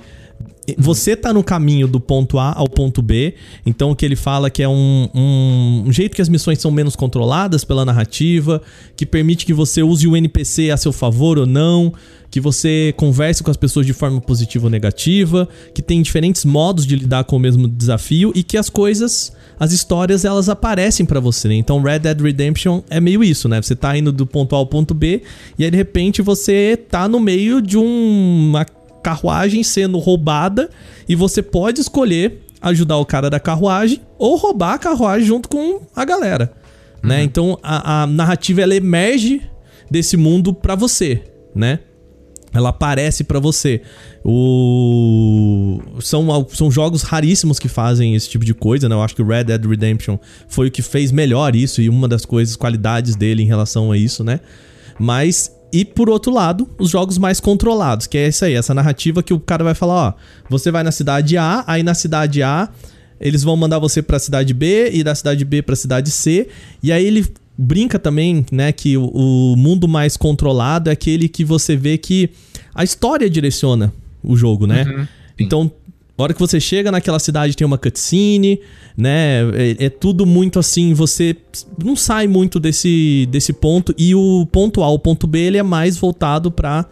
você 0.78 1.16
tá 1.16 1.34
no 1.34 1.44
caminho 1.44 1.88
do 1.88 2.00
ponto 2.00 2.38
A 2.38 2.54
ao 2.56 2.68
ponto 2.68 3.02
B, 3.02 3.34
então 3.66 3.92
o 3.92 3.96
que 3.96 4.06
ele 4.06 4.16
fala 4.16 4.50
que 4.50 4.62
é 4.62 4.70
um, 4.70 5.10
um, 5.14 5.84
um 5.88 5.92
jeito 5.92 6.16
que 6.16 6.22
as 6.22 6.30
missões 6.30 6.60
são 6.60 6.70
menos 6.70 6.96
controladas 6.96 7.64
pela 7.64 7.84
narrativa, 7.84 8.62
que 8.96 9.06
permite 9.06 9.46
que 9.46 9.54
você 9.54 9.82
use 9.82 10.08
o 10.08 10.16
NPC 10.16 10.70
a 10.70 10.78
seu 10.78 10.92
favor 10.92 11.40
ou 11.40 11.46
não, 11.46 11.94
que 12.30 12.40
você 12.40 12.94
converse 12.98 13.44
com 13.44 13.50
as 13.50 13.58
pessoas 13.58 13.86
de 13.86 13.94
forma 13.94 14.22
positiva 14.22 14.66
ou 14.66 14.70
negativa, 14.70 15.48
que 15.74 15.82
tem 15.82 16.02
diferentes 16.02 16.46
modos 16.46 16.86
de 16.86 16.96
lidar 16.96 17.24
com 17.24 17.36
o 17.36 17.40
mesmo 17.40 17.68
desafio 17.68 18.32
e 18.36 18.44
que 18.44 18.58
as 18.58 18.70
coisas, 18.70 19.34
as 19.60 19.72
histórias, 19.74 20.24
elas 20.24 20.48
aparecem 20.48 21.06
pra 21.06 21.19
você, 21.19 21.48
né? 21.50 21.56
Então 21.56 21.82
Red 21.82 22.00
Dead 22.00 22.22
Redemption 22.22 22.82
é 22.89 23.00
meio 23.00 23.24
isso, 23.24 23.50
né? 23.50 23.62
Você 23.62 23.76
tá 23.76 23.98
indo 23.98 24.12
do 24.12 24.26
ponto 24.26 24.56
A 24.56 24.58
ao 24.60 24.65
ponto 24.65 24.93
B 24.93 25.22
e 25.58 25.65
aí 25.65 25.72
de 25.72 25.76
repente 25.78 26.22
você 26.22 26.78
tá 26.89 27.08
no 27.08 27.19
meio 27.19 27.62
de 27.62 27.78
um- 27.78 28.50
uma 28.50 28.65
carruagem 29.04 29.62
sendo 29.63 29.98
roubada 29.98 30.69
e 31.08 31.15
você 31.15 31.41
pode 31.41 31.82
escolher 31.82 32.41
ajudar 32.62 32.98
o 32.98 33.06
cara 33.06 33.30
da 33.30 33.39
carruagem 33.39 34.02
ou 34.17 34.36
roubar 34.36 34.74
a 34.74 34.78
carruagem 34.78 35.26
junto 35.28 35.48
com 35.50 35.82
a 35.95 36.04
galera, 36.06 36.52
né? 37.04 37.24
Então 37.24 37.58
a, 37.63 38.04
a 38.04 38.08
narrativa 38.08 38.62
ela 38.62 38.76
emerge 38.76 39.41
desse 39.89 40.15
mundo 40.17 40.54
pra 40.54 40.76
você, 40.76 41.22
né? 41.56 41.80
Ela 42.54 42.70
aparece 42.70 43.24
pra 43.24 43.40
você. 43.40 43.82
O... 44.24 45.80
São, 46.02 46.48
são 46.50 46.72
jogos 46.72 47.04
raríssimos 47.04 47.60
que 47.60 47.68
fazem 47.68 48.16
esse 48.16 48.30
tipo 48.30 48.44
de 48.44 48.54
coisa, 48.54 48.90
né? 48.90 48.96
Eu 48.96 49.02
acho 49.02 49.16
que 49.16 49.22
o 49.22 49.28
Red 49.28 49.46
Dead 49.46 49.66
Redemption 49.66 50.18
foi 50.48 50.68
o 50.68 50.72
que 50.72 50.82
fez 50.82 51.12
melhor 51.12 51.56
isso 51.56 51.82
e 51.82 51.90
uma 51.90 52.08
das 52.08 52.26
coisas, 52.26 52.56
qualidades 52.56 53.16
dele 53.16 53.44
em 53.44 53.48
relação 53.48 53.92
a 53.92 53.98
isso, 53.98 54.24
né? 54.24 54.40
Mas, 55.00 55.56
e 55.72 55.86
por 55.86 56.10
outro 56.10 56.34
lado, 56.34 56.68
os 56.78 56.90
jogos 56.90 57.18
mais 57.18 57.40
controlados, 57.40 58.08
que 58.08 58.18
é 58.18 58.28
isso 58.28 58.44
aí, 58.44 58.54
essa 58.54 58.74
narrativa 58.74 59.24
que 59.24 59.34
o 59.34 59.40
cara 59.40 59.64
vai 59.64 59.74
falar, 59.74 60.10
ó, 60.10 60.14
você 60.50 60.72
vai 60.72 60.84
na 60.84 60.92
cidade 60.92 61.38
A, 61.38 61.64
aí 61.68 61.84
na 61.84 61.94
cidade 61.94 62.42
A 62.44 62.70
eles 63.20 63.44
vão 63.44 63.56
mandar 63.56 63.80
você 63.80 64.02
pra 64.02 64.18
cidade 64.18 64.54
B 64.54 64.92
e 64.94 65.04
da 65.04 65.14
cidade 65.14 65.44
B 65.44 65.62
pra 65.62 65.76
cidade 65.76 66.10
C, 66.10 66.48
e 66.82 66.92
aí 66.92 67.06
ele 67.06 67.28
brinca 67.62 68.00
também, 68.00 68.45
né, 68.52 68.72
que 68.72 68.95
o, 68.95 69.06
o 69.08 69.56
mundo 69.58 69.86
mais 69.86 70.15
controlado 70.15 70.89
é 70.89 70.93
aquele 70.93 71.28
que 71.28 71.43
você 71.43 71.76
vê 71.76 71.98
que 71.98 72.30
a 72.74 72.86
história 72.86 73.30
direciona 73.30 73.93
o 74.24 74.36
jogo, 74.38 74.65
né? 74.65 74.86
Então, 75.38 75.69
a 76.17 76.24
hora 76.24 76.34
que 76.34 76.39
você 76.39 76.60
chega 76.60 76.91
naquela 76.91 77.19
cidade 77.19 77.56
tem 77.56 77.65
uma 77.67 77.78
cutscene, 77.78 78.62
né? 78.95 79.41
É, 79.54 79.86
é 79.86 79.89
tudo 79.89 80.26
muito 80.26 80.60
assim, 80.60 80.93
você 80.93 81.36
não 81.84 81.95
sai 81.95 82.28
muito 82.28 82.60
desse, 82.60 83.28
desse 83.30 83.52
ponto. 83.54 83.93
E 83.98 84.15
o 84.15 84.45
ponto 84.52 84.82
A, 84.84 84.89
o 84.89 85.00
ponto 85.00 85.28
B, 85.28 85.39
ele 85.39 85.58
é 85.58 85.63
mais 85.63 85.98
voltado 85.98 86.52
pra. 86.52 86.86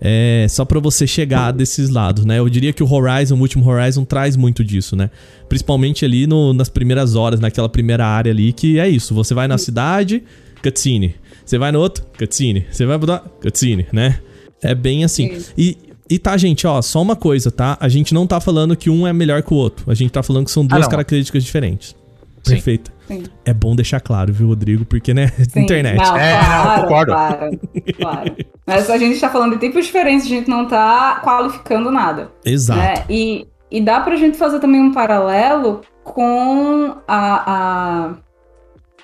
É, 0.00 0.46
só 0.48 0.64
pra 0.64 0.78
você 0.78 1.06
chegar 1.06 1.52
desses 1.52 1.90
lados, 1.90 2.24
né? 2.24 2.38
Eu 2.38 2.48
diria 2.48 2.72
que 2.72 2.82
o 2.82 2.90
Horizon, 2.92 3.36
o 3.36 3.40
último 3.40 3.68
Horizon, 3.68 4.04
traz 4.04 4.36
muito 4.36 4.62
disso, 4.62 4.94
né? 4.94 5.10
Principalmente 5.48 6.04
ali 6.04 6.26
no- 6.26 6.52
nas 6.52 6.68
primeiras 6.68 7.14
horas, 7.16 7.40
naquela 7.40 7.68
primeira 7.68 8.06
área 8.06 8.30
ali, 8.30 8.52
que 8.52 8.78
é 8.78 8.88
isso. 8.88 9.14
Você 9.14 9.34
vai 9.34 9.48
na 9.48 9.58
cidade, 9.58 10.22
cutscene. 10.62 11.14
Você 11.44 11.58
vai 11.58 11.72
no 11.72 11.80
outro, 11.80 12.04
cutscene. 12.18 12.66
Você 12.70 12.86
vai 12.86 12.96
mudar, 12.96 13.20
cutscene, 13.42 13.86
né? 13.92 14.18
É 14.62 14.74
bem 14.74 15.04
assim. 15.04 15.26
E, 15.56 15.76
e 16.08 16.18
tá, 16.18 16.36
gente, 16.36 16.66
ó, 16.66 16.80
só 16.82 17.02
uma 17.02 17.16
coisa, 17.16 17.50
tá? 17.50 17.76
A 17.80 17.88
gente 17.88 18.14
não 18.14 18.26
tá 18.26 18.40
falando 18.40 18.76
que 18.76 18.88
um 18.90 19.06
é 19.06 19.12
melhor 19.12 19.42
que 19.42 19.52
o 19.52 19.56
outro. 19.56 19.90
A 19.90 19.94
gente 19.94 20.10
tá 20.10 20.22
falando 20.22 20.44
que 20.44 20.50
são 20.50 20.64
duas 20.64 20.82
não. 20.82 20.88
características 20.90 21.42
diferentes. 21.42 21.96
Perfeito. 22.44 22.92
Sim. 23.06 23.24
É 23.44 23.54
bom 23.54 23.74
deixar 23.74 24.00
claro, 24.00 24.32
viu, 24.32 24.48
Rodrigo? 24.48 24.84
Porque, 24.84 25.14
né? 25.14 25.28
Sim. 25.50 25.60
Internet. 25.60 25.96
Não, 25.96 26.16
É, 26.16 26.38
claro, 26.38 26.82
concordo. 26.82 27.12
claro, 27.12 27.60
claro. 27.98 28.36
Mas 28.66 28.90
a 28.90 28.98
gente 28.98 29.18
tá 29.20 29.28
falando 29.30 29.54
de 29.58 29.66
tipos 29.66 29.86
diferentes, 29.86 30.26
a 30.26 30.28
gente 30.28 30.48
não 30.50 30.66
tá 30.66 31.20
qualificando 31.24 31.90
nada. 31.90 32.30
Exato. 32.44 32.80
né? 32.80 33.04
E, 33.08 33.46
e 33.70 33.80
dá 33.80 34.00
pra 34.00 34.16
gente 34.16 34.36
fazer 34.36 34.60
também 34.60 34.80
um 34.80 34.92
paralelo 34.92 35.80
com 36.04 36.94
a, 37.06 37.52
a- 37.52 38.14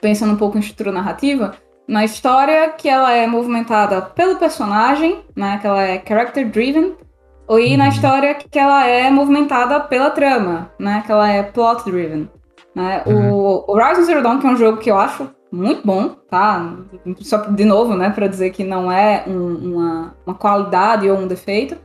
Pensando 0.00 0.34
um 0.34 0.36
pouco 0.36 0.58
em 0.58 0.60
estrutura 0.60 0.92
narrativa, 0.92 1.54
na 1.88 2.04
história 2.04 2.68
que 2.70 2.88
ela 2.90 3.10
é 3.12 3.26
movimentada 3.26 4.02
pelo 4.02 4.36
personagem, 4.36 5.20
né? 5.34 5.56
Que 5.62 5.66
ela 5.66 5.82
é 5.82 6.02
character 6.06 6.46
driven, 6.50 6.94
ou 7.48 7.58
e 7.58 7.74
na 7.76 7.84
Uhum. 7.84 7.90
história 7.90 8.34
que 8.34 8.58
ela 8.58 8.86
é 8.86 9.10
movimentada 9.10 9.80
pela 9.80 10.10
trama, 10.10 10.70
né? 10.78 11.02
Que 11.06 11.12
ela 11.12 11.30
é 11.30 11.42
plot 11.42 11.84
driven. 11.90 12.28
Né? 12.74 13.02
O 13.06 13.64
Horizon 13.68 14.02
Zero 14.02 14.22
Dawn, 14.22 14.38
que 14.40 14.46
é 14.46 14.50
um 14.50 14.56
jogo 14.56 14.78
que 14.78 14.90
eu 14.90 14.96
acho 14.98 15.30
muito 15.50 15.86
bom, 15.86 16.16
tá? 16.28 16.76
Só 17.20 17.38
de 17.38 17.64
novo, 17.64 17.94
né, 17.94 18.10
para 18.10 18.26
dizer 18.26 18.50
que 18.50 18.64
não 18.64 18.90
é 18.90 19.22
um- 19.26 19.74
uma, 19.74 20.16
uma 20.26 20.34
qualidade 20.34 21.08
ou 21.08 21.16
um 21.18 21.28
defeito, 21.28 21.76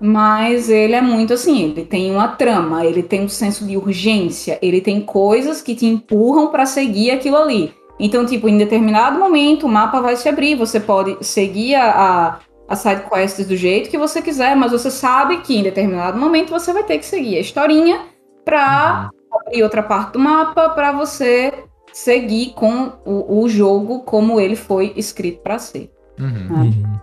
mas 0.00 0.68
ele 0.68 0.94
é 0.94 1.00
muito 1.00 1.32
assim, 1.32 1.64
ele 1.64 1.84
tem 1.84 2.12
uma 2.12 2.28
trama, 2.28 2.84
ele 2.84 3.02
tem 3.02 3.24
um 3.24 3.28
senso 3.28 3.64
de 3.66 3.76
urgência, 3.76 4.58
ele 4.62 4.80
tem 4.80 5.00
coisas 5.00 5.60
que 5.62 5.74
te 5.74 5.86
empurram 5.86 6.48
para 6.48 6.66
seguir 6.66 7.10
aquilo 7.10 7.36
ali. 7.36 7.74
Então, 7.98 8.26
tipo, 8.26 8.48
em 8.48 8.58
determinado 8.58 9.18
momento 9.18 9.66
o 9.66 9.68
mapa 9.68 10.00
vai 10.00 10.16
se 10.16 10.28
abrir, 10.28 10.54
você 10.54 10.78
pode 10.78 11.16
seguir 11.22 11.74
a, 11.76 12.38
a, 12.68 12.76
side 12.76 13.02
quests 13.10 13.46
do 13.46 13.56
jeito 13.56 13.88
que 13.88 13.96
você 13.96 14.20
quiser, 14.20 14.54
mas 14.54 14.70
você 14.70 14.90
sabe 14.90 15.38
que 15.38 15.56
em 15.56 15.62
determinado 15.62 16.18
momento 16.18 16.50
você 16.50 16.72
vai 16.72 16.84
ter 16.84 16.98
que 16.98 17.06
seguir 17.06 17.38
a 17.38 17.40
historinha 17.40 18.00
pra 18.44 19.08
abrir 19.40 19.62
outra 19.62 19.82
parte 19.82 20.12
do 20.12 20.18
mapa 20.18 20.70
para 20.70 20.92
você 20.92 21.52
seguir 21.92 22.52
com 22.54 22.92
o, 23.04 23.42
o 23.42 23.48
jogo 23.48 24.00
como 24.00 24.38
ele 24.40 24.56
foi 24.56 24.92
escrito 24.96 25.40
para 25.42 25.58
ser. 25.58 25.90
Uhum. 26.18 26.28
né? 26.28 26.48
Uhum. 26.60 26.96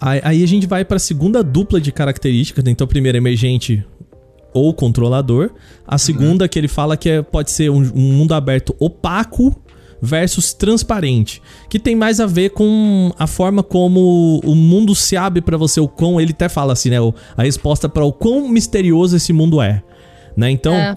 Aí, 0.00 0.20
aí 0.22 0.44
a 0.44 0.46
gente 0.46 0.66
vai 0.66 0.84
pra 0.84 0.98
segunda 0.98 1.42
dupla 1.42 1.80
de 1.80 1.90
características. 1.90 2.62
né? 2.64 2.70
Então, 2.70 2.84
a 2.84 2.88
primeira, 2.88 3.18
emergente 3.18 3.84
ou 4.54 4.72
controlador. 4.72 5.50
A 5.86 5.98
segunda, 5.98 6.48
que 6.48 6.58
ele 6.58 6.68
fala 6.68 6.96
que 6.96 7.08
é- 7.08 7.22
pode 7.22 7.50
ser 7.50 7.70
um, 7.70 7.82
um 7.94 8.12
mundo 8.12 8.32
aberto 8.34 8.74
opaco 8.78 9.54
versus 10.00 10.52
transparente. 10.54 11.42
Que 11.68 11.78
tem 11.80 11.96
mais 11.96 12.20
a 12.20 12.26
ver 12.26 12.50
com 12.50 13.10
a 13.18 13.26
forma 13.26 13.62
como 13.64 14.40
o 14.44 14.54
mundo 14.54 14.94
se 14.94 15.16
abre 15.16 15.42
pra 15.42 15.56
você, 15.56 15.80
o 15.80 15.88
quão. 15.88 16.20
Ele 16.20 16.30
até 16.30 16.48
fala 16.48 16.72
assim, 16.72 16.90
né? 16.90 16.96
A 17.36 17.42
resposta 17.42 17.88
para 17.88 18.04
o 18.04 18.12
quão 18.12 18.48
misterioso 18.48 19.16
esse 19.16 19.32
mundo 19.32 19.60
é. 19.60 19.82
Né? 20.36 20.50
Então. 20.50 20.72
É. 20.74 20.96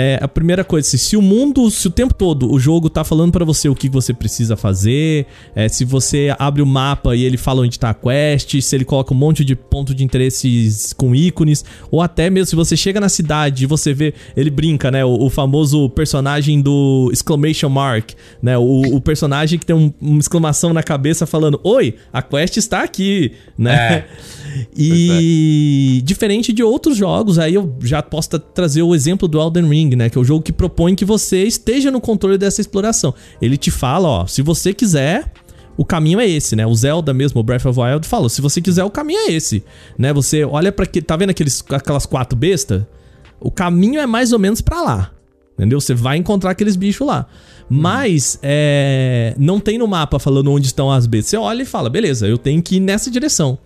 É, 0.00 0.16
a 0.22 0.28
primeira 0.28 0.62
coisa, 0.62 0.86
se, 0.88 0.96
se 0.96 1.16
o 1.16 1.20
mundo, 1.22 1.68
se 1.72 1.88
o 1.88 1.90
tempo 1.90 2.14
todo 2.14 2.48
o 2.52 2.56
jogo 2.60 2.88
tá 2.88 3.02
falando 3.02 3.32
pra 3.32 3.44
você 3.44 3.68
o 3.68 3.74
que 3.74 3.88
você 3.88 4.14
precisa 4.14 4.56
fazer, 4.56 5.26
é, 5.56 5.68
se 5.68 5.84
você 5.84 6.32
abre 6.38 6.62
o 6.62 6.66
mapa 6.66 7.16
e 7.16 7.24
ele 7.24 7.36
fala 7.36 7.62
onde 7.62 7.76
tá 7.76 7.90
a 7.90 7.94
quest, 7.94 8.60
se 8.60 8.76
ele 8.76 8.84
coloca 8.84 9.12
um 9.12 9.16
monte 9.16 9.44
de 9.44 9.56
ponto 9.56 9.92
de 9.92 10.04
interesses 10.04 10.92
com 10.92 11.16
ícones, 11.16 11.64
ou 11.90 12.00
até 12.00 12.30
mesmo 12.30 12.46
se 12.46 12.54
você 12.54 12.76
chega 12.76 13.00
na 13.00 13.08
cidade 13.08 13.64
e 13.64 13.66
você 13.66 13.92
vê, 13.92 14.14
ele 14.36 14.50
brinca, 14.50 14.88
né, 14.88 15.04
o, 15.04 15.24
o 15.24 15.28
famoso 15.28 15.90
personagem 15.90 16.60
do 16.62 17.10
exclamation 17.12 17.68
mark, 17.68 18.10
né, 18.40 18.56
o, 18.56 18.82
o 18.94 19.00
personagem 19.00 19.58
que 19.58 19.66
tem 19.66 19.74
um- 19.74 19.92
uma 20.00 20.20
exclamação 20.20 20.72
na 20.72 20.82
cabeça 20.84 21.26
falando, 21.26 21.58
oi, 21.64 21.96
a 22.12 22.22
quest 22.22 22.56
está 22.56 22.84
aqui, 22.84 23.32
né? 23.58 24.04
E 24.76 26.00
diferente 26.04 26.52
de 26.52 26.62
outros 26.62 26.96
jogos, 26.96 27.38
aí 27.38 27.54
eu 27.54 27.74
já 27.82 28.02
posso 28.02 28.30
tra- 28.30 28.38
trazer 28.38 28.82
o 28.82 28.94
exemplo 28.94 29.26
do 29.26 29.40
Elden 29.40 29.68
Ring, 29.68 29.87
né? 29.96 30.08
Que 30.08 30.18
é 30.18 30.20
o 30.20 30.24
jogo 30.24 30.42
que 30.42 30.52
propõe 30.52 30.94
que 30.94 31.04
você 31.04 31.44
esteja 31.44 31.90
no 31.90 32.00
controle 32.00 32.38
dessa 32.38 32.60
exploração. 32.60 33.14
Ele 33.40 33.56
te 33.56 33.70
fala, 33.70 34.08
ó, 34.08 34.26
se 34.26 34.42
você 34.42 34.72
quiser, 34.72 35.30
o 35.76 35.84
caminho 35.84 36.20
é 36.20 36.28
esse, 36.28 36.56
né? 36.56 36.66
O 36.66 36.74
Zelda 36.74 37.14
mesmo, 37.14 37.40
o 37.40 37.42
Breath 37.42 37.66
of 37.66 37.78
the 37.78 37.84
Wild, 37.84 38.06
fala, 38.06 38.28
se 38.28 38.40
você 38.40 38.60
quiser, 38.60 38.84
o 38.84 38.90
caminho 38.90 39.28
é 39.28 39.32
esse, 39.32 39.64
né? 39.96 40.12
Você 40.12 40.44
olha 40.44 40.72
para 40.72 40.86
que 40.86 41.00
tá 41.00 41.16
vendo 41.16 41.30
aqueles 41.30 41.62
aquelas 41.70 42.06
quatro 42.06 42.36
bestas? 42.36 42.84
O 43.40 43.50
caminho 43.50 44.00
é 44.00 44.06
mais 44.06 44.32
ou 44.32 44.38
menos 44.38 44.60
pra 44.60 44.82
lá. 44.82 45.10
Entendeu? 45.54 45.80
Você 45.80 45.92
vai 45.92 46.16
encontrar 46.16 46.52
aqueles 46.52 46.76
bichos 46.76 47.06
lá. 47.06 47.26
Mas 47.68 48.38
é, 48.42 49.34
não 49.36 49.58
tem 49.58 49.76
no 49.76 49.88
mapa 49.88 50.18
falando 50.18 50.52
onde 50.52 50.66
estão 50.66 50.90
as 50.90 51.06
bestas. 51.06 51.30
Você 51.30 51.36
olha 51.36 51.62
e 51.62 51.66
fala, 51.66 51.90
beleza, 51.90 52.26
eu 52.26 52.38
tenho 52.38 52.62
que 52.62 52.76
ir 52.76 52.80
nessa 52.80 53.10
direção 53.10 53.58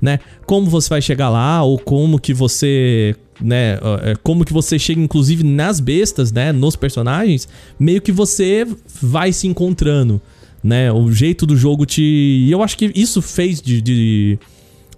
né? 0.00 0.20
Como 0.46 0.68
você 0.70 0.88
vai 0.88 1.02
chegar 1.02 1.28
lá 1.28 1.62
ou 1.62 1.78
como 1.78 2.18
que 2.18 2.32
você, 2.32 3.14
né, 3.40 3.78
é, 4.02 4.14
como 4.22 4.44
que 4.44 4.52
você 4.52 4.78
chega 4.78 5.00
inclusive 5.00 5.42
nas 5.44 5.80
bestas, 5.80 6.32
né, 6.32 6.52
nos 6.52 6.76
personagens, 6.76 7.48
meio 7.78 8.00
que 8.00 8.12
você 8.12 8.66
vai 9.00 9.32
se 9.32 9.46
encontrando, 9.46 10.20
né? 10.62 10.90
O 10.92 11.10
jeito 11.12 11.46
do 11.46 11.56
jogo 11.56 11.86
te, 11.86 12.02
e 12.02 12.50
eu 12.50 12.62
acho 12.62 12.76
que 12.76 12.90
isso 12.94 13.22
fez 13.22 13.60
de, 13.62 13.80
de 13.80 14.38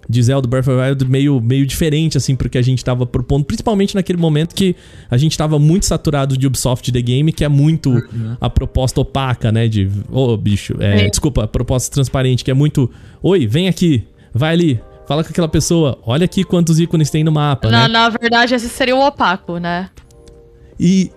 de 0.09 0.21
Zelda 0.23 0.45
Breath 0.45 0.67
of 0.67 0.75
the 0.77 0.89
Wild 0.89 1.05
meio, 1.05 1.39
meio 1.39 1.65
diferente, 1.65 2.17
assim, 2.17 2.35
porque 2.35 2.57
a 2.57 2.61
gente 2.61 2.83
tava 2.83 3.05
propondo, 3.05 3.45
principalmente 3.45 3.95
naquele 3.95 4.17
momento 4.19 4.53
que 4.53 4.75
a 5.09 5.15
gente 5.15 5.37
tava 5.37 5.57
muito 5.57 5.85
saturado 5.85 6.35
de 6.35 6.45
Ubisoft 6.45 6.91
The 6.91 7.01
Game, 7.01 7.31
que 7.31 7.45
é 7.45 7.47
muito 7.47 7.93
a 8.41 8.49
proposta 8.49 8.99
opaca, 8.99 9.53
né, 9.53 9.69
de, 9.69 9.89
ô, 10.11 10.35
bicho, 10.35 10.75
é, 10.81 11.05
É. 11.05 11.09
desculpa, 11.09 11.45
a 11.45 11.47
proposta 11.47 11.93
transparente, 11.93 12.43
que 12.43 12.51
é 12.51 12.53
muito, 12.53 12.91
oi, 13.23 13.47
vem 13.47 13.69
aqui, 13.69 14.03
vai 14.33 14.51
ali, 14.53 14.81
fala 15.07 15.23
com 15.23 15.29
aquela 15.29 15.47
pessoa, 15.47 15.99
olha 16.05 16.25
aqui 16.25 16.43
quantos 16.43 16.79
ícones 16.79 17.09
tem 17.09 17.23
no 17.23 17.31
mapa, 17.31 17.69
Na, 17.69 17.87
né? 17.87 17.87
na 17.87 18.09
verdade, 18.09 18.55
esse 18.55 18.69
seria 18.69 18.95
o 18.95 19.05
opaco, 19.05 19.57
né? 19.57 19.89
E. 20.79 21.11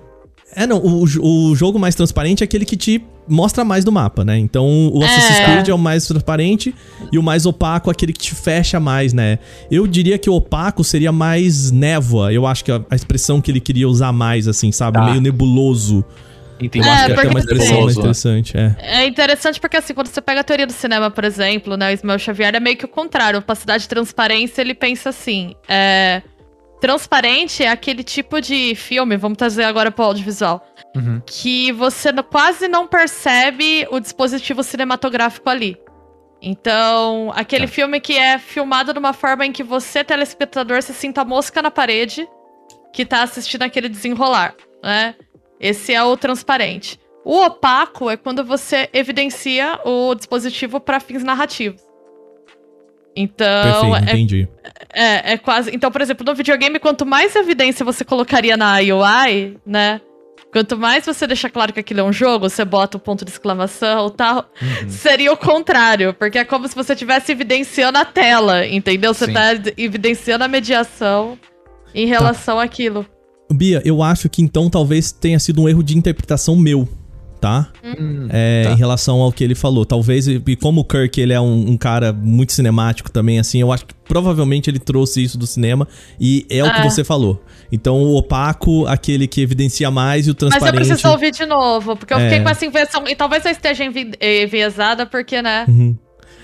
É, 0.57 0.67
não, 0.67 0.79
o, 0.79 1.03
o 1.03 1.57
jogo 1.57 1.79
mais 1.81 1.97
transparente 1.97 2.43
é 2.43 2.45
aquele 2.45 2.65
que 2.65 2.77
te 2.77 3.05
mostra 3.29 3.65
mais 3.65 3.85
do 3.85 3.91
mapa, 3.91 4.25
né? 4.25 4.39
Então 4.39 4.89
o 4.93 5.03
Assassin's 5.03 5.41
É. 5.41 5.45
Creed 5.45 5.69
é 5.69 5.75
o 5.75 5.79
mais 5.79 6.07
transparente 6.07 6.75
e 7.11 7.19
o 7.19 7.23
mais 7.23 7.47
opaco 7.47 7.91
é 7.91 7.93
aquele 7.93 8.13
que 8.13 8.21
te 8.21 8.35
fecha 8.35 8.79
mais, 8.79 9.13
né? 9.13 9.39
Eu 9.71 9.87
diria 9.87 10.19
que 10.19 10.29
o 10.29 10.35
opaco 10.35 10.85
seria 10.85 11.11
mais 11.11 11.71
névoa. 11.71 12.33
Eu 12.33 12.47
acho 12.47 12.65
que 12.65 12.71
a, 12.71 12.81
a 12.91 12.95
expressão 12.95 13.41
que 13.41 13.51
ele 13.51 13.61
queria 13.61 13.89
usar 13.89 14.13
mais, 14.13 14.47
assim, 14.47 14.71
sabe? 14.71 14.99
Tá. 14.99 15.05
Meio 15.07 15.21
nebuloso. 15.21 16.05
Entendi. 16.61 16.87
É, 16.89 16.91
acho 16.93 17.07
que 17.07 17.11
é 17.13 17.15
até 17.15 17.33
mais 17.33 17.45
interessante, 17.45 18.57
é. 18.57 18.77
É 18.81 19.07
interessante 19.07 19.61
porque, 19.61 19.77
assim, 19.77 19.93
quando 19.93 20.07
você 20.07 20.21
pega 20.21 20.41
a 20.41 20.45
teoria 20.45 20.67
do 20.67 20.73
cinema, 20.73 21.11
por 21.11 21.25
exemplo, 21.25 21.77
né, 21.77 21.91
o 21.91 21.93
Ismael 21.93 22.19
Xavier 22.19 22.55
é 22.55 22.61
meio 22.61 22.77
que 22.77 22.85
o 22.85 22.89
contrário. 22.89 23.39
Opacidade 23.41 23.83
de 23.83 23.89
transparência, 23.89 24.61
ele 24.61 24.75
pensa 24.75 25.09
assim, 25.11 25.55
é... 25.69 26.23
Transparente 26.81 27.63
é 27.65 27.71
aquele 27.71 28.03
tipo 28.05 28.41
de 28.43 28.75
filme, 28.75 29.17
vamos 29.17 29.39
trazer 29.39 29.65
agora 29.65 29.91
pro 29.91 30.05
audiovisual, 30.05 30.63
Uhum. 30.95 31.21
que 31.27 31.73
você 31.73 32.13
quase 32.23 32.69
não 32.69 32.87
percebe 32.87 33.87
o 33.91 33.99
dispositivo 33.99 34.63
cinematográfico 34.63 35.49
ali. 35.49 35.77
Então, 36.43 37.33
aquele 37.35 37.67
Tá. 37.67 37.73
filme 37.73 38.01
que 38.01 38.17
é 38.19 38.39
filmado 38.39 38.93
de 38.93 38.99
uma 38.99 39.13
forma 39.15 39.47
em 39.47 39.51
que 39.51 39.63
você, 39.63 40.05
telespectador, 40.05 40.83
se 40.83 40.93
sinta 40.93 41.23
a 41.23 41.25
mosca 41.25 41.63
na 41.63 41.71
parede 41.71 42.29
que 42.93 43.05
tá 43.07 43.23
assistindo 43.23 43.63
aquele 43.63 43.89
desenrolar, 43.89 44.55
né? 44.83 45.15
Esse 45.65 45.95
é 45.95 46.05
o 46.05 46.15
transparente. 46.15 47.01
O 47.25 47.41
opaco 47.41 48.11
é 48.11 48.19
quando 48.19 48.45
você 48.45 48.91
evidencia 48.93 49.81
o 49.83 50.15
dispositivo 50.15 50.79
para 50.79 51.01
fins 51.01 51.25
narrativos. 51.25 51.81
Então, 53.17 53.93
Perfeito, 53.93 53.97
é, 53.97 54.13
entendi. 54.13 54.49
é, 54.93 55.33
é 55.33 55.39
quase. 55.39 55.75
Então, 55.75 55.91
por 55.91 56.03
exemplo, 56.03 56.27
no 56.27 56.35
videogame, 56.35 56.79
quanto 56.79 57.07
mais 57.07 57.35
evidência 57.35 57.83
você 57.83 58.05
colocaria 58.05 58.59
na 58.59 58.75
UI, 58.77 59.57
né? 59.65 60.03
Quanto 60.53 60.77
mais 60.77 61.07
você 61.07 61.27
deixa 61.27 61.49
claro 61.49 61.73
que 61.73 61.81
aquilo 61.81 62.01
é 62.01 62.05
um 62.05 62.13
jogo, 62.13 62.51
você 62.51 62.63
bota 62.63 62.99
o 62.99 63.01
ponto 63.01 63.25
de 63.25 63.31
exclamação 63.31 64.09
e 64.09 64.11
tal, 64.13 64.51
seria 64.87 65.33
o 65.33 65.37
contrário, 65.37 66.13
porque 66.13 66.39
é 66.39 66.45
como 66.45 66.69
se 66.69 66.75
você 66.75 66.93
estivesse 66.93 67.33
evidenciando 67.33 67.99
a 67.99 68.05
tela, 68.05 68.67
entendeu? 68.67 69.15
Você 69.15 69.27
Sim. 69.27 69.33
tá 69.33 69.49
evidenciando 69.79 70.45
a 70.45 70.49
mediação 70.49 71.39
em 71.95 72.07
relação 72.07 72.61
àquilo. 72.61 73.07
Bia, 73.53 73.83
eu 73.85 74.03
acho 74.03 74.29
que 74.29 74.43
então 74.43 74.69
talvez 74.71 75.13
tenha 75.13 75.39
sido 75.39 75.63
um 75.63 75.69
erro 75.69 75.83
de 75.83 75.97
interpretação 75.97 76.57
meu, 76.57 76.89
tá? 77.41 77.69
Hum, 77.85 78.27
É, 78.31 78.65
tá. 78.65 78.73
em 78.73 78.77
relação 78.77 79.21
ao 79.21 79.31
que 79.31 79.45
ele 79.45 79.55
falou. 79.55 79.85
Talvez, 79.85 80.27
e 80.27 80.41
como 80.57 80.81
o 80.81 80.85
Kirk 80.85 81.21
ele 81.21 81.33
é 81.33 81.41
um, 81.41 81.71
um 81.73 81.77
cara 81.77 82.13
muito 82.13 82.53
cinemático 82.53 83.11
também, 83.11 83.39
assim, 83.39 83.61
eu 83.61 83.71
acho 83.71 83.85
que 83.87 83.95
provavelmente 84.09 84.69
ele 84.71 84.79
trouxe 84.79 85.23
isso 85.23 85.37
do 85.39 85.47
cinema 85.47 85.87
e 86.19 86.47
é 86.51 86.65
o 86.65 86.73
que 86.73 86.81
É. 86.81 86.85
você 86.91 87.05
falou. 87.05 87.43
Então, 87.71 88.03
o 88.03 88.17
opaco, 88.17 88.87
aquele 88.87 89.27
que 89.27 89.41
evidencia 89.41 89.91
mais 89.91 90.27
e 90.27 90.31
o 90.31 90.33
Mas 90.33 90.43
eu 90.43 90.49
transparente. 90.51 90.87
preciso 90.87 91.09
ouvir 91.09 91.31
de 91.33 91.45
novo, 91.45 91.97
porque 91.97 92.15
eu 92.15 92.19
É. 92.19 92.29
fiquei 92.29 92.41
com 92.43 92.49
essa 92.49 92.65
inversão. 92.65 93.05
E 93.07 93.15
talvez 93.15 93.45
eu 93.45 93.51
esteja 93.53 93.85
envi- 93.85 94.13
enviesada, 94.21 95.05
porque, 95.07 95.43
né? 95.43 95.65
Uhum. 95.69 95.97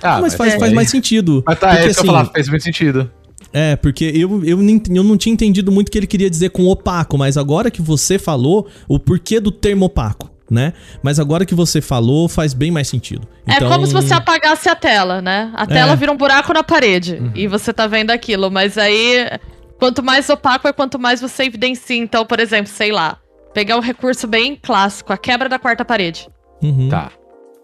Ah, 0.03 0.19
mas 0.21 0.35
faz, 0.35 0.55
é. 0.55 0.59
faz 0.59 0.73
mais 0.73 0.89
sentido. 0.91 1.43
Mas 1.47 1.59
tá, 1.59 1.69
porque, 1.69 1.83
é 1.83 1.91
isso 1.91 2.01
que 2.03 2.07
eu 2.09 2.11
assim, 2.13 2.19
falar, 2.25 2.33
fez 2.33 2.49
muito 2.49 2.63
sentido. 2.63 3.11
É, 3.53 3.75
porque 3.77 4.05
eu, 4.15 4.45
eu, 4.45 4.57
nem- 4.59 4.81
eu 4.91 5.03
não 5.03 5.17
tinha 5.17 5.33
entendido 5.33 5.73
muito 5.73 5.89
o 5.89 5.91
que 5.91 5.99
ele 5.99 6.07
queria 6.07 6.31
dizer 6.31 6.51
com 6.51 6.67
opaco, 6.69 7.19
mas 7.19 7.37
agora 7.37 7.71
que 7.71 7.83
você 7.83 8.19
falou, 8.19 8.69
o 8.89 8.99
porquê 8.99 9.41
do 9.41 9.51
termo 9.51 9.87
opaco, 9.87 10.31
né? 10.49 10.73
Mas 11.03 11.19
agora 11.19 11.45
que 11.45 11.55
você 11.55 11.81
falou, 11.81 12.29
faz 12.29 12.55
bem 12.55 12.71
mais 12.71 12.87
sentido. 12.89 13.27
É 13.47 13.55
Então, 13.57 13.69
como 13.69 13.87
se 13.87 13.93
você 13.93 14.15
apagasse 14.15 14.69
a 14.69 14.75
tela, 14.77 15.21
né? 15.21 15.51
A 15.55 15.67
tela 15.67 15.93
É. 15.93 15.97
vira 15.97 16.13
um 16.13 16.17
buraco 16.17 16.53
na 16.53 16.63
parede 16.63 17.21
e 17.35 17.49
você 17.49 17.73
tá 17.73 17.87
vendo 17.89 18.11
aquilo, 18.11 18.51
mas 18.51 18.79
aí 18.79 19.29
quanto 19.79 20.03
mais 20.03 20.29
opaco 20.31 20.69
é 20.69 20.73
quanto 20.73 20.99
mais 20.99 21.21
você 21.21 21.45
evidencia. 21.45 21.97
Então, 21.97 22.25
por 22.25 22.39
exemplo, 22.41 22.71
sei 22.71 22.93
lá, 22.93 23.19
Pegar 23.53 23.77
um 23.77 23.81
recurso 23.81 24.29
bem 24.29 24.55
clássico, 24.55 25.13
a 25.13 25.17
quebra 25.19 25.49
da 25.49 25.59
quarta 25.59 25.85
parede. 25.85 26.29
Uhum. 26.63 26.89
Tá. 26.89 27.11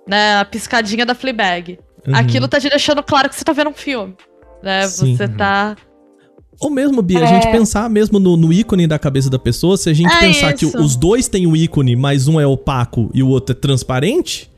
Né? 0.04 0.40
A 0.40 0.44
piscadinha 0.44 1.06
da 1.06 1.14
Fleabag. 1.14 1.78
Uhum. 2.04 2.16
Aquilo 2.16 2.48
tá 2.48 2.58
te 2.58 2.68
deixando 2.68 3.04
claro 3.04 3.28
que 3.28 3.36
você 3.36 3.44
tá 3.44 3.52
vendo 3.52 3.70
um 3.70 3.72
filme. 3.72 4.16
Né? 4.62 4.86
Sim. 4.88 5.16
Você 5.16 5.28
tá. 5.28 5.76
Ou 6.58 6.70
mesmo, 6.70 7.02
Bia, 7.02 7.20
a 7.20 7.22
É. 7.22 7.26
gente 7.26 7.50
pensar 7.52 7.88
mesmo 7.90 8.18
no, 8.18 8.36
no 8.36 8.50
ícone 8.52 8.86
da 8.86 8.98
cabeça 8.98 9.28
da 9.28 9.38
pessoa, 9.38 9.76
se 9.76 9.90
a 9.90 9.92
gente 9.92 10.10
É 10.12 10.20
pensar 10.20 10.52
que 10.54 10.64
isso. 10.64 10.78
os 10.78 10.96
dois 10.96 11.28
têm 11.28 11.46
o 11.46 11.54
ícone, 11.54 11.94
mas 11.94 12.28
um 12.28 12.40
é 12.40 12.46
opaco 12.46 13.10
e 13.12 13.22
o 13.22 13.28
outro 13.28 13.54
é 13.54 13.58
transparente, 13.58 14.50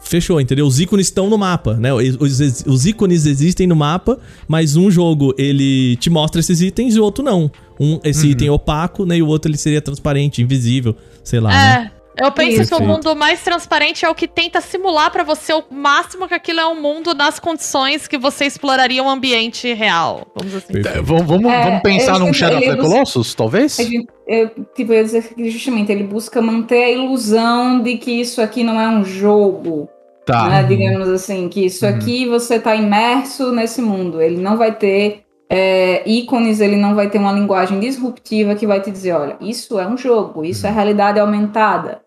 fechou, 0.00 0.40
entendeu? 0.40 0.66
Os 0.66 0.80
ícones 0.80 1.08
estão 1.08 1.28
no 1.28 1.36
mapa, 1.36 1.74
né? 1.74 1.92
Os, 1.92 2.16
os- 2.40 2.64
os 2.66 2.86
ícones 2.86 3.26
existem 3.26 3.66
no 3.66 3.76
mapa, 3.76 4.18
mas 4.48 4.74
um 4.76 4.90
jogo 4.90 5.34
ele 5.36 5.96
te 5.96 6.08
mostra 6.08 6.40
esses 6.40 6.60
itens 6.62 6.94
e 6.96 7.00
o 7.00 7.04
outro 7.04 7.22
não. 7.24 7.50
Um, 7.78 7.98
esse 8.04 8.24
Uhum. 8.24 8.32
item 8.32 8.48
é 8.48 8.52
opaco, 8.52 9.04
né? 9.04 9.18
E 9.18 9.22
o 9.22 9.26
outro 9.26 9.50
ele 9.50 9.58
seria 9.58 9.82
transparente, 9.82 10.40
invisível, 10.40 10.96
sei 11.22 11.40
lá, 11.40 11.50
né? 11.50 11.90
Eu 12.18 12.32
penso 12.32 12.62
Isso. 12.62 12.76
que 12.76 12.82
o 12.82 12.86
mundo 12.86 13.14
mais 13.14 13.42
transparente 13.42 14.04
é 14.04 14.08
o 14.08 14.14
que 14.14 14.26
tenta 14.26 14.60
simular 14.60 15.10
pra 15.10 15.22
você 15.22 15.52
o 15.52 15.62
máximo 15.70 16.26
que 16.26 16.34
aquilo 16.34 16.60
é 16.60 16.66
um 16.66 16.80
mundo 16.80 17.14
nas 17.14 17.38
condições 17.38 18.08
que 18.08 18.16
você 18.16 18.46
exploraria 18.46 19.02
um 19.02 19.08
ambiente 19.10 19.72
real. 19.74 20.26
Vamos 20.34 20.54
assim. 20.54 20.72
Perfeito. 20.72 20.98
É, 20.98 21.02
Vamos, 21.02 21.26
vamos, 21.26 21.52
É, 21.52 21.64
vamos 21.64 21.82
pensar 21.82 22.18
num 22.18 22.32
Shadow 22.32 22.58
of 22.58 22.66
the 22.66 22.76
Colossus, 22.76 23.34
talvez? 23.34 23.78
Eu, 24.26 24.48
tipo, 24.74 24.92
eu 24.92 24.96
ia 24.96 25.04
dizer 25.04 25.34
que 25.34 25.50
justamente 25.50 25.92
ele 25.92 26.04
busca 26.04 26.40
manter 26.40 26.84
a 26.84 26.90
ilusão 26.90 27.80
de 27.80 27.96
que 27.98 28.10
isso 28.12 28.40
aqui 28.40 28.64
não 28.64 28.80
é 28.80 28.88
um 28.88 29.04
jogo. 29.04 29.88
Tá. 30.24 30.48
né? 30.48 30.62
Digamos 30.64 31.08
assim, 31.08 31.48
que 31.48 31.66
isso 31.66 31.86
Uhum. 31.86 31.94
aqui 31.94 32.26
você 32.26 32.58
tá 32.58 32.74
imerso 32.74 33.52
nesse 33.52 33.80
mundo. 33.80 34.20
Ele 34.20 34.38
não 34.38 34.56
vai 34.56 34.72
ter 34.74 35.20
é, 35.48 36.02
ícones, 36.08 36.60
ele 36.60 36.74
não 36.74 36.96
vai 36.96 37.08
ter 37.08 37.18
uma 37.18 37.30
linguagem 37.30 37.78
disruptiva 37.78 38.56
que 38.56 38.66
vai 38.66 38.80
te 38.80 38.90
dizer, 38.90 39.12
olha, 39.12 39.36
isso 39.40 39.78
é 39.78 39.86
um 39.86 39.96
jogo, 39.96 40.44
isso 40.44 40.66
é 40.66 40.70
realidade 40.70 41.20
aumentada. 41.20 42.00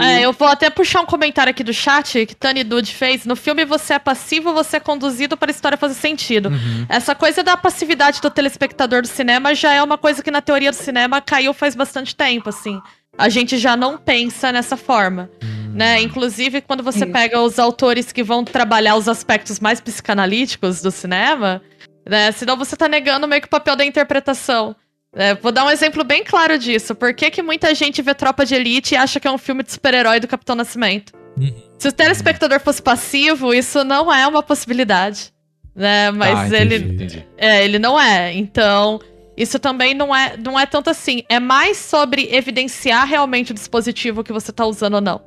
É, 0.00 0.22
eu 0.22 0.32
vou 0.32 0.48
até 0.48 0.68
puxar 0.70 1.00
um 1.00 1.06
comentário 1.06 1.50
aqui 1.50 1.62
do 1.62 1.72
chat 1.72 2.26
que 2.26 2.34
Tani 2.34 2.64
Dude 2.64 2.92
fez. 2.92 3.24
No 3.24 3.36
filme 3.36 3.64
você 3.64 3.94
é 3.94 3.98
passivo, 3.98 4.52
você 4.52 4.78
é 4.78 4.80
conduzido 4.80 5.36
para 5.36 5.50
a 5.50 5.54
história 5.54 5.78
fazer 5.78 5.94
sentido. 5.94 6.48
Uhum. 6.48 6.86
Essa 6.88 7.14
coisa 7.14 7.42
da 7.44 7.56
passividade 7.56 8.20
do 8.20 8.30
telespectador 8.30 9.02
do 9.02 9.08
cinema 9.08 9.54
já 9.54 9.72
é 9.72 9.82
uma 9.82 9.96
coisa 9.96 10.22
que 10.22 10.30
na 10.30 10.40
teoria 10.40 10.70
do 10.70 10.76
cinema 10.76 11.20
caiu 11.20 11.54
faz 11.54 11.74
bastante 11.74 12.16
tempo, 12.16 12.48
assim. 12.48 12.80
A 13.16 13.28
gente 13.28 13.56
já 13.56 13.76
não 13.76 13.96
pensa 13.96 14.50
nessa 14.50 14.76
forma, 14.76 15.30
né? 15.72 16.02
Inclusive, 16.02 16.60
quando 16.60 16.82
você 16.82 17.04
Isso. 17.04 17.12
pega 17.12 17.40
os 17.40 17.60
autores 17.60 18.10
que 18.10 18.24
vão 18.24 18.44
trabalhar 18.44 18.96
os 18.96 19.08
aspectos 19.08 19.60
mais 19.60 19.80
psicanalíticos 19.80 20.82
do 20.82 20.90
cinema, 20.90 21.62
né? 22.04 22.32
Senão 22.32 22.56
você 22.56 22.76
tá 22.76 22.88
negando 22.88 23.28
meio 23.28 23.40
que 23.40 23.46
o 23.46 23.50
papel 23.50 23.76
da 23.76 23.84
interpretação. 23.84 24.74
É, 25.16 25.34
vou 25.34 25.52
dar 25.52 25.64
um 25.64 25.70
exemplo 25.70 26.02
bem 26.02 26.24
claro 26.24 26.58
disso. 26.58 26.94
Por 26.94 27.14
que, 27.14 27.30
que 27.30 27.42
muita 27.42 27.74
gente 27.74 28.02
vê 28.02 28.14
Tropa 28.14 28.44
de 28.44 28.54
Elite 28.54 28.94
e 28.94 28.96
acha 28.96 29.20
que 29.20 29.28
é 29.28 29.30
um 29.30 29.38
filme 29.38 29.62
de 29.62 29.72
super-herói 29.72 30.18
do 30.18 30.26
Capitão 30.26 30.56
Nascimento? 30.56 31.12
Uhum. 31.36 31.54
Se 31.78 31.88
o 31.88 31.92
telespectador 31.92 32.60
fosse 32.60 32.82
passivo, 32.82 33.54
isso 33.54 33.84
não 33.84 34.12
é 34.12 34.26
uma 34.26 34.42
possibilidade. 34.42 35.32
Né? 35.74 36.10
Mas 36.10 36.50
Tá, 36.50 36.56
ele, 36.56 36.76
entendi, 36.76 36.94
entendi. 36.94 37.26
é, 37.36 37.64
ele 37.64 37.78
não 37.78 38.00
é. 38.00 38.32
Então, 38.32 39.00
isso 39.36 39.58
também 39.58 39.94
não 39.94 40.14
é, 40.14 40.36
não 40.36 40.58
é 40.58 40.66
tanto 40.66 40.90
assim. 40.90 41.22
É 41.28 41.38
mais 41.38 41.76
sobre 41.76 42.28
evidenciar 42.34 43.06
realmente 43.06 43.52
o 43.52 43.54
dispositivo 43.54 44.24
que 44.24 44.32
você 44.32 44.52
tá 44.52 44.64
usando 44.64 44.94
ou 44.94 45.00
não. 45.00 45.20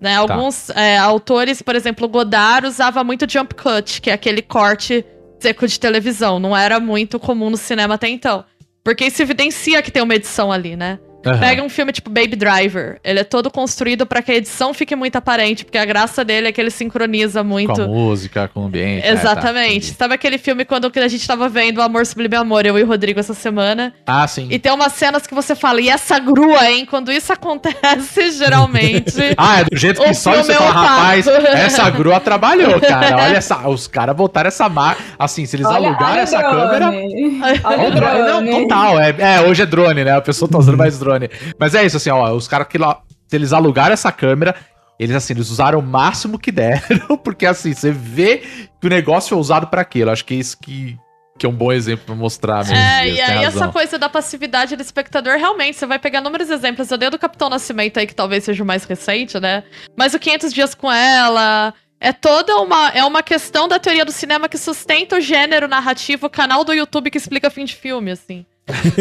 Né? 0.00 0.14
Alguns 0.14 0.68
é, 0.70 0.98
autores, 0.98 1.62
por 1.62 1.74
exemplo, 1.74 2.06
Godard 2.08 2.66
usava 2.66 3.02
muito 3.02 3.30
jump 3.30 3.54
cut, 3.54 4.00
que 4.00 4.10
é 4.10 4.12
aquele 4.12 4.42
corte 4.42 5.04
seco 5.40 5.66
de 5.66 5.80
televisão. 5.80 6.38
Não 6.38 6.56
era 6.56 6.78
muito 6.78 7.18
comum 7.18 7.48
no 7.48 7.56
cinema 7.56 7.94
até 7.94 8.08
então. 8.08 8.44
Porque 8.86 9.04
isso 9.04 9.20
evidencia 9.20 9.82
que 9.82 9.90
tem 9.90 10.00
uma 10.00 10.14
edição 10.14 10.52
ali, 10.52 10.76
né? 10.76 11.00
Aham. 11.26 11.38
Pega 11.40 11.62
um 11.62 11.68
filme 11.68 11.92
tipo 11.92 12.08
Baby 12.10 12.36
Driver. 12.36 12.98
Ele 13.04 13.20
é 13.20 13.24
todo 13.24 13.50
construído 13.50 14.06
pra 14.06 14.22
que 14.22 14.32
a 14.32 14.34
edição 14.36 14.72
fique 14.72 14.94
muito 14.96 15.16
aparente, 15.16 15.64
porque 15.64 15.78
a 15.78 15.84
graça 15.84 16.24
dele 16.24 16.48
é 16.48 16.52
que 16.52 16.60
ele 16.60 16.70
sincroniza 16.70 17.42
muito. 17.42 17.74
Com 17.74 17.82
a 17.82 17.86
música, 17.86 18.48
com 18.52 18.60
o 18.62 18.66
ambiente. 18.66 19.04
é, 19.06 19.14
tá, 19.14 19.20
Exatamente. 19.20 19.76
entendi. 19.76 19.94
Sabe 19.96 20.14
aquele 20.14 20.38
filme 20.38 20.64
quando 20.64 20.90
a 20.94 21.08
gente 21.08 21.26
tava 21.26 21.48
vendo 21.48 21.80
Amor 21.82 22.06
Sublime 22.06 22.36
Amor, 22.36 22.64
eu 22.66 22.78
e 22.78 22.82
o 22.82 22.86
Rodrigo 22.86 23.18
essa 23.20 23.34
semana? 23.34 23.92
ah, 24.06 24.26
sim. 24.26 24.48
E 24.50 24.58
tem 24.58 24.72
umas 24.72 24.92
cenas 24.92 25.26
que 25.26 25.34
você 25.34 25.54
fala, 25.54 25.80
e 25.80 25.88
essa 25.88 26.18
grua, 26.18 26.70
hein? 26.70 26.86
Quando 26.86 27.10
isso 27.12 27.32
acontece, 27.34 28.30
geralmente. 28.32 29.16
Ah, 29.38 29.60
é 29.60 29.64
do 29.64 29.76
jeito 29.76 30.02
que 30.02 30.14
só 30.14 30.32
você 30.32 30.52
é 30.52 30.54
fala, 30.54 30.70
rapaz, 30.70 31.26
essa 31.54 31.88
grua 31.90 32.18
trabalhou, 32.20 32.80
cara. 32.80 33.16
Olha 33.16 33.36
essa, 33.36 33.68
os 33.68 33.86
caras 33.86 34.14
botaram 34.16 34.48
essa 34.48 34.68
marca. 34.68 35.02
Assim, 35.18 35.44
se 35.46 35.56
eles 35.56 35.66
Olha- 35.66 35.88
alugaram 35.88 36.12
olha 36.12 36.20
essa 36.20 36.38
drone. 36.38 36.54
câmera. 36.56 36.86
Olha 36.86 37.60
Olha 37.64 37.88
o 37.88 37.90
drone, 37.94 38.50
não, 38.50 38.62
total. 38.62 39.00
É, 39.00 39.14
é, 39.18 39.40
hoje 39.42 39.62
é 39.62 39.66
drone, 39.66 40.04
né? 40.04 40.12
A 40.12 40.20
pessoa 40.20 40.48
tá 40.50 40.58
usando 40.58 40.76
mais 40.76 40.98
drone. 40.98 41.15
Mas 41.58 41.74
é 41.74 41.84
isso, 41.84 41.96
assim, 41.96 42.10
ó. 42.10 42.32
Os 42.32 42.48
caras 42.48 42.66
que 42.68 42.78
lá. 42.78 43.00
Se 43.26 43.34
eles 43.34 43.52
alugaram 43.52 43.92
essa 43.92 44.12
câmera, 44.12 44.54
eles, 44.98 45.14
assim, 45.14 45.34
eles 45.34 45.50
usaram 45.50 45.78
o 45.80 45.82
máximo 45.82 46.38
que 46.38 46.52
deram, 46.52 47.16
porque, 47.22 47.44
assim, 47.44 47.72
você 47.72 47.90
vê 47.90 48.38
que 48.80 48.86
o 48.86 48.88
negócio 48.88 49.30
foi 49.30 49.38
usado 49.38 49.66
pra 49.66 49.82
aquilo. 49.82 50.10
Acho 50.10 50.24
que 50.24 50.34
é 50.34 50.36
isso 50.38 50.56
que, 50.58 50.96
que 51.38 51.44
é 51.44 51.48
um 51.48 51.52
bom 51.52 51.72
exemplo 51.72 52.06
pra 52.06 52.14
mostrar 52.14 52.58
mesmo. 52.58 52.76
É, 52.76 53.04
Dias, 53.04 53.16
e 53.16 53.20
aí 53.20 53.44
razão. 53.44 53.62
essa 53.62 53.72
coisa 53.72 53.98
da 53.98 54.08
passividade 54.08 54.76
do 54.76 54.82
espectador, 54.82 55.36
realmente, 55.36 55.76
você 55.76 55.86
vai 55.86 55.98
pegar 55.98 56.20
inúmeros 56.20 56.50
exemplos. 56.50 56.90
Eu 56.90 56.98
dei 56.98 57.08
o 57.08 57.10
do 57.10 57.18
Capitão 57.18 57.48
Nascimento 57.48 57.98
aí, 57.98 58.06
que 58.06 58.14
talvez 58.14 58.44
seja 58.44 58.62
o 58.62 58.66
mais 58.66 58.84
recente, 58.84 59.38
né? 59.38 59.64
Mas 59.96 60.14
o 60.14 60.18
500 60.18 60.52
Dias 60.52 60.74
com 60.74 60.90
Ela... 60.90 61.74
É 61.98 62.12
toda 62.12 62.58
uma, 62.58 62.90
é 62.90 63.02
uma 63.02 63.22
questão 63.22 63.66
da 63.66 63.78
teoria 63.78 64.04
do 64.04 64.12
cinema 64.12 64.50
que 64.50 64.58
sustenta 64.58 65.16
o 65.16 65.20
gênero 65.20 65.66
narrativo, 65.66 66.26
o 66.26 66.30
canal 66.30 66.62
do 66.62 66.74
YouTube 66.74 67.10
que 67.10 67.16
explica 67.16 67.48
fim 67.48 67.64
de 67.64 67.74
filme, 67.74 68.10
assim. 68.10 68.44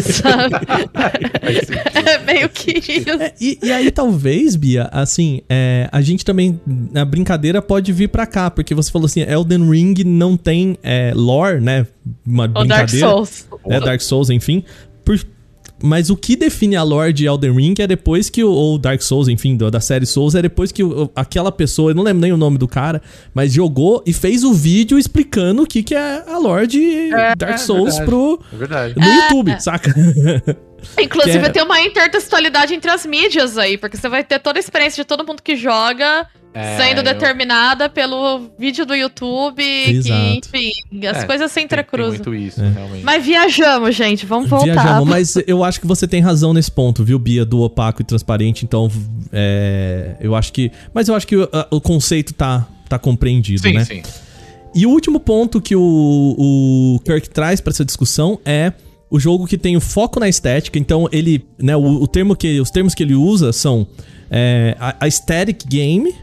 Sabe? 0.01 0.55
É 2.05 2.19
meio 2.19 2.49
que 2.49 2.71
isso. 2.77 3.09
É, 3.09 3.33
e, 3.41 3.57
e 3.63 3.71
aí, 3.71 3.89
talvez, 3.89 4.55
Bia, 4.55 4.87
assim, 4.91 5.41
é, 5.49 5.89
a 5.91 6.01
gente 6.01 6.23
também, 6.23 6.59
a 6.93 7.03
brincadeira 7.03 7.61
pode 7.61 7.91
vir 7.91 8.09
pra 8.09 8.27
cá, 8.27 8.51
porque 8.51 8.75
você 8.75 8.91
falou 8.91 9.05
assim, 9.07 9.21
Elden 9.21 9.67
Ring 9.69 9.95
não 10.05 10.37
tem 10.37 10.77
é, 10.83 11.11
lore, 11.15 11.59
né? 11.61 11.87
Uma 12.25 12.45
O 12.45 12.47
Dark 12.49 12.67
brincadeira. 12.67 13.07
Souls. 13.07 13.47
É, 13.67 13.79
Dark 13.79 14.01
Souls, 14.01 14.29
enfim. 14.29 14.63
Por- 15.03 15.19
mas 15.85 16.09
o 16.09 16.17
que 16.17 16.35
define 16.35 16.75
a 16.75 16.83
lore 16.83 17.13
de 17.13 17.25
Elden 17.25 17.53
Ring 17.55 17.75
é 17.79 17.87
depois 17.87 18.29
que 18.29 18.43
o. 18.43 18.51
Ou 18.51 18.77
Dark 18.77 19.01
Souls, 19.01 19.27
enfim, 19.27 19.55
do- 19.55 19.69
da 19.71 19.79
série 19.79 20.05
Souls, 20.05 20.35
é 20.35 20.41
depois 20.41 20.71
que 20.71 20.83
o- 20.83 21.09
aquela 21.15 21.51
pessoa, 21.51 21.91
eu 21.91 21.95
não 21.95 22.03
lembro 22.03 22.21
nem 22.21 22.31
o 22.33 22.37
nome 22.37 22.57
do 22.57 22.67
cara, 22.67 23.01
mas 23.33 23.53
jogou 23.53 24.03
e 24.05 24.11
fez 24.13 24.43
o 24.43 24.53
vídeo 24.53 24.97
explicando 24.97 25.63
o 25.63 25.67
que, 25.67 25.83
que 25.83 25.93
é 25.95 26.23
a 26.27 26.37
lore 26.37 26.67
de 26.67 27.09
Dark 27.37 27.53
é 27.55 27.57
Souls 27.57 27.97
verdade. 27.97 28.05
pro, 28.05 28.39
É 28.53 28.57
verdade. 28.57 28.93
no 28.97 29.05
YouTube, 29.05 29.55
saca? 29.61 29.93
Inclusive, 30.99 31.39
Que 31.39 31.45
é- 31.45 31.49
tem 31.49 31.63
uma 31.63 31.79
intertextualidade 31.81 32.73
entre 32.73 32.89
as 32.91 33.05
mídias 33.05 33.57
aí, 33.57 33.77
porque 33.77 33.97
você 33.97 34.07
vai 34.09 34.23
ter 34.23 34.39
toda 34.39 34.59
a 34.59 34.61
experiência 34.61 35.03
de 35.03 35.07
todo 35.07 35.25
mundo 35.25 35.41
que 35.41 35.55
joga 35.55 36.27
É, 36.53 36.77
sendo 36.77 36.99
eu- 36.99 37.03
determinada 37.03 37.89
pelo 37.89 38.49
vídeo 38.57 38.85
do 38.85 38.95
YouTube, 38.95 39.61
Exato. 39.61 40.49
que, 40.51 40.57
enfim, 40.57 41.05
as 41.07 41.17
É, 41.23 41.25
coisas 41.25 41.51
se 41.51 41.55
Tem, 41.55 41.67
tem 41.67 41.79
entrecruzam. 41.79 42.13
muito 42.13 42.33
isso, 42.33 42.61
É. 42.61 42.69
realmente. 42.69 43.03
Mas 43.03 43.25
viajamos, 43.25 43.93
gente, 43.95 44.25
vamos 44.25 44.49
voltar. 44.49 44.65
Viajamos, 44.73 45.09
mas 45.09 45.35
eu 45.47 45.63
acho 45.63 45.81
que 45.81 45.87
você 45.87 46.07
tem 46.07 46.21
razão 46.21 46.53
nesse 46.53 46.71
ponto, 46.71 47.03
viu, 47.03 47.19
Bia, 47.19 47.43
do 47.45 47.61
opaco 47.61 48.01
e 48.01 48.05
transparente, 48.05 48.63
então 48.63 48.89
é, 49.33 50.15
eu 50.21 50.35
acho 50.35 50.53
que. 50.53 50.71
Mas 50.93 51.07
eu 51.07 51.15
acho 51.15 51.27
que 51.27 51.35
o, 51.35 51.49
o 51.71 51.81
conceito 51.81 52.33
tá, 52.33 52.65
tá 52.87 52.97
compreendido, 52.97 53.61
sim, 53.61 53.73
né? 53.73 53.83
sim. 53.83 54.01
E 54.73 54.85
o 54.85 54.89
último 54.89 55.19
ponto 55.19 55.61
que 55.61 55.75
o, 55.75 55.81
o 56.37 56.99
Kirk 57.05 57.29
traz 57.29 57.61
pra 57.61 57.71
essa 57.71 57.85
discussão 57.85 58.39
é 58.45 58.73
o 59.09 59.19
jogo 59.19 59.45
que 59.47 59.57
tem 59.57 59.75
o 59.77 59.81
foco 59.81 60.19
na 60.19 60.27
estética. 60.27 60.77
Então 60.79 61.07
ele, 61.11 61.45
né, 61.61 61.75
o, 61.75 62.01
o 62.03 62.07
termo 62.07 62.35
que, 62.35 62.59
os 62.59 62.71
termos 62.71 62.93
que 62.95 63.03
ele 63.03 63.15
usa 63.15 63.53
são 63.53 63.87
é, 64.29 64.75
a, 64.79 64.89
a 64.99 65.05
aesthetic 65.05 65.65
game 65.67 66.13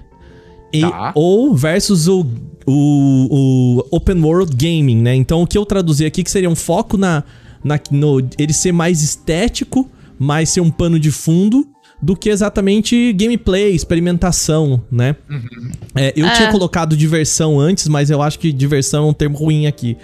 e, 0.73 0.81
Tá. 0.81 1.13
ou 1.15 1.55
versus 1.55 2.09
o, 2.09 2.27
o, 2.67 3.83
o 3.91 3.97
open 3.97 4.21
world 4.23 4.55
gaming, 4.57 4.97
né? 5.03 5.15
Então 5.15 5.43
o 5.43 5.47
que 5.47 5.57
eu 5.59 5.65
traduzi 5.67 6.05
aqui 6.05 6.23
que 6.25 6.31
seria 6.31 6.49
um 6.51 6.57
foco 6.57 6.97
na, 6.97 7.23
na 7.63 7.79
no 7.91 8.21
ele 8.39 8.53
ser 8.53 8.73
mais 8.73 9.03
estético, 9.03 9.89
mais 10.19 10.49
ser 10.51 10.61
um 10.61 10.71
pano 10.71 10.99
de 10.99 11.11
fundo 11.11 11.67
do 12.01 12.17
que 12.17 12.31
exatamente 12.31 13.13
gameplay, 13.13 13.73
experimentação, 13.75 14.83
né? 14.91 15.15
É, 15.95 16.13
eu 16.17 16.27
É. 16.27 16.35
tinha 16.35 16.51
colocado 16.51 16.97
diversão 16.97 17.61
antes, 17.61 17.87
mas 17.87 18.11
eu 18.11 18.21
acho 18.21 18.39
que 18.41 18.53
diversão 18.53 19.05
é 19.07 19.11
um 19.11 19.15
termo 19.15 19.39
ruim 19.39 19.67
aqui. 19.67 19.97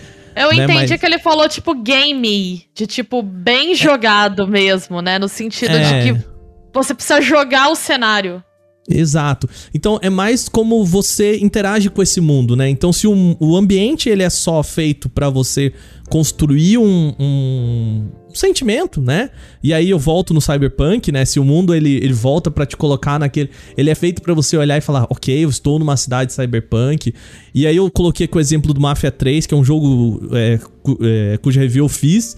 Eu 0.42 0.48
né, 0.56 0.64
entendi 0.64 0.90
mas- 0.90 1.00
que 1.00 1.06
ele 1.06 1.18
falou, 1.18 1.48
tipo, 1.48 1.74
game, 1.74 2.64
de 2.74 2.86
tipo, 2.86 3.22
bem 3.22 3.74
jogado 3.74 4.46
mesmo, 4.46 5.00
né? 5.02 5.18
No 5.18 5.28
sentido 5.28 5.72
É. 5.76 6.02
de 6.02 6.12
que 6.12 6.24
você 6.72 6.94
precisa 6.94 7.20
jogar 7.20 7.68
o 7.70 7.74
cenário. 7.74 8.42
Exato. 8.90 9.46
Então 9.74 9.98
é 10.00 10.08
mais 10.08 10.48
como 10.48 10.82
você 10.84 11.36
interage 11.38 11.90
com 11.90 12.02
esse 12.02 12.20
mundo, 12.22 12.56
né? 12.56 12.70
Então 12.70 12.90
se 12.90 13.06
o, 13.06 13.36
o 13.38 13.54
ambiente 13.54 14.08
ele 14.08 14.22
é 14.22 14.30
só 14.30 14.62
feito 14.62 15.10
pra 15.10 15.28
você 15.28 15.74
construir 16.08 16.78
um, 16.78 17.14
um 17.20 18.08
sentimento, 18.38 19.00
né? 19.00 19.30
E 19.62 19.72
aí 19.74 19.90
eu 19.90 19.98
volto 19.98 20.32
no 20.32 20.40
cyberpunk, 20.40 21.10
né? 21.12 21.24
Se 21.24 21.38
o 21.40 21.44
mundo 21.44 21.74
ele, 21.74 21.96
ele 21.96 22.12
volta 22.12 22.50
pra 22.50 22.64
te 22.64 22.76
colocar 22.76 23.18
naquele, 23.18 23.50
ele 23.76 23.90
é 23.90 23.94
feito 23.94 24.22
pra 24.22 24.32
você 24.34 24.56
olhar 24.56 24.78
e 24.78 24.80
falar, 24.80 25.06
ok, 25.10 25.44
eu 25.44 25.48
estou 25.48 25.78
numa 25.78 25.96
cidade 25.96 26.32
cyberpunk. 26.32 27.12
E 27.54 27.66
aí 27.66 27.76
eu 27.76 27.90
coloquei 27.90 28.26
com 28.26 28.38
o 28.38 28.40
exemplo 28.40 28.72
do 28.72 28.80
Mafia 28.80 29.10
3, 29.10 29.46
que 29.46 29.54
é 29.54 29.56
um 29.56 29.64
jogo 29.64 30.28
é, 30.32 30.58
cu- 30.82 30.98
é, 31.02 31.36
cuja 31.38 31.60
review 31.60 31.84
eu 31.84 31.88
fiz. 31.88 32.36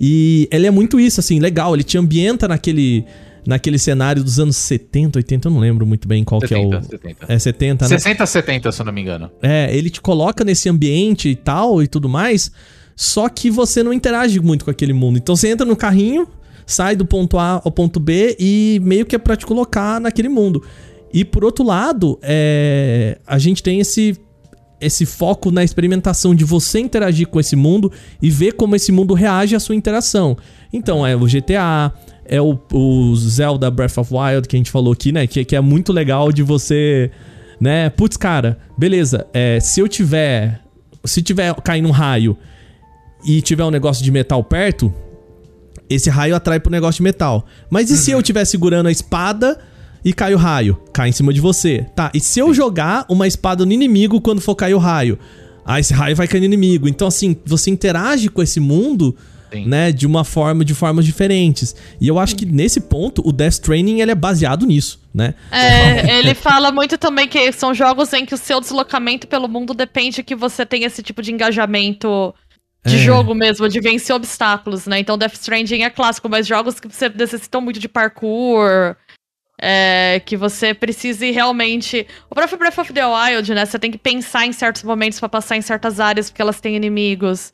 E 0.00 0.48
ele 0.50 0.66
é 0.66 0.70
muito 0.70 0.98
isso, 0.98 1.20
assim, 1.20 1.38
legal. 1.40 1.74
Ele 1.74 1.82
te 1.84 1.98
ambienta 1.98 2.48
naquele 2.48 3.04
naquele 3.46 3.78
cenário 3.78 4.22
dos 4.22 4.38
anos 4.38 4.54
70, 4.56 5.18
80, 5.18 5.48
eu 5.48 5.52
não 5.52 5.60
lembro 5.60 5.86
muito 5.86 6.06
bem 6.06 6.22
qual 6.22 6.42
que 6.42 6.52
é 6.52 6.58
o. 6.58 6.70
70. 6.82 7.24
É 7.26 7.38
70, 7.38 7.84
né? 7.86 7.88
60, 7.98 8.26
70, 8.26 8.70
se 8.72 8.82
eu 8.82 8.84
não 8.86 8.92
me 8.92 9.00
engano. 9.00 9.30
É, 9.42 9.74
ele 9.74 9.88
te 9.88 9.98
coloca 10.00 10.44
nesse 10.44 10.68
ambiente 10.68 11.30
e 11.30 11.34
tal 11.34 11.82
e 11.82 11.88
tudo 11.88 12.06
mais, 12.06 12.52
só 13.00 13.30
que 13.30 13.50
você 13.50 13.82
não 13.82 13.94
interage 13.94 14.38
muito 14.40 14.62
com 14.62 14.70
aquele 14.70 14.92
mundo. 14.92 15.16
Então 15.16 15.34
você 15.34 15.48
entra 15.48 15.64
no 15.64 15.74
carrinho, 15.74 16.28
sai 16.66 16.94
do 16.94 17.06
ponto 17.06 17.38
A 17.38 17.62
ao 17.64 17.72
ponto 17.72 17.98
B 17.98 18.36
e 18.38 18.78
meio 18.82 19.06
que 19.06 19.16
é 19.16 19.18
pra 19.18 19.34
te 19.34 19.46
colocar 19.46 19.98
naquele 19.98 20.28
mundo. 20.28 20.62
E 21.10 21.24
por 21.24 21.42
outro 21.42 21.64
lado, 21.64 22.18
é, 22.20 23.18
a 23.26 23.38
gente 23.38 23.62
tem 23.62 23.80
esse 23.80 24.20
esse 24.78 25.06
foco 25.06 25.50
na 25.50 25.64
experimentação 25.64 26.34
de 26.34 26.44
você 26.44 26.78
interagir 26.78 27.26
com 27.26 27.40
esse 27.40 27.56
mundo 27.56 27.90
e 28.20 28.28
ver 28.28 28.52
como 28.52 28.76
esse 28.76 28.92
mundo 28.92 29.14
reage 29.14 29.56
à 29.56 29.60
sua 29.60 29.74
interação. 29.74 30.36
Então 30.70 31.06
é 31.06 31.16
o 31.16 31.20
GTA, 31.20 31.94
é 32.26 32.38
o, 32.38 32.58
o 32.70 33.16
Zelda 33.16 33.70
Breath 33.70 33.96
of 33.96 34.12
Wild 34.12 34.46
que 34.46 34.56
a 34.56 34.58
gente 34.58 34.70
falou 34.70 34.92
aqui, 34.92 35.10
né? 35.10 35.26
Que, 35.26 35.42
que 35.42 35.56
é 35.56 35.60
muito 35.62 35.90
legal 35.90 36.30
de 36.30 36.42
você, 36.42 37.10
né? 37.58 37.88
Putz, 37.88 38.18
cara, 38.18 38.58
beleza. 38.76 39.26
É, 39.32 39.58
se 39.58 39.80
eu 39.80 39.88
tiver, 39.88 40.60
se 41.02 41.22
tiver 41.22 41.54
caindo 41.62 41.88
um 41.88 41.92
raio 41.92 42.36
e 43.24 43.40
tiver 43.42 43.64
um 43.64 43.70
negócio 43.70 44.04
de 44.04 44.10
metal 44.10 44.42
perto, 44.42 44.92
esse 45.88 46.08
raio 46.08 46.36
atrai 46.36 46.60
pro 46.60 46.70
negócio 46.70 46.98
de 46.98 47.02
metal. 47.02 47.44
Mas 47.68 47.90
e 47.90 47.96
se 47.96 48.12
eu 48.12 48.20
estiver 48.20 48.44
segurando 48.44 48.86
a 48.86 48.92
espada 48.92 49.58
e 50.04 50.12
cai 50.12 50.34
o 50.34 50.38
raio? 50.38 50.80
Cai 50.92 51.08
em 51.08 51.12
cima 51.12 51.32
de 51.32 51.40
você. 51.40 51.86
Tá, 51.96 52.10
e 52.14 52.20
se 52.20 52.38
eu 52.38 52.54
jogar 52.54 53.04
uma 53.08 53.26
espada 53.26 53.66
no 53.66 53.72
inimigo 53.72 54.20
quando 54.20 54.40
for 54.40 54.54
cair 54.54 54.74
o 54.74 54.78
raio? 54.78 55.18
Ah, 55.64 55.78
esse 55.78 55.92
raio 55.92 56.16
vai 56.16 56.26
cair 56.26 56.40
no 56.40 56.46
inimigo. 56.46 56.88
Então, 56.88 57.08
assim, 57.08 57.36
você 57.44 57.70
interage 57.70 58.28
com 58.28 58.42
esse 58.42 58.58
mundo, 58.60 59.16
Sim. 59.52 59.66
né, 59.66 59.92
de 59.92 60.06
uma 60.06 60.24
forma, 60.24 60.64
de 60.64 60.74
formas 60.74 61.04
diferentes. 61.04 61.74
E 62.00 62.08
eu 62.08 62.18
acho 62.18 62.36
que 62.36 62.46
nesse 62.46 62.80
ponto, 62.80 63.22
o 63.26 63.32
Death 63.32 63.58
Training, 63.58 64.00
ele 64.00 64.10
é 64.10 64.14
baseado 64.14 64.64
nisso, 64.66 65.00
né? 65.12 65.34
É, 65.50 66.18
ele 66.18 66.34
fala 66.34 66.72
muito 66.72 66.96
também 66.96 67.28
que 67.28 67.52
são 67.52 67.74
jogos 67.74 68.12
em 68.12 68.24
que 68.24 68.34
o 68.34 68.38
seu 68.38 68.60
deslocamento 68.60 69.26
pelo 69.26 69.48
mundo 69.48 69.74
depende 69.74 70.22
que 70.22 70.34
você 70.34 70.64
tenha 70.64 70.86
esse 70.86 71.02
tipo 71.02 71.20
de 71.20 71.32
engajamento 71.32 72.34
de 72.84 72.96
É. 72.96 72.98
jogo 72.98 73.34
mesmo, 73.34 73.68
de 73.68 73.80
vencer 73.80 74.14
obstáculos, 74.16 74.86
né? 74.86 74.98
Então 75.00 75.18
Death 75.18 75.34
Stranding 75.34 75.82
é 75.82 75.90
clássico, 75.90 76.28
mas 76.28 76.46
jogos 76.46 76.80
que 76.80 76.88
você 76.88 77.08
necessitam 77.08 77.60
muito 77.60 77.78
de 77.78 77.88
parkour, 77.88 78.96
é, 79.60 80.20
que 80.24 80.36
você 80.36 80.72
precise 80.72 81.30
realmente. 81.30 82.06
O 82.30 82.34
próprio 82.34 82.58
Breath 82.58 82.78
of 82.78 82.92
the 82.92 83.04
Wild, 83.06 83.52
né? 83.54 83.66
Você 83.66 83.78
tem 83.78 83.90
que 83.90 83.98
pensar 83.98 84.46
em 84.46 84.52
certos 84.52 84.82
momentos 84.82 85.20
pra 85.20 85.28
passar 85.28 85.56
em 85.56 85.60
certas 85.62 86.00
áreas 86.00 86.30
porque 86.30 86.40
elas 86.40 86.60
têm 86.60 86.74
inimigos. 86.76 87.52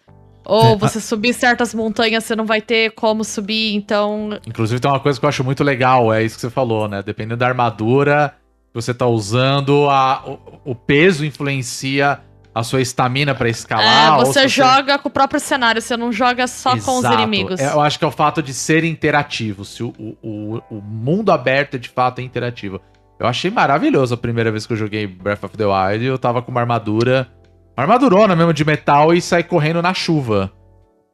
Ou 0.49 0.75
É, 0.75 0.77
você 0.77 1.01
subir 1.01 1.33
certas 1.35 1.75
montanhas, 1.75 2.23
você 2.23 2.37
não 2.37 2.47
vai 2.47 2.61
ter 2.61 2.93
como 2.93 3.25
subir, 3.25 3.75
então. 3.75 4.39
Inclusive 4.47 4.79
tem 4.81 4.89
uma 4.89 5.01
coisa 5.01 5.19
que 5.19 5.25
eu 5.25 5.29
acho 5.29 5.43
muito 5.43 5.65
legal, 5.65 6.13
é 6.15 6.23
isso 6.23 6.37
que 6.37 6.43
você 6.43 6.51
falou, 6.51 6.87
né? 6.87 7.03
Dependendo 7.03 7.39
da 7.39 7.49
armadura 7.49 8.33
que 8.73 8.75
você 8.81 8.95
tá 8.95 9.07
usando, 9.09 9.91
a, 9.91 10.23
o, 10.25 10.71
o 10.71 10.75
peso 10.77 11.25
influencia 11.25 12.21
a 12.57 12.63
sua 12.63 12.81
estamina 12.81 13.35
pra 13.35 13.51
escalar. 13.51 14.15
é, 14.15 14.25
você 14.25 14.49
joga 14.49 14.99
com 14.99 15.09
o 15.09 15.13
próprio 15.13 15.39
cenário, 15.39 15.83
você 15.83 15.95
não 15.95 16.11
joga 16.11 16.47
só 16.47 16.71
com 16.71 16.93
os 16.93 17.05
Exato. 17.05 17.15
inimigos. 17.15 17.61
É, 17.61 17.71
eu 17.71 17.83
acho 17.83 17.99
que 17.99 18.05
é 18.07 18.09
o 18.09 18.11
fato 18.11 18.43
de 18.43 18.55
ser 18.55 18.83
interativo. 18.83 19.63
Se 19.63 19.83
o, 19.83 19.93
o, 20.23 20.63
o, 20.71 20.81
mundo 20.81 21.31
aberto 21.31 21.75
é 21.75 21.79
de 21.79 21.91
fato 21.91 22.21
é 22.21 22.25
interativo. 22.25 22.81
Eu 23.21 23.27
achei 23.27 23.51
maravilhoso 23.51 24.15
a 24.15 24.17
primeira 24.17 24.51
vez 24.51 24.67
que 24.67 24.73
eu 24.73 24.77
joguei 24.77 25.07
Breath 25.07 25.45
of 25.45 25.55
the 25.55 25.67
Wild. 25.67 26.03
Eu 26.07 26.17
tava 26.17 26.41
com 26.41 26.51
uma 26.51 26.63
armadura. 26.63 27.29
Uma 27.77 27.85
armadurona 27.85 28.35
mesmo 28.35 28.55
de 28.55 28.65
metal 28.65 29.13
e 29.13 29.21
saí 29.21 29.43
correndo 29.43 29.83
na 29.83 29.93
chuva. 29.93 30.51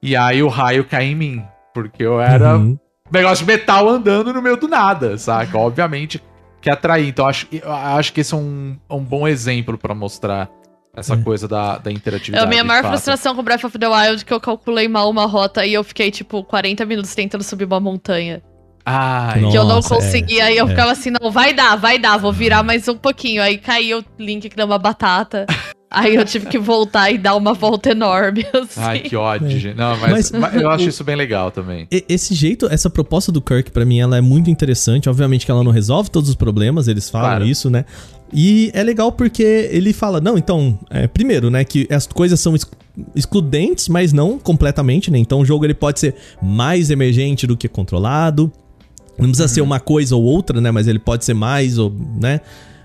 E 0.01 0.14
aí 0.14 0.45
o 0.45 0.49
raio 0.49 0.84
cai 0.84 1.07
em 1.07 1.16
mim. 1.16 1.45
Porque 1.74 2.05
eu 2.05 2.20
era 2.20 2.57
Uhum. 2.57 2.78
negócio 3.11 3.45
de 3.45 3.51
metal 3.53 3.88
andando 3.88 4.32
no 4.32 4.40
meio 4.40 4.57
do 4.57 4.68
nada, 4.68 5.18
saca? 5.18 5.59
Obviamente 5.59 6.22
que 6.61 6.70
atrair. 6.70 7.09
Então 7.09 7.24
eu 7.24 7.28
acho, 7.30 7.49
eu 7.51 7.72
acho 7.72 8.12
que 8.12 8.20
esse 8.20 8.32
é 8.32 8.36
um, 8.36 8.78
um 8.88 9.03
bom 9.03 9.26
exemplo 9.26 9.76
pra 9.76 9.93
mostrar 9.93 10.49
essa 10.95 11.14
É. 11.14 11.16
coisa 11.22 11.49
da, 11.49 11.78
da 11.78 11.90
É 11.90 11.95
interatividade. 11.95 12.45
a 12.45 12.49
minha 12.49 12.62
maior 12.64 12.82
fato. 12.82 12.93
frustração 12.93 13.34
com 13.34 13.43
Breath 13.43 13.64
of 13.64 13.78
the 13.78 13.88
Wild 13.88 14.24
que 14.24 14.32
eu 14.32 14.40
calculei 14.40 14.88
mal 14.88 15.09
uma 15.09 15.26
rota 15.26 15.64
e 15.64 15.72
eu 15.72 15.82
fiquei, 15.82 16.11
tipo, 16.11 16.45
40 16.45 16.84
minutos 16.84 17.14
tentando 17.14 17.43
subir 17.43 17.64
uma 17.64 17.80
montanha. 17.80 18.43
Ai, 18.84 19.40
Nossa, 19.40 19.53
que 19.53 19.59
eu 19.59 19.64
não 19.64 19.78
é, 19.78 19.82
consegui. 19.82 20.40
aí 20.40 20.57
eu 20.57 20.66
é. 20.66 20.68
ficava 20.68 20.90
assim, 20.93 21.11
não, 21.11 21.30
vai 21.30 21.55
dar, 21.55 21.76
vai 21.76 21.99
dar, 21.99 22.16
vou 22.18 22.32
virar 22.32 22.62
mais 22.62 22.86
um 22.88 22.97
pouquinho. 22.97 23.40
Aí 23.43 23.57
caiu 23.59 24.01
o 24.01 24.05
Link 24.18 24.49
que 24.49 24.57
deu 24.57 24.66
uma 24.66 24.78
batata. 24.78 25.47
aí 25.93 26.14
eu 26.16 26.24
tive 26.24 26.47
que 26.47 26.59
voltar 26.59 27.11
e 27.11 27.18
dar 27.18 27.36
uma 27.36 27.53
volta 27.55 27.90
enorme, 27.90 28.45
assim. 28.53 28.80
Ai, 28.80 28.99
que 29.01 29.14
ódio, 29.14 29.51
gente. 29.59 29.76
Não, 29.76 29.97
mas, 29.99 30.30
Mas- 30.30 30.30
mas 30.32 30.55
eu 30.62 30.70
acho 30.70 30.88
isso 30.88 31.05
bem 31.05 31.14
legal 31.16 31.51
também. 31.51 31.86
Esse 32.09 32.34
jeito, 32.34 32.66
essa 32.70 32.88
proposta 32.90 33.30
do 33.30 33.40
Kirk, 33.40 33.70
pra 33.70 33.84
mim, 33.84 34.01
ela 34.01 34.16
é 34.16 34.20
muito 34.20 34.51
interessante. 34.51 35.09
Obviamente 35.09 35.45
que 35.45 35.51
ela 35.53 35.62
não 35.62 35.70
resolve 35.72 36.11
todos 36.11 36.28
os 36.30 36.34
problemas, 36.34 36.88
eles 36.88 37.09
falam 37.11 37.28
Claro. 37.30 37.47
isso, 37.47 37.68
né? 37.70 37.84
E 38.32 38.70
é 38.72 38.82
legal 38.82 39.12
porque 39.12 39.43
ele 39.70 39.93
fala, 39.93 40.18
não, 40.20 40.38
então, 40.38 40.78
é, 40.88 41.07
primeiro, 41.07 41.51
né, 41.51 41.64
que 41.64 41.86
as 41.90 42.07
coisas 42.07 42.40
são 42.40 42.55
ex- 42.55 42.66
excludentes, 43.14 43.88
mas 43.88 44.12
não 44.12 44.38
completamente, 44.38 45.11
né? 45.11 45.18
Então 45.18 45.40
o 45.40 45.45
jogo 45.45 45.64
ele 45.66 45.74
pode 45.74 46.01
ser 46.01 46.14
mais 46.43 46.90
emergente 46.90 47.47
do 47.47 47.57
que 47.57 47.68
controlado. 47.68 48.51
Não 49.18 49.26
precisa 49.28 49.47
ser 49.49 49.61
uma 49.61 49.78
coisa 49.78 50.16
ou 50.16 50.22
outra, 50.22 50.61
né? 50.62 50.70
Mas 50.70 50.88
ele 50.88 50.99
pode 50.99 51.24
ser 51.26 51.34
mais, 51.34 51.76
ou, 51.78 51.93
né? 52.18 52.40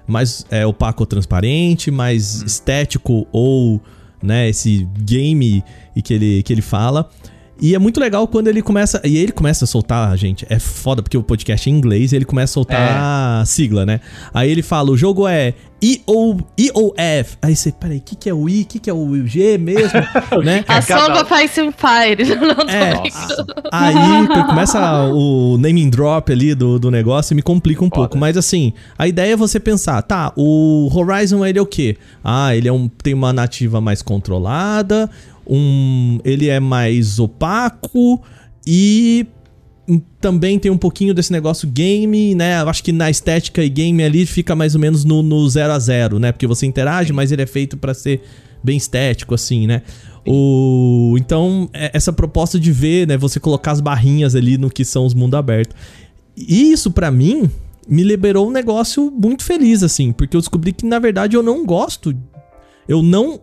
Mais 0.07 0.45
é, 0.49 0.65
opaco 0.65 1.03
ou 1.03 1.07
transparente, 1.07 1.91
mais 1.91 2.41
estético 2.41 3.27
ou, 3.31 3.81
né? 4.23 4.49
Esse 4.49 4.87
game 4.99 5.63
que 6.03 6.13
ele, 6.13 6.43
que 6.43 6.53
ele 6.53 6.61
fala. 6.61 7.09
E 7.61 7.73
é 7.75 7.79
muito 7.79 7.99
legal 7.99 8.27
quando 8.27 8.47
ele 8.47 8.61
começa. 8.61 9.01
E 9.03 9.17
ele 9.17 9.31
começa 9.31 9.65
a 9.65 9.67
soltar, 9.67 10.15
gente. 10.17 10.45
É 10.49 10.59
foda, 10.59 11.01
porque 11.01 11.17
o 11.17 11.23
podcast 11.23 11.67
é 11.69 11.71
em 11.71 11.75
inglês 11.75 12.11
e 12.11 12.15
ele 12.15 12.25
começa 12.25 12.51
a 12.51 12.55
soltar 12.55 12.97
a 13.41 13.43
sigla, 13.45 13.85
né? 13.85 13.99
Aí 14.33 14.49
ele 14.51 14.61
fala: 14.61 14.91
o 14.91 14.97
jogo 14.97 15.27
é 15.27 15.53
EOF. 15.81 17.37
Aí 17.41 17.55
você, 17.55 17.71
peraí, 17.71 17.97
o 17.97 18.01
que, 18.01 18.15
que 18.15 18.29
é 18.29 18.33
o 18.33 18.49
I? 18.49 18.61
O 18.61 18.65
que, 18.65 18.79
que 18.79 18.89
é 18.89 18.93
o 18.93 19.25
G 19.25 19.57
mesmo? 19.57 19.91
né? 20.43 20.63
A 20.67 20.81
Cada- 20.81 21.05
sombra 21.05 21.25
faz 21.25 21.51
Fire. 21.51 22.35
Não 22.35 22.55
tô 22.55 22.69
É. 22.69 22.93
Aí 23.71 24.27
começa 24.47 25.05
o 25.13 25.57
naming 25.59 25.89
drop 25.89 26.31
ali 26.31 26.55
do, 26.55 26.79
do 26.79 26.89
negócio 26.91 27.33
e 27.33 27.35
me 27.35 27.41
complica 27.41 27.83
um 27.83 27.89
Foda. 27.89 27.95
pouco. 28.01 28.17
Mas 28.17 28.37
assim, 28.37 28.73
a 28.97 29.07
ideia 29.07 29.33
é 29.33 29.35
você 29.35 29.59
pensar, 29.59 30.01
tá, 30.01 30.31
o 30.35 30.89
Horizon 30.93 31.45
ele 31.45 31.59
é 31.59 31.61
o 31.61 31.65
quê? 31.65 31.97
Ah, 32.23 32.55
ele 32.55 32.67
é 32.67 32.73
um, 32.73 32.87
tem 32.87 33.13
uma 33.13 33.31
nativa 33.31 33.79
mais 33.79 34.01
controlada, 34.01 35.09
um, 35.49 36.19
ele 36.23 36.49
é 36.49 36.59
mais 36.59 37.19
opaco 37.19 38.21
e 38.65 39.25
também 40.19 40.59
tem 40.59 40.69
um 40.69 40.77
pouquinho 40.77 41.13
desse 41.13 41.31
negócio 41.31 41.67
game, 41.69 42.35
né? 42.35 42.61
Eu 42.61 42.69
acho 42.69 42.83
que 42.83 42.91
na 42.91 43.09
estética 43.09 43.63
e 43.63 43.69
game 43.69 44.03
ali 44.03 44.25
fica 44.25 44.55
mais 44.55 44.75
ou 44.75 44.81
menos 44.81 45.05
no, 45.05 45.23
no 45.23 45.47
0 45.47 45.71
a 45.71 45.79
0 45.79 46.19
né? 46.19 46.31
Porque 46.31 46.45
você 46.45 46.65
interage, 46.65 47.13
mas 47.13 47.31
ele 47.31 47.41
é 47.41 47.45
feito 47.45 47.77
pra 47.77 47.93
ser 47.93 48.21
bem 48.61 48.75
estético, 48.75 49.33
assim, 49.33 49.65
né? 49.65 49.83
O... 50.27 51.15
Então, 51.17 51.69
é- 51.73 51.91
essa 51.93 52.11
proposta 52.11 52.59
de 52.59 52.71
ver, 52.71 53.07
né? 53.07 53.15
Você 53.17 53.39
colocar 53.39 53.71
as 53.71 53.79
barrinhas 53.79 54.35
ali 54.35 54.57
no 54.57 54.69
que 54.69 54.83
são 54.83 55.05
os 55.05 55.13
mundo 55.13 55.37
aberto. 55.37 55.73
E 56.35 56.73
isso, 56.73 56.91
pra 56.91 57.09
mim, 57.09 57.49
me 57.87 58.03
liberou 58.03 58.47
um 58.47 58.51
negócio 58.51 59.09
muito 59.09 59.43
feliz, 59.43 59.83
assim. 59.83 60.11
Porque 60.11 60.35
eu 60.35 60.41
descobri 60.41 60.73
que, 60.73 60.85
na 60.85 60.99
verdade, 60.99 61.37
eu 61.37 61.41
não 61.41 61.65
gosto. 61.65 62.13
Eu 62.89 63.01
não 63.01 63.39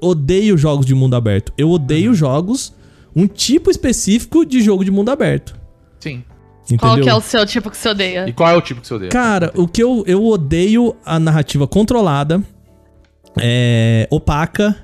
odeio 0.00 0.56
jogos 0.58 0.84
de 0.86 0.94
mundo 0.94 1.14
aberto. 1.16 1.52
Eu 1.56 1.70
odeio 1.70 2.14
jogos... 2.14 2.74
Um 3.18 3.26
tipo 3.26 3.70
específico 3.70 4.44
de 4.44 4.60
jogo 4.60 4.84
de 4.84 4.90
mundo 4.90 5.08
aberto. 5.08 5.58
Sim. 6.00 6.22
Entendeu? 6.64 6.78
Qual 6.80 7.00
que 7.00 7.08
é 7.08 7.14
o 7.14 7.20
seu 7.22 7.46
tipo 7.46 7.70
que 7.70 7.76
você 7.78 7.88
odeia? 7.88 8.28
E 8.28 8.32
qual 8.34 8.50
é 8.50 8.54
o 8.54 8.60
tipo 8.60 8.82
que 8.82 8.86
você 8.86 8.92
odeia? 8.92 9.10
Cara, 9.10 9.50
o 9.54 9.66
que 9.66 9.82
eu, 9.82 10.04
eu 10.06 10.22
odeio 10.22 10.94
a 11.02 11.18
narrativa 11.18 11.66
controlada, 11.66 12.42
é, 13.40 14.06
opaca 14.10 14.76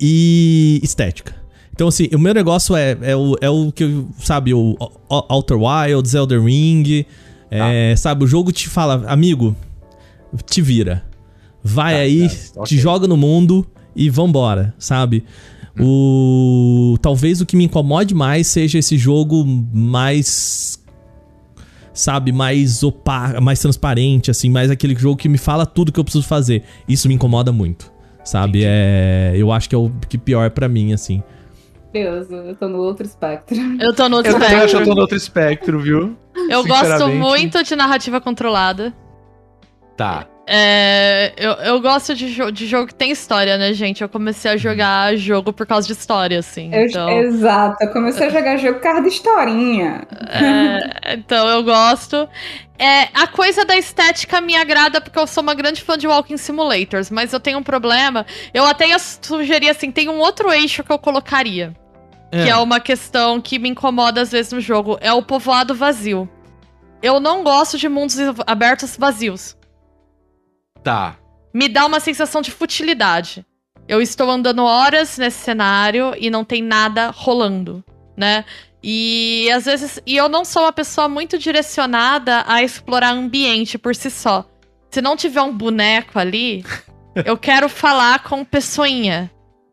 e 0.00 0.78
estética. 0.84 1.34
Então, 1.72 1.88
assim, 1.88 2.08
o 2.14 2.18
meu 2.18 2.32
negócio 2.32 2.76
é, 2.76 2.96
é, 3.02 3.16
o, 3.16 3.36
é 3.40 3.50
o 3.50 3.72
que 3.72 3.82
eu, 3.82 4.08
sabe, 4.20 4.54
o, 4.54 4.76
o- 4.78 5.24
Outer 5.34 5.58
Wilds, 5.60 6.14
Elden 6.14 6.44
Ring, 6.44 7.04
é, 7.50 7.94
sabe, 7.96 8.22
o 8.22 8.26
jogo 8.28 8.52
te 8.52 8.68
fala, 8.68 9.04
amigo, 9.08 9.56
te 10.46 10.62
vira. 10.62 11.02
Vai 11.60 11.94
Tá, 11.94 12.00
aí, 12.00 12.28
tá, 12.28 12.34
te 12.34 12.74
ok. 12.74 12.78
joga 12.78 13.08
no 13.08 13.16
mundo 13.16 13.66
e 13.94 14.10
vambora, 14.10 14.74
sabe? 14.78 15.24
O 15.78 16.96
talvez 17.02 17.40
o 17.40 17.46
que 17.46 17.56
me 17.56 17.64
incomode 17.64 18.14
mais 18.14 18.46
seja 18.46 18.78
esse 18.78 18.96
jogo 18.96 19.44
mais 19.72 20.80
sabe, 21.92 22.32
mais 22.32 22.82
opaco, 22.82 23.40
mais 23.40 23.60
transparente, 23.60 24.30
assim, 24.30 24.50
mais 24.50 24.70
aquele 24.70 24.94
jogo 24.96 25.16
que 25.16 25.28
me 25.28 25.38
fala 25.38 25.64
tudo 25.64 25.92
que 25.92 25.98
eu 25.98 26.04
preciso 26.04 26.26
fazer. 26.26 26.64
Isso 26.88 27.08
me 27.08 27.14
incomoda 27.14 27.52
muito, 27.52 27.90
sabe? 28.24 28.62
É, 28.64 29.32
eu 29.36 29.52
acho 29.52 29.68
que 29.68 29.74
é 29.74 29.78
o 29.78 29.90
que 30.08 30.18
pior 30.18 30.50
pra 30.50 30.68
mim, 30.68 30.92
assim. 30.92 31.22
Deus, 31.92 32.28
eu 32.28 32.56
tô 32.56 32.68
no 32.68 32.78
outro 32.78 33.06
espectro. 33.06 33.56
Eu 33.80 33.94
tô 33.94 34.08
no 34.08 34.16
outro 34.16 34.32
Eu 34.32 34.40
também 34.40 34.56
acho 34.56 34.76
que 34.76 34.82
eu 34.82 34.84
tô 34.84 34.90
espectro. 34.90 34.94
no 34.94 35.00
outro 35.00 35.16
espectro, 35.16 35.78
viu? 35.80 36.16
Eu 36.50 36.66
gosto 36.66 37.08
muito 37.08 37.62
de 37.62 37.76
narrativa 37.76 38.20
controlada. 38.20 38.92
Tá. 39.96 40.26
É, 40.46 41.32
eu, 41.38 41.52
eu 41.52 41.80
gosto 41.80 42.14
de, 42.14 42.28
jo 42.28 42.50
de 42.50 42.66
jogo 42.66 42.88
que 42.88 42.94
tem 42.94 43.10
história, 43.10 43.56
né, 43.56 43.72
gente? 43.72 44.02
Eu 44.02 44.08
comecei 44.08 44.50
a 44.50 44.56
jogar 44.56 45.16
jogo 45.16 45.52
por 45.52 45.66
causa 45.66 45.86
de 45.86 45.94
história, 45.94 46.38
assim. 46.38 46.70
Eu- 46.74 46.86
então, 46.86 47.08
Exato, 47.10 47.82
eu 47.82 47.90
comecei 47.92 48.26
a 48.26 48.30
jogar 48.30 48.56
jogo 48.58 48.74
por 48.74 48.82
causa 48.82 49.02
de 49.02 49.08
historinha. 49.08 50.02
é, 50.28 51.14
então 51.14 51.48
eu 51.48 51.62
gosto. 51.62 52.28
É, 52.78 53.08
a 53.14 53.26
coisa 53.26 53.64
da 53.64 53.76
estética 53.76 54.40
me 54.40 54.54
agrada 54.56 55.00
porque 55.00 55.18
eu 55.18 55.26
sou 55.26 55.42
uma 55.42 55.54
grande 55.54 55.80
fã 55.82 55.96
de 55.96 56.06
Walking 56.06 56.36
Simulators, 56.36 57.10
mas 57.10 57.32
eu 57.32 57.40
tenho 57.40 57.58
um 57.58 57.62
problema. 57.62 58.26
Eu 58.52 58.66
até 58.66 58.88
ia 58.88 58.98
sugerir 58.98 59.70
assim, 59.70 59.90
tem 59.90 60.08
um 60.10 60.18
outro 60.18 60.52
eixo 60.52 60.82
que 60.84 60.92
eu 60.92 60.98
colocaria. 60.98 61.72
Que 62.32 62.50
é 62.50 62.56
uma 62.56 62.80
questão 62.80 63.40
que 63.40 63.60
me 63.60 63.68
incomoda 63.68 64.20
às 64.20 64.32
vezes 64.32 64.50
no 64.52 64.60
jogo. 64.60 64.98
É 65.00 65.12
o 65.12 65.22
povoado 65.22 65.72
vazio. 65.72 66.28
Eu 67.00 67.20
não 67.20 67.44
gosto 67.44 67.78
de 67.78 67.88
mundos 67.88 68.16
abertos 68.44 68.96
vazios. 68.96 69.56
Tá. 70.84 71.16
Me 71.52 71.68
dá 71.68 71.86
uma 71.86 71.98
sensação 71.98 72.42
de 72.42 72.50
futilidade. 72.50 73.44
Eu 73.88 74.00
estou 74.00 74.30
andando 74.30 74.62
horas 74.64 75.18
nesse 75.18 75.38
cenário 75.38 76.14
e 76.18 76.30
não 76.30 76.44
tem 76.44 76.62
nada 76.62 77.10
rolando, 77.10 77.82
né? 78.16 78.44
E 78.82 79.50
às 79.50 79.64
vezes. 79.64 80.00
E 80.06 80.16
eu 80.16 80.28
não 80.28 80.44
sou 80.44 80.62
uma 80.62 80.72
pessoa 80.72 81.08
muito 81.08 81.38
direcionada 81.38 82.44
a 82.46 82.62
explorar 82.62 83.10
ambiente 83.12 83.78
por 83.78 83.94
si 83.94 84.10
só. 84.10 84.44
Se 84.90 85.00
não 85.00 85.16
tiver 85.16 85.42
um 85.42 85.52
boneco 85.56 86.18
ali, 86.18 86.64
eu 87.24 87.36
quero 87.36 87.68
falar 87.68 88.22
com 88.22 88.44
pessoinha. 88.44 89.30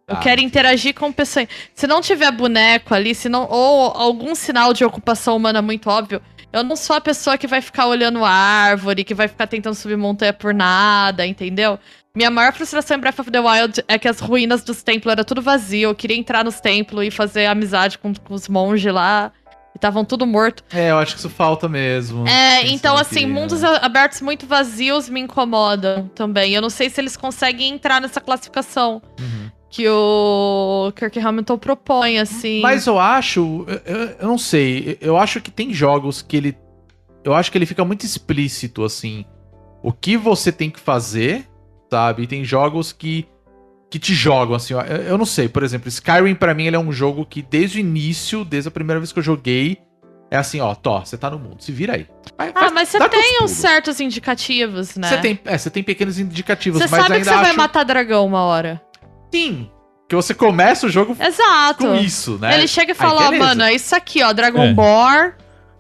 Eu 0.08 0.16
Ah, 0.18 0.20
quero 0.20 0.42
interagir 0.42 0.94
com 0.94 1.12
pessoinha. 1.12 1.48
Se 1.74 1.88
não 1.88 2.02
tiver 2.02 2.32
boneco 2.32 2.94
ali, 2.94 3.16
se 3.16 3.30
não, 3.30 3.48
ou 3.50 3.92
algum 3.92 4.36
sinal 4.36 4.74
de 4.74 4.84
ocupação 4.84 5.38
humana 5.38 5.62
muito 5.62 5.90
óbvio, 5.90 6.22
eu 6.54 6.64
não 6.64 6.76
sou 6.76 6.96
a 6.96 7.02
pessoa 7.02 7.38
que 7.38 7.48
vai 7.48 7.62
ficar 7.62 7.88
olhando 7.88 8.24
árvore, 8.26 9.04
que 9.04 9.14
vai 9.14 9.28
ficar 9.28 9.48
tentando 9.48 9.76
subir 9.76 9.98
montanha 9.98 10.34
por 10.34 10.54
nada, 10.54 11.26
entendeu? 11.26 11.80
Minha 12.14 12.30
maior 12.30 12.52
frustração 12.54 12.98
em 12.98 13.00
Breath 13.00 13.20
of 13.20 13.32
the 13.32 13.40
Wild 13.40 13.84
é 13.88 13.98
que 13.98 14.08
as 14.08 14.20
ruínas 14.20 14.64
dos 14.64 14.84
templos 14.84 15.12
era 15.12 15.24
tudo 15.24 15.42
vazio. 15.42 15.90
Eu 15.92 15.96
queria 15.96 16.18
entrar 16.18 16.44
nos 16.44 16.60
templos 16.60 17.06
e 17.06 17.12
fazer 17.12 17.46
amizade 17.46 17.98
com, 17.98 18.14
com 18.14 18.34
os 18.34 18.50
monges 18.50 18.94
lá. 18.94 19.32
E 19.74 19.78
estavam 19.78 20.04
tudo 20.04 20.28
morto. 20.28 20.62
É, 20.74 20.92
eu 20.92 20.98
acho 20.98 21.14
que 21.14 21.20
isso 21.20 21.30
falta 21.30 21.70
mesmo. 21.70 22.28
É, 22.28 22.68
então 22.68 22.98
assim, 22.98 23.20
aqui, 23.24 23.26
mundos 23.28 23.62
né? 23.62 23.70
a- 23.70 23.86
abertos 23.86 24.20
muito 24.20 24.46
vazios 24.46 25.08
me 25.08 25.22
incomodam 25.22 26.10
também. 26.14 26.54
Eu 26.54 26.62
não 26.62 26.70
sei 26.70 26.90
se 26.90 27.00
eles 27.00 27.16
conseguem 27.16 27.74
entrar 27.74 28.02
nessa 28.02 28.20
classificação 28.20 29.02
Uhum. 29.18 29.50
Que 29.72 29.88
o 29.90 30.92
Kirk 30.96 31.18
Hamilton 31.18 31.58
propõe, 31.58 32.20
assim. 32.20 32.60
Mas 32.62 32.86
eu 32.86 33.00
acho, 33.00 33.66
eu, 33.86 33.96
eu- 34.20 34.28
não 34.28 34.38
sei, 34.38 34.98
eu 35.00 35.16
acho 35.18 35.40
que 35.40 35.50
tem 35.50 35.74
jogos 35.74 36.22
que 36.22 36.36
ele, 36.36 36.58
eu 37.24 37.34
acho 37.34 37.50
que 37.52 37.58
ele 37.58 37.66
fica 37.66 37.86
muito 37.86 38.06
explícito 38.06 38.84
assim, 38.84 39.24
o 39.82 39.94
que 39.94 40.18
você 40.18 40.52
tem 40.52 40.70
que 40.70 40.80
fazer, 40.80 41.48
sabe? 41.90 42.24
E 42.24 42.28
tem 42.28 42.44
jogos 42.44 42.92
que 42.92 43.26
que 43.90 44.00
te 44.00 44.14
jogam 44.14 44.56
assim, 44.56 44.74
eu, 44.74 44.80
eu 44.80 45.18
não 45.18 45.26
sei, 45.26 45.50
por 45.50 45.64
exemplo, 45.64 45.90
Skyrim 45.90 46.34
pra 46.34 46.54
mim 46.54 46.66
ele 46.66 46.78
é 46.78 46.80
um 46.80 46.94
jogo 46.94 47.26
que 47.26 47.42
desde 47.42 47.78
o 47.78 47.82
início, 47.82 48.46
desde 48.46 48.70
a 48.70 48.72
primeira 48.72 49.02
vez 49.02 49.12
que 49.12 49.20
eu 49.20 49.24
joguei, 49.24 49.80
é 50.30 50.38
assim, 50.38 50.62
ó, 50.62 50.74
Tó, 50.74 51.02
você 51.04 51.18
tá 51.18 51.30
no 51.30 51.38
mundo, 51.38 51.62
se 51.62 51.74
vira 51.74 51.96
aí. 51.96 52.08
Vai- 52.38 52.52
Ah, 52.56 52.60
faz- 52.62 52.72
mas 52.72 52.88
você 52.88 53.10
tem 53.10 53.44
uns 53.44 53.52
certos 53.52 54.00
indicativos, 54.00 54.96
né? 54.96 55.10
Você 55.10 55.18
tem, 55.18 55.40
é, 55.44 55.58
você 55.58 55.70
tem 55.70 55.84
pequenos 55.84 56.18
indicativos, 56.20 56.82
Você 56.82 56.88
mas 56.90 57.02
sabe 57.06 57.18
que 57.20 57.26
você 57.26 57.30
vai 57.32 57.52
matar 57.54 57.84
dragão 57.84 58.26
uma 58.26 58.44
hora. 58.44 58.82
Sim, 59.32 59.70
que 60.10 60.16
você 60.16 60.34
começa 60.34 60.86
o 60.88 60.90
jogo 60.90 61.16
Exato. 61.20 61.86
com 61.86 61.96
isso, 61.96 62.38
né? 62.38 62.54
Ele 62.58 62.68
chega 62.68 62.92
e 62.92 62.94
Aí, 62.94 62.98
fala, 62.98 63.28
ó, 63.30 63.32
mano, 63.32 63.64
é 63.64 63.74
isso 63.74 63.96
aqui, 63.96 64.22
ó, 64.24 64.34
Dragon 64.34 64.64
É. 64.64 64.74
Ball. 64.74 65.32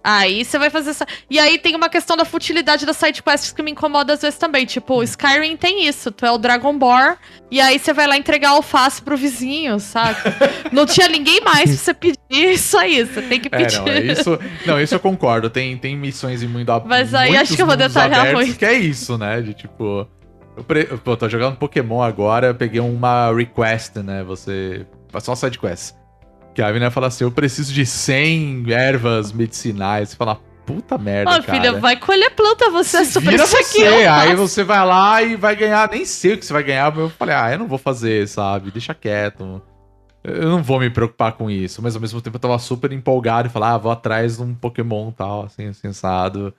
Aí 0.03 0.43
você 0.43 0.57
vai 0.57 0.71
fazer 0.71 0.89
essa. 0.89 1.05
E 1.29 1.37
aí 1.37 1.59
tem 1.59 1.75
uma 1.75 1.87
questão 1.87 2.17
da 2.17 2.25
futilidade 2.25 2.87
das 2.87 2.97
sidequests 2.97 3.51
que 3.51 3.61
me 3.61 3.69
incomoda 3.69 4.13
às 4.13 4.21
vezes 4.23 4.39
também. 4.39 4.65
Tipo, 4.65 4.95
o 4.95 5.03
Skyrim 5.03 5.55
tem 5.55 5.85
isso. 5.87 6.09
Tu 6.11 6.25
é 6.25 6.31
o 6.31 6.39
Dragon 6.39 6.75
Ball. 6.75 7.15
E 7.51 7.61
aí 7.61 7.77
você 7.77 7.93
vai 7.93 8.07
lá 8.07 8.17
entregar 8.17 8.49
alface 8.49 8.99
pro 8.99 9.15
vizinho, 9.15 9.79
saca? 9.79 10.33
não 10.73 10.87
tinha 10.87 11.07
ninguém 11.07 11.39
mais 11.41 11.65
pra 11.69 11.77
você 11.77 11.93
pedir 11.93 12.17
isso 12.53 12.75
aí. 12.79 13.05
Você 13.05 13.21
tem 13.21 13.39
que 13.39 13.47
É, 13.51 13.57
pedir. 13.59 13.77
não, 13.79 13.87
é 13.89 13.99
isso, 14.01 14.39
não, 14.65 14.81
isso 14.81 14.95
eu 14.95 14.99
concordo. 14.99 15.51
Tem, 15.51 15.77
tem 15.77 15.95
missões 15.95 16.41
em 16.41 16.47
mundo 16.47 16.71
ab- 16.71 16.87
Mas 16.89 17.13
aí 17.13 17.37
acho 17.37 17.55
que 17.55 17.61
eu 17.61 17.67
vou 17.67 17.77
detalhar 17.77 18.33
muito. 18.33 18.57
Que 18.57 18.65
é 18.65 18.73
isso, 18.73 19.19
né? 19.19 19.39
De 19.39 19.53
tipo. 19.53 20.07
Eu 20.61 20.63
pre... 20.63 20.85
Pô, 20.85 21.17
tô 21.17 21.27
jogando 21.27 21.57
Pokémon 21.57 22.03
agora, 22.03 22.53
peguei 22.53 22.79
uma 22.79 23.33
request, 23.33 23.97
né? 23.99 24.23
Você. 24.23 24.85
Só 25.19 25.33
side 25.33 25.57
quest. 25.57 25.95
Que 26.53 26.61
a 26.61 26.67
menina 26.67 26.91
fala 26.91 27.07
assim: 27.07 27.23
eu 27.23 27.31
preciso 27.31 27.73
de 27.73 27.83
100 27.83 28.65
ervas 28.71 29.31
medicinais. 29.31 30.09
Você 30.09 30.15
fala, 30.15 30.39
puta 30.65 30.97
merda. 30.99 31.31
Ó, 31.31 31.41
filha, 31.41 31.73
vai 31.79 31.97
colher 31.97 32.29
planta, 32.35 32.69
você 32.69 32.97
é 32.97 33.05
super 33.05 33.31
Vira 33.31 33.43
isso 33.43 33.57
aqui. 33.57 33.83
você, 33.83 34.07
aí 34.07 34.35
você 34.35 34.63
vai 34.63 34.85
lá 34.85 35.23
e 35.23 35.35
vai 35.35 35.55
ganhar, 35.55 35.89
nem 35.89 36.05
sei 36.05 36.33
o 36.33 36.37
que 36.37 36.45
você 36.45 36.53
vai 36.53 36.63
ganhar, 36.63 36.91
mas 36.91 36.99
eu 36.99 37.09
falei, 37.09 37.35
ah, 37.35 37.51
eu 37.51 37.57
não 37.57 37.67
vou 37.67 37.79
fazer, 37.79 38.27
sabe? 38.27 38.69
Deixa 38.69 38.93
quieto. 38.93 39.61
Eu 40.23 40.49
não 40.49 40.61
vou 40.61 40.79
me 40.79 40.91
preocupar 40.91 41.31
com 41.31 41.49
isso, 41.49 41.81
mas 41.81 41.95
ao 41.95 42.01
mesmo 42.01 42.21
tempo 42.21 42.35
eu 42.35 42.39
tava 42.39 42.59
super 42.59 42.91
empolgado 42.91 43.47
e 43.47 43.51
falar, 43.51 43.73
ah, 43.73 43.77
vou 43.79 43.91
atrás 43.91 44.37
de 44.37 44.43
um 44.43 44.53
Pokémon 44.53 45.11
tal, 45.11 45.45
assim, 45.45 45.73
sensado, 45.73 46.53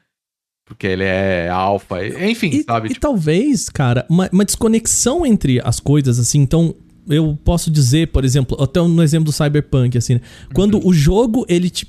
porque 0.65 0.87
ele 0.87 1.05
é 1.05 1.49
alfa, 1.49 2.07
enfim, 2.07 2.49
E, 2.49 2.63
sabe? 2.63 2.87
e 2.87 2.89
Tipo, 2.91 3.01
talvez, 3.01 3.69
cara, 3.69 4.07
uma, 4.09 4.29
uma 4.33 4.45
desconexão 4.45 5.25
entre 5.27 5.61
as 5.65 5.81
coisas, 5.81 6.19
assim, 6.19 6.41
então. 6.41 6.75
Eu 7.09 7.37
posso 7.45 7.69
dizer, 7.69 8.09
por 8.13 8.25
exemplo, 8.25 8.57
até 8.63 8.81
no 8.81 9.03
exemplo 9.03 9.25
do 9.25 9.33
Cyberpunk, 9.33 9.99
assim, 9.99 10.15
né? 10.15 10.21
Quando 10.55 10.75
Uhum. 10.77 10.87
o 10.87 10.93
jogo 10.95 11.45
ele 11.49 11.69
te 11.69 11.85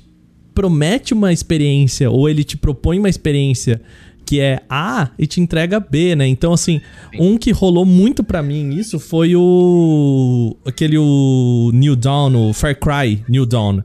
promete 0.52 1.14
uma 1.14 1.32
experiência 1.32 2.10
ou 2.10 2.28
ele 2.28 2.42
te 2.42 2.56
propõe 2.56 2.98
uma 2.98 3.08
experiência 3.08 3.80
que 4.26 4.40
é 4.40 4.62
A 4.68 5.10
e 5.16 5.24
te 5.26 5.40
entrega 5.40 5.78
B, 5.78 6.16
né? 6.16 6.26
Então, 6.26 6.52
assim, 6.52 6.80
um 7.16 7.38
que 7.38 7.52
rolou 7.52 7.84
muito 7.86 8.24
pra 8.24 8.42
mim 8.42 8.70
isso 8.74 8.98
foi 8.98 9.36
o. 9.36 10.56
aquele 10.66 10.98
o 10.98 11.70
New 11.72 11.94
Dawn, 11.94 12.34
o 12.50 12.52
Far 12.52 12.76
Cry 12.76 13.22
New 13.28 13.46
Dawn, 13.46 13.82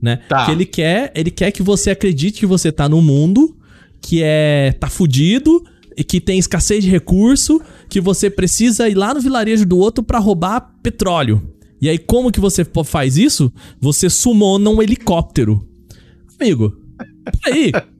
né? 0.00 0.20
Tá. 0.28 0.46
Que 0.46 0.52
ele 0.52 0.64
quer, 0.66 1.10
ele 1.16 1.32
quer 1.32 1.50
que 1.50 1.64
você 1.64 1.90
acredite 1.90 2.38
que 2.38 2.46
você 2.46 2.70
tá 2.70 2.88
no 2.88 3.02
mundo 3.02 3.56
que 4.00 4.22
é 4.22 4.72
tá 4.78 4.88
fudido 4.88 5.62
e 5.96 6.04
que 6.04 6.20
tem 6.20 6.38
escassez 6.38 6.82
de 6.82 6.90
recurso, 6.90 7.60
que 7.88 8.00
você 8.00 8.30
precisa 8.30 8.88
ir 8.88 8.94
lá 8.94 9.12
no 9.12 9.20
vilarejo 9.20 9.66
do 9.66 9.78
outro 9.78 10.02
pra 10.02 10.18
roubar 10.18 10.74
petróleo. 10.82 11.42
E 11.80 11.88
aí 11.88 11.98
como 11.98 12.30
que 12.30 12.40
você 12.40 12.64
faz 12.84 13.16
isso? 13.16 13.52
Você 13.80 14.08
sumona 14.08 14.70
um 14.70 14.82
helicóptero. 14.82 15.66
Amigo, 16.38 16.76
peraí. 17.42 17.72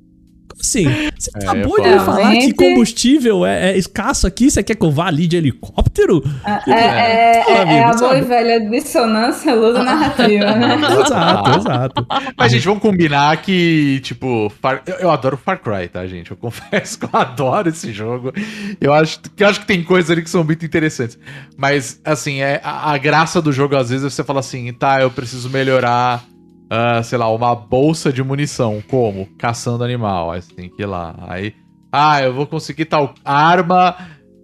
Assim? 0.61 0.85
Você 1.19 1.31
É, 1.35 1.49
acabou 1.49 1.79
é 1.79 1.83
de 1.83 1.89
me 1.91 1.99
falar 2.01 2.33
que 2.33 2.53
combustível 2.55 3.47
é, 3.47 3.71
é 3.73 3.79
escasso 3.79 4.27
aqui, 4.27 4.51
você 4.51 4.63
quer 4.63 4.75
que 4.75 4.85
eu 4.85 4.91
vá 4.91 5.07
ali 5.07 5.27
de 5.27 5.37
helicóptero? 5.37 6.23
É, 6.67 6.71
é, 6.73 7.45
é, 7.49 7.63
amigo, 7.63 7.79
é 7.79 7.85
a 7.85 7.95
boa 7.95 8.19
e 8.19 8.23
velha 8.23 8.61
dissonância 8.71 9.55
ludo-narrativa, 9.55 10.55
né? 10.55 10.77
exato, 11.05 11.51
exato. 11.59 12.07
mas 12.37 12.53
gente, 12.53 12.65
vamos 12.65 12.83
combinar 12.83 13.37
que, 13.43 14.01
tipo, 14.03 14.51
Far- 14.61 14.83
eu, 14.87 14.95
eu 14.97 15.11
adoro 15.11 15.37
Far 15.37 15.59
Cry, 15.61 15.89
tá, 15.89 16.07
gente? 16.07 16.31
Eu 16.31 16.37
confesso 16.39 16.99
que 16.99 17.05
eu 17.07 17.11
adoro 17.13 17.69
esse 17.69 17.93
jogo. 17.93 18.33
Eu 18.81 18.93
acho 18.93 19.21
que, 19.21 19.43
eu 19.43 19.49
acho 19.49 19.61
que 19.61 19.67
tem 19.67 19.83
coisas 19.83 20.11
ali 20.11 20.23
que 20.23 20.31
são 20.31 20.45
muito 20.45 20.65
interessantes. 20.65 21.19
Mas, 21.57 22.01
assim, 22.05 22.41
é, 22.41 22.61
a, 22.63 22.93
a 22.93 22.99
graça 22.99 23.41
do 23.41 23.53
jogo, 23.53 23.77
às 23.77 23.91
vezes, 23.91 24.05
é 24.07 24.11
você 24.11 24.25
fala 24.25 24.41
assim, 24.41 24.73
tá, 24.73 25.01
eu 25.01 25.11
preciso 25.11 25.49
melhorar 25.51 26.25
ah, 26.71 27.03
sei 27.03 27.19
lá, 27.19 27.29
uma 27.29 27.53
bolsa 27.55 28.13
de 28.13 28.23
munição. 28.23 28.81
Como? 28.89 29.27
Caçando 29.37 29.83
animal. 29.83 30.31
Aí 30.31 30.41
você 30.41 30.55
tem 30.55 30.71
que 30.71 30.83
ir 30.83 30.87
lá. 30.87 31.17
Aí, 31.27 31.53
ah, 31.91 32.23
eu 32.23 32.33
vou 32.33 32.47
conseguir 32.47 32.85
tal 32.85 33.13
arma 33.25 33.97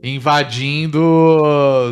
invadindo, 0.03 1.01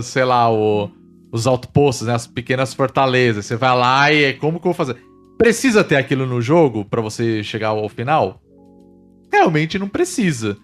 sei 0.03 0.25
lá, 0.25 0.53
o, 0.53 0.91
os 1.33 1.47
outposts, 1.47 2.07
né? 2.07 2.15
As 2.15 2.27
pequenas 2.27 2.75
fortalezas. 2.75 3.47
Você 3.47 3.57
vai 3.57 3.77
lá 3.77 4.13
e 4.13 4.35
como 4.35 4.59
que 4.59 4.67
eu 4.67 4.73
vou 4.73 4.75
fazer? 4.75 4.97
Precisa 5.39 5.85
ter 5.85 5.97
aquilo 5.97 6.27
no 6.27 6.43
jogo 6.43 6.85
pra 6.85 7.01
você 7.01 7.43
chegar 7.45 7.69
ao 7.69 7.89
final? 7.89 8.41
Realmente 9.33 9.79
não 9.79 9.89
precisa. 9.89 10.57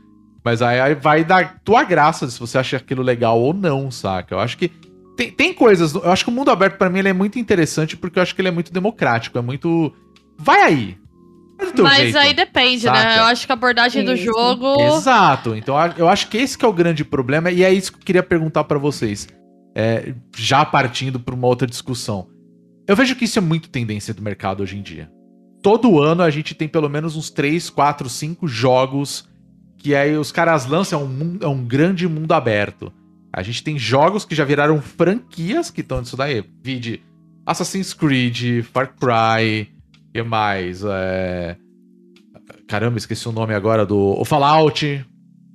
Mas 0.44 0.62
aí, 0.62 0.80
aí 0.80 0.94
vai 0.94 1.22
dar 1.22 1.60
tua 1.62 1.84
graça 1.84 2.28
se 2.28 2.40
você 2.40 2.58
acha 2.58 2.76
aquilo 2.76 3.02
legal 3.02 3.40
ou 3.40 3.52
não, 3.52 3.90
saca? 3.90 4.34
Eu 4.34 4.40
acho 4.40 4.56
que 4.56 4.70
tem, 5.20 5.30
tem 5.30 5.54
coisas. 5.54 5.94
Eu 5.94 6.10
acho 6.10 6.24
que 6.24 6.30
o 6.30 6.34
mundo 6.34 6.50
aberto, 6.50 6.76
pra 6.78 6.88
mim, 6.88 6.98
ele 7.00 7.08
é 7.08 7.12
muito 7.12 7.38
interessante 7.38 7.96
porque 7.96 8.18
eu 8.18 8.22
acho 8.22 8.34
que 8.34 8.40
ele 8.40 8.48
é 8.48 8.52
muito 8.52 8.72
democrático. 8.72 9.36
É 9.38 9.42
muito. 9.42 9.92
Vai 10.38 10.62
aí. 10.62 10.96
Do 11.76 11.82
Mas 11.82 11.98
jeito. 11.98 12.16
aí 12.18 12.32
depende, 12.32 12.80
saca? 12.84 12.98
né? 13.04 13.18
Eu 13.18 13.24
acho 13.24 13.44
que 13.44 13.52
a 13.52 13.54
abordagem 13.54 14.02
do 14.02 14.14
Isso. 14.14 14.24
jogo. 14.24 14.80
Exato. 14.96 15.54
Então 15.54 15.74
eu 15.98 16.08
acho 16.08 16.28
que 16.28 16.38
esse 16.38 16.56
que 16.56 16.64
é 16.64 16.68
o 16.68 16.72
grande 16.72 17.04
problema 17.04 17.50
e 17.50 17.62
é 17.62 17.70
isso 17.70 17.92
que 17.92 17.98
eu 17.98 18.02
queria 18.04 18.22
perguntar 18.22 18.64
pra 18.64 18.78
vocês. 18.78 19.28
É, 19.74 20.14
já 20.36 20.64
partindo 20.64 21.20
pra 21.20 21.34
uma 21.34 21.46
outra 21.46 21.66
discussão. 21.66 22.28
Eu 22.88 22.96
vejo 22.96 23.14
que 23.14 23.26
isso 23.26 23.38
é 23.38 23.42
muito 23.42 23.68
tendência 23.68 24.14
do 24.14 24.22
mercado 24.22 24.62
hoje 24.62 24.76
em 24.78 24.82
dia. 24.82 25.10
Todo 25.62 26.00
ano 26.00 26.22
a 26.22 26.30
gente 26.30 26.54
tem 26.54 26.66
pelo 26.66 26.88
menos 26.88 27.14
uns 27.14 27.28
3, 27.30 27.68
4, 27.68 28.08
5 28.08 28.48
jogos 28.48 29.28
que 29.76 29.94
aí 29.94 30.16
os 30.16 30.32
caras 30.32 30.66
lançam 30.66 31.00
é 31.00 31.04
um, 31.04 31.06
mundo- 31.06 31.44
é 31.44 31.48
um 31.48 31.62
grande 31.62 32.08
mundo 32.08 32.32
aberto. 32.32 32.90
A 33.32 33.42
gente 33.42 33.62
tem 33.62 33.78
jogos 33.78 34.24
que 34.24 34.34
já 34.34 34.44
viraram 34.44 34.80
franquias 34.82 35.70
que 35.70 35.80
estão 35.82 36.00
nisso 36.00 36.16
daí. 36.16 36.44
Vide 36.62 37.02
Assassin's 37.46 37.92
Creed, 37.94 38.62
Far 38.64 38.94
Cry, 38.96 39.68
que 40.12 40.22
mais? 40.22 40.82
É... 40.84 41.56
Caramba, 42.66 42.98
esqueci 42.98 43.28
o 43.28 43.32
nome 43.32 43.54
agora 43.54 43.84
do. 43.86 43.98
O 44.20 44.24
Fallout, 44.24 45.04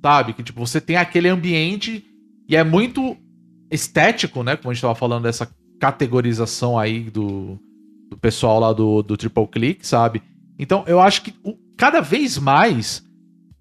sabe? 0.02 0.32
Que 0.32 0.42
tipo, 0.42 0.64
você 0.66 0.80
tem 0.80 0.96
aquele 0.96 1.28
ambiente 1.28 2.04
e 2.48 2.56
é 2.56 2.62
muito 2.64 3.16
estético, 3.70 4.42
né? 4.42 4.56
Como 4.56 4.70
a 4.70 4.74
gente 4.74 4.82
tava 4.82 4.94
falando 4.94 5.24
dessa 5.24 5.48
categorização 5.80 6.78
aí 6.78 7.00
do, 7.10 7.58
do 8.10 8.16
pessoal 8.18 8.58
lá 8.60 8.72
do, 8.72 9.02
do 9.02 9.16
Triple 9.16 9.46
Click, 9.48 9.86
sabe? 9.86 10.22
Então 10.58 10.84
eu 10.86 11.00
acho 11.00 11.22
que 11.22 11.34
o- 11.44 11.56
cada 11.76 12.00
vez 12.00 12.38
mais 12.38 13.04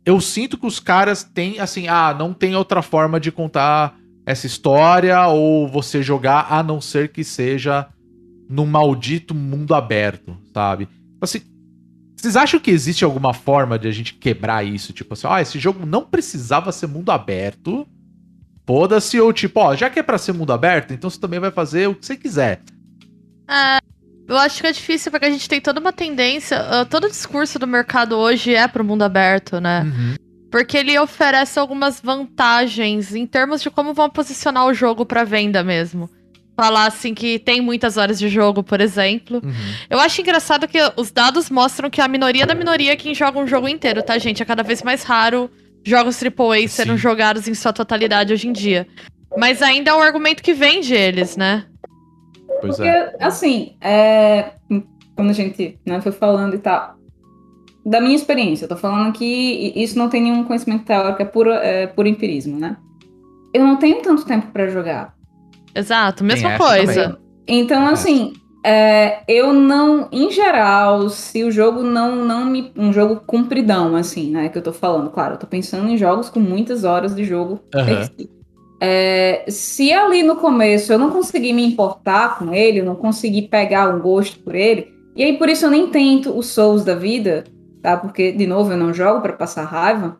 eu 0.05 0.21
sinto 0.21 0.57
que 0.57 0.67
os 0.67 0.79
caras 0.79 1.23
têm 1.23 1.59
assim, 1.59 1.87
ah, 1.87 2.15
não 2.17 2.33
tem 2.33 2.55
outra 2.55 2.81
forma 2.81 3.19
de 3.19 3.31
contar 3.31 3.97
essa 4.25 4.47
história 4.47 5.27
ou 5.27 5.67
você 5.67 6.01
jogar 6.01 6.47
a 6.49 6.63
não 6.63 6.81
ser 6.81 7.09
que 7.09 7.23
seja 7.23 7.87
num 8.49 8.65
maldito 8.65 9.35
mundo 9.35 9.73
aberto, 9.75 10.37
sabe? 10.53 10.87
Assim, 11.21 11.41
vocês 12.15 12.35
acham 12.35 12.59
que 12.59 12.71
existe 12.71 13.03
alguma 13.03 13.33
forma 13.33 13.77
de 13.77 13.87
a 13.87 13.91
gente 13.91 14.15
quebrar 14.15 14.65
isso? 14.65 14.93
Tipo 14.93 15.13
assim, 15.13 15.27
ah, 15.29 15.41
esse 15.41 15.59
jogo 15.59 15.85
não 15.85 16.03
precisava 16.03 16.71
ser 16.71 16.87
mundo 16.87 17.11
aberto. 17.11 17.87
Foda-se, 18.65 19.19
ou 19.19 19.31
tipo, 19.31 19.59
ó, 19.59 19.75
já 19.75 19.91
que 19.91 19.99
é 19.99 20.03
pra 20.03 20.17
ser 20.17 20.33
mundo 20.33 20.51
aberto, 20.51 20.91
então 20.91 21.07
você 21.07 21.19
também 21.19 21.39
vai 21.39 21.51
fazer 21.51 21.87
o 21.87 21.93
que 21.93 22.03
você 22.03 22.17
quiser. 22.17 22.61
Eu 24.27 24.37
acho 24.37 24.59
que 24.59 24.65
é 24.65 24.71
difícil 24.71 25.11
porque 25.11 25.27
a 25.27 25.29
gente 25.29 25.47
tem 25.47 25.61
toda 25.61 25.79
uma 25.79 25.93
tendência. 25.93 26.57
ah, 26.57 26.85
todo 26.85 27.05
o 27.05 27.09
discurso 27.09 27.59
do 27.59 27.67
mercado 27.67 28.17
hoje 28.17 28.55
é 28.55 28.67
pro 28.67 28.83
mundo 28.83 29.03
aberto, 29.03 29.61
né? 29.61 29.83
Uhum. 29.83 30.15
Porque 30.55 30.77
ele 30.77 30.97
oferece 30.97 31.59
algumas 31.59 31.99
vantagens 31.99 33.13
em 33.13 33.27
termos 33.27 33.61
de 33.61 33.69
como 33.69 33.93
vão 33.93 34.09
posicionar 34.09 34.65
o 34.65 34.73
jogo 34.73 35.05
pra 35.05 35.25
venda 35.25 35.61
mesmo. 35.61 36.09
Falar 36.55 36.85
assim 36.85 37.13
que 37.13 37.37
tem 37.37 37.59
muitas 37.59 37.97
horas 37.97 38.17
de 38.17 38.29
jogo, 38.29 38.63
por 38.63 38.79
exemplo. 38.79 39.41
Uhum. 39.43 39.51
Eu 39.89 39.99
acho 39.99 40.21
engraçado 40.21 40.65
que 40.65 40.77
os 40.95 41.11
dados 41.11 41.49
mostram 41.49 41.89
que 41.89 41.99
a 41.99 42.07
minoria 42.07 42.45
da 42.45 42.55
minoria 42.55 42.93
é 42.93 42.95
quem 42.95 43.13
joga 43.13 43.37
um 43.37 43.45
jogo 43.45 43.67
inteiro, 43.67 44.01
tá, 44.01 44.17
gente? 44.17 44.41
É 44.41 44.45
cada 44.45 44.63
vez 44.63 44.81
mais 44.81 45.03
raro 45.03 45.51
jogos 45.83 46.23
AAA 46.23 46.69
serem 46.69 46.95
jogados 46.95 47.49
em 47.49 47.53
sua 47.53 47.73
totalidade 47.73 48.31
hoje 48.31 48.47
em 48.47 48.53
dia. 48.53 48.87
Mas 49.35 49.61
ainda 49.61 49.91
é 49.91 49.93
um 49.93 50.01
argumento 50.01 50.41
que 50.41 50.53
vende 50.53 50.95
eles, 50.95 51.35
né? 51.35 51.65
Pois 52.61 52.77
Porque, 52.77 52.87
é. 52.87 53.13
assim, 53.19 53.75
é, 53.81 54.53
quando 55.17 55.31
a 55.31 55.33
gente 55.33 55.77
né, 55.85 55.99
foi 55.99 56.13
falando 56.13 56.55
e 56.55 56.59
tal, 56.59 56.95
da 57.85 58.01
minha 58.01 58.15
experiência, 58.15 58.65
eu 58.65 58.69
tô 58.69 58.75
falando 58.75 59.13
que 59.13 59.71
isso 59.75 59.97
não 59.97 60.09
tem 60.09 60.21
nenhum 60.21 60.43
conhecimento 60.43 60.85
teórico, 60.85 61.21
é 61.21 61.25
puro, 61.25 61.51
é 61.51 61.87
puro 61.87 62.07
empirismo, 62.07 62.59
né? 62.59 62.77
Eu 63.53 63.63
não 63.63 63.77
tenho 63.77 64.01
tanto 64.01 64.25
tempo 64.25 64.47
pra 64.51 64.67
jogar. 64.67 65.13
Exato, 65.73 66.23
mesma 66.23 66.57
coisa. 66.57 67.17
Então, 67.47 67.87
É. 67.87 67.91
assim, 67.91 68.33
é, 68.65 69.19
eu 69.27 69.53
não, 69.53 70.09
em 70.11 70.31
geral, 70.31 71.09
se 71.09 71.43
o 71.43 71.51
jogo 71.51 71.83
não, 71.83 72.15
não 72.15 72.45
me. 72.45 72.71
Um 72.75 72.91
jogo 72.91 73.21
compridão, 73.25 73.95
assim, 73.95 74.31
né? 74.31 74.49
Que 74.49 74.57
eu 74.57 74.63
tô 74.63 74.73
falando, 74.73 75.09
claro, 75.11 75.35
eu 75.35 75.37
tô 75.37 75.45
pensando 75.45 75.87
em 75.87 75.97
jogos 75.97 76.29
com 76.29 76.39
muitas 76.39 76.83
horas 76.83 77.15
de 77.15 77.23
jogo. 77.23 77.59
Si. 78.17 78.29
É, 78.81 79.45
se 79.47 79.93
ali 79.93 80.21
no 80.21 80.35
começo 80.35 80.91
eu 80.91 80.99
não 80.99 81.09
consegui 81.09 81.53
me 81.53 81.65
importar 81.65 82.37
com 82.37 82.53
ele, 82.53 82.79
eu 82.79 82.85
não 82.85 82.95
consegui 82.95 83.43
pegar 83.43 83.93
um 83.95 84.01
gosto 84.01 84.39
por 84.39 84.53
ele, 84.53 84.87
e 85.15 85.23
aí 85.23 85.37
por 85.37 85.47
isso 85.47 85.65
eu 85.65 85.71
nem 85.71 85.87
tento 85.87 86.37
os 86.37 86.47
Souls 86.47 86.83
da 86.83 86.93
vida, 86.93 87.45
tá? 87.85 87.95
Porque, 87.95 88.31
de 88.31 88.47
novo, 88.47 88.71
eu 88.71 88.77
não 88.77 88.91
jogo 88.91 89.21
pra 89.21 89.33
passar 89.33 89.63
raiva, 89.63 90.17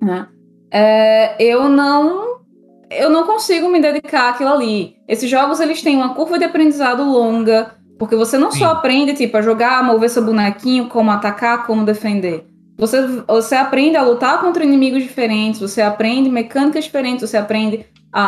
né? 0.00 0.28
É, 0.70 1.34
eu 1.42 1.68
não 1.68 2.40
eu 2.88 3.10
não 3.10 3.26
consigo 3.26 3.68
me 3.68 3.80
dedicar 3.80 4.30
àquilo 4.30 4.50
ali. 4.50 4.96
Esses 5.08 5.28
jogos 5.28 5.58
eles 5.58 5.82
têm 5.82 5.96
uma 5.96 6.14
curva 6.14 6.38
de 6.38 6.44
aprendizado 6.44 7.02
longa, 7.02 7.74
porque 7.98 8.14
você 8.14 8.38
não 8.38 8.52
Sim. 8.52 8.60
só 8.60 8.66
aprende 8.66 9.14
tipo 9.14 9.36
a 9.36 9.42
jogar, 9.42 9.78
a 9.78 9.82
mover 9.82 10.10
seu 10.10 10.24
bonequinho, 10.24 10.88
como 10.88 11.10
atacar, 11.10 11.66
como 11.66 11.84
defender. 11.84 12.46
Você, 12.78 13.04
você 13.26 13.56
aprende 13.56 13.96
a 13.96 14.02
lutar 14.02 14.40
contra 14.40 14.64
inimigos 14.64 15.02
diferentes, 15.02 15.60
você 15.60 15.82
aprende 15.82 16.30
mecânicas 16.30 16.84
diferentes, 16.84 17.28
você 17.28 17.36
aprende 17.36 17.84
a, 18.12 18.22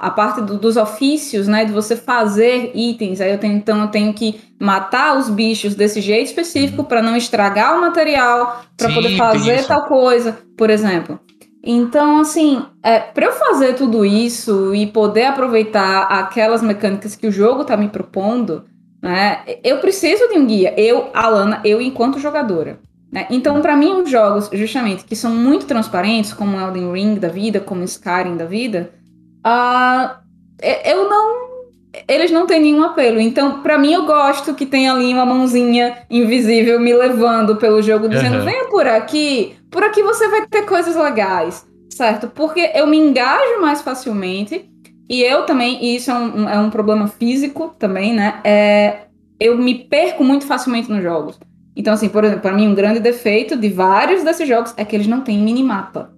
a, 0.00 0.06
a, 0.06 0.10
parte 0.10 0.40
do- 0.40 0.58
dos 0.58 0.76
ofícios, 0.76 1.46
né? 1.46 1.64
De 1.64 1.72
você 1.72 1.94
fazer 1.96 2.72
itens. 2.74 3.20
Aí 3.20 3.30
eu 3.32 3.38
tenho, 3.38 3.54
então 3.54 3.82
eu 3.82 3.88
tenho 3.88 4.14
que 4.14 4.40
matar 4.58 5.18
os 5.18 5.28
bichos 5.28 5.74
desse 5.74 6.00
jeito 6.00 6.26
específico 6.28 6.84
para 6.84 7.02
não 7.02 7.16
estragar 7.16 7.76
o 7.76 7.80
material, 7.82 8.62
para 8.76 8.88
poder 8.94 9.10
fazer 9.16 9.64
tal 9.66 9.84
coisa, 9.84 10.38
por 10.56 10.70
exemplo. 10.70 11.20
Então, 11.62 12.20
assim, 12.20 12.64
é, 12.82 13.00
para 13.00 13.26
eu 13.26 13.32
fazer 13.32 13.74
tudo 13.74 14.04
isso 14.04 14.74
e 14.74 14.86
poder 14.86 15.24
aproveitar 15.26 16.02
aquelas 16.04 16.62
mecânicas 16.62 17.16
que 17.16 17.26
o 17.26 17.32
jogo 17.32 17.64
tá 17.64 17.76
me 17.76 17.88
propondo, 17.88 18.64
né? 19.02 19.42
Eu 19.64 19.78
preciso 19.78 20.28
de 20.28 20.38
um 20.38 20.46
guia. 20.46 20.72
Eu, 20.80 21.10
Alana, 21.12 21.60
eu 21.64 21.80
enquanto 21.82 22.20
jogadora. 22.20 22.78
Né? 23.12 23.26
Então, 23.30 23.60
para 23.62 23.76
mim, 23.76 24.02
os 24.02 24.10
jogos, 24.10 24.50
justamente, 24.52 25.04
que 25.04 25.14
são 25.16 25.34
muito 25.34 25.66
transparentes, 25.66 26.32
como 26.32 26.58
Elden 26.58 26.92
Ring 26.92 27.14
da 27.18 27.28
vida, 27.28 27.60
como 27.60 27.84
Skyrim 27.84 28.36
da 28.36 28.44
vida, 28.44 28.90
e- 30.62 30.90
eu 30.90 31.08
não. 31.08 31.46
Eles 32.06 32.30
não 32.30 32.46
têm 32.46 32.60
nenhum 32.60 32.82
apelo. 32.82 33.18
Então, 33.18 33.62
pra 33.62 33.78
mim, 33.78 33.92
eu 33.94 34.04
gosto 34.04 34.54
que 34.54 34.66
tem 34.66 34.86
ali 34.88 35.14
uma 35.14 35.24
mãozinha 35.24 35.96
invisível 36.10 36.78
me 36.78 36.92
levando 36.92 37.56
pelo 37.56 37.80
jogo, 37.80 38.06
dizendo: 38.08 38.36
Aham. 38.36 38.44
venha 38.44 38.68
por 38.68 38.86
aqui, 38.86 39.56
por 39.70 39.82
aqui 39.82 40.02
você 40.02 40.28
vai 40.28 40.46
ter 40.46 40.62
coisas 40.66 40.94
legais, 40.94 41.66
certo? 41.90 42.28
Porque 42.28 42.70
eu 42.74 42.86
me 42.86 42.98
engajo 42.98 43.60
mais 43.62 43.80
facilmente. 43.80 44.68
E 45.08 45.22
eu 45.22 45.46
também, 45.46 45.82
e 45.82 45.96
isso 45.96 46.10
é 46.10 46.14
um, 46.14 46.40
um- 46.42 46.48
é 46.48 46.58
um 46.58 46.68
problema 46.68 47.06
físico 47.06 47.74
também, 47.78 48.12
né? 48.12 48.40
É, 48.44 49.04
eu 49.40 49.56
me 49.56 49.74
perco 49.84 50.22
muito 50.24 50.44
facilmente 50.44 50.90
nos 50.90 51.02
jogos. 51.02 51.38
Então, 51.76 51.92
assim, 51.92 52.08
por 52.08 52.24
exemplo, 52.24 52.42
para 52.42 52.52
mim, 52.54 52.66
um 52.68 52.74
grande 52.74 53.00
defeito 53.00 53.54
de 53.56 53.68
vários 53.68 54.24
desses 54.24 54.48
jogos 54.48 54.72
é 54.76 54.84
que 54.84 54.96
eles 54.96 55.06
não 55.06 55.20
têm 55.20 55.38
minimapa. 55.38 56.10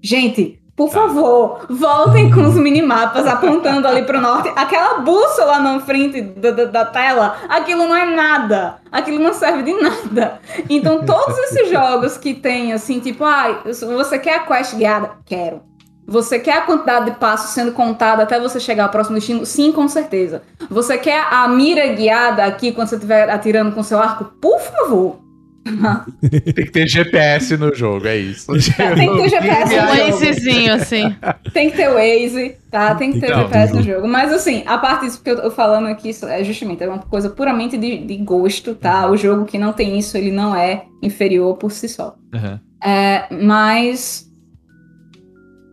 Gente, 0.00 0.60
por 0.76 0.90
Tá. 0.90 1.00
favor, 1.02 1.66
voltem 1.68 2.30
com 2.30 2.42
os 2.46 2.54
minimapas 2.56 3.26
apontando 3.26 3.86
ali 3.88 4.02
pro 4.02 4.20
norte. 4.20 4.50
Aquela 4.56 4.98
bússola 5.00 5.58
na 5.60 5.80
frente 5.80 6.20
da, 6.20 6.50
da, 6.50 6.64
da 6.66 6.84
tela, 6.84 7.36
aquilo 7.48 7.86
não 7.86 7.94
é 7.96 8.04
nada. 8.06 8.76
Aquilo 8.90 9.18
não 9.18 9.32
serve 9.32 9.62
de 9.62 9.72
nada. 9.80 10.40
Então, 10.68 11.04
todos 11.04 11.36
esses 11.38 11.70
jogos 11.70 12.16
que 12.18 12.34
tem, 12.34 12.72
assim, 12.72 13.00
tipo, 13.00 13.24
ah, 13.24 13.62
você 13.64 14.18
quer 14.18 14.36
a 14.36 14.40
quest 14.40 14.76
guiada? 14.76 15.12
Quero. 15.24 15.60
Você 16.06 16.38
quer 16.38 16.58
a 16.58 16.60
quantidade 16.62 17.06
de 17.06 17.16
passos 17.18 17.50
sendo 17.50 17.72
contada 17.72 18.22
até 18.22 18.38
você 18.38 18.60
chegar 18.60 18.84
ao 18.84 18.90
próximo 18.90 19.16
destino? 19.16 19.46
Sim, 19.46 19.72
com 19.72 19.88
certeza. 19.88 20.42
Você 20.70 20.98
quer 20.98 21.26
a 21.30 21.48
mira 21.48 21.86
guiada 21.88 22.44
aqui 22.44 22.72
quando 22.72 22.88
você 22.88 22.96
estiver 22.96 23.30
atirando 23.30 23.72
com 23.72 23.82
seu 23.82 23.98
arco? 23.98 24.24
Por 24.40 24.60
favor. 24.60 25.24
Tem 26.30 26.66
que 26.66 26.70
ter 26.70 26.86
GPS 26.86 27.56
no 27.56 27.74
jogo, 27.74 28.06
é 28.06 28.18
isso. 28.18 28.52
Tem 28.52 28.60
que 28.60 29.22
ter 29.22 29.28
GPS 29.30 29.74
no 29.74 29.80
jogo. 29.80 29.96
Wazezinho, 29.96 30.74
assim. 30.74 31.16
Tem 31.52 31.70
que 31.70 31.76
ter 31.76 31.88
Waze, 31.88 32.56
tá? 32.70 32.94
Tem 32.94 33.12
que 33.12 33.20
ter 33.20 33.30
Então, 33.30 33.44
GPS 33.44 33.74
no 33.74 33.82
jogo. 33.82 34.06
Mas 34.06 34.30
assim, 34.30 34.62
a 34.66 34.76
parte 34.76 35.06
disso 35.06 35.22
que 35.22 35.30
eu 35.30 35.40
tô 35.40 35.50
falando 35.50 35.86
aqui 35.86 36.10
isso 36.10 36.26
é 36.26 36.44
justamente 36.44 36.82
é 36.82 36.88
uma 36.88 36.98
coisa 36.98 37.30
puramente 37.30 37.78
de, 37.78 37.98
de 37.98 38.16
gosto, 38.18 38.74
tá? 38.74 39.10
O 39.10 39.16
jogo 39.16 39.46
que 39.46 39.56
não 39.58 39.72
tem 39.72 39.98
isso, 39.98 40.18
ele 40.18 40.30
não 40.30 40.54
é 40.54 40.84
inferior 41.02 41.56
por 41.56 41.72
si 41.72 41.88
só. 41.88 42.14
Uhum. 42.34 42.58
É, 42.86 43.24
mas 43.30 44.30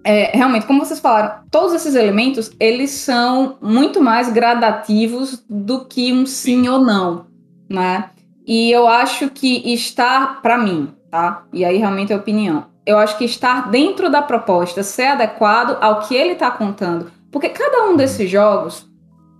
é, 0.03 0.35
realmente, 0.35 0.65
como 0.65 0.83
vocês 0.83 0.99
falaram, 0.99 1.43
todos 1.49 1.73
esses 1.73 1.95
elementos 1.95 2.51
eles 2.59 2.91
são 2.91 3.57
muito 3.61 4.01
mais 4.01 4.31
gradativos 4.31 5.43
do 5.49 5.85
que 5.85 6.11
um 6.11 6.25
sim 6.25 6.67
ou 6.67 6.79
não, 6.79 7.25
né? 7.69 8.09
E 8.45 8.71
eu 8.71 8.87
acho 8.87 9.29
que 9.29 9.73
estar 9.73 10.41
para 10.41 10.57
mim, 10.57 10.89
tá? 11.09 11.43
E 11.53 11.63
aí 11.63 11.77
realmente 11.77 12.11
é 12.11 12.15
opinião. 12.15 12.65
Eu 12.85 12.97
acho 12.97 13.17
que 13.17 13.25
estar 13.25 13.69
dentro 13.69 14.09
da 14.09 14.21
proposta, 14.21 14.81
ser 14.81 15.07
adequado 15.07 15.77
ao 15.79 15.99
que 15.99 16.15
ele 16.15 16.33
está 16.33 16.49
contando, 16.49 17.11
porque 17.31 17.49
cada 17.49 17.85
um 17.85 17.95
desses 17.95 18.29
jogos 18.29 18.89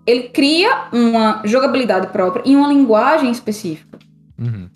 ele 0.06 0.30
cria 0.30 0.88
uma 0.92 1.42
jogabilidade 1.44 2.08
própria 2.08 2.44
e 2.46 2.56
uma 2.56 2.68
linguagem 2.68 3.32
específica. 3.32 4.00
Uhum. 4.40 4.70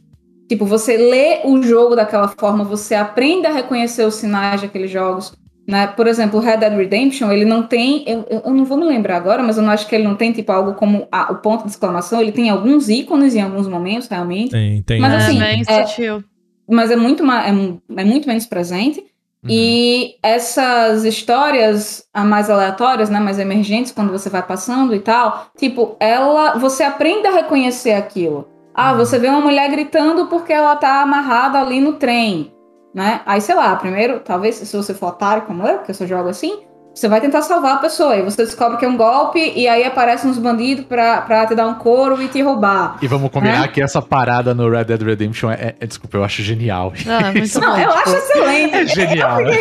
Tipo, 0.48 0.66
você 0.66 0.96
lê 0.96 1.42
o 1.44 1.62
jogo 1.64 1.96
daquela 1.96 2.28
forma, 2.28 2.64
você 2.64 2.94
aprende 2.94 3.48
a 3.48 3.52
reconhecer 3.52 4.06
os 4.06 4.16
sinais 4.16 4.62
daqueles 4.62 4.92
jogos. 4.92 5.34
Né? 5.68 5.88
Por 5.88 6.06
exemplo, 6.06 6.40
o 6.40 6.44
Red 6.44 6.58
Dead 6.58 6.74
Redemption, 6.74 7.32
ele 7.32 7.44
não 7.46 7.64
tem. 7.64 8.04
Eu, 8.08 8.26
eu 8.46 8.54
não 8.54 8.66
vou 8.66 8.78
me 8.78 8.86
lembrar 8.86 9.18
agora, 9.18 9.42
mas 9.42 9.58
eu 9.58 9.64
não 9.64 9.72
acho 9.72 9.88
que 9.88 9.96
ele 9.96 10.04
não 10.04 10.16
tem, 10.16 10.32
tipo, 10.32 10.52
algo 10.52 10.74
como 10.76 11.08
a- 11.12 11.32
o 11.32 11.38
ponto 11.38 11.64
de 11.64 11.72
exclamação. 11.72 12.22
Ele 12.22 12.32
tem 12.32 12.50
alguns 12.52 12.88
ícones 12.88 13.34
em 13.34 13.42
alguns 13.42 13.68
momentos, 13.68 14.08
realmente. 14.08 14.52
Tem, 14.52 14.82
tem. 14.84 15.00
Mas 15.02 15.14
é 15.14 15.18
assim, 15.18 15.40
bem 15.40 15.64
é- 15.68 15.86
sutil. 15.88 16.24
Mas 16.70 16.92
é 16.92 16.96
muito, 16.96 17.24
é, 17.32 17.50
é 17.98 18.04
muito 18.04 18.28
menos 18.28 18.46
presente. 18.46 19.00
Uhum. 19.00 19.50
E 19.52 20.16
essas 20.24 21.04
histórias 21.04 22.04
ah, 22.14 22.24
mais 22.24 22.50
aleatórias, 22.50 23.10
né, 23.10 23.20
mais 23.20 23.38
emergentes, 23.40 23.92
quando 23.92 24.12
você 24.12 24.30
vai 24.30 24.42
passando 24.44 24.94
e 24.96 25.00
tal, 25.00 25.48
tipo, 25.58 25.96
ela, 26.00 26.58
você 26.58 26.84
aprende 26.84 27.28
a 27.28 27.32
reconhecer 27.32 27.94
aquilo. 27.94 28.48
Ah, 28.74 28.92
Uhum. 28.92 28.98
você 29.00 29.18
vê 29.20 29.28
uma 29.28 29.42
mulher 29.42 29.70
gritando 29.70 30.28
porque 30.28 30.52
ela 30.52 30.76
tá 30.76 31.02
amarrada 31.02 31.60
ali 31.60 31.80
no 31.80 31.94
trem, 31.94 32.52
né? 32.96 33.22
Aí, 33.26 33.40
sei 33.42 33.54
lá, 33.54 33.76
primeiro, 33.76 34.22
talvez 34.22 34.56
se 34.56 34.76
você 34.76 34.94
for 34.94 35.10
otário 35.10 35.44
como 35.44 35.68
eu, 35.68 35.80
que 35.80 35.92
eu 35.92 35.96
só 35.96 36.06
jogo 36.08 36.30
assim, 36.30 36.62
Você 36.96 37.10
vai 37.10 37.20
tentar 37.20 37.42
salvar 37.42 37.74
a 37.74 37.80
pessoa, 37.80 38.16
e 38.16 38.22
você 38.22 38.46
descobre 38.46 38.78
que 38.78 38.86
é 38.86 38.88
um 38.88 38.96
golpe, 38.96 39.52
e 39.54 39.68
aí 39.68 39.84
aparecem 39.84 40.30
uns 40.32 40.38
bandidos 40.38 40.86
pra, 40.86 41.20
pra 41.24 41.46
te 41.46 41.54
dar 41.54 41.68
um 41.68 41.74
couro 41.74 42.22
e 42.22 42.30
te 42.30 42.42
roubar. 42.42 42.96
E 43.02 43.08
vamos 43.08 43.30
combinar 43.32 43.66
É? 43.66 43.68
que 43.68 43.82
essa 43.84 44.02
parada 44.02 44.54
no 44.54 44.70
Red 44.70 44.86
Dead 44.86 45.02
Redemption 45.02 45.52
é, 45.52 45.56
é- 45.56 45.76
é- 45.82 45.86
desculpa, 45.86 46.16
eu 46.16 46.24
acho 46.24 46.42
genial. 46.42 46.94
Ah, 47.06 47.34
muito 47.34 47.54
Não, 47.60 47.74
bom. 47.76 47.82
eu 47.82 47.92
acho 47.92 48.16
excelente. 48.16 48.76
É 48.76 48.88
genial, 48.88 49.42
né? 49.42 49.58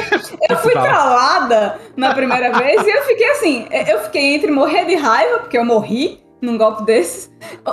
Eu 0.48 0.56
fui 0.58 0.72
Total. 0.74 0.84
trollada 0.94 1.78
na 1.96 2.14
primeira 2.14 2.52
vez 2.56 2.86
e 2.86 2.90
eu 2.90 3.02
fiquei 3.02 3.30
assim, 3.32 3.66
eu 3.88 3.98
fiquei 4.04 4.36
entre 4.36 4.52
morrer 4.52 4.84
de 4.84 4.94
raiva, 4.94 5.40
porque 5.40 5.58
eu 5.58 5.64
morri 5.64 6.22
num 6.44 6.56
golpe 6.58 6.84
desses, 6.84 7.30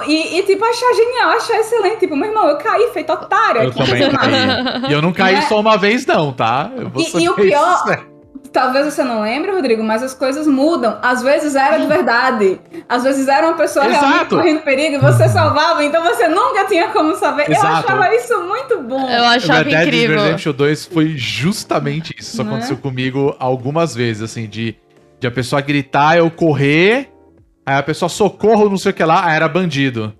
e, 0.07 0.39
e, 0.39 0.43
tipo, 0.43 0.63
achar 0.65 0.93
genial, 0.95 1.30
achar 1.32 1.59
excelente. 1.59 1.99
Tipo, 1.99 2.15
meu 2.15 2.30
irmão, 2.30 2.47
eu 2.49 2.57
caí 2.57 2.89
feito 2.93 3.11
otário 3.13 3.61
Eu 3.63 3.69
aqui. 3.69 3.86
também 3.86 4.09
caí. 4.11 4.89
E 4.89 4.93
eu 4.93 5.01
não 5.01 5.11
caí 5.13 5.36
Né? 5.36 5.41
só 5.41 5.59
uma 5.59 5.78
vez, 5.78 6.05
não, 6.05 6.32
tá? 6.34 6.72
Eu 6.76 6.89
vou 6.89 7.01
E- 7.01 7.24
e 7.24 7.30
o 7.30 7.34
pior-. 7.36 8.05
Talvez 8.51 8.86
você 8.93 9.01
não 9.01 9.22
lembre, 9.22 9.49
Rodrigo, 9.51 9.82
mas 9.82 10.03
as 10.03 10.13
coisas 10.13 10.45
mudam. 10.45 10.97
Às 11.01 11.24
vezes 11.24 11.55
era 11.55 11.78
de 11.78 11.88
verdade. 11.88 12.59
Às 12.89 13.01
vezes 13.03 13.26
era 13.30 13.47
uma 13.47 13.55
pessoa 13.55 13.86
realmente 13.86 14.15
Exato. 14.15 14.36
correndo 14.36 14.59
perigo 14.61 14.95
e 14.95 14.99
você 14.99 15.30
salvava, 15.30 15.82
então 15.86 16.03
você 16.03 16.28
nunca 16.28 16.65
tinha 16.65 16.89
como 16.89 17.15
saber. 17.15 17.45
Eu 17.47 17.53
Exato. 17.53 17.88
achava 17.88 18.13
isso 18.13 18.43
muito 18.43 18.80
bom. 18.82 19.09
Eu 19.09 19.24
achava 19.24 19.59
Red 19.61 19.69
Dead 19.69 19.88
incrível. 19.88 20.19
Redemption 20.22 20.51
2 20.53 20.86
foi 20.86 21.13
justamente 21.15 22.13
isso. 22.19 22.32
Isso 22.34 22.43
Né? 22.43 22.49
aconteceu 22.49 22.76
comigo 22.78 23.34
algumas 23.39 23.95
vezes, 23.95 24.22
assim, 24.24 24.47
de, 24.47 24.76
de 25.17 25.28
a 25.28 25.32
pessoa 25.32 25.61
gritar, 25.61 26.17
eu 26.17 26.30
correr, 26.30 27.09
aí 27.66 27.76
a 27.78 27.84
pessoa 27.84 28.09
socorro, 28.09 28.70
não 28.70 28.78
sei 28.78 28.91
o 28.91 28.93
que 28.93 29.03
lá, 29.03 29.26
aí 29.26 29.36
era 29.36 29.47
bandido. 29.47 30.14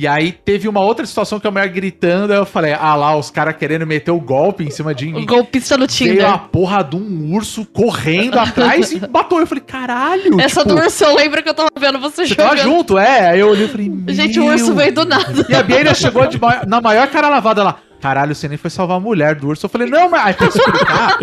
E 0.00 0.06
aí 0.06 0.30
teve 0.30 0.68
uma 0.68 0.78
outra 0.78 1.04
situação 1.04 1.40
que 1.40 1.46
a 1.48 1.50
mulher 1.50 1.66
gritando, 1.70 2.32
aí 2.32 2.38
eu 2.38 2.46
falei, 2.46 2.72
ah 2.72 2.94
lá, 2.94 3.16
os 3.16 3.32
caras 3.32 3.56
querendo 3.56 3.84
meter 3.84 4.12
o 4.12 4.20
golpe 4.20 4.62
em 4.62 4.70
cima 4.70 4.94
de 4.94 5.08
O 5.08 5.14
mim. 5.16 5.26
golpista 5.26 5.76
no 5.76 5.88
Veio 5.88 6.12
Tinder. 6.12 6.30
a 6.30 6.38
porra 6.38 6.84
de 6.84 6.94
um 6.94 7.34
urso 7.34 7.64
correndo 7.64 8.38
atrás 8.38 8.92
e 8.92 9.00
matou. 9.10 9.40
Eu 9.40 9.46
falei, 9.48 9.64
caralho. 9.66 10.40
Essa 10.40 10.60
tipo, 10.62 10.76
do 10.76 10.80
urso 10.80 11.02
eu 11.02 11.16
lembro 11.16 11.42
que 11.42 11.48
eu 11.48 11.54
tava 11.54 11.68
vendo 11.76 11.98
você, 11.98 12.24
Você 12.28 12.34
tava 12.36 12.56
jogando. 12.56 12.72
junto, 12.76 12.96
é. 12.96 13.30
Aí 13.30 13.40
eu 13.40 13.48
olhei 13.48 13.64
e 13.64 13.68
falei, 13.68 13.92
Gente, 14.10 14.38
o 14.38 14.44
urso 14.46 14.66
"Meu 14.66 14.76
veio 14.76 14.92
do 14.94 15.04
nada. 15.04 15.44
e 15.48 15.54
a 15.56 15.62
Bia 15.64 15.92
chegou 15.92 16.28
de 16.28 16.38
na 16.68 16.80
maior 16.80 17.08
cara 17.08 17.28
lavada 17.28 17.64
lá. 17.64 17.76
Caralho, 18.00 18.34
você 18.34 18.46
nem 18.48 18.56
foi 18.56 18.70
salvar 18.70 18.96
a 18.96 19.00
mulher 19.00 19.34
do 19.34 19.48
urso. 19.48 19.66
Eu 19.66 19.70
falei, 19.70 19.88
não, 19.88 20.08
mas 20.08 20.26
aí 20.26 20.32
foi 20.34 20.46
explicar. 20.48 21.18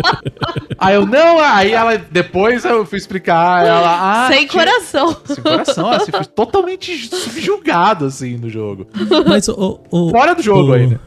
aí 0.78 0.94
eu, 0.94 1.06
não, 1.06 1.38
aí 1.40 1.72
ela, 1.72 1.96
depois 1.96 2.64
eu 2.64 2.84
fui 2.84 2.98
explicar. 2.98 3.64
Ela, 3.66 4.26
ah, 4.26 4.28
Sem 4.28 4.46
tinha- 4.46 4.64
coração. 4.64 5.16
Sem 5.24 5.36
coração, 5.42 5.90
assim, 5.90 6.10
foi 6.12 6.24
totalmente 6.26 7.08
subjugado, 7.08 8.04
assim, 8.04 8.36
no 8.36 8.50
jogo. 8.50 8.86
Mas, 9.26 9.48
o, 9.48 9.80
o, 9.90 10.10
Fora 10.10 10.34
do 10.34 10.42
jogo 10.42 10.70
o- 10.70 10.74
ainda. 10.74 11.00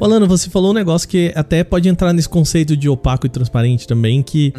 Ô, 0.00 0.04
Alano, 0.04 0.26
você 0.28 0.50
falou 0.50 0.70
um 0.70 0.74
negócio 0.74 1.08
que 1.08 1.32
até 1.34 1.64
pode 1.64 1.88
entrar 1.88 2.12
nesse 2.12 2.28
conceito 2.28 2.76
de 2.76 2.88
opaco 2.88 3.26
e 3.26 3.30
transparente 3.30 3.86
também, 3.88 4.22
que 4.22 4.52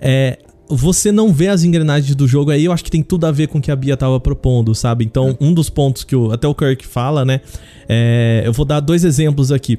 é, 0.00 0.38
você 0.76 1.12
não 1.12 1.32
vê 1.32 1.48
as 1.48 1.64
engrenagens 1.64 2.14
do 2.14 2.26
jogo 2.26 2.50
aí, 2.50 2.64
eu 2.64 2.72
acho 2.72 2.84
que 2.84 2.90
tem 2.90 3.02
tudo 3.02 3.26
a 3.26 3.30
ver 3.30 3.48
com 3.48 3.58
o 3.58 3.60
que 3.60 3.70
a 3.70 3.76
Bia 3.76 3.96
tava 3.96 4.18
propondo, 4.18 4.74
sabe? 4.74 5.04
Então, 5.04 5.36
um 5.40 5.52
dos 5.52 5.68
pontos 5.70 6.04
que 6.04 6.16
o, 6.16 6.32
até 6.32 6.46
o 6.48 6.54
Kirk 6.54 6.86
fala, 6.86 7.24
né? 7.24 7.40
é, 7.88 8.42
eu 8.44 8.52
vou 8.52 8.64
dar 8.64 8.80
dois 8.80 9.04
exemplos 9.04 9.52
aqui. 9.52 9.78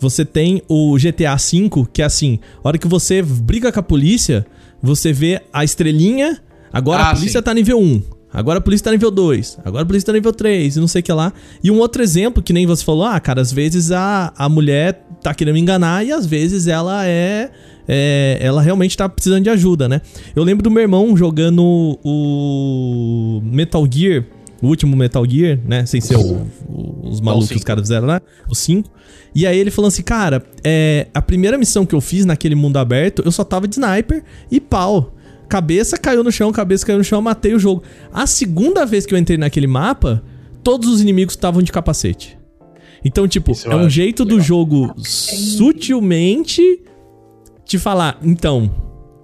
Você 0.00 0.24
tem 0.24 0.62
o 0.68 0.96
GTA 0.96 1.34
V, 1.36 1.86
que 1.92 2.02
é 2.02 2.04
assim, 2.04 2.38
a 2.62 2.68
hora 2.68 2.78
que 2.78 2.86
você 2.86 3.20
briga 3.20 3.72
com 3.72 3.80
a 3.80 3.82
polícia, 3.82 4.46
você 4.80 5.12
vê 5.12 5.40
a 5.52 5.64
estrelinha, 5.64 6.40
agora 6.72 7.02
Ah, 7.02 7.10
a 7.10 7.14
polícia 7.14 7.40
sim. 7.40 7.44
tá 7.44 7.52
nível 7.52 7.80
1. 7.80 8.02
Agora 8.32 8.58
a 8.58 8.60
polícia 8.60 8.84
tá 8.84 8.90
nível 8.92 9.10
2. 9.10 9.58
Agora 9.64 9.82
a 9.82 9.86
polícia 9.86 10.06
tá 10.06 10.12
nível 10.12 10.32
3 10.32 10.76
e 10.76 10.80
não 10.80 10.86
sei 10.86 11.00
o 11.00 11.02
que 11.02 11.12
lá. 11.12 11.32
E 11.64 11.70
um 11.70 11.78
outro 11.78 12.02
exemplo, 12.02 12.42
que 12.42 12.52
nem 12.52 12.66
você 12.66 12.84
falou, 12.84 13.04
ah, 13.04 13.18
cara, 13.18 13.40
às 13.40 13.50
vezes 13.50 13.90
a, 13.90 14.32
a 14.36 14.48
mulher 14.48 15.04
tá 15.22 15.34
querendo 15.34 15.54
me 15.54 15.60
enganar 15.60 16.04
e 16.06 16.12
às 16.12 16.26
vezes 16.26 16.68
ela 16.68 17.04
é, 17.06 17.50
é, 17.88 18.36
Ela 18.40 18.60
realmente 18.62 18.96
tá 18.96 19.08
precisando 19.08 19.42
de 19.44 19.50
ajuda, 19.50 19.88
né? 19.88 20.00
Eu 20.36 20.44
lembro 20.44 20.62
do 20.62 20.70
meu 20.70 20.82
irmão 20.82 21.16
jogando 21.16 21.98
o 22.04 23.40
Metal 23.44 23.86
Gear, 23.90 24.24
o 24.62 24.66
último 24.66 24.96
Metal 24.96 25.24
Gear, 25.28 25.58
né? 25.66 25.86
Sem 25.86 26.00
ser 26.00 26.16
o- 26.16 26.46
o- 26.68 27.08
os 27.08 27.20
malucos 27.20 27.48
que 27.48 27.54
os 27.54 27.60
cinco. 27.60 27.66
caras 27.66 27.82
fizeram 27.82 28.06
lá, 28.06 28.20
o 28.48 28.54
5. 28.54 28.90
E 29.34 29.46
aí 29.46 29.58
ele 29.58 29.70
falou 29.70 29.88
assim, 29.88 30.02
cara, 30.02 30.42
é, 30.64 31.06
a 31.14 31.22
primeira 31.22 31.56
missão 31.56 31.86
que 31.86 31.94
eu 31.94 32.00
fiz 32.00 32.24
naquele 32.24 32.54
mundo 32.54 32.76
aberto, 32.78 33.22
eu 33.24 33.30
só 33.32 33.44
tava 33.44 33.66
de 33.68 33.74
sniper 33.76 34.22
e 34.50 34.60
pau. 34.60 35.14
Cabeça 35.48 35.96
caiu 35.96 36.22
no 36.22 36.30
chão, 36.30 36.52
cabeça 36.52 36.84
caiu 36.84 36.98
no 36.98 37.04
chão, 37.04 37.18
eu 37.18 37.22
matei 37.22 37.54
o 37.54 37.58
jogo. 37.58 37.82
A 38.12 38.26
segunda 38.26 38.84
vez 38.84 39.06
que 39.06 39.14
eu 39.14 39.18
entrei 39.18 39.38
naquele 39.38 39.66
mapa, 39.66 40.22
todos 40.62 40.88
os 40.90 41.00
inimigos 41.00 41.32
estavam 41.34 41.62
de 41.62 41.72
capacete. 41.72 42.36
Então, 43.04 43.28
tipo, 43.28 43.52
Isso 43.52 43.70
é 43.70 43.74
um 43.76 43.80
acho 43.80 43.90
jeito 43.90 44.24
do 44.24 44.40
jogo 44.40 44.92
sutilmente 44.98 46.80
te 47.68 47.78
falar, 47.78 48.18
então, 48.22 48.68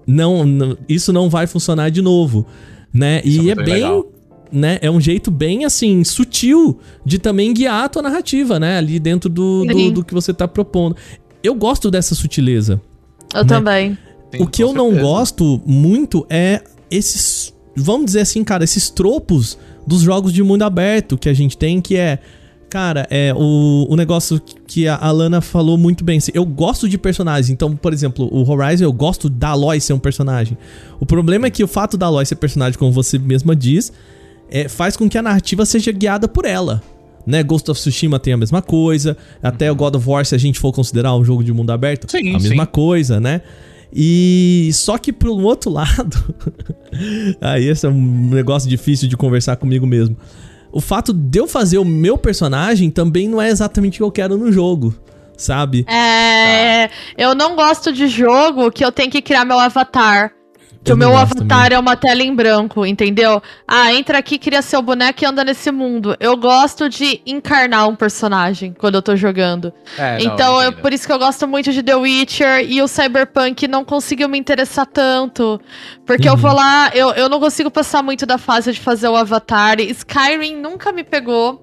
não, 0.07 0.45
não- 0.45 0.77
isso 0.89 1.13
não 1.13 1.29
vai 1.29 1.47
funcionar 1.49 1.91
de 1.91 2.01
novo, 2.03 2.47
né? 2.93 3.21
Isso 3.25 3.43
e 3.43 3.49
é 3.49 3.53
é, 3.53 3.55
bem, 3.57 3.75
legal. 3.75 4.07
né? 4.53 4.79
É 4.83 4.91
um 4.91 5.01
jeito 5.01 5.31
bem 5.31 5.65
assim 5.65 6.05
sutil 6.05 6.79
de 7.05 7.19
também 7.19 7.53
guiar 7.53 7.85
a 7.85 7.89
tua 7.89 8.03
narrativa, 8.03 8.61
né? 8.61 8.79
Ali 8.79 9.01
dentro 9.01 9.29
do, 9.31 9.65
do, 9.65 9.91
do 9.91 10.05
que 10.05 10.15
você 10.15 10.33
tá 10.33 10.47
propondo. 10.47 10.95
Eu 11.43 11.55
gosto 11.55 11.91
dessa 11.91 12.15
sutileza. 12.15 12.81
Eu 13.35 13.41
Né? 13.43 13.49
também. 13.49 13.99
Sim, 14.35 14.43
o 14.43 14.47
que 14.47 14.63
eu 14.63 14.73
não 14.73 14.87
certeza. 14.91 15.03
gosto 15.07 15.63
muito 15.67 16.27
é 16.31 16.63
esses, 16.91 17.53
vamos 17.77 18.07
dizer 18.07 18.21
assim, 18.21 18.45
cara, 18.45 18.63
esses 18.63 18.91
tropos 18.91 19.59
dos 19.87 20.03
jogos 20.03 20.33
de 20.33 20.43
mundo 20.43 20.63
aberto 20.63 21.17
que 21.19 21.29
a 21.29 21.35
gente 21.35 21.57
tem, 21.57 21.81
que 21.81 21.97
é, 21.97 22.19
cara, 22.75 23.07
é 23.09 23.33
o, 23.33 23.87
o 23.89 23.95
negócio 23.95 24.43
que 24.67 24.89
a 24.89 24.97
Alana 24.97 25.41
falou 25.41 25.79
muito 25.79 26.03
bem. 26.03 26.19
assim, 26.19 26.33
Eu 26.35 26.45
gosto 26.45 26.89
de 26.89 26.99
personagens, 26.99 27.49
então, 27.49 27.77
por 27.77 27.93
exemplo, 27.93 28.29
o 28.33 28.51
Horizon, 28.51 28.83
eu 28.83 28.93
gosto 28.93 29.31
da 29.31 29.51
Aloy 29.51 29.81
ser 29.81 29.93
um 29.93 29.99
personagem. 30.01 30.59
O 30.99 31.07
problema 31.07 31.47
é 31.47 31.51
que 31.51 31.63
o 31.63 31.69
fato 31.69 31.97
da 31.97 32.07
Aloy 32.07 32.27
ser 32.27 32.35
personagem, 32.35 32.77
como 32.77 32.91
você 32.91 33.17
mesma 33.17 33.55
diz, 33.55 33.93
é, 34.51 34.69
faz 34.69 34.97
com 34.97 35.09
que 35.09 35.17
a 35.17 35.23
narrativa 35.23 35.65
seja 35.65 35.93
guiada 35.93 36.27
por 36.27 36.45
ela. 36.45 36.83
Né, 37.25 37.45
Ghost 37.45 37.71
of 37.71 37.81
Tsushima 37.81 38.19
tem 38.19 38.33
a 38.33 38.37
mesma 38.37 38.61
coisa. 38.61 39.17
Até 39.41 39.71
o 39.71 39.77
God 39.77 39.95
of 39.95 40.11
War, 40.11 40.27
se 40.27 40.35
a 40.35 40.39
gente 40.39 40.59
for 40.59 40.73
considerar 40.73 41.15
um 41.15 41.25
jogo 41.25 41.45
de 41.45 41.53
mundo 41.53 41.71
aberto, 41.71 42.11
Sim, 42.11 42.35
a 42.35 42.41
mesma 42.41 42.65
sim. 42.65 42.71
coisa, 42.73 43.21
né? 43.21 43.41
E 43.95 44.69
só 44.73 44.99
que 44.99 45.13
pro 45.13 45.33
outro 45.33 45.71
lado, 45.71 46.35
aí 47.41 47.69
esse 47.69 47.87
é 47.87 47.89
um 47.89 48.31
negócio 48.31 48.69
difícil 48.69 49.09
de 49.09 49.17
conversar 49.17 49.55
comigo 49.55 49.87
mesmo. 49.87 50.17
O 50.75 50.81
fato 50.81 51.13
de 51.13 51.39
eu 51.39 51.47
fazer 51.47 51.79
o 51.79 51.85
meu 51.85 52.19
personagem 52.19 52.91
também 52.91 53.29
não 53.29 53.41
é 53.41 53.49
exatamente 53.49 53.95
o 53.95 53.99
que 53.99 54.03
eu 54.03 54.11
quero 54.11 54.37
no 54.37 54.51
jogo, 54.51 54.93
sabe? 55.37 55.87
É, 55.89 56.91
eu 57.17 57.33
não 57.33 57.55
gosto 57.55 57.93
de 57.93 58.09
jogo 58.09 58.73
que 58.73 58.85
eu 58.85 58.91
tenho 58.91 59.09
que 59.09 59.23
criar 59.23 59.45
meu 59.45 59.57
avatar. 59.57 60.33
Que 60.85 60.93
Eu 60.93 60.97
o 60.97 60.99
não 60.99 61.09
meu 61.09 61.17
avatar 61.17 61.63
também. 61.63 61.77
é 61.77 61.79
uma 61.79 61.97
tela 61.97 62.23
em 62.23 62.35
branco, 62.35 62.85
entendeu? 62.85 63.43
Ah, 63.67 63.93
entra 63.95 64.19
aqui, 64.19 64.39
cria 64.39 64.61
seu 64.61 64.83
boneco 64.83 65.25
e 65.25 65.27
anda 65.27 65.43
nesse 65.43 65.73
mundo. 65.73 66.15
Eu 66.21 66.37
gosto 66.37 66.91
de 66.91 67.23
encarnar 67.25 67.89
um 67.89 67.97
personagem 67.97 68.75
quando 68.79 68.97
eu 68.97 69.03
tô 69.03 69.17
jogando. 69.17 69.73
É, 69.97 70.19
não, 70.23 70.35
então, 70.35 70.61
é 70.61 70.67
entendo. 70.67 70.83
por 70.83 70.93
isso 70.93 71.07
que 71.07 71.13
eu 71.13 71.19
gosto 71.19 71.49
muito 71.49 71.73
de 71.73 71.83
The 71.83 71.95
Witcher 71.97 72.71
e 72.71 72.83
o 72.83 72.87
Cyberpunk 72.87 73.67
não 73.67 73.83
conseguiu 73.83 74.29
me 74.29 74.39
interessar 74.39 74.85
tanto. 74.87 75.59
Porque 76.05 76.29
eu 76.29 76.35
Uhum. 76.35 76.39
vou 76.39 76.53
lá, 76.53 76.91
eu, 76.93 77.11
eu 77.13 77.29
não 77.31 77.41
consigo 77.41 77.71
passar 77.71 78.03
muito 78.03 78.27
da 78.27 78.37
fase 78.37 78.71
de 78.71 78.79
fazer 78.81 79.09
o 79.09 79.17
avatar. 79.17 79.81
Skyrim 79.81 80.57
nunca 80.57 80.93
me 80.93 81.03
pegou. 81.03 81.63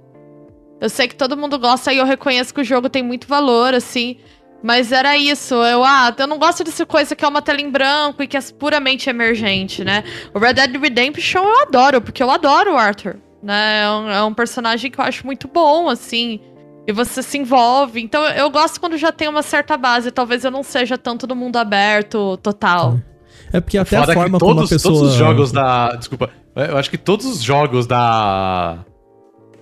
Eu 0.81 0.89
sei 0.89 1.07
que 1.07 1.13
todo 1.13 1.37
mundo 1.37 1.59
gosta 1.59 1.93
e 1.93 1.97
eu 1.99 2.05
reconheço 2.07 2.51
que 2.51 2.61
o 2.61 2.63
jogo 2.63 2.89
tem 2.89 3.03
muito 3.03 3.27
valor, 3.27 3.75
assim. 3.75 4.17
Mas 4.63 4.91
era 4.91 5.17
isso. 5.17 5.55
Eu, 5.55 5.83
ah, 5.83 6.13
eu 6.17 6.27
não 6.27 6.37
gosto 6.37 6.63
dessa 6.63 6.85
coisa 6.85 7.15
que 7.15 7.25
é 7.25 7.27
uma 7.27 7.41
tela 7.41 7.61
em 7.61 7.69
branco 7.69 8.21
e 8.21 8.27
que 8.27 8.37
é 8.37 8.41
puramente 8.57 9.09
emergente, 9.09 9.83
né? 9.83 10.03
O 10.33 10.39
Red 10.39 10.53
Dead 10.53 10.75
Redemption 10.79 11.43
eu 11.43 11.61
adoro, 11.63 12.01
porque 12.01 12.21
eu 12.21 12.29
adoro 12.29 12.73
o 12.73 12.77
Arthur. 12.77 13.17
Né? 13.41 13.83
É, 13.83 13.89
um, 13.89 14.09
é 14.09 14.23
um 14.23 14.33
personagem 14.33 14.91
que 14.91 14.99
eu 14.99 15.03
acho 15.03 15.25
muito 15.25 15.47
bom, 15.47 15.89
assim. 15.89 16.39
E 16.87 16.91
você 16.91 17.23
se 17.23 17.37
envolve. 17.37 18.01
Então 18.01 18.23
eu 18.23 18.49
gosto 18.49 18.79
quando 18.79 18.97
já 18.97 19.11
tem 19.11 19.27
uma 19.27 19.43
certa 19.43 19.77
base. 19.77 20.11
Talvez 20.11 20.43
eu 20.43 20.51
não 20.51 20.63
seja 20.63 20.97
tanto 20.97 21.25
do 21.25 21.35
mundo 21.35 21.57
aberto 21.57 22.37
total. 22.37 22.99
É 23.53 23.59
porque 23.59 23.77
até 23.77 23.97
Foda 23.99 24.11
a 24.11 24.15
forma 24.15 24.39
como 24.39 24.51
a 24.51 24.55
todos, 24.55 24.69
pessoa. 24.69 24.93
todos 24.93 25.11
os 25.11 25.15
jogos 25.15 25.51
da. 25.51 25.95
Desculpa. 25.95 26.29
Eu 26.55 26.77
acho 26.77 26.89
que 26.89 26.97
todos 26.97 27.25
os 27.25 27.41
jogos 27.41 27.85
da. 27.85 28.79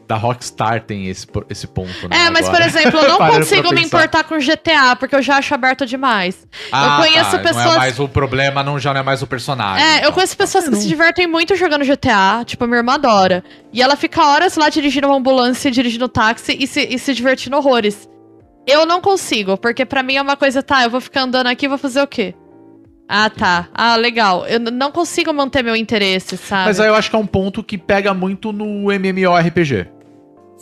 Da 0.09 0.15
Rockstar 0.15 0.81
tem 0.81 1.07
esse, 1.07 1.27
esse 1.51 1.67
ponto, 1.67 2.09
né? 2.09 2.25
É, 2.25 2.29
mas 2.31 2.47
agora. 2.47 2.63
por 2.63 2.67
exemplo, 2.67 2.99
eu 2.99 3.09
não 3.09 3.17
consigo 3.29 3.71
me 3.71 3.83
importar 3.83 4.23
com 4.23 4.39
GTA, 4.39 4.95
porque 4.95 5.15
eu 5.15 5.21
já 5.21 5.37
acho 5.37 5.53
aberto 5.53 5.85
demais. 5.85 6.47
Ah, 6.71 6.95
eu 6.95 7.03
conheço 7.03 7.29
tá, 7.29 7.37
Não 7.37 7.43
pessoas- 7.43 7.75
é 7.75 7.77
mais 7.77 7.99
o 7.99 8.07
problema, 8.07 8.63
não, 8.63 8.79
já 8.79 8.91
não 8.91 9.01
é 9.01 9.03
mais 9.03 9.21
o 9.21 9.27
personagem. 9.27 9.85
É, 9.85 9.97
eu 9.97 9.99
então. 9.99 10.13
conheço 10.13 10.35
pessoas 10.35 10.67
que 10.67 10.75
se 10.77 10.87
divertem 10.87 11.27
muito 11.27 11.55
jogando 11.55 11.85
GTA, 11.85 12.43
tipo, 12.43 12.63
a 12.63 12.67
minha 12.67 12.79
irmã 12.79 12.95
adora. 12.95 13.43
E 13.71 13.83
ela 13.83 13.95
fica 13.95 14.25
horas 14.25 14.55
lá 14.55 14.67
dirigindo 14.67 15.05
uma 15.05 15.15
ambulância, 15.15 15.69
dirigindo 15.69 16.09
táxi 16.09 16.57
e 16.59 16.65
se, 16.65 16.87
e 16.89 16.97
se 16.97 17.13
divertindo 17.13 17.55
horrores. 17.57 18.09
Eu 18.65 18.87
não 18.87 19.01
consigo, 19.01 19.57
porque 19.57 19.85
pra 19.85 20.01
mim 20.01 20.15
é 20.15 20.21
uma 20.23 20.35
coisa, 20.35 20.63
tá, 20.63 20.83
eu 20.85 20.89
vou 20.89 21.01
ficar 21.01 21.21
andando 21.21 21.45
aqui 21.45 21.67
e 21.67 21.69
vou 21.69 21.77
fazer 21.77 22.01
o 22.01 22.07
quê? 22.07 22.33
Ah, 23.07 23.29
tá. 23.29 23.67
Ah, 23.75 23.95
legal. 23.95 24.47
Eu 24.47 24.59
não 24.59 24.91
consigo 24.91 25.31
manter 25.31 25.63
meu 25.63 25.75
interesse, 25.75 26.35
sabe? 26.35 26.65
Mas 26.65 26.79
aí 26.79 26.87
eu 26.87 26.95
acho 26.95 27.11
que 27.11 27.15
é 27.15 27.19
um 27.19 27.27
ponto 27.27 27.63
que 27.63 27.77
pega 27.77 28.11
muito 28.11 28.51
no 28.51 28.91
MMORPG. 28.91 29.98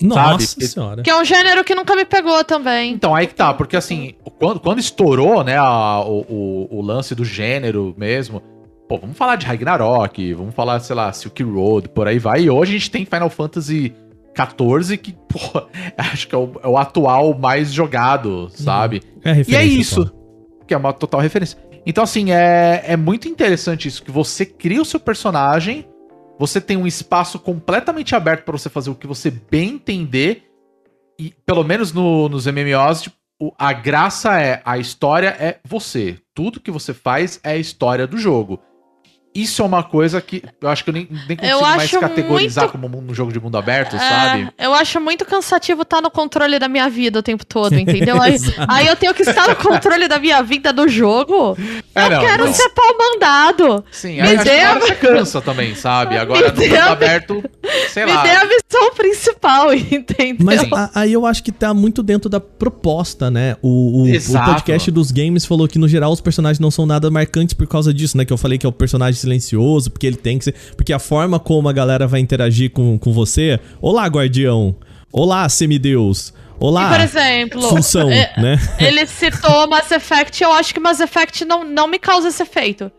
Nossa 0.02 0.48
sabe? 0.48 0.68
senhora. 0.68 1.02
Que 1.04 1.10
é 1.10 1.20
um 1.20 1.26
gênero 1.26 1.64
que 1.64 1.74
nunca 1.76 1.96
me 1.96 2.06
pegou 2.06 2.44
também. 2.44 2.94
Então, 2.94 3.14
aí 3.16 3.26
que 3.28 3.36
tá, 3.36 3.54
porque 3.54 3.76
assim, 3.78 4.14
quando, 4.40 4.60
quando 4.60 4.80
estourou, 4.80 5.44
né, 5.44 5.58
a- 5.58 6.02
o, 6.06 6.20
o, 6.30 6.78
o 6.80 6.82
lance 6.82 7.14
do 7.16 7.26
gênero 7.26 7.94
mesmo, 7.98 8.42
Pô, 8.90 8.98
vamos 8.98 9.18
falar 9.18 9.36
de 9.36 9.46
Ragnarok, 9.46 10.34
vamos 10.34 10.56
falar, 10.56 10.80
sei 10.80 10.96
lá, 10.96 11.12
Silk 11.12 11.44
Road, 11.44 11.90
por 11.90 12.08
aí 12.08 12.18
vai. 12.20 12.44
E 12.44 12.50
hoje 12.50 12.72
a 12.74 12.78
gente 12.78 12.90
tem 12.90 13.04
Final 13.04 13.30
Fantasy 13.30 13.94
XIV, 14.34 14.98
que, 14.98 15.12
pô, 15.28 15.62
acho 15.98 16.26
que 16.26 16.34
é 16.34 16.38
o, 16.38 16.52
é 16.64 16.68
o 16.70 16.78
atual 16.78 17.38
mais 17.38 17.74
jogado, 17.74 18.48
sabe? 18.50 19.02
É 19.26 19.32
a 19.32 19.36
E 19.46 19.56
é 19.56 19.66
isso, 19.66 20.04
atual. 20.04 20.64
que 20.66 20.74
é 20.74 20.78
uma 20.78 20.94
total 20.94 21.20
referência. 21.20 21.58
Então, 21.86 22.02
assim, 22.04 22.32
é, 22.32 22.82
é 22.88 22.96
muito 22.96 23.28
interessante 23.28 23.90
isso, 23.90 24.02
que 24.02 24.10
você 24.12 24.46
cria 24.46 24.82
o 24.82 24.86
seu 24.86 25.02
personagem, 25.02 25.86
você 26.40 26.62
tem 26.62 26.78
um 26.78 26.88
espaço 26.88 27.40
completamente 27.40 28.16
aberto 28.16 28.44
pra 28.44 28.58
você 28.58 28.70
fazer 28.70 28.90
o 28.90 28.96
que 28.96 29.08
você 29.08 29.32
bem 29.32 29.76
entender, 29.76 30.44
e 31.20 31.34
pelo 31.46 31.64
menos 31.64 31.92
no- 31.92 32.30
nos 32.30 32.46
MMOs, 32.46 33.02
tipo, 33.02 33.18
a 33.58 33.74
graça 33.74 34.40
é, 34.40 34.62
a 34.66 34.78
história 34.78 35.30
é 35.40 35.60
você. 35.66 36.20
Tudo 36.34 36.60
que 36.60 36.72
você 36.72 36.94
faz 36.94 37.40
é 37.44 37.52
a 37.52 37.58
história 37.58 38.06
do 38.08 38.18
jogo. 38.18 38.60
Isso 39.42 39.62
é 39.62 39.66
uma 39.66 39.84
coisa 39.84 40.20
que 40.22 40.44
eu 40.62 40.70
acho 40.70 40.84
que 40.84 40.90
eu 40.90 40.94
nem, 40.94 41.08
nem 41.28 41.38
consigo 41.38 41.62
mais 41.62 41.84
acho 41.84 42.00
categorizar 42.00 42.66
muito- 42.66 42.80
como 42.80 43.12
um 43.12 43.14
jogo 43.14 43.32
de 43.32 43.40
mundo 43.40 43.58
aberto, 43.58 43.96
É, 43.96 44.00
sabe? 44.00 44.50
eu 44.58 44.74
acho 44.74 45.00
muito 45.00 45.26
cansativo 45.26 45.84
estar 45.84 46.02
no 46.02 46.10
controle 46.10 46.58
da 46.60 46.68
minha 46.68 46.90
vida 46.90 47.20
o 47.20 47.24
tempo 47.24 47.46
todo, 47.46 47.74
entendeu? 47.78 48.22
Aí, 48.22 48.38
aí 48.68 48.88
eu 48.88 48.96
tenho 48.96 49.14
que 49.14 49.22
estar 49.24 49.48
no 49.48 49.56
controle 49.56 50.08
da 50.08 50.20
minha 50.20 50.42
vida 50.42 50.72
do 50.74 50.88
jogo. 50.88 51.58
É, 51.96 52.06
eu 52.06 52.10
não, 52.10 52.20
quero 52.22 52.46
não. 52.46 52.54
ser 52.54 52.70
pau 52.70 52.96
mandado. 52.98 53.84
Sim, 53.92 54.16
Me 54.16 54.22
aí 54.22 54.38
dê 54.40 54.60
a- 54.62 54.72
agora 54.72 54.86
você 54.88 54.96
cansa 54.96 55.42
também, 55.42 55.76
sabe? 55.76 56.18
Agora 56.18 56.52
no 56.52 56.62
mundo 56.62 56.76
a- 56.76 56.92
aberto, 56.92 57.44
sei 57.90 58.06
Me 58.06 58.14
lá. 58.14 58.24
dê 58.24 58.32
a 58.32 58.46
missão 58.46 58.94
principal, 58.96 59.74
entendeu? 59.74 60.38
Mas 60.46 60.62
a- 60.72 60.92
aí 60.96 61.14
eu 61.14 61.26
acho 61.26 61.44
que 61.44 61.52
tá 61.52 61.74
muito 61.74 62.02
dentro 62.02 62.30
da 62.30 62.40
proposta, 62.40 63.30
né? 63.32 63.56
O, 63.62 64.04
o- 64.04 64.06
o 64.06 64.46
podcast 64.46 64.90
dos 64.92 65.12
games 65.12 65.46
falou 65.46 65.68
que, 65.68 65.78
no 65.80 65.88
geral, 65.88 66.12
os 66.12 66.22
personagens 66.22 66.60
não 66.60 66.72
são 66.72 66.86
nada 66.86 67.10
marcantes 67.12 67.54
por 67.54 67.68
causa 67.68 67.94
disso, 67.94 68.18
né? 68.18 68.26
Que 68.26 68.34
eu 68.34 68.38
falei 68.38 68.58
que 68.58 68.66
é 68.66 68.70
o 68.70 68.72
personagem 68.72 69.20
silencioso, 69.28 69.92
porque 69.92 70.08
ele 70.08 70.16
tem 70.16 70.38
que 70.38 70.46
ser. 70.46 70.56
Porque 70.76 70.94
a 70.94 71.00
forma 71.00 71.40
como 71.40 71.68
a 71.70 71.74
galera 71.74 72.08
vai 72.08 72.20
interagir 72.20 72.72
com, 72.72 72.98
com 72.98 73.12
você. 73.12 73.60
Olá, 73.82 74.06
guardião. 74.08 74.76
Olá, 75.12 75.48
semideus. 75.50 76.34
Olá, 76.60 76.88
E, 76.88 76.96
por 76.96 77.00
exemplo, 77.04 77.62
função, 77.70 78.10
é- 78.10 78.34
né? 78.36 78.58
ele 78.80 79.06
citou 79.06 79.68
Mass 79.70 79.92
Effect, 79.92 80.44
eu 80.44 80.52
acho 80.52 80.74
que 80.74 80.80
Mass 80.80 81.00
Effect 81.00 81.46
não, 81.46 81.64
não 81.64 81.88
me 81.88 82.00
causa 82.00 82.30
esse 82.30 82.42
efeito. 82.42 82.92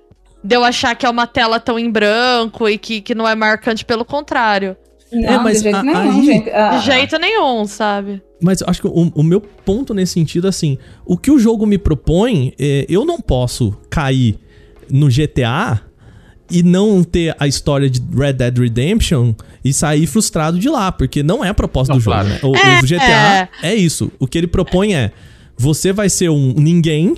De 0.45 0.55
eu 0.55 0.63
achar 0.63 0.95
que 0.95 1.05
é 1.05 1.11
uma 1.11 1.27
tela 1.27 1.59
tão 1.59 1.77
em 1.77 1.91
branco 1.91 2.69
e 2.69 2.79
que, 2.79 3.01
que 3.01 3.17
não 3.17 3.27
é 3.27 3.35
marcante, 3.35 3.85
pelo 3.85 4.05
contrário. 4.05 4.77
Não, 5.11 5.29
É, 5.29 5.39
mas 5.39 5.57
de 5.57 5.63
jeito 5.65 5.77
a- 5.77 5.83
nenhum, 5.83 5.99
aí- 6.21 6.25
gente. 6.27 6.51
Ah, 6.51 6.77
De 6.77 6.85
jeito 6.85 7.19
nenhum, 7.19 7.67
sabe? 7.67 8.23
Mas 8.41 8.61
eu 8.61 8.69
acho 8.71 8.81
que 8.81 8.87
o, 8.87 8.93
o 9.13 9.23
meu 9.25 9.41
ponto 9.41 9.93
nesse 9.93 10.13
sentido, 10.13 10.47
assim, 10.47 10.79
o 11.05 11.19
que 11.19 11.29
o 11.33 11.39
jogo 11.41 11.67
me 11.67 11.77
propõe, 11.79 12.55
é, 12.61 12.87
eu 12.89 13.05
não 13.05 13.21
posso 13.21 13.77
cair 13.91 14.39
no 14.89 15.09
GTA 15.09 15.81
e 16.51 16.63
não 16.63 17.05
ter 17.05 17.35
a 17.39 17.47
história 17.47 17.89
de 17.89 18.01
Red 18.15 18.35
Dead 18.35 18.59
Redemption 18.59 19.35
e 19.65 19.73
sair 19.73 20.07
frustrado 20.07 20.59
de 20.59 20.69
lá, 20.69 20.91
porque 20.91 21.23
não 21.23 21.45
é 21.45 21.49
a 21.49 21.55
proposta 21.55 21.93
Não, 21.93 21.99
do 21.99 22.03
jogo, 22.03 22.17
claro. 22.17 22.29
né? 22.29 22.41
O, 22.43 22.57
É, 22.57 22.79
o 22.81 22.83
GTA 22.83 23.49
é. 23.63 23.75
isso. 23.75 24.11
O 24.19 24.27
que 24.27 24.39
ele 24.39 24.47
propõe 24.47 24.95
é, 24.95 25.13
você 25.57 25.93
vai 25.93 26.09
ser 26.09 26.31
um 26.31 26.55
ninguém 26.55 27.17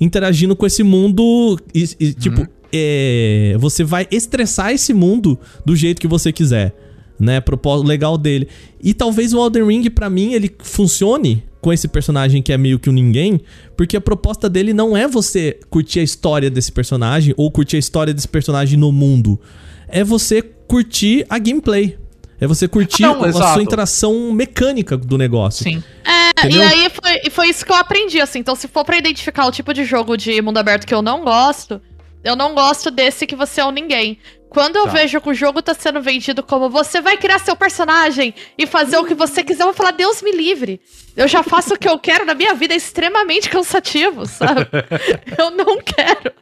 interagindo 0.00 0.56
com 0.56 0.66
esse 0.66 0.82
mundo 0.82 1.58
e, 1.74 1.88
e, 2.00 2.12
tipo, 2.12 2.46
é, 2.72 3.56
você 3.58 3.84
vai 3.84 4.06
estressar 4.10 4.72
esse 4.72 4.92
mundo 4.92 5.38
do 5.64 5.76
jeito 5.76 6.00
que 6.00 6.08
você 6.08 6.32
quiser 6.32 6.74
né? 7.22 7.40
Propósito 7.40 7.86
legal 7.86 8.18
dele. 8.18 8.48
E 8.82 8.92
talvez 8.92 9.32
o 9.32 9.38
Elden 9.38 9.66
Ring, 9.66 9.88
pra 9.90 10.10
mim, 10.10 10.32
ele 10.32 10.50
funcione 10.58 11.44
com 11.62 11.72
esse 11.72 11.86
personagem 11.86 12.42
que 12.42 12.52
é 12.52 12.58
meio 12.58 12.78
que 12.78 12.90
um 12.90 12.92
ninguém, 12.92 13.40
porque 13.76 13.96
a 13.96 14.00
proposta 14.00 14.50
dele 14.50 14.74
não 14.74 14.96
é 14.96 15.06
você 15.06 15.58
curtir 15.70 16.00
a 16.00 16.02
história 16.02 16.50
desse 16.50 16.72
personagem 16.72 17.32
ou 17.36 17.50
curtir 17.52 17.76
a 17.76 17.78
história 17.78 18.12
desse 18.12 18.26
personagem 18.26 18.76
no 18.76 18.90
mundo. 18.90 19.40
É 19.86 20.02
você 20.02 20.42
curtir 20.42 21.24
a 21.30 21.38
gameplay. 21.38 21.96
É 22.40 22.46
você 22.48 22.66
curtir 22.66 23.02
não, 23.02 23.22
a 23.22 23.28
exato. 23.28 23.52
sua 23.54 23.62
interação 23.62 24.32
mecânica 24.32 24.96
do 24.96 25.16
negócio. 25.16 25.62
Sim. 25.62 25.80
É, 26.04 26.46
Entendeu? 26.46 26.60
e 26.60 26.64
aí 26.64 26.90
foi, 26.90 27.30
foi 27.30 27.48
isso 27.48 27.64
que 27.64 27.70
eu 27.70 27.76
aprendi, 27.76 28.20
assim. 28.20 28.40
Então, 28.40 28.56
se 28.56 28.66
for 28.66 28.84
pra 28.84 28.98
identificar 28.98 29.46
o 29.46 29.52
tipo 29.52 29.72
de 29.72 29.84
jogo 29.84 30.16
de 30.16 30.42
mundo 30.42 30.58
aberto 30.58 30.84
que 30.84 30.92
eu 30.92 31.00
não 31.00 31.22
gosto, 31.22 31.80
eu 32.24 32.34
não 32.34 32.54
gosto 32.54 32.90
desse 32.90 33.24
que 33.24 33.36
você 33.36 33.60
é 33.60 33.64
um 33.64 33.70
ninguém. 33.70 34.18
Quando 34.52 34.76
eu 34.76 34.84
Tá. 34.84 34.90
vejo 34.90 35.20
que 35.20 35.30
o 35.30 35.34
jogo 35.34 35.62
tá 35.62 35.72
sendo 35.74 36.00
vendido 36.02 36.42
como 36.42 36.68
você 36.68 37.00
vai 37.00 37.16
criar 37.16 37.38
seu 37.38 37.56
personagem 37.56 38.34
e 38.58 38.66
fazer 38.66 38.98
o 38.98 39.04
que 39.04 39.14
você 39.14 39.42
quiser, 39.42 39.62
eu 39.62 39.68
vou 39.68 39.74
falar, 39.74 39.92
Deus 39.92 40.20
me 40.22 40.30
livre. 40.30 40.80
Eu 41.16 41.26
já 41.26 41.42
faço 41.42 41.74
o 41.74 41.78
que 41.78 41.88
eu 41.88 41.98
quero 41.98 42.24
na 42.26 42.34
minha 42.34 42.54
vida, 42.54 42.74
é 42.74 42.76
extremamente 42.76 43.48
cansativo, 43.48 44.26
sabe? 44.26 44.66
eu 45.38 45.50
não 45.50 45.78
quero. 45.80 46.32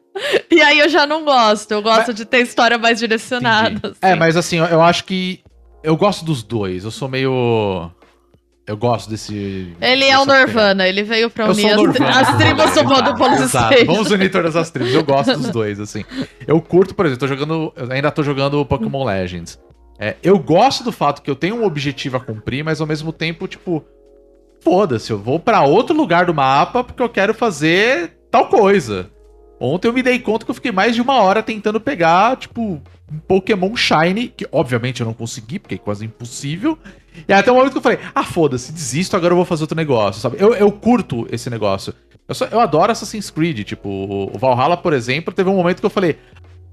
E 0.51 0.61
aí 0.61 0.79
eu 0.81 0.89
já 0.89 1.07
não 1.07 1.25
gosto. 1.25 1.71
Eu 1.71 1.81
gosto 1.81 2.13
de 2.13 2.25
ter 2.25 2.41
história 2.43 2.77
mais 2.77 2.99
direcionada. 2.99 3.71
Entendi. 3.71 3.87
assim. 3.87 4.13
É, 4.13 4.15
mas 4.17 4.37
assim, 4.37 4.59
eu 4.59 4.81
acho 4.83 5.05
que. 5.05 5.41
Eu 5.83 5.97
gosto 5.97 6.25
dos 6.25 6.43
dois. 6.43 6.85
Eu 6.85 6.91
sou 6.91 7.09
meio. 7.09 7.91
Eu 8.71 8.77
gosto 8.77 9.11
desse. 9.11 9.75
Ele 9.81 10.05
é 10.05 10.16
o 10.16 10.25
dessa 10.25 10.39
Nirvana, 10.47 10.87
ele 10.87 11.03
veio 11.03 11.29
pra 11.29 11.47
Eu 11.47 11.51
unir 11.51 11.71
as, 11.71 11.77
Nirvana. 11.77 12.21
as 12.21 12.37
tribos 12.37 12.73
do 12.73 12.85
mundo 12.85 13.14
Police 13.16 13.43
Exato. 13.43 13.75
Station. 13.75 13.93
Vamos 13.93 14.11
unir 14.12 14.31
todas 14.31 14.55
as 14.55 14.71
tribos. 14.71 14.95
Eu 14.95 15.03
gosto 15.03 15.37
dos 15.37 15.51
dois, 15.51 15.81
assim. 15.81 16.05
Eu 16.47 16.61
curto, 16.61 16.95
por 16.95 17.05
exemplo, 17.05 17.27
tô 17.27 17.27
jogando. 17.27 17.73
Eu 17.75 17.91
ainda 17.91 18.12
tô 18.12 18.23
jogando 18.23 18.64
Pokémon 18.64 19.05
Legends. 19.05 19.59
É, 19.99 20.14
eu 20.23 20.39
gosto 20.39 20.85
do 20.85 20.93
fato 20.93 21.21
que 21.21 21.29
eu 21.29 21.35
tenho 21.35 21.57
um 21.57 21.64
objetivo 21.64 22.16
a 22.16 22.21
cumprir, 22.21 22.62
mas 22.62 22.81
ao 22.81 22.87
mesmo 22.87 23.12
tempo, 23.12 23.49
tipo. 23.49 23.85
Foda-se, 24.61 25.11
eu 25.11 25.18
vou 25.18 25.41
pra 25.41 25.62
outro 25.64 25.97
lugar 25.97 26.27
do 26.27 26.35
mapa 26.35 26.85
porque 26.85 27.03
eu 27.03 27.09
quero 27.09 27.35
fazer 27.35 28.12
tal 28.31 28.49
coisa. 28.49 29.11
Ontem 29.59 29.89
eu 29.89 29.93
me 29.93 30.03
dei 30.03 30.21
conta 30.21 30.45
que 30.45 30.51
eu 30.51 30.55
fiquei 30.55 30.71
mais 30.71 30.95
de 30.95 31.03
uma 31.03 31.21
hora 31.21 31.43
tentando 31.43 31.81
pegar, 31.81 32.37
tipo, 32.37 32.81
um 33.11 33.18
Pokémon 33.27 33.75
Shiny, 33.75 34.29
que 34.29 34.47
obviamente 34.53 35.01
eu 35.01 35.07
não 35.07 35.12
consegui, 35.12 35.59
porque 35.59 35.75
é 35.75 35.79
quase 35.79 36.05
impossível. 36.05 36.79
E 37.29 37.33
até 37.33 37.51
o 37.51 37.55
momento 37.55 37.73
que 37.73 37.79
eu 37.79 37.83
falei, 37.83 37.99
ah, 38.15 38.25
foda-se, 38.25 38.73
desisto, 38.73 39.17
agora 39.17 39.33
eu 39.33 39.37
vou 39.37 39.45
fazer 39.45 39.63
outro 39.63 39.77
negócio, 39.77 40.21
sabe? 40.21 40.37
Eu, 40.39 40.55
eu 40.55 40.71
curto 40.73 41.27
esse 41.31 41.49
negócio. 41.51 41.93
Eu, 42.29 42.35
só- 42.35 42.47
eu 42.47 42.61
adoro 42.61 42.93
Assassin's 42.93 43.31
Creed, 43.31 43.65
tipo, 43.65 43.89
o 43.89 44.39
Valhalla, 44.39 44.77
por 44.77 44.93
exemplo, 44.93 45.35
teve 45.35 45.51
um 45.51 45.57
momento 45.57 45.81
que 45.81 45.87
eu 45.87 45.91
falei, 45.91 46.19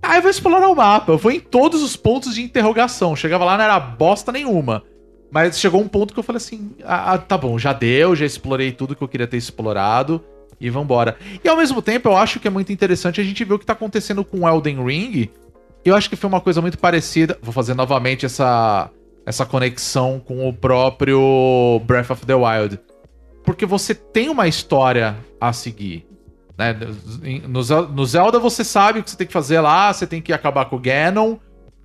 ah, 0.02 0.16
eu 0.16 0.22
vou 0.22 0.30
explorar 0.32 0.68
o 0.70 0.76
mapa, 0.76 1.12
eu 1.12 1.18
vou 1.18 1.32
em 1.32 1.40
todos 1.40 1.82
os 1.82 1.96
pontos 1.96 2.36
de 2.36 2.42
interrogação. 2.44 3.16
Chegava 3.16 3.44
lá, 3.44 3.58
não 3.58 3.64
era 3.64 3.80
bosta 3.80 4.32
nenhuma. 4.32 4.84
Mas 5.32 5.60
chegou 5.60 5.82
um 5.82 5.88
ponto 5.88 6.14
que 6.14 6.20
eu 6.20 6.24
falei 6.24 6.38
assim, 6.38 6.72
ah, 6.86 7.14
ah, 7.14 7.18
tá 7.18 7.38
bom, 7.38 7.58
já 7.60 7.74
deu, 7.74 8.16
já 8.16 8.26
explorei 8.26 8.72
tudo 8.72 8.96
que 8.96 9.02
eu 9.02 9.08
queria 9.08 9.28
ter 9.28 9.38
explorado 9.38 10.24
e 10.62 10.70
vambora. 10.70 11.18
E 11.44 11.50
ao 11.50 11.58
mesmo 11.58 11.82
tempo, 11.82 12.08
eu 12.10 12.16
acho 12.16 12.40
que 12.40 12.48
é 12.48 12.52
muito 12.52 12.72
interessante 12.72 13.20
a 13.20 13.24
gente 13.24 13.44
ver 13.44 13.56
o 13.56 13.60
que 13.60 13.66
tá 13.66 13.74
acontecendo 13.74 14.24
com 14.24 14.48
Elden 14.48 14.84
Ring. 14.86 15.30
Eu 15.84 15.96
acho 15.96 16.10
que 16.10 16.16
foi 16.16 16.28
uma 16.30 16.40
coisa 16.42 16.62
muito 16.62 16.78
parecida. 16.78 17.38
Vou 17.42 17.52
fazer 17.54 17.74
novamente 17.74 18.26
essa, 18.26 18.90
essa 19.28 19.46
conexão 19.46 20.22
com 20.26 20.48
o 20.48 20.54
próprio 20.54 21.82
Breath 21.86 22.12
of 22.12 22.26
the 22.26 22.34
Wild. 22.34 22.80
Porque 23.44 23.66
você 23.66 23.94
tem 23.94 24.30
uma 24.30 24.48
história 24.48 25.18
a 25.40 25.52
seguir. 25.52 26.08
Né? 26.58 26.74
No, 27.46 27.62
no 27.90 28.06
Zelda 28.06 28.40
você 28.40 28.64
sabe 28.64 29.00
o 29.00 29.04
que 29.04 29.12
você 29.12 29.18
tem 29.18 29.28
que 29.28 29.34
fazer 29.34 29.60
lá, 29.60 29.92
você 29.92 30.08
tem 30.08 30.22
que 30.22 30.32
acabar 30.32 30.64
com 30.66 30.78
o 30.78 30.80
Ganon, 30.80 31.36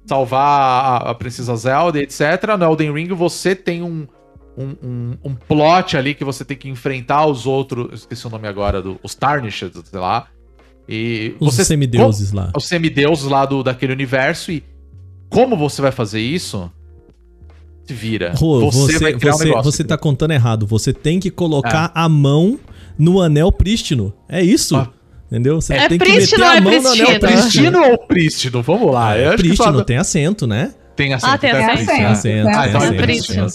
salvar 0.06 0.84
a, 1.02 1.10
a 1.10 1.14
Princesa 1.16 1.56
Zelda, 1.56 1.98
etc. 1.98 2.20
No 2.56 2.64
Elden 2.64 2.92
Ring 2.92 3.08
você 3.08 3.56
tem 3.56 3.82
um, 3.82 4.06
um, 4.56 4.76
um, 4.80 5.18
um 5.24 5.34
plot 5.34 5.96
ali 5.96 6.14
que 6.14 6.24
você 6.24 6.44
tem 6.44 6.56
que 6.56 6.68
enfrentar 6.68 7.26
os 7.26 7.44
outros. 7.44 7.88
eu 7.88 7.94
Esqueci 7.94 8.24
o 8.24 8.30
nome 8.30 8.46
agora, 8.46 8.80
do, 8.80 9.00
os 9.02 9.16
Tarnished, 9.16 9.72
sei 9.84 9.98
lá. 9.98 10.28
E 10.88 11.34
Os 11.40 11.56
você 11.56 11.64
semideuses 11.64 12.30
lá. 12.30 12.52
os 12.56 12.66
semideuses 12.66 13.24
lá 13.24 13.44
do, 13.44 13.64
daquele 13.64 13.92
universo 13.92 14.52
e 14.52 14.64
como 15.28 15.56
você 15.56 15.82
vai 15.82 15.90
fazer 15.90 16.20
isso? 16.20 16.70
Se 17.86 17.92
vira. 17.94 18.32
Rô, 18.36 18.70
você, 18.70 18.98
vai 18.98 19.12
criar 19.12 19.34
um 19.34 19.38
você, 19.38 19.50
você 19.62 19.84
tá 19.84 19.96
contando 19.98 20.30
errado. 20.32 20.66
Você 20.66 20.92
tem 20.92 21.18
que 21.18 21.30
colocar 21.30 21.90
a 21.94 22.08
mão 22.08 22.58
no 22.98 23.20
anel 23.20 23.50
prístino. 23.50 24.12
É 24.28 24.42
isso. 24.42 24.76
Ah. 24.76 24.88
Entendeu? 25.30 25.60
Você 25.60 25.72
É 25.74 25.88
tem 25.88 25.98
que 25.98 26.04
prístino 26.04 26.44
meter 26.44 26.46
ou 26.46 26.52
a 26.52 26.56
é 26.56 26.60
mão 26.60 26.72
no 26.82 26.88
anel 26.88 27.06
prístino? 27.06 27.20
prístino. 27.20 27.42
Pristino 27.72 27.90
ou 27.90 27.98
prístino? 28.06 28.62
Vamos 28.62 28.92
lá. 28.92 29.12
Acho 29.14 29.30
que 29.30 29.36
prístino 29.48 29.78
só- 29.78 29.84
tem 29.84 29.96
acento, 29.96 30.46
né? 30.46 30.74
Tem 31.04 31.14
acento. 31.14 31.32
Ah, 31.32 31.38
tem 31.38 31.50
tem 31.50 31.60
acento. 31.64 31.72
acento. 31.80 31.92
Tem 31.96 32.06
acento, 32.06 32.48
Ah, 32.48 32.50
então 32.50 32.64
é 32.64 32.68
tem 32.68 32.78
acento. 32.80 33.02
Prístino. 33.02 33.46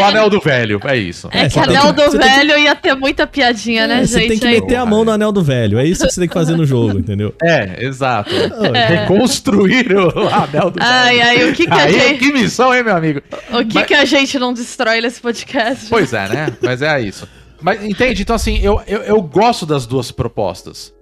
O 0.00 0.04
anel 0.04 0.30
do 0.30 0.40
velho, 0.40 0.80
é 0.84 0.96
isso. 0.96 1.28
É, 1.30 1.42
É, 1.42 1.48
que 1.48 1.58
anel 1.58 1.82
que- 1.82 1.92
do 1.92 2.10
tem 2.10 2.10
que- 2.10 2.16
velho 2.18 2.58
ia 2.58 2.74
ter 2.74 2.94
muita 2.94 3.26
piadinha, 3.26 3.86
né, 3.86 3.94
É, 3.94 3.98
gente? 3.98 4.08
você 4.08 4.26
tem 4.28 4.38
que 4.38 4.46
Aí- 4.46 4.60
meter 4.60 4.76
a 4.76 4.86
mão 4.86 5.04
no 5.04 5.10
anel 5.10 5.30
do 5.30 5.42
velho. 5.42 5.78
É 5.78 5.84
isso 5.84 6.06
que 6.06 6.12
você 6.12 6.20
tem 6.20 6.28
que 6.28 6.34
fazer 6.34 6.56
no 6.56 6.64
jogo, 6.64 6.96
entendeu? 6.98 7.34
É, 7.42 7.84
exato. 7.84 8.30
É. 8.74 9.00
Reconstruir 9.00 9.92
o 9.94 10.08
anel 10.28 10.70
do 10.70 10.78
Ai, 10.82 11.16
velho. 11.18 11.28
ai, 11.28 11.50
o 11.50 11.54
que 11.54 11.66
que 11.66 11.72
a 11.72 11.82
Aí, 11.84 11.92
gente... 11.92 12.18
que 12.18 12.32
missão, 12.32 12.74
hein, 12.74 12.82
meu 12.82 12.96
amigo? 12.96 13.20
O 13.52 13.64
que, 13.64 13.74
Mas- 13.74 13.86
que 13.86 13.94
a 13.94 14.04
gente 14.04 14.38
não 14.38 14.52
destrói 14.54 15.00
nesse 15.02 15.20
podcast? 15.20 15.86
Pois 15.90 16.12
é, 16.14 16.28
né? 16.28 16.46
Mas 16.62 16.80
é 16.82 17.00
isso. 17.00 17.28
Mas 17.60 17.84
entende? 17.84 18.22
Então, 18.22 18.36
assim, 18.36 18.58
eu, 18.62 18.80
eu, 18.86 19.00
eu 19.02 19.20
gosto 19.20 19.66
das 19.66 19.84
duas 19.84 20.10
propostas. 20.10 20.94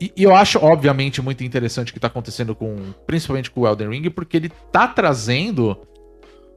E, 0.00 0.12
e 0.16 0.22
eu 0.22 0.34
acho, 0.34 0.58
obviamente, 0.58 1.22
muito 1.22 1.42
interessante 1.42 1.90
o 1.90 1.94
que 1.94 2.00
tá 2.00 2.08
acontecendo 2.08 2.54
com. 2.54 2.76
Principalmente 3.06 3.50
com 3.50 3.62
o 3.62 3.66
Elden 3.66 3.90
Ring, 3.90 4.10
porque 4.10 4.36
ele 4.36 4.50
tá 4.70 4.86
trazendo 4.86 5.76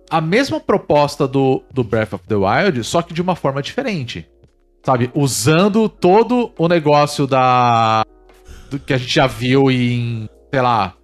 a 0.10 0.20
mesma 0.20 0.60
proposta 0.60 1.28
do, 1.28 1.64
do 1.74 1.84
Breath 1.84 2.14
of 2.14 2.28
the 2.28 2.36
Wild, 2.36 2.84
só 2.84 3.02
que 3.02 3.14
de 3.14 3.22
uma 3.22 3.36
forma 3.36 3.62
diferente. 3.62 4.28
Sabe? 4.84 5.12
Usando 5.14 5.88
todo 5.88 6.52
o 6.58 6.68
negócio 6.68 7.28
da. 7.28 8.06
Do 8.70 8.80
que 8.80 8.94
a 8.94 8.98
gente 8.98 9.14
já 9.14 9.26
viu 9.26 9.72
em 9.72 10.30
sei 10.52 10.62
lá, 10.62 10.96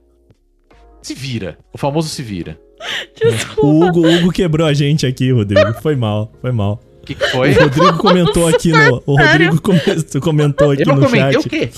se 1.01 1.13
vira. 1.13 1.57
O 1.71 1.77
famoso 1.77 2.09
se 2.09 2.21
vira. 2.21 2.59
O 3.57 3.83
Hugo, 3.83 4.01
o 4.01 4.15
Hugo 4.15 4.31
quebrou 4.31 4.67
a 4.67 4.73
gente 4.73 5.07
aqui, 5.07 5.31
Rodrigo. 5.31 5.73
Foi 5.81 5.95
mal, 5.95 6.31
foi 6.41 6.51
mal. 6.51 6.79
O 7.05 7.07
que, 7.07 7.13
que 7.15 7.27
foi? 7.29 7.51
O 7.51 7.59
Rodrigo 7.61 7.97
comentou 7.97 8.47
aqui 8.47 8.71
no. 8.71 9.03
O 9.05 9.15
Rodrigo 9.15 9.61
come- 9.61 9.79
comentou 10.21 10.71
aqui 10.71 10.81
Eu 10.81 10.87
não 10.87 10.95
no 10.95 11.05
comentei 11.05 11.33
chat. 11.33 11.45
o 11.45 11.49
quê? 11.49 11.69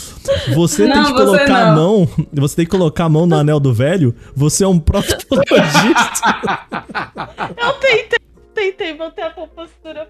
Você 0.55 0.83
tem 0.85 0.95
Não, 0.95 1.03
que 1.03 1.11
você 1.11 1.25
colocar 1.25 1.57
a 1.57 1.65
não. 1.65 1.75
mão. 1.75 2.09
Você 2.33 2.55
tem 2.55 2.65
que 2.65 2.71
colocar 2.71 3.03
a 3.03 3.09
mão 3.09 3.25
no 3.25 3.35
anel 3.35 3.59
do 3.59 3.73
velho. 3.73 4.15
Você 4.33 4.63
é 4.63 4.67
um 4.69 4.79
proctologista. 4.79 6.37
Eu 7.57 7.73
tentei, 7.73 8.17
tentei 8.55 8.97
manter 8.97 9.23
a 9.23 9.29
compostura. 9.31 10.07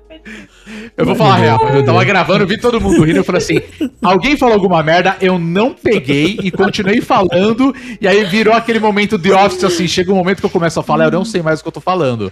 Eu 0.96 1.06
vou 1.06 1.16
falar 1.16 1.34
a 1.36 1.38
real. 1.38 1.70
Eu 1.70 1.84
tava 1.84 2.04
gravando, 2.04 2.46
vi 2.46 2.60
todo 2.60 2.80
mundo 2.80 3.04
rindo. 3.04 3.18
Eu 3.20 3.24
falei 3.24 3.42
assim: 3.42 3.60
alguém 4.02 4.38
falou 4.38 4.54
alguma 4.56 4.84
merda, 4.84 5.16
eu 5.22 5.40
não 5.40 5.74
peguei 5.74 6.38
e 6.44 6.52
continuei 6.52 7.02
falando. 7.02 7.74
E 8.00 8.08
aí 8.08 8.24
virou 8.26 8.54
aquele 8.54 8.80
momento 8.80 9.18
de 9.18 9.32
office 9.32 9.64
assim. 9.64 9.88
Chega 9.88 10.12
um 10.12 10.16
momento 10.16 10.40
que 10.42 10.46
eu 10.46 10.50
começo 10.50 10.80
a 10.80 10.84
falar, 10.84 11.06
eu 11.06 11.12
não 11.12 11.26
sei 11.26 11.42
mais 11.42 11.60
o 11.60 11.64
que 11.64 11.68
eu 11.70 11.72
tô 11.74 11.82
falando. 11.82 12.32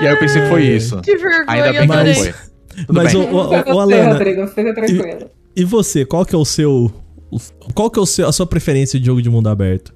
E 0.00 0.06
aí 0.06 0.12
eu 0.12 0.18
pensei 0.18 0.42
que 0.42 0.48
foi 0.48 0.62
isso. 0.64 1.00
Que 1.02 1.16
vergonha, 1.16 1.44
Ainda 1.46 1.72
bem 1.72 1.80
que 1.82 1.86
não 1.86 2.14
foi. 2.14 2.34
Tudo 2.86 2.94
Mas, 2.94 3.12
bem. 3.12 3.22
Fica 3.22 3.36
ô, 3.36 3.44
você, 3.44 3.70
Alana, 3.70 4.12
Rodrigo, 4.12 4.46
fica 4.46 4.74
tranquilo. 4.74 5.30
e 5.54 5.64
você? 5.64 6.04
Qual 6.04 6.24
que 6.24 6.34
é 6.34 6.38
o 6.38 6.44
seu. 6.44 6.90
Qual 7.74 7.90
que 7.90 7.98
é 7.98 8.02
o 8.02 8.06
seu, 8.06 8.26
a 8.26 8.32
sua 8.32 8.46
preferência 8.46 8.98
de 8.98 9.06
jogo 9.06 9.20
de 9.22 9.30
mundo 9.30 9.48
aberto? 9.48 9.94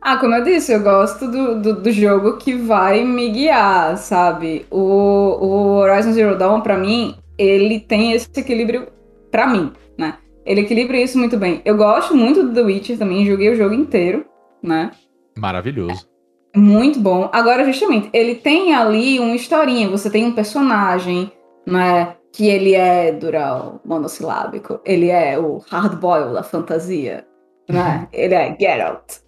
Ah, 0.00 0.18
como 0.18 0.34
eu 0.34 0.44
disse, 0.44 0.72
eu 0.72 0.82
gosto 0.82 1.30
do, 1.30 1.60
do, 1.60 1.80
do 1.80 1.90
jogo 1.90 2.36
que 2.36 2.54
vai 2.54 3.04
me 3.04 3.30
guiar, 3.30 3.96
sabe? 3.96 4.66
O, 4.70 4.78
o 4.78 5.76
Horizon 5.78 6.12
Zero 6.12 6.38
Dawn, 6.38 6.60
pra 6.60 6.76
mim, 6.76 7.16
ele 7.38 7.80
tem 7.80 8.12
esse 8.12 8.28
equilíbrio 8.36 8.86
pra 9.30 9.46
mim, 9.46 9.72
né? 9.98 10.18
Ele 10.44 10.60
equilibra 10.60 10.98
isso 10.98 11.18
muito 11.18 11.38
bem. 11.38 11.62
Eu 11.64 11.76
gosto 11.76 12.14
muito 12.14 12.42
do 12.42 12.52
The 12.52 12.60
Witcher 12.60 12.98
também, 12.98 13.26
joguei 13.26 13.50
o 13.50 13.56
jogo 13.56 13.74
inteiro, 13.74 14.26
né? 14.62 14.90
Maravilhoso. 15.38 16.06
Muito 16.54 17.00
bom. 17.00 17.28
Agora, 17.32 17.64
justamente, 17.64 18.08
ele 18.12 18.36
tem 18.36 18.74
ali 18.74 19.18
uma 19.18 19.34
historinha. 19.34 19.88
Você 19.88 20.08
tem 20.08 20.24
um 20.24 20.32
personagem, 20.32 21.32
né? 21.66 22.14
Que 22.32 22.48
ele 22.48 22.74
é 22.74 23.12
dural, 23.12 23.80
monossilábico. 23.84 24.80
Ele 24.84 25.08
é 25.10 25.38
o 25.38 25.58
hardboil 25.68 26.32
da 26.32 26.42
fantasia, 26.42 27.26
né? 27.68 28.08
ele 28.12 28.34
é 28.34 28.56
Geralt. 28.58 29.18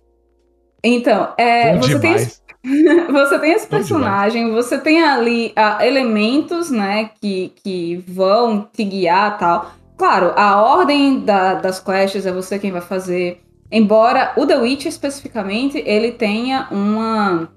Então, 0.82 1.32
é, 1.36 1.74
você, 1.78 1.98
tem 1.98 2.12
esse, 2.12 2.40
você 3.10 3.38
tem 3.40 3.52
esse 3.52 3.66
personagem, 3.66 4.52
você 4.52 4.78
tem 4.78 5.02
ali 5.02 5.52
ah, 5.56 5.84
elementos, 5.84 6.70
né? 6.70 7.10
Que, 7.20 7.52
que 7.62 7.96
vão 8.08 8.68
te 8.72 8.84
guiar 8.84 9.36
tal. 9.38 9.72
Claro, 9.96 10.32
a 10.36 10.60
ordem 10.62 11.20
da- 11.20 11.54
das 11.54 11.80
quests 11.80 12.26
é 12.26 12.32
você 12.32 12.58
quem 12.58 12.70
vai 12.70 12.82
fazer. 12.82 13.40
Embora 13.70 14.32
o 14.36 14.46
The 14.46 14.56
Witch 14.56 14.86
especificamente 14.86 15.82
ele 15.84 16.12
tenha 16.12 16.68
uma 16.70 17.48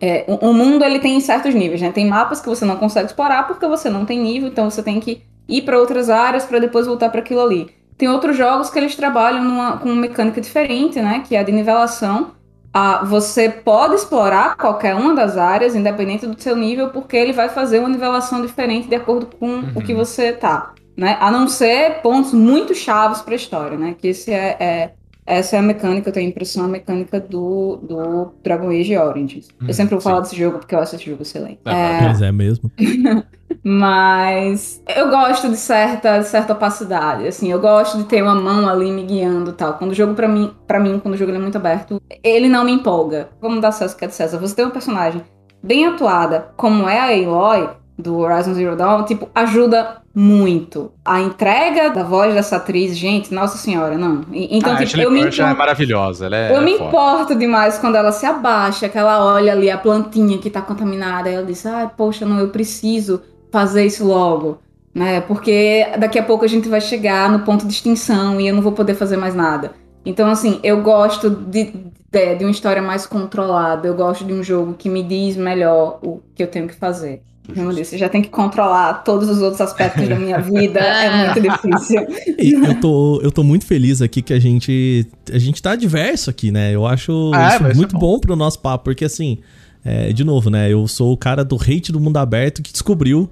é, 0.00 0.24
o 0.28 0.52
mundo 0.52 0.84
ele 0.84 1.00
tem 1.00 1.18
certos 1.20 1.54
níveis, 1.54 1.80
né? 1.80 1.90
Tem 1.90 2.06
mapas 2.06 2.40
que 2.40 2.48
você 2.48 2.64
não 2.64 2.76
consegue 2.76 3.06
explorar 3.06 3.46
porque 3.46 3.66
você 3.66 3.90
não 3.90 4.04
tem 4.04 4.20
nível, 4.20 4.48
então 4.48 4.70
você 4.70 4.82
tem 4.82 5.00
que 5.00 5.22
ir 5.48 5.62
para 5.62 5.78
outras 5.78 6.08
áreas 6.08 6.44
para 6.44 6.58
depois 6.58 6.86
voltar 6.86 7.08
para 7.08 7.20
aquilo 7.20 7.40
ali. 7.40 7.68
Tem 7.98 8.08
outros 8.08 8.36
jogos 8.36 8.70
que 8.70 8.78
eles 8.78 8.94
trabalham 8.94 9.44
numa, 9.44 9.76
com 9.78 9.90
uma 9.90 10.00
mecânica 10.00 10.40
diferente, 10.40 11.00
né? 11.00 11.22
Que 11.26 11.36
é 11.36 11.40
a 11.40 11.42
de 11.42 11.52
nivelação. 11.52 12.32
Ah, 12.72 13.04
você 13.04 13.50
pode 13.50 13.96
explorar 13.96 14.56
qualquer 14.56 14.94
uma 14.94 15.12
das 15.12 15.36
áreas, 15.36 15.74
independente 15.74 16.24
do 16.24 16.40
seu 16.40 16.54
nível, 16.54 16.90
porque 16.90 17.16
ele 17.16 17.32
vai 17.32 17.48
fazer 17.48 17.80
uma 17.80 17.88
nivelação 17.88 18.40
diferente 18.40 18.88
de 18.88 18.94
acordo 18.94 19.26
com 19.26 19.58
o 19.74 19.82
que 19.82 19.92
você 19.92 20.32
tá, 20.32 20.72
né? 20.96 21.18
A 21.20 21.32
não 21.32 21.48
ser 21.48 22.00
pontos 22.00 22.32
muito 22.32 22.74
chaves 22.74 23.20
para 23.20 23.34
a 23.34 23.36
história, 23.36 23.76
né? 23.76 23.96
Que 23.98 24.08
esse 24.08 24.32
é, 24.32 24.56
é- 24.60 24.92
essa 25.30 25.56
é 25.56 25.58
a 25.58 25.62
mecânica, 25.62 26.08
eu 26.08 26.12
tenho 26.12 26.26
a 26.26 26.30
impressão, 26.30 26.64
a 26.64 26.68
mecânica 26.68 27.20
do, 27.20 27.76
do 27.76 28.32
Dragon 28.42 28.70
Age 28.70 28.96
Origins. 28.96 29.48
Hum, 29.60 29.66
eu 29.68 29.74
sempre 29.74 29.92
vou 29.92 30.00
sim. 30.00 30.08
falar 30.08 30.20
desse 30.20 30.36
jogo 30.36 30.58
porque 30.58 30.74
eu 30.74 30.80
acho 30.80 30.96
esse 30.96 31.06
jogo 31.06 31.22
excelente. 31.22 31.60
É, 31.64 31.98
É, 31.98 32.00
Mas 32.02 32.22
é 32.22 32.32
mesmo. 32.32 32.70
mas 33.64 34.82
eu 34.94 35.08
gosto 35.10 35.48
de 35.48 35.56
certa, 35.56 36.22
certa 36.22 36.52
opacidade, 36.52 37.26
assim, 37.26 37.50
eu 37.50 37.60
gosto 37.60 37.98
de 37.98 38.04
ter 38.04 38.22
uma 38.22 38.34
mão 38.34 38.68
ali 38.68 38.90
me 38.90 39.04
guiando 39.04 39.50
e 39.50 39.54
tal. 39.54 39.74
Quando 39.74 39.92
o 39.92 39.94
jogo, 39.94 40.14
pra 40.14 40.28
mim, 40.28 40.52
pra 40.66 40.80
mim, 40.80 40.98
quando 40.98 41.14
o 41.14 41.16
jogo 41.16 41.30
ele 41.30 41.38
é 41.38 41.42
muito 41.42 41.56
aberto, 41.56 42.00
ele 42.22 42.48
não 42.48 42.64
me 42.64 42.72
empolga. 42.72 43.28
Vamos 43.40 43.60
dar 43.60 43.72
César 43.72 43.96
que 43.96 44.04
é 44.04 44.08
de 44.08 44.14
César. 44.14 44.38
Você 44.38 44.54
tem 44.54 44.64
uma 44.64 44.72
personagem 44.72 45.22
bem 45.62 45.86
atuada, 45.86 46.52
como 46.56 46.88
é 46.88 46.98
a 46.98 47.04
Aloy, 47.04 47.68
do 48.00 48.18
Horizon 48.18 48.54
Zero 48.54 48.76
Dawn, 48.76 49.04
tipo, 49.04 49.28
ajuda 49.34 49.98
muito. 50.14 50.90
A 51.04 51.20
entrega 51.20 51.90
da 51.90 52.02
voz 52.02 52.34
dessa 52.34 52.56
atriz, 52.56 52.96
gente, 52.96 53.32
nossa 53.32 53.56
senhora, 53.58 53.96
não. 53.96 54.24
Então, 54.32 54.72
a 54.72 54.76
tipo, 54.76 54.82
Ashley 54.88 55.04
eu 55.04 55.10
me 55.10 55.20
é 55.20 55.28
importo- 55.28 55.56
maravilhosa. 55.58 56.26
Ela 56.26 56.36
é, 56.36 56.56
eu 56.56 56.62
me 56.62 56.72
foda. 56.76 56.88
importo 56.88 57.34
demais 57.34 57.78
quando 57.78 57.94
ela 57.96 58.10
se 58.12 58.26
abaixa, 58.26 58.88
que 58.88 58.98
ela 58.98 59.24
olha 59.24 59.52
ali 59.52 59.70
a 59.70 59.78
plantinha 59.78 60.38
que 60.38 60.50
tá 60.50 60.60
contaminada, 60.60 61.30
e 61.30 61.34
ela 61.34 61.44
diz, 61.46 61.64
ai, 61.66 61.90
poxa, 61.96 62.26
não, 62.26 62.38
eu 62.38 62.48
preciso 62.48 63.20
fazer 63.52 63.84
isso 63.84 64.04
logo, 64.06 64.58
né? 64.94 65.20
Porque 65.20 65.86
daqui 65.98 66.18
a 66.18 66.22
pouco 66.22 66.44
a 66.44 66.48
gente 66.48 66.68
vai 66.68 66.80
chegar 66.80 67.30
no 67.30 67.40
ponto 67.40 67.66
de 67.66 67.72
extinção 67.72 68.40
e 68.40 68.48
eu 68.48 68.54
não 68.54 68.62
vou 68.62 68.72
poder 68.72 68.94
fazer 68.94 69.16
mais 69.16 69.34
nada. 69.34 69.72
Então, 70.04 70.28
assim, 70.30 70.58
eu 70.62 70.80
gosto 70.82 71.28
de, 71.28 71.72
de, 72.10 72.34
de 72.36 72.44
uma 72.44 72.50
história 72.50 72.80
mais 72.80 73.06
controlada, 73.06 73.86
eu 73.86 73.94
gosto 73.94 74.24
de 74.24 74.32
um 74.32 74.42
jogo 74.42 74.74
que 74.74 74.88
me 74.88 75.02
diz 75.02 75.36
melhor 75.36 75.98
o 76.02 76.20
que 76.34 76.42
eu 76.42 76.46
tenho 76.48 76.66
que 76.66 76.74
fazer. 76.74 77.22
Como 77.54 77.70
eu 77.70 77.74
disse, 77.74 77.96
já 77.98 78.08
tem 78.08 78.22
que 78.22 78.28
controlar 78.28 79.02
todos 79.04 79.28
os 79.28 79.40
outros 79.40 79.60
aspectos 79.60 80.08
da 80.08 80.16
minha 80.16 80.38
vida, 80.40 80.80
é 80.80 81.34
muito 81.34 81.40
difícil. 81.40 82.06
E 82.38 82.52
eu 82.52 82.80
tô, 82.80 83.20
eu 83.22 83.30
tô 83.32 83.42
muito 83.42 83.66
feliz 83.66 84.00
aqui 84.02 84.22
que 84.22 84.32
a 84.32 84.38
gente. 84.40 85.06
A 85.32 85.38
gente 85.38 85.62
tá 85.62 85.74
diverso 85.76 86.30
aqui, 86.30 86.50
né? 86.50 86.74
Eu 86.74 86.86
acho 86.86 87.32
É, 87.34 87.56
isso 87.70 87.76
muito 87.76 87.92
bom. 87.94 88.14
bom. 88.14 88.18
pro 88.20 88.36
nosso 88.36 88.58
papo, 88.60 88.84
porque 88.84 89.04
assim, 89.04 89.38
é, 89.84 90.12
de 90.12 90.24
novo, 90.24 90.50
né? 90.50 90.70
Eu 90.72 90.86
sou 90.88 91.12
o 91.12 91.16
cara 91.16 91.44
do 91.44 91.56
hate 91.56 91.92
do 91.92 92.00
mundo 92.00 92.16
aberto 92.16 92.62
que 92.62 92.72
descobriu 92.72 93.30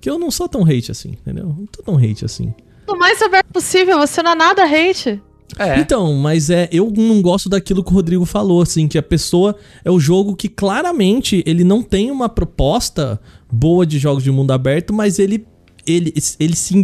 que 0.00 0.08
eu 0.08 0.18
não 0.18 0.30
sou 0.30 0.48
tão 0.48 0.62
hate 0.62 0.90
assim, 0.90 1.10
entendeu? 1.10 1.46
Não 1.46 1.66
tô 1.66 1.82
tão 1.82 1.96
hate 1.96 2.24
assim. 2.24 2.54
O 2.86 2.96
mais 2.96 3.20
aberto 3.20 3.46
possível, 3.52 3.98
você 3.98 4.22
não 4.22 4.32
é 4.32 4.34
nada 4.34 4.62
hate. 4.64 5.20
É. 5.58 5.78
Então, 5.80 6.14
mas 6.14 6.50
é, 6.50 6.68
eu 6.72 6.92
não 6.96 7.20
gosto 7.20 7.48
daquilo 7.48 7.82
que 7.82 7.90
o 7.90 7.94
Rodrigo 7.94 8.24
falou, 8.24 8.62
assim, 8.62 8.86
que 8.86 8.96
a 8.98 9.02
pessoa 9.02 9.56
é 9.84 9.90
o 9.90 9.98
jogo 9.98 10.36
que 10.36 10.48
claramente 10.48 11.42
ele 11.46 11.64
não 11.64 11.82
tem 11.82 12.10
uma 12.10 12.28
proposta 12.28 13.20
boa 13.50 13.84
de 13.86 13.98
jogos 13.98 14.22
de 14.22 14.30
mundo 14.30 14.52
aberto, 14.52 14.92
mas 14.92 15.18
ele 15.18 15.44
ele 15.86 16.12
ele 16.38 16.54
sim. 16.54 16.82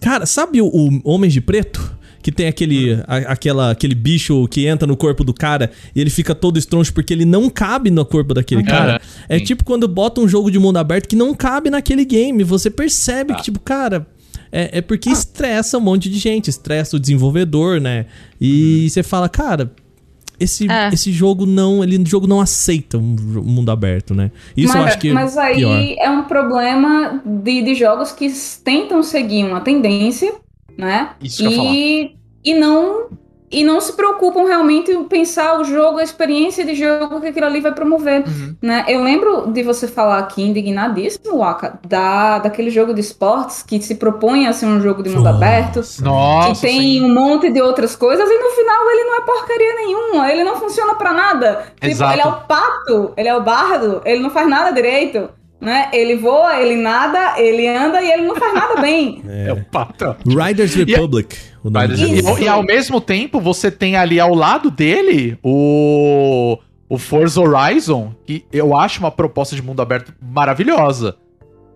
Cara, 0.00 0.26
sabe 0.26 0.60
o, 0.60 0.66
o 0.66 1.00
Homens 1.04 1.32
de 1.32 1.40
Preto? 1.40 1.94
Que 2.22 2.32
tem 2.32 2.48
aquele, 2.48 2.94
a- 3.06 3.18
aquela, 3.18 3.70
aquele 3.70 3.94
bicho 3.94 4.48
que 4.48 4.66
entra 4.66 4.84
no 4.84 4.96
corpo 4.96 5.22
do 5.22 5.32
cara 5.32 5.70
e 5.94 6.00
ele 6.00 6.10
fica 6.10 6.34
todo 6.34 6.58
estroncho 6.58 6.92
porque 6.92 7.12
ele 7.14 7.24
não 7.24 7.48
cabe 7.48 7.88
no 7.88 8.04
corpo 8.04 8.34
daquele 8.34 8.64
cara. 8.64 9.00
É 9.28 9.38
sim. 9.38 9.44
tipo 9.44 9.62
quando 9.64 9.86
bota 9.86 10.20
um 10.20 10.26
jogo 10.26 10.50
de 10.50 10.58
mundo 10.58 10.76
aberto 10.78 11.06
que 11.08 11.14
não 11.14 11.32
cabe 11.32 11.70
naquele 11.70 12.04
game. 12.04 12.42
Você 12.42 12.68
percebe 12.68 13.32
que, 13.36 13.42
tipo, 13.44 13.60
cara, 13.60 14.08
é, 14.52 14.78
é 14.78 14.80
porque 14.80 15.10
estressa 15.10 15.78
um 15.78 15.80
monte 15.80 16.08
de 16.08 16.18
gente, 16.18 16.48
estressa 16.48 16.96
o 16.96 17.00
desenvolvedor, 17.00 17.80
né? 17.80 18.06
E 18.40 18.88
você 18.90 19.02
fala, 19.02 19.28
cara, 19.28 19.72
esse, 20.38 20.70
É. 20.70 20.88
esse 20.92 21.10
jogo 21.12 21.46
não, 21.46 21.82
ele 21.82 21.96
o 21.98 22.06
jogo 22.06 22.26
não 22.26 22.40
aceita 22.40 22.98
um, 22.98 23.14
jo- 23.16 23.40
um 23.40 23.44
mundo 23.44 23.70
aberto, 23.70 24.14
né? 24.14 24.30
Isso 24.56 24.68
mas, 24.72 24.76
eu 24.82 24.86
acho 24.88 24.98
que 24.98 25.12
mas 25.12 25.36
é 25.36 25.40
aí 25.40 25.56
pior. 25.56 25.80
é 25.98 26.10
um 26.10 26.22
problema 26.24 27.22
de, 27.24 27.62
de 27.62 27.74
jogos 27.74 28.12
que 28.12 28.30
tentam 28.62 29.02
seguir 29.02 29.44
uma 29.44 29.60
tendência, 29.60 30.34
né? 30.76 31.10
Isso 31.22 31.42
e, 31.42 32.14
e 32.44 32.54
não 32.54 33.06
e 33.50 33.62
não 33.62 33.80
se 33.80 33.92
preocupam 33.92 34.44
realmente 34.44 34.90
em 34.90 35.04
pensar 35.04 35.60
o 35.60 35.64
jogo, 35.64 35.98
a 35.98 36.02
experiência 36.02 36.64
de 36.64 36.74
jogo 36.74 37.20
que 37.20 37.28
aquilo 37.28 37.46
ali 37.46 37.60
vai 37.60 37.72
promover. 37.72 38.24
Uhum. 38.26 38.56
Né? 38.60 38.84
Eu 38.88 39.02
lembro 39.02 39.50
de 39.52 39.62
você 39.62 39.86
falar 39.86 40.18
aqui, 40.18 40.42
indignadíssimo, 40.42 41.38
Waka, 41.38 41.78
da, 41.86 42.38
daquele 42.38 42.70
jogo 42.70 42.92
de 42.92 43.00
esportes 43.00 43.62
que 43.62 43.80
se 43.80 43.94
propõe 43.94 44.46
a 44.46 44.52
ser 44.52 44.66
um 44.66 44.80
jogo 44.80 45.02
de 45.02 45.10
mundo 45.10 45.24
Nossa. 45.24 45.36
aberto. 45.36 45.80
Nossa, 46.00 46.48
que 46.48 46.60
tem 46.60 46.80
sim. 46.80 47.04
um 47.04 47.12
monte 47.12 47.50
de 47.50 47.60
outras 47.60 47.94
coisas 47.94 48.28
e 48.28 48.38
no 48.38 48.50
final 48.50 48.90
ele 48.90 49.04
não 49.04 49.16
é 49.16 49.20
porcaria 49.20 49.74
nenhuma, 49.74 50.32
ele 50.32 50.44
não 50.44 50.56
funciona 50.56 50.94
pra 50.94 51.12
nada. 51.12 51.66
Tipo, 51.74 51.86
Exato. 51.86 52.12
ele 52.12 52.22
é 52.22 52.26
o 52.26 52.32
pato, 52.46 53.12
ele 53.16 53.28
é 53.28 53.36
o 53.36 53.42
bardo, 53.42 54.02
ele 54.04 54.22
não 54.22 54.30
faz 54.30 54.48
nada 54.48 54.70
direito, 54.72 55.28
né? 55.60 55.88
Ele 55.92 56.16
voa, 56.16 56.60
ele 56.60 56.76
nada, 56.76 57.40
ele 57.40 57.66
anda 57.68 58.00
e 58.02 58.10
ele 58.10 58.22
não 58.26 58.36
faz 58.36 58.54
nada 58.54 58.80
bem. 58.80 59.22
É 59.28 59.52
o 59.52 59.64
patrão. 59.64 60.16
Riders 60.26 60.74
Republic. 60.74 61.36
o 61.62 61.70
nome 61.70 61.88
Mas, 61.88 62.00
do 62.00 62.06
e, 62.06 62.20
jogo. 62.22 62.38
e 62.40 62.48
ao 62.48 62.62
mesmo 62.62 63.00
tempo, 63.00 63.40
você 63.40 63.70
tem 63.70 63.96
ali 63.96 64.18
ao 64.20 64.34
lado 64.34 64.70
dele 64.70 65.38
o, 65.42 66.58
o 66.88 66.98
Forza 66.98 67.40
Horizon, 67.40 68.14
que 68.26 68.44
eu 68.52 68.76
acho 68.76 69.00
uma 69.00 69.10
proposta 69.10 69.54
de 69.56 69.62
mundo 69.62 69.80
aberto 69.82 70.12
maravilhosa. 70.20 71.16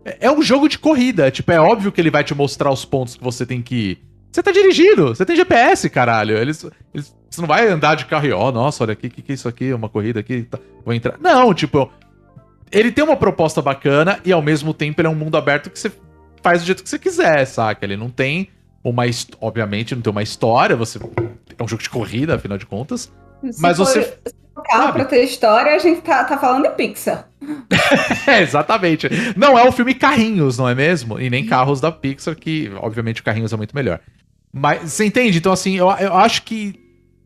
É, 0.05 0.27
é 0.27 0.31
um 0.31 0.43
jogo 0.43 0.69
de 0.69 0.79
corrida, 0.79 1.31
tipo, 1.31 1.51
é 1.53 1.61
óbvio 1.61 1.93
que 1.93 2.01
ele 2.01 2.11
vai 2.11 2.25
te 2.25 2.35
mostrar 2.35 2.71
os 2.71 2.85
pontos 2.85 3.17
que 3.17 3.23
você 3.25 3.45
tem 3.47 3.61
que 3.63 3.75
ir. 3.75 3.99
Você 4.33 4.43
tá 4.43 4.53
dirigindo, 4.53 5.09
você 5.09 5.25
tem 5.25 5.35
GPS, 5.35 5.91
caralho. 5.91 6.37
Eles, 6.37 6.65
eles- 6.95 7.15
você 7.29 7.41
não 7.41 7.49
vai 7.49 7.67
andar 7.69 7.95
de 7.97 8.07
carro 8.07 8.27
e, 8.27 8.33
ó, 8.33 8.51
nossa, 8.51 8.83
olha 8.85 8.93
aqui, 8.93 9.07
o 9.07 9.11
que, 9.11 9.23
que 9.23 9.33
é 9.33 9.35
isso 9.35 9.49
aqui? 9.49 9.73
Uma 9.73 9.89
corrida 9.89 10.19
aqui, 10.21 10.43
tá, 10.43 10.59
vou 10.85 10.93
entrar. 10.95 11.17
Não, 11.21 11.53
tipo, 11.55 11.91
ele 12.73 12.93
tem 12.93 13.05
uma 13.05 13.17
proposta 13.17 13.61
bacana 13.63 14.21
e 14.25 14.33
ao 14.33 14.43
mesmo 14.43 14.73
tempo 14.75 15.01
ele 15.01 15.09
é 15.09 15.11
um 15.11 15.15
mundo 15.15 15.37
aberto 15.37 15.71
que 15.71 15.79
você 15.79 15.91
faz 16.43 16.63
do 16.63 16.67
jeito 16.67 16.83
que 16.83 16.89
você 16.89 16.99
quiser, 16.99 17.45
saca? 17.47 17.85
Ele 17.85 17.97
não 17.97 18.09
tem 18.11 18.49
uma. 18.83 19.05
Obviamente, 19.41 19.95
não 19.95 20.03
tem 20.03 20.11
uma 20.11 20.23
história, 20.23 20.75
você. 20.77 20.99
é 21.59 21.63
um 21.63 21.69
jogo 21.69 21.83
de 21.83 21.91
corrida, 21.91 22.35
afinal 22.37 22.57
de 22.59 22.67
contas. 22.67 23.13
Se 23.51 23.61
Mas 23.61 23.77
for- 23.77 23.87
você- 23.87 24.03
Se 24.27 24.35
for 24.55 24.63
carro 24.63 24.83
sabe? 24.85 24.93
pra 24.95 25.05
ter 25.07 25.25
história, 25.25 25.75
a 25.75 25.79
gente 25.79 26.01
tá, 26.03 26.25
tá 26.25 26.39
falando 26.39 26.63
de 26.65 26.71
Pixar. 26.71 27.29
É, 28.27 28.43
exatamente. 28.43 29.09
Não 29.37 29.59
é 29.59 29.67
o 29.69 29.73
filme 29.73 29.95
Carrinhos, 29.95 30.57
não 30.59 30.69
é 30.69 30.75
mesmo? 30.75 31.19
E 31.21 31.29
nem 31.29 31.45
Carros 31.47 31.81
da 31.81 31.91
Pixar, 31.91 32.37
que 32.37 32.71
obviamente 32.77 33.21
o 33.21 33.25
Carrinhos 33.25 33.53
é 33.53 33.57
muito 33.57 33.75
melhor. 33.75 33.99
Mas 34.53 34.93
você 34.93 35.05
entende? 35.05 35.39
Então, 35.39 35.53
assim, 35.53 35.77
eu, 35.77 35.91
eu 35.93 36.15
acho 36.15 36.43
que 36.43 36.75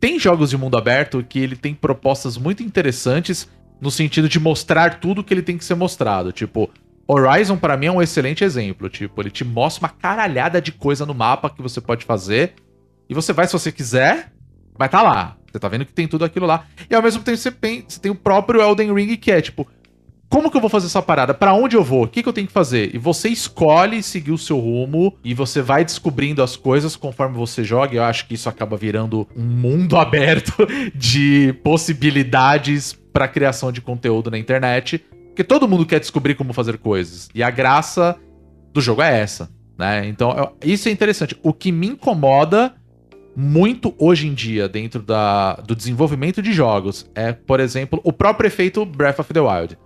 tem 0.01 0.19
jogos 0.19 0.51
de 0.51 0.57
mundo 0.57 0.77
aberto 0.79 1.25
que 1.29 1.39
ele 1.39 1.57
tem 1.57 1.75
propostas 1.75 2.37
muito 2.39 2.63
interessantes 2.63 3.49
no 3.81 3.91
sentido 3.91 4.29
de 4.29 4.41
mostrar 4.41 4.99
tudo 5.01 5.23
que 5.23 5.33
ele 5.33 5.43
tem 5.43 5.59
que 5.59 5.65
ser 5.65 5.75
mostrado. 5.75 6.33
Tipo, 6.33 6.71
Horizon 7.07 7.57
pra 7.57 7.77
mim 7.77 7.87
é 7.87 7.93
um 7.93 8.03
excelente 8.03 8.45
exemplo. 8.45 8.89
Tipo, 8.89 9.21
ele 9.23 9.31
te 9.31 9.45
mostra 9.45 9.85
uma 9.85 9.89
caralhada 9.91 10.61
de 10.61 10.73
coisa 10.73 11.05
no 11.05 11.15
mapa 11.15 11.51
que 11.51 11.63
você 11.63 11.81
pode 11.81 12.05
fazer. 12.05 12.55
E 13.09 13.15
você 13.15 13.33
vai 13.33 13.47
se 13.47 13.53
você 13.53 13.71
quiser, 13.71 14.33
vai 14.77 14.89
tá 14.89 15.03
lá. 15.03 15.37
Você 15.51 15.59
tá 15.59 15.69
vendo 15.69 15.85
que 15.85 15.93
tem 15.93 16.09
tudo 16.09 16.25
aquilo 16.25 16.47
lá. 16.47 16.67
E 16.91 16.95
ao 16.95 17.03
mesmo 17.03 17.23
tempo 17.23 17.37
você 17.37 17.51
tem, 17.51 17.85
você 17.87 18.01
tem 18.01 18.11
o 18.11 18.15
próprio 18.15 18.61
Elden 18.61 18.93
Ring 18.93 19.17
que 19.17 19.31
é 19.31 19.41
tipo, 19.41 19.69
como 20.29 20.51
que 20.51 20.57
eu 20.57 20.61
vou 20.61 20.71
fazer 20.71 20.87
essa 20.87 21.01
parada? 21.01 21.33
Pra 21.33 21.55
onde 21.55 21.77
eu 21.77 21.85
vou? 21.85 22.05
O 22.05 22.09
que, 22.09 22.21
que 22.21 22.29
eu 22.29 22.33
tenho 22.33 22.49
que 22.49 22.53
fazer? 22.53 22.93
E 22.93 22.99
você 22.99 23.29
escolhe 23.29 24.03
seguir 24.03 24.33
o 24.33 24.39
seu 24.39 24.59
rumo 24.59 25.17
e 25.23 25.33
você 25.33 25.63
vai 25.63 25.85
descobrindo 25.85 26.43
as 26.43 26.57
coisas 26.57 26.97
conforme 26.97 27.37
você 27.37 27.63
joga. 27.63 27.95
Eu 27.95 28.03
acho 28.03 28.27
que 28.27 28.35
isso 28.35 28.49
acaba 28.49 28.77
virando 28.77 29.29
um 29.37 29.45
mundo 29.45 29.95
aberto 30.01 30.53
de 30.93 31.53
possibilidades 31.63 32.99
pra 33.15 33.29
criação 33.29 33.73
de 33.73 33.81
conteúdo 33.81 34.31
na 34.31 34.37
internet. 34.37 34.99
Porque 35.29 35.43
todo 35.45 35.67
mundo 35.67 35.87
quer 35.87 36.01
descobrir 36.01 36.35
como 36.35 36.53
fazer 36.53 36.77
coisas. 36.79 37.29
E 37.35 37.43
a 37.43 37.51
graça 37.51 38.17
do 38.73 38.81
jogo 38.81 39.01
é 39.03 39.21
essa, 39.21 39.49
né? 39.79 40.07
Então, 40.07 40.33
eu- 40.37 40.57
isso 40.63 40.89
é 40.89 40.93
interessante. 40.93 41.39
O 41.43 41.53
que 41.53 41.73
me 41.73 41.87
incomoda 41.87 42.75
muito 43.37 43.95
hoje 43.99 44.29
em 44.29 44.35
dia 44.35 44.69
dentro 44.69 45.03
da, 45.03 45.55
do 45.57 45.75
desenvolvimento 45.75 46.41
de 46.43 46.53
jogos 46.53 47.11
é, 47.15 47.33
por 47.33 47.59
exemplo, 47.59 48.01
o 48.05 48.13
próprio 48.13 48.47
efeito 48.47 48.85
Breath 48.85 49.19
of 49.21 49.33
the 49.33 49.41
Wild. 49.41 49.77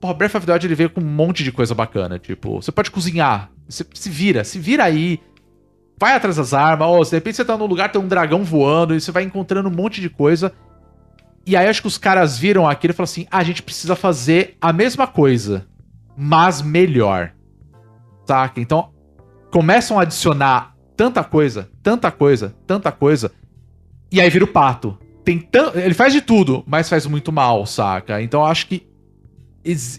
Pô, 0.00 0.12
Breath 0.14 0.34
of 0.36 0.46
the 0.46 0.52
Wild 0.52 0.66
ele 0.66 0.74
veio 0.74 0.90
com 0.90 1.00
um 1.00 1.04
monte 1.04 1.44
de 1.44 1.52
coisa 1.52 1.74
bacana. 1.74 2.18
Tipo, 2.18 2.62
você 2.62 2.72
pode 2.72 2.90
cozinhar. 2.90 3.50
Você 3.68 3.84
se 3.94 4.08
vira, 4.08 4.42
se 4.44 4.58
vira 4.58 4.84
aí. 4.84 5.20
Vai 5.98 6.14
atrás 6.14 6.36
das 6.36 6.54
armas. 6.54 6.88
Ou 6.88 7.04
de 7.04 7.10
repente 7.10 7.36
você 7.36 7.44
tá 7.44 7.56
num 7.56 7.66
lugar, 7.66 7.92
tem 7.92 8.00
um 8.00 8.08
dragão 8.08 8.42
voando. 8.42 8.94
E 8.96 9.00
você 9.00 9.12
vai 9.12 9.22
encontrando 9.24 9.68
um 9.68 9.72
monte 9.72 10.00
de 10.00 10.08
coisa. 10.08 10.52
E 11.46 11.56
aí 11.56 11.66
acho 11.66 11.80
que 11.80 11.88
os 11.88 11.98
caras 11.98 12.38
viram 12.38 12.68
aquilo 12.68 12.92
e 12.92 12.94
falaram 12.94 13.10
assim: 13.10 13.26
ah, 13.30 13.38
a 13.38 13.42
gente 13.42 13.62
precisa 13.62 13.96
fazer 13.96 14.56
a 14.60 14.72
mesma 14.72 15.06
coisa, 15.06 15.66
mas 16.16 16.62
melhor. 16.62 17.32
Saca? 18.26 18.60
Então, 18.60 18.90
começam 19.50 19.98
a 19.98 20.02
adicionar 20.02 20.74
tanta 20.96 21.24
coisa, 21.24 21.68
tanta 21.82 22.10
coisa, 22.10 22.54
tanta 22.66 22.92
coisa. 22.92 23.32
E 24.12 24.20
aí 24.20 24.28
vira 24.28 24.44
o 24.44 24.48
pato. 24.48 24.98
Tem. 25.24 25.48
Ele 25.74 25.94
faz 25.94 26.12
de 26.12 26.20
tudo, 26.20 26.62
mas 26.66 26.88
faz 26.88 27.06
muito 27.06 27.32
mal, 27.32 27.64
saca? 27.66 28.20
Então 28.22 28.44
acho 28.44 28.66
que. 28.66 28.86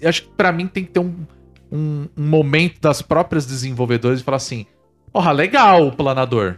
Acho 0.05 0.23
que 0.23 0.29
pra 0.29 0.51
mim 0.51 0.67
tem 0.67 0.83
que 0.83 0.91
ter 0.91 0.99
um, 0.99 1.25
um, 1.71 2.07
um 2.17 2.27
momento 2.27 2.81
das 2.81 3.01
próprias 3.01 3.45
desenvolvedoras 3.45 4.19
e 4.19 4.23
falar 4.23 4.37
assim: 4.37 4.65
Porra, 5.11 5.31
legal 5.31 5.87
o 5.87 5.91
planador. 5.91 6.57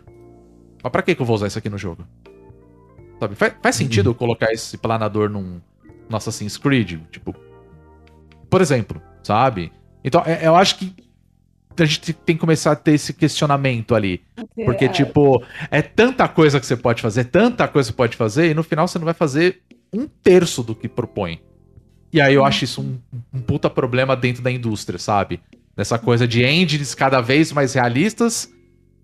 Mas 0.83 0.91
pra 0.91 1.01
que, 1.01 1.15
que 1.15 1.21
eu 1.21 1.25
vou 1.25 1.35
usar 1.35 1.47
isso 1.47 1.57
aqui 1.57 1.69
no 1.69 1.77
jogo? 1.77 2.05
Sabe? 3.23 3.35
Faz, 3.35 3.53
faz 3.61 3.75
sentido 3.75 4.09
eu 4.09 4.15
colocar 4.15 4.51
esse 4.51 4.77
planador 4.77 5.29
num, 5.29 5.61
no 6.09 6.17
Assassin's 6.17 6.57
Creed? 6.57 6.99
Tipo. 7.11 7.35
Por 8.49 8.61
exemplo, 8.61 9.01
sabe? 9.23 9.71
Então 10.03 10.21
é- 10.25 10.45
eu 10.45 10.55
acho 10.55 10.77
que 10.77 10.93
a 11.79 11.85
gente 11.85 12.13
tem 12.13 12.35
que 12.35 12.39
começar 12.41 12.71
a 12.73 12.75
ter 12.75 12.91
esse 12.93 13.13
questionamento 13.13 13.95
ali. 13.95 14.21
Porque, 14.63 14.85
É, 14.85 14.89
tipo, 14.89 15.43
é 15.71 15.81
tanta 15.81 16.27
coisa 16.27 16.59
que 16.59 16.65
você 16.65 16.77
pode 16.77 17.01
fazer, 17.01 17.23
tanta 17.25 17.67
coisa 17.67 17.87
que 17.89 17.93
você 17.93 17.97
pode 17.97 18.15
fazer, 18.15 18.51
e 18.51 18.53
no 18.53 18.61
final 18.61 18.87
você 18.87 18.99
não 18.99 19.05
vai 19.05 19.13
fazer 19.13 19.61
um 19.91 20.07
terço 20.07 20.61
do 20.61 20.75
que 20.75 20.87
propõe. 20.87 21.41
E 22.11 22.21
aí 22.21 22.35
eu 22.35 22.45
acho 22.45 22.63
isso 22.63 22.81
um, 22.81 22.99
um 23.33 23.41
puta 23.41 23.69
problema 23.71 24.15
dentro 24.15 24.43
da 24.43 24.51
indústria, 24.51 24.99
sabe? 24.99 25.39
Nessa 25.75 25.97
coisa 25.97 26.27
de 26.27 26.43
engines 26.45 26.93
cada 26.93 27.19
vez 27.21 27.51
mais 27.51 27.73
realistas. 27.73 28.53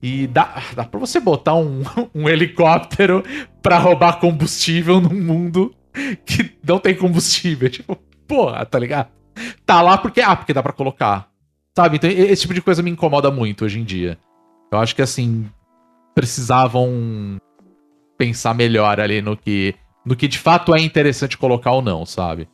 E 0.01 0.27
dá, 0.27 0.61
dá 0.75 0.85
pra 0.85 0.99
você 0.99 1.19
botar 1.19 1.55
um, 1.55 1.81
um 2.15 2.29
helicóptero 2.29 3.23
pra 3.61 3.77
roubar 3.77 4.19
combustível 4.19 5.01
num 5.01 5.21
mundo 5.21 5.73
que 6.25 6.51
não 6.65 6.79
tem 6.79 6.95
combustível. 6.95 7.69
Tipo, 7.71 7.95
porra, 8.27 8.65
tá 8.65 8.79
ligado? 8.79 9.09
Tá 9.65 9.81
lá 9.81 9.97
porque. 9.97 10.21
Ah, 10.21 10.35
porque 10.35 10.53
dá 10.53 10.63
pra 10.63 10.73
colocar. 10.73 11.29
Sabe? 11.75 11.97
Então, 11.97 12.09
esse 12.09 12.41
tipo 12.43 12.53
de 12.53 12.61
coisa 12.61 12.81
me 12.81 12.91
incomoda 12.91 13.29
muito 13.31 13.65
hoje 13.65 13.79
em 13.79 13.83
dia. 13.83 14.17
Eu 14.71 14.77
acho 14.79 14.95
que, 14.95 15.01
assim, 15.01 15.49
precisavam 16.13 17.37
pensar 18.17 18.53
melhor 18.53 18.99
ali 18.99 19.21
no 19.21 19.35
que, 19.37 19.73
no 20.05 20.15
que 20.15 20.27
de 20.27 20.37
fato 20.37 20.75
é 20.75 20.81
interessante 20.81 21.37
colocar 21.37 21.71
ou 21.71 21.81
não, 21.81 22.05
sabe? 22.05 22.47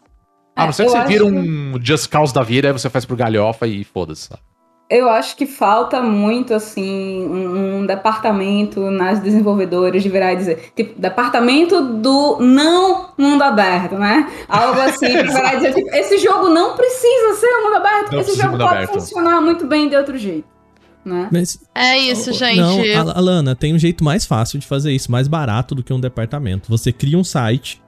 A 0.56 0.64
É, 0.64 0.66
não 0.68 0.74
ser 0.74 0.84
que 0.84 0.90
eu 0.90 0.94
você 0.94 1.06
vira 1.06 1.26
um 1.26 1.80
Just 1.84 2.08
Cause 2.10 2.34
da 2.34 2.44
vida, 2.44 2.68
aí 2.68 2.72
você 2.72 2.90
faz 2.90 3.04
pro 3.04 3.16
galhofa 3.18 3.68
e 3.68 3.84
foda-se. 3.84 4.28
sabe? 4.30 4.42
Eu 4.88 5.10
acho 5.10 5.36
que 5.36 5.48
falta 5.48 6.00
muito, 6.00 6.54
assim, 6.54 7.26
um, 7.28 7.80
um 7.80 7.86
departamento 7.88 8.92
nas 8.92 9.20
desenvolvedoras 9.20 10.04
de 10.04 10.10
virar 10.10 10.34
e 10.34 10.36
dizer, 10.36 10.72
tipo, 10.76 11.00
departamento 11.02 11.82
do 11.96 12.38
não 12.40 13.10
mundo 13.18 13.42
aberto, 13.42 13.96
né? 13.96 14.30
Algo 14.48 14.80
assim, 14.82 15.08
que 15.08 15.24
virar 15.24 15.54
e 15.54 15.58
dizer, 15.58 15.74
tipo, 15.74 15.90
esse 15.96 16.20
jogo 16.20 16.50
não 16.50 16.76
precisa 16.76 17.34
ser 17.40 17.48
um 17.48 17.64
mundo 17.64 17.78
aberto, 17.78 18.12
Não 18.12 18.20
esse 18.22 18.36
jogo 18.40 18.58
pode 18.60 18.64
aberto. 18.76 18.94
funcionar 18.94 19.42
muito 19.42 19.66
bem 19.66 19.90
de 19.90 19.96
outro 19.96 20.16
jeito, 20.20 20.48
né? 21.04 21.30
Mas, 21.32 21.60
É 21.74 21.98
isso, 21.98 22.32
gente. 22.32 22.58
Não, 22.60 22.80
Al- 23.10 23.18
Alana, 23.18 23.56
tem 23.56 23.74
um 23.74 23.80
jeito 23.80 24.04
mais 24.04 24.24
fácil 24.24 24.60
de 24.60 24.68
fazer 24.68 24.92
isso, 24.92 25.12
mais 25.12 25.28
barato 25.28 25.74
do 25.74 25.82
que 25.82 25.92
um 25.92 26.00
departamento. 26.00 26.70
Você 26.70 26.92
cria 26.92 27.18
um 27.18 27.24
site 27.24 27.82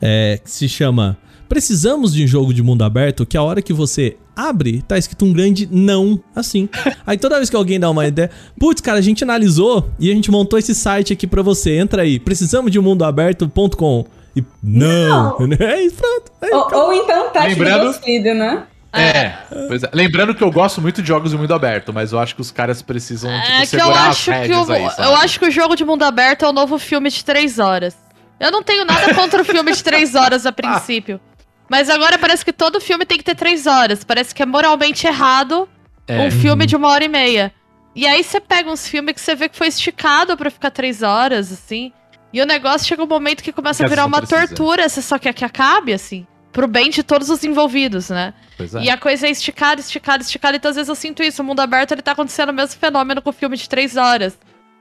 é, 0.00 0.40
que 0.42 0.50
se 0.50 0.66
chama 0.66 1.18
Precisamos 1.46 2.12
de 2.12 2.24
um 2.24 2.26
jogo 2.26 2.52
de 2.52 2.62
mundo 2.62 2.84
aberto, 2.84 3.24
que 3.24 3.34
a 3.36 3.42
hora 3.42 3.62
que 3.62 3.72
você 3.72 4.16
abre, 4.38 4.82
tá 4.86 4.96
escrito 4.96 5.24
um 5.24 5.32
grande 5.32 5.68
não, 5.70 6.20
assim. 6.34 6.68
Aí 7.06 7.18
toda 7.18 7.36
vez 7.36 7.50
que 7.50 7.56
alguém 7.56 7.80
dá 7.80 7.90
uma 7.90 8.06
ideia, 8.06 8.30
putz, 8.58 8.80
cara, 8.80 8.98
a 8.98 9.02
gente 9.02 9.24
analisou 9.24 9.90
e 9.98 10.10
a 10.10 10.14
gente 10.14 10.30
montou 10.30 10.58
esse 10.58 10.74
site 10.74 11.12
aqui 11.12 11.26
pra 11.26 11.42
você. 11.42 11.76
Entra 11.76 12.02
aí, 12.02 12.18
precisamos 12.20 12.70
de 12.70 12.78
um 12.78 12.82
mundo 12.82 13.04
aberto.com. 13.04 14.06
E 14.36 14.44
não! 14.62 15.36
É 15.58 15.82
isso, 15.82 15.96
pronto. 15.96 16.32
Aí, 16.40 16.50
Ou, 16.52 16.84
ou 16.86 16.92
então 16.92 17.30
teste 17.30 17.48
Lembrando- 17.48 17.80
do 17.80 17.86
BuzzFeed, 17.88 18.34
né? 18.34 18.62
É, 18.92 19.32
pois 19.68 19.82
é. 19.82 19.90
Lembrando 19.92 20.34
que 20.34 20.42
eu 20.42 20.50
gosto 20.50 20.80
muito 20.80 21.02
de 21.02 21.08
jogos 21.08 21.30
de 21.32 21.36
mundo 21.36 21.52
aberto, 21.52 21.92
mas 21.92 22.12
eu 22.12 22.18
acho 22.18 22.34
que 22.34 22.40
os 22.40 22.50
caras 22.50 22.80
precisam 22.80 23.30
tipo, 23.30 23.52
É 23.52 23.56
que 23.66 23.76
eu 23.76 23.80
segurar 23.80 24.00
as 24.04 24.08
acho 24.08 24.24
que, 24.24 24.30
rédeas 24.30 24.68
o, 24.68 24.72
aí, 24.72 24.90
sabe? 24.90 25.02
eu 25.08 25.14
acho 25.16 25.38
que 25.40 25.46
o 25.46 25.50
jogo 25.50 25.76
de 25.76 25.84
mundo 25.84 26.02
aberto 26.04 26.44
é 26.44 26.48
o 26.48 26.52
novo 26.54 26.78
filme 26.78 27.10
de 27.10 27.22
três 27.22 27.58
horas. 27.58 27.94
Eu 28.40 28.50
não 28.50 28.62
tenho 28.62 28.84
nada 28.86 29.12
contra 29.14 29.42
o 29.42 29.44
filme 29.44 29.72
de 29.72 29.84
três 29.84 30.14
horas 30.14 30.46
a 30.46 30.52
princípio. 30.52 31.20
Mas 31.68 31.90
agora 31.90 32.18
parece 32.18 32.44
que 32.44 32.52
todo 32.52 32.80
filme 32.80 33.04
tem 33.04 33.18
que 33.18 33.24
ter 33.24 33.34
três 33.34 33.66
horas. 33.66 34.02
Parece 34.04 34.34
que 34.34 34.42
é 34.42 34.46
moralmente 34.46 35.06
errado 35.06 35.68
É. 36.06 36.18
um 36.20 36.30
filme 36.30 36.64
de 36.66 36.74
uma 36.76 36.88
hora 36.88 37.04
e 37.04 37.08
meia. 37.08 37.52
E 37.94 38.06
aí 38.06 38.22
você 38.22 38.40
pega 38.40 38.70
uns 38.70 38.86
filmes 38.88 39.14
que 39.14 39.20
você 39.20 39.34
vê 39.34 39.48
que 39.48 39.56
foi 39.56 39.66
esticado 39.68 40.36
pra 40.36 40.50
ficar 40.50 40.70
três 40.70 41.02
horas, 41.02 41.52
assim. 41.52 41.92
E 42.32 42.40
o 42.40 42.46
negócio 42.46 42.86
chega 42.86 43.02
um 43.02 43.06
momento 43.06 43.42
que 43.42 43.52
começa 43.52 43.78
Que 43.82 43.86
a 43.86 43.88
virar 43.88 44.06
uma 44.06 44.18
precisa. 44.18 44.46
tortura, 44.46 44.88
você 44.88 45.02
só 45.02 45.18
quer 45.18 45.32
que 45.34 45.44
acabe, 45.44 45.92
assim. 45.92 46.26
Pro 46.52 46.66
bem 46.66 46.90
de 46.90 47.02
todos 47.02 47.28
os 47.30 47.44
envolvidos, 47.44 48.08
né? 48.10 48.32
É. 48.58 48.84
E 48.84 48.90
a 48.90 48.96
coisa 48.96 49.26
é 49.26 49.30
esticada, 49.30 49.80
esticada, 49.80 50.22
esticada. 50.22 50.56
Então, 50.56 50.68
às 50.70 50.76
vezes 50.76 50.88
eu 50.88 50.94
sinto 50.94 51.22
isso. 51.22 51.42
O 51.42 51.44
mundo 51.44 51.60
aberto, 51.60 51.92
ele 51.92 52.02
tá 52.02 52.12
acontecendo 52.12 52.48
o 52.50 52.52
mesmo 52.52 52.78
fenômeno 52.78 53.20
com 53.22 53.30
o 53.30 53.32
filme 53.32 53.56
de 53.56 53.68
três 53.68 53.96
horas. 53.96 54.38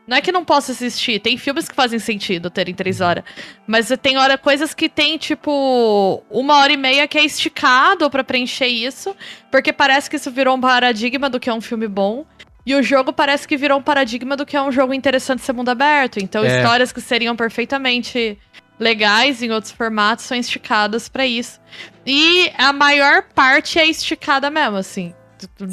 Não 0.07 0.15
é 0.15 0.21
que 0.21 0.31
não 0.31 0.45
possa 0.45 0.71
existir. 0.71 1.19
Tem 1.19 1.37
filmes 1.37 1.67
que 1.67 1.75
fazem 1.75 1.99
sentido 1.99 2.49
terem 2.49 2.73
três 2.73 3.01
horas. 3.01 3.23
Mas 3.67 3.91
tem 4.01 4.17
hora, 4.17 4.37
coisas 4.37 4.73
que 4.73 4.87
tem, 4.87 5.17
tipo, 5.17 6.23
uma 6.29 6.57
hora 6.59 6.71
e 6.71 6.77
meia 6.77 7.07
que 7.07 7.17
é 7.17 7.25
esticado 7.25 8.09
pra 8.09 8.23
preencher 8.23 8.67
isso. 8.67 9.13
Porque 9.51 9.73
parece 9.73 10.09
que 10.09 10.15
isso 10.15 10.31
virou 10.31 10.55
um 10.55 10.61
paradigma 10.61 11.29
do 11.29 11.39
que 11.39 11.49
é 11.49 11.53
um 11.53 11.59
filme 11.59 11.87
bom. 11.87 12.25
E 12.65 12.73
o 12.73 12.81
jogo 12.81 13.11
parece 13.11 13.47
que 13.47 13.57
virou 13.57 13.79
um 13.79 13.83
paradigma 13.83 14.35
do 14.37 14.45
que 14.45 14.55
é 14.55 14.61
um 14.61 14.71
jogo 14.71 14.93
interessante 14.93 15.41
ser 15.41 15.53
mundo 15.53 15.69
aberto. 15.69 16.19
Então, 16.19 16.43
É. 16.43 16.57
histórias 16.61 16.91
que 16.93 17.01
seriam 17.01 17.35
perfeitamente 17.35 18.37
legais 18.79 19.41
em 19.41 19.51
outros 19.51 19.71
formatos 19.73 20.25
são 20.25 20.37
esticadas 20.37 21.09
pra 21.09 21.25
isso. 21.25 21.59
E 22.05 22.49
a 22.57 22.71
maior 22.71 23.23
parte 23.35 23.79
é 23.79 23.85
esticada 23.85 24.49
mesmo, 24.49 24.77
assim. 24.77 25.13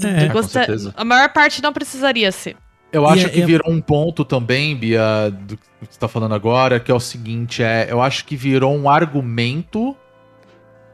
É, 0.05 0.28
gosta-. 0.28 0.66
A 0.97 1.05
maior 1.05 1.28
parte 1.31 1.62
não 1.62 1.73
precisaria 1.73 2.31
ser. 2.32 2.56
Eu 2.95 3.07
acho 3.07 3.27
é- 3.27 3.29
que 3.29 3.43
é- 3.43 3.47
virou 3.47 3.71
um 3.73 3.81
ponto 3.81 4.25
também, 4.25 4.77
Bia, 4.77 5.31
do 5.31 5.57
que 5.57 5.62
você 5.91 5.99
tá 5.99 6.09
falando 6.09 6.35
agora, 6.35 6.79
que 6.81 6.91
é 6.91 6.95
o 6.95 7.01
seguinte, 7.01 7.62
é, 7.62 7.87
eu 7.91 8.01
acho 8.01 8.25
que 8.25 8.37
virou 8.37 8.75
um 8.77 8.89
argumento 8.89 9.97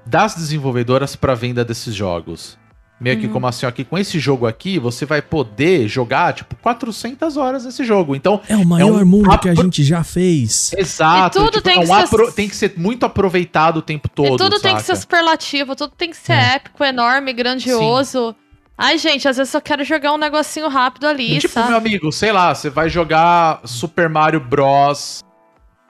das 0.06 0.34
desenvolvedoras 0.34 1.14
para 1.14 1.34
venda 1.34 1.64
desses 1.64 1.94
jogos. 1.94 2.58
Meio 3.00 3.18
que 3.18 3.28
como 3.28 3.46
assim, 3.46 3.64
ó, 3.64 3.70
que 3.70 3.82
com 3.82 3.96
esse 3.96 4.18
jogo 4.18 4.46
aqui, 4.46 4.78
você 4.78 5.06
vai 5.06 5.22
poder 5.22 5.88
jogar, 5.88 6.34
tipo, 6.34 6.54
400 6.56 7.38
horas 7.38 7.64
nesse 7.64 7.82
jogo. 7.82 8.14
Então, 8.14 8.42
É 8.46 8.54
o 8.56 8.64
maior 8.66 9.02
um 9.02 9.06
mundo 9.06 9.38
que 9.38 9.48
a 9.48 9.52
apro- 9.52 9.64
gente 9.64 9.82
já 9.82 10.04
fez. 10.04 10.70
exato, 10.76 11.38
E 11.38 11.40
tudo 11.40 11.52
tipo, 11.52 11.64
tem 11.64 11.72
é 11.72 11.76
que 11.78 11.84
um 11.84 11.86
ser- 11.96 12.04
apro- 12.04 12.32
tem 12.32 12.46
que 12.46 12.54
ser 12.54 12.74
muito 12.76 13.06
aproveitado 13.06 13.78
o 13.78 13.82
tempo 13.82 14.06
todo, 14.06 14.34
e 14.34 14.36
tudo 14.36 14.60
tem 14.60 14.74
que 14.74 14.82
ser 14.82 14.88
saca? 14.88 15.00
superlativo, 15.00 15.74
tudo 15.74 15.94
tem 15.96 16.10
que 16.10 16.16
ser 16.16 16.32
É. 16.34 16.54
épico, 16.56 16.84
enorme, 16.84 17.32
grandioso. 17.32 18.34
Ai, 18.82 18.96
gente, 18.96 19.28
às 19.28 19.36
vezes 19.36 19.52
eu 19.52 19.60
quero 19.60 19.84
jogar 19.84 20.12
um 20.14 20.16
negocinho 20.18 20.66
rápido 20.68 21.06
ali, 21.06 21.38
Tipo, 21.38 21.52
sabe? 21.52 21.68
meu 21.68 21.76
amigo, 21.76 22.10
sei 22.10 22.32
lá, 22.32 22.54
você 22.54 22.70
vai 22.70 22.88
jogar 22.88 23.60
Super 23.64 24.08
Mario 24.08 24.40
Bros. 24.40 25.22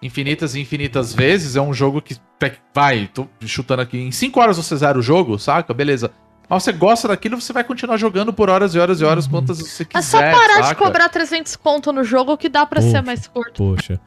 infinitas 0.03 0.55
e 0.57 0.61
infinitas 0.61 1.15
vezes, 1.15 1.55
é 1.55 1.61
um 1.61 1.73
jogo 1.73 2.03
que 2.03 2.17
vai, 2.75 3.07
tô 3.15 3.29
chutando 3.47 3.83
aqui, 3.83 3.97
em 3.99 4.11
5 4.11 4.41
horas 4.41 4.57
você 4.57 4.75
zera 4.77 4.99
o 4.99 5.03
jogo, 5.03 5.39
saca? 5.39 5.73
Beleza. 5.73 6.11
Mas 6.49 6.65
você 6.65 6.73
gosta 6.73 7.07
daquilo, 7.07 7.41
você 7.41 7.53
vai 7.53 7.63
continuar 7.63 7.97
jogando 7.97 8.33
por 8.33 8.51
horas 8.51 8.75
e 8.75 8.79
horas 8.81 9.01
e 9.01 9.05
horas, 9.05 9.29
quantas 9.29 9.59
você 9.59 9.85
quiser. 9.85 9.99
É 9.99 10.03
só 10.03 10.19
parar 10.19 10.61
de 10.63 10.67
saca? 10.69 10.85
cobrar 10.85 11.09
300 11.09 11.55
conto 11.55 11.93
no 11.93 12.03
jogo 12.03 12.37
que 12.37 12.49
dá 12.49 12.67
pra 12.67 12.81
ser 12.83 13.03
mais 13.03 13.29
curto. 13.29 13.53
Poxa. 13.77 14.01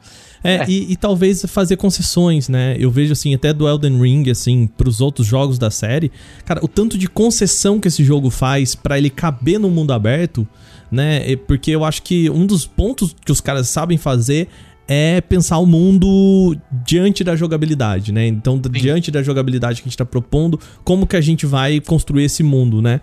É, 0.44 0.68
E, 0.68 0.92
e 0.92 0.96
talvez 0.96 1.42
fazer 1.48 1.76
concessões, 1.76 2.50
né? 2.50 2.76
Eu 2.78 2.90
vejo, 2.90 3.12
assim, 3.12 3.34
até 3.34 3.52
do 3.52 3.66
Elden 3.66 3.98
Ring, 4.00 4.30
assim, 4.30 4.66
pros 4.66 5.00
outros 5.00 5.26
jogos 5.26 5.58
da 5.58 5.70
série. 5.70 6.12
Cara, 6.44 6.62
o 6.62 6.68
tanto 6.68 6.98
de 6.98 7.08
concessão 7.08 7.80
que 7.80 7.88
esse 7.88 8.04
jogo 8.04 8.28
faz 8.28 8.74
pra 8.74 8.98
ele 8.98 9.08
caber 9.08 9.58
no 9.58 9.70
mundo 9.70 9.92
aberto, 9.92 10.46
né? 10.90 11.32
É 11.32 11.34
Porque 11.34 11.70
eu 11.70 11.82
acho 11.82 12.02
que 12.02 12.28
um 12.28 12.44
dos 12.46 12.66
pontos 12.66 13.16
que 13.24 13.32
os 13.32 13.40
caras 13.40 13.68
sabem 13.68 13.96
fazer 13.96 14.48
é 14.86 15.20
pensar 15.22 15.58
o 15.58 15.66
mundo 15.66 16.54
diante 16.84 17.24
da 17.24 17.34
jogabilidade, 17.34 18.12
né? 18.12 18.26
Então, 18.26 18.60
diante 18.60 19.10
da 19.10 19.22
jogabilidade 19.22 19.80
que 19.80 19.88
a 19.88 19.90
gente 19.90 19.96
tá 19.96 20.04
propondo, 20.04 20.60
como 20.84 21.06
que 21.06 21.16
a 21.16 21.20
gente 21.20 21.46
vai 21.46 21.80
construir 21.80 22.24
esse 22.24 22.42
mundo, 22.42 22.82
né? 22.82 23.00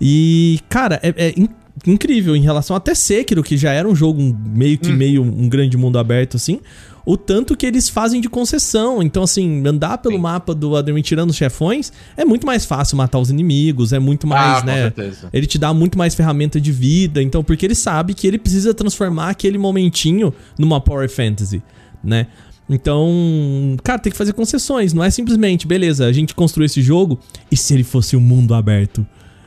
E, 0.00 0.58
cara, 0.68 0.98
é, 1.02 1.14
é 1.16 1.34
incrível 1.86 2.36
em 2.36 2.42
relação 2.42 2.76
até 2.76 2.94
Sekiro, 2.94 3.42
que 3.42 3.56
já 3.56 3.72
era 3.72 3.88
um 3.88 3.94
jogo 3.94 4.20
meio 4.46 4.78
que 4.78 4.92
meio 4.92 5.22
um 5.22 5.48
grande 5.48 5.76
mundo 5.76 5.98
aberto, 5.98 6.36
assim. 6.36 6.60
O 7.06 7.16
tanto 7.16 7.56
que 7.56 7.64
eles 7.64 7.88
fazem 7.88 8.20
de 8.20 8.28
concessão. 8.28 9.02
Então, 9.02 9.22
assim, 9.22 9.66
andar 9.66 9.98
pelo 9.98 10.18
mapa 10.18 10.54
do 10.54 10.76
Elden 10.76 11.00
tirando 11.00 11.30
os 11.30 11.36
chefões 11.36 11.90
é 12.16 12.24
muito 12.24 12.46
mais 12.46 12.66
fácil 12.66 12.96
matar 12.96 13.18
os 13.18 13.30
inimigos, 13.30 13.92
é 13.92 13.98
muito 13.98 14.26
mais, 14.26 14.62
Ah, 14.62 14.66
né? 14.66 14.82
certeza. 14.82 15.28
Ele 15.32 15.46
te 15.46 15.58
dá 15.58 15.72
muito 15.72 15.96
mais 15.96 16.14
ferramenta 16.14 16.60
de 16.60 16.70
vida, 16.70 17.22
então, 17.22 17.42
porque 17.42 17.64
ele 17.66 17.74
sabe 17.74 18.12
que 18.14 18.26
ele 18.26 18.38
precisa 18.38 18.74
transformar 18.74 19.30
aquele 19.30 19.56
momentinho 19.56 20.32
numa 20.58 20.80
Power 20.80 21.08
Fantasy, 21.08 21.62
né? 22.04 22.26
Então, 22.68 23.76
cara, 23.82 23.98
tem 23.98 24.12
que 24.12 24.16
fazer 24.18 24.32
concessões, 24.32 24.92
não 24.92 25.02
é 25.02 25.10
simplesmente, 25.10 25.66
beleza, 25.66 26.06
a 26.06 26.12
gente 26.12 26.34
construiu 26.34 26.66
esse 26.66 26.80
jogo, 26.80 27.18
e 27.50 27.56
se 27.56 27.74
ele 27.74 27.82
fosse 27.82 28.14
um 28.16 28.20
mundo 28.20 28.54
aberto, 28.54 29.04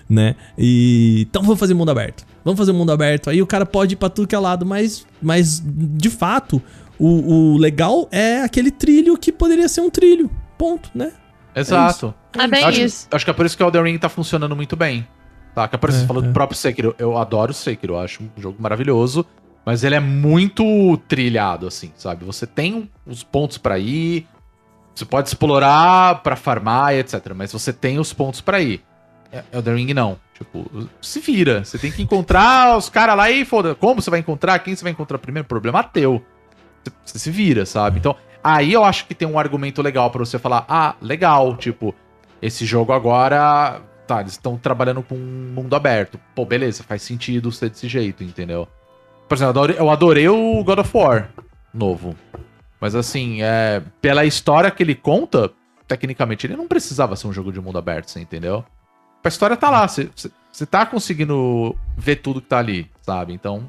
né? 0.09 0.35
E 0.57 1.25
então 1.30 1.41
vamos 1.41 1.59
fazer 1.59 1.73
mundo 1.73 1.91
aberto. 1.91 2.25
Vamos 2.43 2.57
fazer 2.57 2.71
mundo 2.71 2.91
aberto. 2.91 3.30
Aí 3.30 3.41
o 3.41 3.47
cara 3.47 3.65
pode 3.65 3.93
ir 3.93 3.97
pra 3.97 4.09
tudo 4.09 4.27
que 4.27 4.35
é 4.35 4.39
lado, 4.39 4.65
mas 4.65 5.05
mas 5.21 5.61
de 5.65 6.09
fato, 6.09 6.61
o, 6.99 7.53
o 7.53 7.57
legal 7.57 8.07
é 8.11 8.41
aquele 8.41 8.71
trilho 8.71 9.17
que 9.17 9.31
poderia 9.31 9.67
ser 9.67 9.81
um 9.81 9.89
trilho. 9.89 10.30
Ponto, 10.57 10.89
né? 10.93 11.11
Exato. 11.55 12.13
É 12.38 12.47
bem 12.47 12.63
acho, 12.63 12.81
isso. 12.81 13.07
acho 13.11 13.25
que 13.25 13.31
é 13.31 13.34
por 13.34 13.45
isso 13.45 13.55
que 13.55 13.63
o 13.63 13.67
Elden 13.67 13.84
Ring 13.84 13.97
tá 13.97 14.09
funcionando 14.09 14.55
muito 14.55 14.75
bem. 14.75 15.07
Tá? 15.53 15.67
Que 15.67 15.75
é 15.75 15.77
por 15.77 15.89
isso 15.89 15.99
que 15.99 16.03
É, 16.03 16.07
você 16.07 16.07
falou 16.07 16.23
é. 16.23 16.27
do 16.27 16.34
próprio 16.34 16.57
Sekiro. 16.57 16.95
Eu 16.97 17.17
adoro 17.17 17.51
o 17.51 17.53
Sekiro, 17.53 17.93
eu 17.93 17.99
acho 17.99 18.23
um 18.23 18.41
jogo 18.41 18.57
maravilhoso. 18.59 19.25
Mas 19.65 19.84
ele 19.84 19.95
é 19.95 19.99
muito 19.99 20.97
trilhado, 21.07 21.67
assim, 21.67 21.91
sabe? 21.95 22.25
Você 22.25 22.45
tem 22.45 22.89
os 23.05 23.23
pontos 23.23 23.57
pra 23.57 23.80
ir, 23.80 24.27
você 24.93 25.05
pode 25.05 25.30
explorar 25.30 26.21
pra 26.21 26.35
farmar 26.35 26.93
e 26.93 26.99
etc. 26.99 27.34
Mas 27.34 27.51
você 27.53 27.71
tem 27.71 27.97
os 27.97 28.11
pontos 28.11 28.41
pra 28.41 28.59
ir. 28.61 28.84
É- 29.34 29.43
Elden 29.51 29.76
Ring 29.76 29.93
não. 29.93 30.19
Tipo, 30.34 30.88
se 31.01 31.19
vira. 31.19 31.65
Você 31.65 31.77
tem 31.77 31.91
que 31.91 32.01
encontrar 32.03 32.77
os 32.77 32.88
caras 32.89 33.18
lá 33.18 33.30
e 33.31 33.43
foda. 33.43 33.73
Como 33.73 34.01
você 34.01 34.10
vai 34.10 34.19
encontrar? 34.19 34.60
Quem 34.60 34.76
você 34.76 34.84
vai 34.84 34.91
encontrar 34.91 35.18
primeiro? 35.18 35.47
Problema 35.47 35.84
teu. 35.84 36.23
Você, 37.03 37.18
se 37.18 37.31
vira, 37.31 37.65
sabe? 37.65 37.99
Então, 37.99 38.15
aí 38.43 38.72
eu 38.72 38.84
acho 38.84 39.05
que 39.05 39.15
tem 39.15 39.27
um 39.27 39.39
argumento 39.39 39.81
legal 39.81 40.11
pra 40.11 40.19
você 40.19 40.38
falar: 40.38 40.65
ah, 40.69 40.95
legal, 41.01 41.57
tipo, 41.57 41.93
esse 42.41 42.65
jogo 42.65 42.93
agora. 42.93 43.81
Tá, 44.05 44.19
eles 44.19 44.34
estão 44.34 44.57
trabalhando 44.57 45.01
com 45.01 45.15
um 45.15 45.53
mundo 45.55 45.76
aberto. 45.76 46.19
Pô, 46.35 46.45
beleza, 46.45 46.84
faz 46.84 47.01
sentido 47.01 47.51
ser 47.53 47.69
desse 47.69 47.88
jeito, 47.88 48.22
entendeu? 48.22 48.68
Por 49.30 49.35
exemplo, 49.35 49.53
eu 49.53 49.61
adorei, 49.64 49.76
eu 49.80 49.89
adorei 49.89 50.27
o 50.30 50.64
God 50.64 50.80
of 50.80 50.97
War 50.97 51.30
novo. 51.73 52.14
Mas 52.81 52.95
assim, 52.95 53.41
é, 53.41 53.81
pela 54.01 54.26
história 54.26 54.69
que 54.69 54.84
ele 54.84 54.93
conta, 54.93 55.49
tecnicamente 55.88 56.45
ele 56.45 56.57
não 56.57 56.68
precisava 56.68 57.15
ser 57.15 57.27
um 57.27 57.34
jogo 57.34 57.49
de 57.49 57.61
mundo 57.61 57.77
aberto, 57.77 58.11
você 58.11 58.19
entendeu? 58.19 58.65
A 59.23 59.27
história 59.29 59.55
tá 59.55 59.69
lá, 59.69 59.87
você, 59.87 60.09
tá 60.69 60.85
conseguindo 60.85 61.75
ver 61.97 62.17
tudo 62.17 62.41
que 62.41 62.47
tá 62.47 62.59
ali, 62.59 62.87
sabe? 63.01 63.33
Então, 63.33 63.63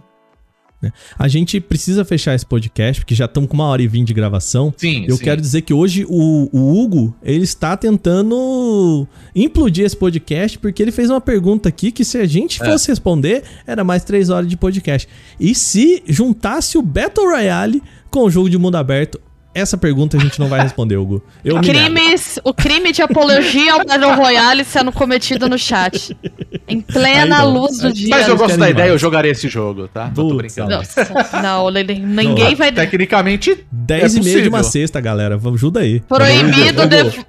A 1.19 1.29
gente 1.29 1.61
precisa 1.63 2.05
fechar 2.05 2.35
esse 2.35 2.45
podcast, 2.45 3.01
porque 3.01 3.15
já 3.15 3.25
estamos 3.25 3.49
com 3.49 3.55
uma 3.55 3.65
hora 3.69 3.81
e 3.81 3.89
vinte 3.89 4.09
de 4.09 4.15
gravação. 4.15 4.75
sim, 4.77 5.07
Eu 5.09 5.17
sim. 5.17 5.25
quero 5.25 5.41
dizer 5.41 5.63
que 5.63 5.73
hoje 5.73 6.05
o, 6.07 6.49
o 6.53 6.79
Hugo, 6.79 7.15
ele 7.23 7.45
está 7.45 7.75
tentando 7.75 9.09
implodir 9.35 9.87
esse 9.87 9.97
podcast, 9.97 10.59
porque 10.59 10.83
ele 10.83 10.93
fez 10.93 11.09
uma 11.09 11.23
pergunta 11.23 11.71
aqui 11.71 11.91
que 11.91 12.05
se 12.05 12.19
a 12.19 12.27
gente 12.27 12.63
É. 12.63 12.67
fosse 12.67 12.89
responder, 12.89 13.45
era 13.67 13.83
mais 13.83 14.05
três 14.05 14.29
horas 14.29 14.47
de 14.49 14.57
podcast. 14.59 15.09
E 15.41 15.55
se 15.55 16.03
juntasse 16.07 16.77
o 16.77 16.83
Battle 16.83 17.27
Royale 17.31 17.83
com 18.11 18.25
o 18.25 18.31
jogo 18.31 18.51
de 18.51 18.59
mundo 18.59 18.77
aberto? 18.77 19.19
Essa 19.55 19.79
pergunta 19.79 20.17
a 20.17 20.21
gente 20.21 20.41
não 20.41 20.49
vai 20.49 20.61
responder, 20.61 20.97
Hugo. 20.97 21.23
Eu. 21.45 21.61
Crimes, 21.61 22.41
o 22.43 22.53
crime 22.53 22.91
de 22.93 23.03
apologia 23.03 23.75
ao 23.75 23.85
Battle 23.85 24.15
Royale 24.17 24.65
sendo 24.65 24.91
cometido 24.91 25.49
no 25.49 25.57
chat. 25.57 26.17
Em 26.67 26.81
plena 26.81 27.37
Aí 27.39 27.43
não. 27.45 27.53
luz 27.53 27.79
do 27.79 27.93
dia. 27.93 28.09
Mas 28.11 28.27
eu 28.27 28.37
gosto 28.37 28.59
da 28.59 28.69
ideia, 28.69 28.89
mais. 28.89 28.91
eu 28.93 28.99
jogaria 28.99 29.31
esse 29.31 29.49
jogo, 29.49 29.87
tá? 29.87 30.07
Não 30.07 30.29
tô 30.29 30.35
brincando. 30.35 30.71
Nossa, 30.71 31.41
não, 31.41 31.71
ninguém 31.71 32.55
vai. 32.57 32.73
Tecnicamente, 32.73 33.65
10 33.71 34.17
é 34.17 34.19
e 34.19 34.25
meia 34.25 34.43
de 34.43 34.49
uma 34.49 34.63
sexta, 34.65 35.01
galera. 35.01 35.37
Vamos, 35.37 35.61
ajuda 35.61 35.81
aí. 35.81 36.01
Proibido, 36.01 36.87
def- 36.89 37.23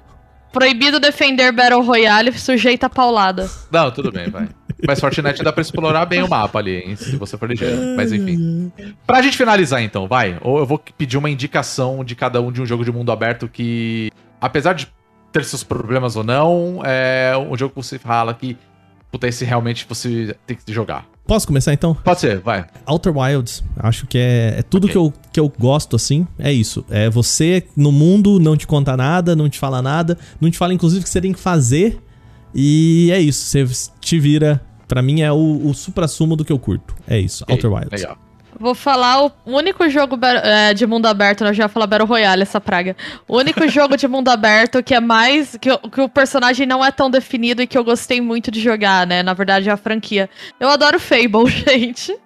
proibido 0.52 0.98
defender 0.98 1.52
Battle 1.52 1.82
Royale 1.82 2.36
sujeita 2.36 2.86
a 2.86 2.90
paulada. 2.90 3.48
Não, 3.70 3.90
tudo 3.90 4.10
bem, 4.10 4.28
vai. 4.30 4.48
Mas 4.86 5.00
Fortnite 5.00 5.42
dá 5.42 5.52
pra 5.52 5.62
explorar 5.62 6.04
bem 6.04 6.22
o 6.22 6.28
mapa 6.28 6.58
ali, 6.58 6.76
hein, 6.78 6.96
se 6.96 7.16
você 7.16 7.38
for 7.38 7.48
ligeiro. 7.48 7.96
Mas 7.96 8.12
enfim. 8.12 8.70
Pra 9.06 9.22
gente 9.22 9.36
finalizar 9.36 9.82
então, 9.82 10.06
vai. 10.06 10.38
Ou 10.42 10.58
eu 10.58 10.66
vou 10.66 10.78
pedir 10.98 11.16
uma 11.16 11.30
indicação 11.30 12.04
de 12.04 12.14
cada 12.14 12.40
um 12.42 12.52
de 12.52 12.60
um 12.60 12.66
jogo 12.66 12.84
de 12.84 12.92
mundo 12.92 13.10
aberto 13.10 13.48
que, 13.48 14.10
apesar 14.40 14.74
de 14.74 14.88
ter 15.32 15.44
seus 15.44 15.64
problemas 15.64 16.16
ou 16.16 16.24
não, 16.24 16.82
é 16.84 17.32
um 17.36 17.56
jogo 17.56 17.74
que 17.74 17.82
você 17.82 17.98
fala 17.98 18.34
que, 18.34 18.56
puta, 19.10 19.26
esse 19.26 19.44
realmente 19.44 19.86
você 19.88 20.36
tem 20.46 20.56
que 20.56 20.72
jogar. 20.72 21.06
Posso 21.26 21.46
começar 21.46 21.72
então? 21.72 21.92
Pode 21.92 22.20
ser, 22.20 22.38
vai. 22.38 22.66
Outer 22.86 23.16
Wilds, 23.16 23.64
acho 23.78 24.06
que 24.06 24.16
é, 24.16 24.56
é 24.58 24.62
tudo 24.62 24.84
Ok. 24.84 24.92
que, 24.92 24.98
eu, 24.98 25.12
que 25.32 25.40
eu 25.40 25.52
gosto, 25.58 25.96
assim. 25.96 26.24
É 26.38 26.52
isso. 26.52 26.84
É 26.88 27.10
você 27.10 27.64
no 27.76 27.90
mundo, 27.90 28.38
não 28.38 28.56
te 28.56 28.64
conta 28.66 28.96
nada, 28.96 29.34
não 29.34 29.48
te 29.48 29.58
fala 29.58 29.82
nada, 29.82 30.16
não 30.40 30.48
te 30.50 30.56
fala, 30.56 30.72
inclusive, 30.72 31.00
o 31.00 31.02
que 31.02 31.10
você 31.10 31.20
tem 31.20 31.32
que 31.32 31.40
fazer. 31.40 31.98
E 32.54 33.10
é 33.12 33.20
isso. 33.20 33.44
Você 33.46 33.66
te 34.00 34.18
vira. 34.18 34.60
Pra 34.88 35.02
mim 35.02 35.20
é 35.22 35.32
o, 35.32 35.62
o 35.68 35.74
supra-sumo 35.74 36.36
do 36.36 36.44
que 36.44 36.52
eu 36.52 36.58
curto. 36.58 36.94
É 37.08 37.18
isso. 37.18 37.44
Outer 37.48 37.72
Wilds. 37.72 38.00
Legal. 38.02 38.16
Vou 38.58 38.74
falar 38.74 39.22
o 39.26 39.32
único 39.44 39.86
jogo 39.90 40.16
é, 40.24 40.72
de 40.72 40.86
mundo 40.86 41.04
aberto, 41.04 41.44
eu 41.44 41.52
já 41.52 41.64
ia 41.64 41.68
falar 41.68 41.86
Battle 41.86 42.08
Royale, 42.08 42.40
essa 42.40 42.58
praga. 42.58 42.96
O 43.28 43.36
único 43.36 43.66
jogo 43.68 43.96
de 43.98 44.08
mundo 44.08 44.28
aberto 44.30 44.82
que 44.82 44.94
é 44.94 45.00
mais. 45.00 45.58
Que, 45.60 45.70
o- 45.72 45.78
que 45.90 46.00
o 46.00 46.08
personagem 46.08 46.66
não 46.66 46.82
é 46.82 46.90
tão 46.90 47.10
definido 47.10 47.60
e 47.60 47.66
que 47.66 47.76
eu 47.76 47.84
gostei 47.84 48.18
muito 48.20 48.50
de 48.50 48.60
jogar, 48.60 49.06
né? 49.06 49.22
Na 49.22 49.34
verdade, 49.34 49.68
é 49.68 49.72
a 49.72 49.76
franquia. 49.76 50.30
Eu 50.58 50.70
adoro 50.70 50.98
Fable, 50.98 51.50
gente. 51.50 52.16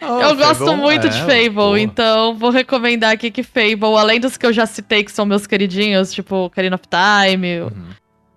eu 0.00 0.36
gosto 0.36 0.76
muito 0.76 1.08
de 1.08 1.18
Fable, 1.20 1.80
então 1.80 2.34
vou 2.36 2.50
recomendar 2.50 3.12
aqui 3.12 3.30
que 3.30 3.42
Fable, 3.42 3.96
além 3.98 4.20
dos 4.20 4.36
que 4.36 4.44
eu 4.46 4.52
já 4.52 4.66
citei, 4.66 5.02
que 5.02 5.10
são 5.10 5.24
meus 5.24 5.46
queridinhos, 5.46 6.12
tipo 6.12 6.36
Ocarina 6.44 6.76
of 6.76 6.84
Time, 6.88 7.60
Uhum. 7.62 7.70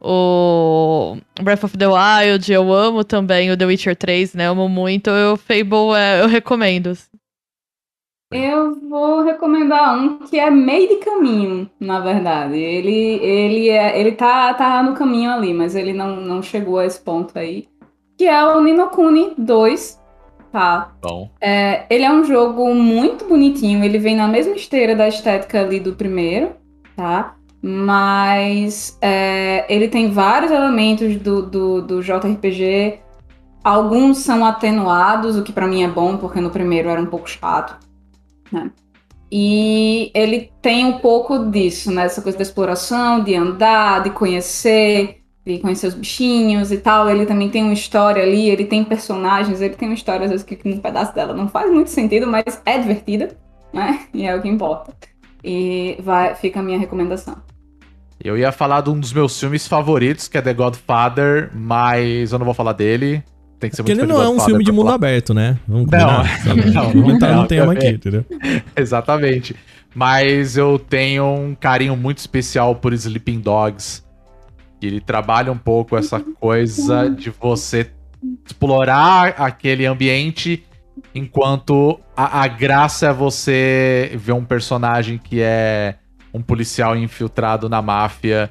O 0.05 1.17
Breath 1.41 1.63
of 1.63 1.77
the 1.77 1.87
Wild, 1.87 2.53
eu 2.53 2.71
amo 2.71 3.03
também 3.03 3.51
o 3.51 3.57
The 3.57 3.65
Witcher 3.65 3.95
3, 3.95 4.35
né? 4.35 4.47
Amo 4.47 4.69
muito. 4.69 5.09
Eu, 5.09 5.35
Fable, 5.35 5.95
é, 5.97 6.21
eu 6.21 6.27
recomendo. 6.27 6.93
Eu 8.31 8.75
vou 8.87 9.23
recomendar 9.23 9.97
um 9.97 10.19
que 10.19 10.37
é 10.37 10.49
meio 10.51 10.89
de 10.89 10.95
caminho, 10.97 11.69
na 11.79 11.99
verdade. 11.99 12.57
Ele, 12.57 13.19
ele, 13.23 13.69
é, 13.69 13.99
ele 13.99 14.11
tá, 14.11 14.53
tá 14.53 14.83
no 14.83 14.93
caminho 14.93 15.31
ali, 15.31 15.53
mas 15.53 15.75
ele 15.75 15.93
não, 15.93 16.17
não 16.17 16.41
chegou 16.43 16.79
a 16.79 16.85
esse 16.85 16.99
ponto 16.99 17.37
aí. 17.37 17.67
Que 18.17 18.25
é 18.25 18.45
o 18.45 18.61
Ninokuni 18.61 19.33
2, 19.37 20.01
tá? 20.51 20.91
Bom. 21.01 21.29
É, 21.41 21.85
ele 21.89 22.03
é 22.03 22.11
um 22.11 22.23
jogo 22.23 22.73
muito 22.73 23.25
bonitinho, 23.25 23.83
ele 23.83 23.97
vem 23.97 24.15
na 24.15 24.27
mesma 24.27 24.55
esteira 24.55 24.95
da 24.95 25.07
estética 25.07 25.61
ali 25.61 25.79
do 25.79 25.93
primeiro, 25.95 26.51
tá? 26.95 27.34
Mas 27.67 28.95
é, 29.01 29.65
ele 29.67 29.87
tem 29.87 30.11
vários 30.11 30.51
elementos 30.51 31.15
do, 31.15 31.41
do, 31.41 31.81
do 31.81 32.03
JRPG. 32.03 32.99
Alguns 33.63 34.19
são 34.19 34.45
atenuados, 34.45 35.35
o 35.35 35.41
que 35.41 35.51
pra 35.51 35.65
mim 35.65 35.81
é 35.81 35.87
bom, 35.87 36.15
porque 36.15 36.39
no 36.39 36.51
primeiro 36.51 36.89
era 36.89 37.01
um 37.01 37.07
pouco 37.07 37.27
chato. 37.27 37.75
Né? 38.51 38.69
E 39.31 40.11
ele 40.13 40.51
tem 40.61 40.85
um 40.85 40.99
pouco 40.99 41.39
disso, 41.39 41.91
né? 41.91 42.05
Essa 42.05 42.21
coisa 42.21 42.37
da 42.37 42.43
exploração, 42.43 43.23
de 43.23 43.33
andar, 43.33 44.03
de 44.03 44.11
conhecer, 44.11 45.23
de 45.43 45.57
conhecer 45.57 45.87
os 45.87 45.95
bichinhos 45.95 46.71
e 46.71 46.77
tal. 46.77 47.09
Ele 47.09 47.25
também 47.25 47.49
tem 47.49 47.63
uma 47.63 47.73
história 47.73 48.21
ali, 48.21 48.47
ele 48.47 48.65
tem 48.65 48.83
personagens, 48.83 49.59
ele 49.59 49.73
tem 49.73 49.89
uma 49.89 49.95
história, 49.95 50.25
às 50.25 50.29
vezes, 50.29 50.45
que 50.45 50.55
um 50.69 50.77
pedaço 50.77 51.15
dela 51.15 51.33
não 51.33 51.47
faz 51.47 51.71
muito 51.71 51.89
sentido, 51.89 52.27
mas 52.27 52.61
é 52.63 52.77
divertida, 52.77 53.35
né? 53.73 54.01
E 54.13 54.23
é 54.27 54.35
o 54.35 54.41
que 54.43 54.47
importa. 54.47 54.93
E 55.43 55.97
vai, 56.03 56.35
fica 56.35 56.59
a 56.59 56.63
minha 56.63 56.77
recomendação. 56.77 57.54
Eu 58.25 58.35
ia 58.37 58.51
falar 58.51 58.81
de 58.81 58.89
um 58.89 58.99
dos 58.99 59.13
meus 59.13 59.39
filmes 59.39 59.67
favoritos, 59.67 60.27
que 60.27 60.35
é 60.37 60.41
The 60.41 60.53
Godfather, 60.53 61.51
mas 61.53 62.31
eu 62.31 62.39
não 62.39 62.45
vou 62.45 62.55
falar 62.55 62.73
dele. 62.73 63.23
tem 63.59 63.69
que 63.69 63.75
ser 63.75 63.83
Porque 63.83 63.93
muito 63.93 64.03
ele 64.03 64.11
não 64.11 64.21
é 64.21 64.27
um 64.27 64.39
filme 64.39 64.63
de 64.63 64.71
mundo 64.71 64.85
falar. 64.85 64.95
aberto, 64.95 65.31
né? 65.33 65.59
Vamos 65.67 65.85
Não, 65.91 65.99
combinar, 65.99 66.37
sabe? 66.43 66.71
não, 66.71 67.11
entrar 67.11 67.35
não, 67.35 67.41
no 67.43 67.47
tema 67.47 67.73
aqui, 67.73 67.87
entendeu? 67.89 68.25
Exatamente. 68.75 69.55
Mas 69.93 70.57
eu 70.57 70.79
tenho 70.79 71.23
um 71.25 71.53
carinho 71.55 71.95
muito 71.95 72.17
especial 72.17 72.75
por 72.75 72.93
Sleeping 72.93 73.39
Dogs. 73.39 74.03
Que 74.81 74.87
ele 74.87 74.99
trabalha 74.99 75.51
um 75.51 75.57
pouco 75.57 75.95
essa 75.95 76.19
coisa 76.19 77.09
de 77.09 77.29
você 77.29 77.91
explorar 78.45 79.35
aquele 79.37 79.85
ambiente 79.85 80.65
enquanto 81.13 81.99
a, 82.17 82.41
a 82.41 82.47
graça 82.47 83.07
é 83.07 83.13
você 83.13 84.11
ver 84.15 84.33
um 84.33 84.43
personagem 84.43 85.17
que 85.17 85.39
é 85.41 85.95
um 86.35 86.41
policial 86.41 86.95
infiltrado 86.95 87.69
na 87.69 87.81
máfia. 87.81 88.49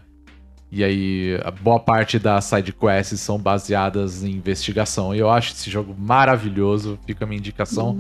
E 0.73 0.82
aí, 0.82 1.39
a 1.44 1.51
boa 1.52 1.78
parte 1.78 2.19
das 2.19 2.47
side 2.47 2.73
quests 2.73 3.20
são 3.20 3.39
baseadas 3.39 4.24
em 4.24 4.31
investigação. 4.32 5.15
E 5.15 5.19
eu 5.20 5.31
acho 5.31 5.52
esse 5.52 5.70
jogo 5.70 5.94
maravilhoso. 5.97 6.98
Fica 7.06 7.24
a 7.24 7.28
minha 7.28 7.39
indicação. 7.39 7.98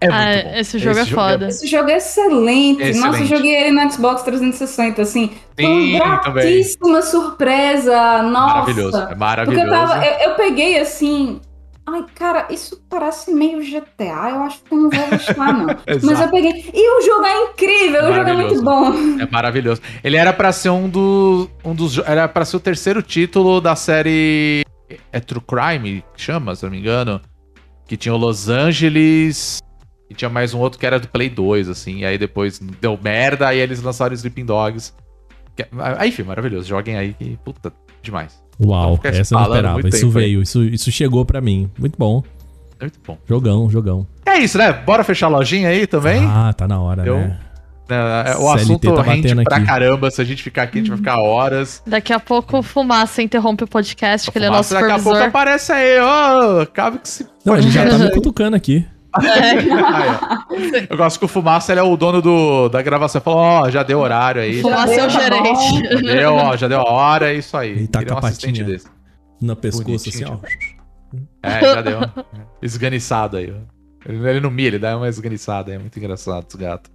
É 0.00 0.08
muito 0.08 0.14
Ah, 0.14 0.42
bom. 0.52 0.58
esse 0.58 0.78
jogo 0.78 0.98
é 1.00 1.04
foda. 1.06 1.48
Esse 1.48 1.66
jogo 1.66 1.90
é 1.90 1.96
excelente. 1.96 2.80
Excelente. 2.82 3.00
Nossa, 3.06 3.22
eu 3.22 3.26
joguei 3.26 3.54
ele 3.54 3.70
no 3.72 3.90
Xbox 3.92 4.22
360, 4.22 5.02
assim. 5.02 5.32
Foi 5.56 5.64
Sim, 5.64 5.96
uma 5.96 6.18
também. 6.18 6.44
gratíssima 6.44 7.02
surpresa. 7.02 8.22
Nossa. 8.22 8.54
Maravilhoso. 8.54 8.96
É 8.96 9.00
Porque 9.00 9.14
maravilhoso. 9.16 9.66
eu 9.66 9.70
tava. 9.70 10.06
Eu, 10.06 10.30
eu 10.30 10.34
peguei 10.36 10.78
assim. 10.78 11.40
Ai, 11.86 12.04
cara, 12.14 12.46
isso 12.50 12.82
parece 12.88 13.32
meio 13.32 13.58
GTA. 13.60 14.30
Eu 14.30 14.42
acho 14.42 14.62
que 14.62 14.72
eu 14.72 14.78
não 14.78 14.90
vou 14.90 15.08
gostar, 15.08 15.52
não. 15.52 15.66
Mas 16.02 16.20
eu 16.20 16.30
peguei. 16.30 16.70
E 16.72 16.98
o 16.98 17.02
jogo 17.02 17.24
é 17.24 17.44
incrível, 17.44 18.10
o 18.10 18.14
jogo 18.14 18.28
é 18.28 18.32
muito 18.34 18.62
bom. 18.62 18.92
É 19.20 19.26
maravilhoso. 19.30 19.80
Ele 20.04 20.16
era 20.16 20.32
pra 20.32 20.52
ser 20.52 20.70
um, 20.70 20.88
do, 20.88 21.50
um 21.64 21.74
dos. 21.74 21.98
Era 21.98 22.28
pra 22.28 22.44
ser 22.44 22.56
o 22.56 22.60
terceiro 22.60 23.02
título 23.02 23.60
da 23.60 23.74
série. 23.74 24.64
É 25.12 25.20
True 25.20 25.42
Crime, 25.42 26.04
que 26.14 26.22
chama, 26.22 26.54
se 26.54 26.64
não 26.64 26.70
me 26.70 26.78
engano. 26.78 27.20
Que 27.86 27.96
tinha 27.96 28.14
o 28.14 28.18
Los 28.18 28.48
Angeles. 28.48 29.60
E 30.08 30.14
tinha 30.14 30.28
mais 30.28 30.52
um 30.52 30.58
outro 30.58 30.78
que 30.78 30.86
era 30.86 30.98
do 30.98 31.08
Play 31.08 31.28
2, 31.28 31.68
assim. 31.68 31.98
E 31.98 32.04
aí 32.04 32.18
depois 32.18 32.58
deu 32.58 32.98
merda, 33.02 33.48
aí 33.48 33.58
eles 33.58 33.82
lançaram 33.82 34.14
Sleeping 34.14 34.44
Dogs. 34.44 34.92
Que, 35.56 35.66
aí, 35.98 36.08
enfim, 36.08 36.24
maravilhoso. 36.24 36.68
Joguem 36.68 36.96
aí 36.96 37.14
que. 37.14 37.38
Puta, 37.44 37.72
demais. 38.02 38.42
Uau, 38.62 38.96
ficar 38.96 39.08
essa 39.14 39.34
eu 39.34 39.38
não 39.38 39.46
esperava. 39.46 39.80
Isso 39.80 39.90
tempo 39.90 40.18
aí. 40.18 40.24
veio, 40.24 40.42
isso, 40.42 40.62
isso 40.64 40.90
chegou 40.92 41.24
pra 41.24 41.40
mim. 41.40 41.70
Muito 41.78 41.96
bom. 41.98 42.22
É 42.78 42.84
muito 42.84 42.98
bom. 43.06 43.16
Jogão, 43.28 43.70
jogão. 43.70 44.06
É 44.26 44.38
isso, 44.38 44.56
né? 44.58 44.72
Bora 44.72 45.02
fechar 45.04 45.26
a 45.26 45.30
lojinha 45.30 45.68
aí 45.68 45.86
também? 45.86 46.22
Ah, 46.24 46.52
tá 46.56 46.66
na 46.68 46.80
hora, 46.80 47.04
Eu- 47.06 47.16
né? 47.18 47.38
É, 47.92 48.36
o 48.36 48.42
CLT 48.42 48.60
assunto 48.62 48.94
tá 48.94 49.02
rende 49.02 49.22
batendo 49.28 49.42
pra 49.42 49.56
aqui. 49.56 49.66
caramba. 49.66 50.10
Se 50.12 50.22
a 50.22 50.24
gente 50.24 50.44
ficar 50.44 50.62
aqui, 50.62 50.78
a 50.78 50.80
gente 50.80 50.90
vai 50.90 50.98
ficar 50.98 51.18
horas. 51.20 51.82
Daqui 51.84 52.12
a 52.12 52.20
pouco 52.20 52.58
o 52.58 52.62
Fumaça 52.62 53.20
interrompe 53.20 53.64
o 53.64 53.66
podcast, 53.66 54.30
que 54.30 54.38
ele 54.38 54.44
é 54.44 54.48
nosso 54.50 54.72
Daqui 54.72 54.84
a 54.84 54.88
pouco 54.90 55.00
supervisor. 55.18 55.28
aparece 55.28 55.72
aí, 55.72 55.98
ó. 55.98 56.64
Cabe 56.66 56.98
que 57.00 57.08
se. 57.08 57.26
Não, 57.44 57.56
ele 57.56 57.68
já 57.68 57.88
tá 57.90 57.98
me 57.98 58.08
cutucando 58.14 58.54
aqui. 58.54 58.86
Ó. 59.12 59.20
Eu 60.90 60.96
gosto 60.96 61.18
que 61.18 61.24
o 61.24 61.28
Fumaça 61.28 61.72
ele 61.72 61.80
é 61.80 61.82
o 61.82 61.96
dono 61.96 62.20
do, 62.20 62.68
da 62.68 62.82
gravação. 62.82 63.20
Falou, 63.20 63.40
ó, 63.40 63.70
já 63.70 63.82
deu 63.82 63.98
horário 63.98 64.42
aí. 64.42 64.56
Já, 64.56 64.62
Fumaça 64.62 64.94
é 64.94 65.06
o 65.06 65.10
gerente. 65.10 66.02
deu, 66.02 66.34
ó, 66.34 66.56
já 66.56 66.68
deu 66.68 66.80
a 66.80 66.90
hora, 66.90 67.32
é 67.32 67.36
isso 67.36 67.56
aí. 67.56 67.70
Ele 67.70 67.88
tá 67.88 68.04
com 68.04 68.14
a 68.14 68.20
patinha. 68.20 68.64
desse. 68.64 68.86
Na 69.40 69.56
pescoço, 69.56 70.08
assim, 70.08 70.24
ó. 70.24 70.38
É, 71.42 71.60
já 71.60 71.82
deu. 71.82 72.00
Esganiçado 72.62 73.36
aí. 73.36 73.52
Ele, 74.06 74.28
ele 74.28 74.40
não 74.40 74.50
milha, 74.50 74.68
ele 74.68 74.78
dá 74.78 74.96
uma 74.96 75.08
esganiçada, 75.08 75.72
é 75.72 75.78
muito 75.78 75.98
engraçado 75.98 76.46
esse 76.48 76.58
gato. 76.58 76.90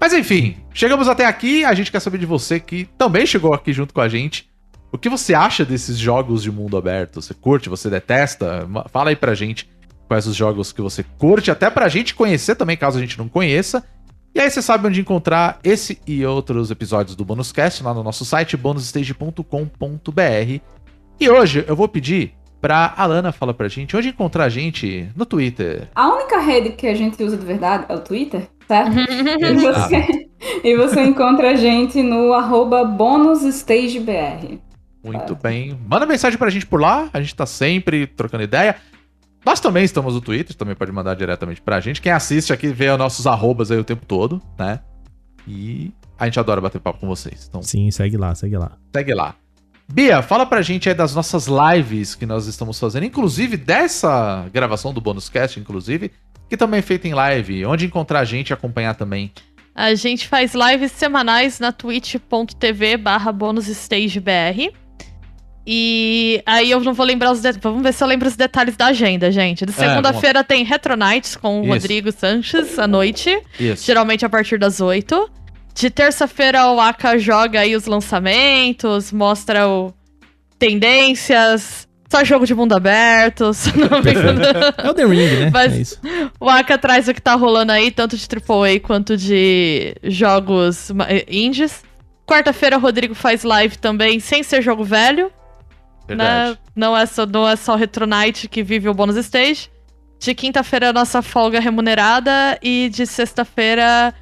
Mas 0.00 0.12
enfim, 0.12 0.56
chegamos 0.72 1.08
até 1.08 1.26
aqui. 1.26 1.64
A 1.64 1.74
gente 1.74 1.90
quer 1.90 2.00
saber 2.00 2.18
de 2.18 2.26
você 2.26 2.60
que 2.60 2.88
também 2.96 3.26
chegou 3.26 3.52
aqui 3.52 3.72
junto 3.72 3.92
com 3.92 4.00
a 4.00 4.08
gente. 4.08 4.48
O 4.92 4.98
que 4.98 5.08
você 5.08 5.34
acha 5.34 5.64
desses 5.64 5.98
jogos 5.98 6.42
de 6.42 6.52
mundo 6.52 6.76
aberto? 6.76 7.20
Você 7.20 7.34
curte, 7.34 7.68
você 7.68 7.90
detesta? 7.90 8.68
Fala 8.92 9.10
aí 9.10 9.16
pra 9.16 9.34
gente 9.34 9.68
quais 10.08 10.26
os 10.26 10.36
jogos 10.36 10.72
que 10.72 10.82
você 10.82 11.04
curte, 11.18 11.50
até 11.50 11.70
pra 11.70 11.88
gente 11.88 12.14
conhecer 12.14 12.54
também, 12.54 12.76
caso 12.76 12.98
a 12.98 13.00
gente 13.00 13.18
não 13.18 13.28
conheça. 13.28 13.84
E 14.34 14.40
aí 14.40 14.50
você 14.50 14.60
sabe 14.60 14.88
onde 14.88 15.00
encontrar 15.00 15.60
esse 15.62 16.00
e 16.06 16.24
outros 16.26 16.70
episódios 16.70 17.14
do 17.14 17.24
Bonus 17.24 17.52
Cast 17.52 17.82
lá 17.84 17.94
no 17.94 18.02
nosso 18.02 18.24
site 18.24 18.56
bonusstage.com.br. 18.56 20.60
E 21.20 21.30
hoje 21.30 21.64
eu 21.68 21.76
vou 21.76 21.86
pedir 21.86 22.32
pra 22.60 22.92
Alana 22.96 23.30
falar 23.30 23.54
pra 23.54 23.68
gente 23.68 23.96
onde 23.96 24.08
encontrar 24.08 24.44
a 24.44 24.48
gente 24.48 25.08
no 25.14 25.24
Twitter. 25.24 25.88
A 25.94 26.08
única 26.08 26.40
rede 26.40 26.70
que 26.70 26.86
a 26.86 26.94
gente 26.94 27.22
usa 27.22 27.36
de 27.36 27.46
verdade 27.46 27.84
é 27.88 27.94
o 27.94 28.00
Twitter, 28.00 28.48
certo? 28.66 28.96
e, 28.98 29.44
Exato. 29.44 29.90
você, 29.90 30.28
e 30.64 30.76
você 30.76 31.02
encontra 31.02 31.52
a 31.52 31.54
gente 31.54 32.02
no 32.02 32.32
arroba 32.32 32.84
bonusstagebr. 32.84 34.58
Muito 35.04 35.36
bem. 35.36 35.78
Manda 35.86 36.06
mensagem 36.06 36.38
pra 36.38 36.48
gente 36.48 36.66
por 36.66 36.80
lá. 36.80 37.10
A 37.12 37.20
gente 37.20 37.36
tá 37.36 37.44
sempre 37.44 38.06
trocando 38.06 38.42
ideia. 38.42 38.76
Nós 39.44 39.60
também 39.60 39.84
estamos 39.84 40.14
no 40.14 40.20
Twitter, 40.20 40.56
também 40.56 40.74
pode 40.74 40.90
mandar 40.90 41.14
diretamente 41.14 41.60
pra 41.60 41.80
gente. 41.80 42.00
Quem 42.00 42.12
assiste 42.12 42.52
aqui 42.52 42.68
vê 42.68 42.90
os 42.90 42.98
nossos 42.98 43.26
arrobas 43.26 43.70
aí 43.70 43.78
o 43.78 43.84
tempo 43.84 44.06
todo, 44.06 44.40
né? 44.58 44.80
E 45.46 45.92
a 46.18 46.24
gente 46.24 46.40
adora 46.40 46.60
bater 46.60 46.80
papo 46.80 47.00
com 47.00 47.06
vocês. 47.06 47.46
Então 47.48 47.62
Sim, 47.62 47.90
segue 47.90 48.16
lá, 48.16 48.34
segue 48.34 48.56
lá. 48.56 48.72
segue 48.94 49.12
lá. 49.14 49.34
Bia, 49.92 50.22
fala 50.22 50.46
pra 50.46 50.62
gente 50.62 50.88
aí 50.88 50.94
das 50.94 51.14
nossas 51.14 51.46
lives 51.46 52.14
que 52.14 52.24
nós 52.24 52.46
estamos 52.46 52.80
fazendo, 52.80 53.04
inclusive 53.04 53.58
dessa 53.58 54.48
gravação 54.50 54.94
do 54.94 55.00
Bônus 55.00 55.28
Cast, 55.28 55.60
inclusive, 55.60 56.10
que 56.48 56.56
também 56.56 56.78
é 56.78 56.82
feita 56.82 57.06
em 57.06 57.12
live. 57.12 57.66
Onde 57.66 57.84
encontrar 57.84 58.20
a 58.20 58.24
gente 58.24 58.48
e 58.48 58.52
acompanhar 58.54 58.94
também. 58.94 59.30
A 59.74 59.94
gente 59.94 60.26
faz 60.26 60.54
lives 60.54 60.92
semanais 60.92 61.58
na 61.60 61.70
twitch.tv 61.70 62.96
barra 62.96 63.30
bonusstagebr. 63.32 64.72
E 65.66 66.42
aí 66.44 66.70
eu 66.70 66.80
não 66.80 66.92
vou 66.92 67.06
lembrar 67.06 67.30
os 67.32 67.40
detalhes. 67.40 67.62
Vamos 67.62 67.82
ver 67.82 67.92
se 67.94 68.02
eu 68.04 68.08
lembro 68.08 68.28
os 68.28 68.36
detalhes 68.36 68.76
da 68.76 68.86
agenda, 68.86 69.30
gente. 69.32 69.64
De 69.64 69.72
segunda-feira 69.72 70.44
tem 70.44 70.62
Retro 70.64 70.96
Nights 70.96 71.36
com 71.36 71.62
o. 71.62 71.64
Rodrigo 71.82 72.12
Sanches 72.12 72.78
à 72.78 72.86
noite. 72.86 73.38
Isso. 73.58 73.84
Geralmente 73.86 74.24
a 74.26 74.28
partir 74.28 74.58
das 74.58 74.80
8. 74.80 75.30
De 75.74 75.90
terça-feira 75.90 76.66
o 76.70 76.80
Aka 76.80 77.18
joga 77.18 77.60
aí 77.60 77.74
os 77.74 77.86
lançamentos, 77.86 79.10
mostra 79.10 79.66
o 79.68 79.92
tendências, 80.74 81.88
só 82.10 82.22
jogo 82.24 82.46
de 82.46 82.54
mundo 82.54 82.74
aberto. 82.74 83.50
É 84.84 84.90
o 84.90 84.94
The 84.94 85.04
Ring, 85.04 85.16
né? 85.40 85.50
Mas- 85.52 85.98
É 86.04 86.28
o 86.38 86.48
Aka 86.48 86.78
traz 86.78 87.08
o 87.08 87.14
que 87.14 87.20
tá 87.20 87.34
rolando 87.34 87.72
aí, 87.72 87.90
tanto 87.90 88.16
de 88.16 88.26
AAA 88.26 88.80
quanto 88.80 89.16
de 89.16 89.94
jogos 90.04 90.90
eh, 91.08 91.24
indies. 91.28 91.82
Quarta-feira 92.26 92.76
o 92.78 92.80
Rodrigo 92.80 93.14
faz 93.14 93.42
live 93.42 93.76
também, 93.78 94.18
sem 94.20 94.42
ser 94.42 94.62
jogo 94.62 94.84
velho. 94.84 95.30
Verdade. 96.06 96.50
Né? 96.52 96.56
Não, 96.76 96.96
é 96.96 97.06
só, 97.06 97.24
não 97.26 97.48
é 97.48 97.56
só 97.56 97.72
o 97.74 97.76
Retro 97.76 98.06
Night 98.06 98.48
que 98.48 98.62
vive 98.62 98.88
o 98.88 98.94
bônus 98.94 99.16
stage. 99.16 99.70
De 100.20 100.34
quinta-feira, 100.34 100.90
a 100.90 100.92
nossa 100.92 101.20
folga 101.22 101.60
remunerada. 101.60 102.58
E 102.62 102.88
de 102.88 103.06
sexta-feira. 103.06 104.12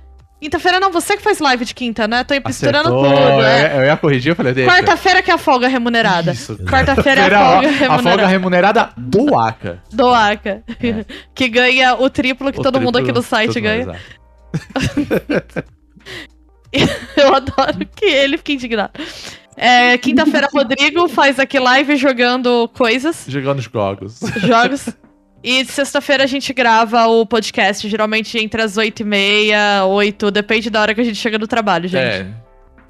Quinta-feira 0.41 0.81
não, 0.81 0.91
você 0.91 1.17
que 1.17 1.23
faz 1.23 1.39
live 1.39 1.65
de 1.65 1.73
quinta, 1.73 2.09
né? 2.09 2.25
Tô 2.25 2.35
misturando 2.45 2.89
Acertou. 2.89 3.05
tudo. 3.05 3.43
É, 3.45 3.63
É. 3.75 3.79
Eu 3.79 3.85
ia 3.85 3.97
corrigir, 3.97 4.31
eu 4.33 4.35
falei. 4.37 4.53
Quarta-feira 4.67 5.23
que 5.23 5.31
é 5.31 5.35
a 5.35 5.39
folga 5.39 5.69
remunerada. 5.69 6.33
Quarta-feira 6.69 7.21
é 7.21 7.25
a 7.27 7.29
folga 7.31 7.39
ó, 7.39 7.59
A 7.61 7.63
folga 7.63 8.27
remunerada. 8.27 8.27
remunerada 8.27 8.91
do 8.97 9.39
Aka. 9.39 9.79
Do 9.93 10.09
Aka. 10.13 10.63
que 11.33 11.49
ganha 11.49 11.95
o 11.95 12.11
triplo 12.11 12.53
que 12.53 12.59
O 12.59 12.63
todo 12.63 12.81
mundo 12.81 12.95
triplo- 12.95 13.11
aqui 13.11 13.17
no 13.19 13.23
site 13.23 13.61
ganha. 13.61 13.95
Eu 17.17 17.35
adoro 17.35 17.79
que 17.95 18.05
ele 18.07 18.37
fique 18.39 18.55
indignado. 18.55 18.93
É, 19.57 19.99
Quinta-feira, 19.99 20.49
Rodrigo 20.53 21.09
faz 21.09 21.39
aqui 21.39 21.59
live 21.59 21.97
jogando 21.97 22.69
coisas, 22.75 23.25
Jogando 23.29 23.59
os 23.59 23.65
jogos. 23.65 24.21
jogos. 24.43 24.89
E 25.45 25.65
sexta-feira 25.65 26.25
a 26.25 26.27
gente 26.27 26.53
grava 26.53 27.07
o 27.09 27.27
podcast, 27.27 27.89
geralmente 27.89 28.39
entre 28.39 28.63
as 28.63 28.77
8 28.77 29.01
e 29.01 29.05
meia, 29.05 29.85
8, 29.87 30.31
depende 30.31 30.71
da 30.71 30.81
hora 30.81 30.95
que 30.95 31.01
a 31.01 31.05
gente 31.05 31.17
chega 31.17 31.37
no 31.39 31.47
trabalho, 31.49 31.89
gente. 31.89 32.03
É. 32.03 32.27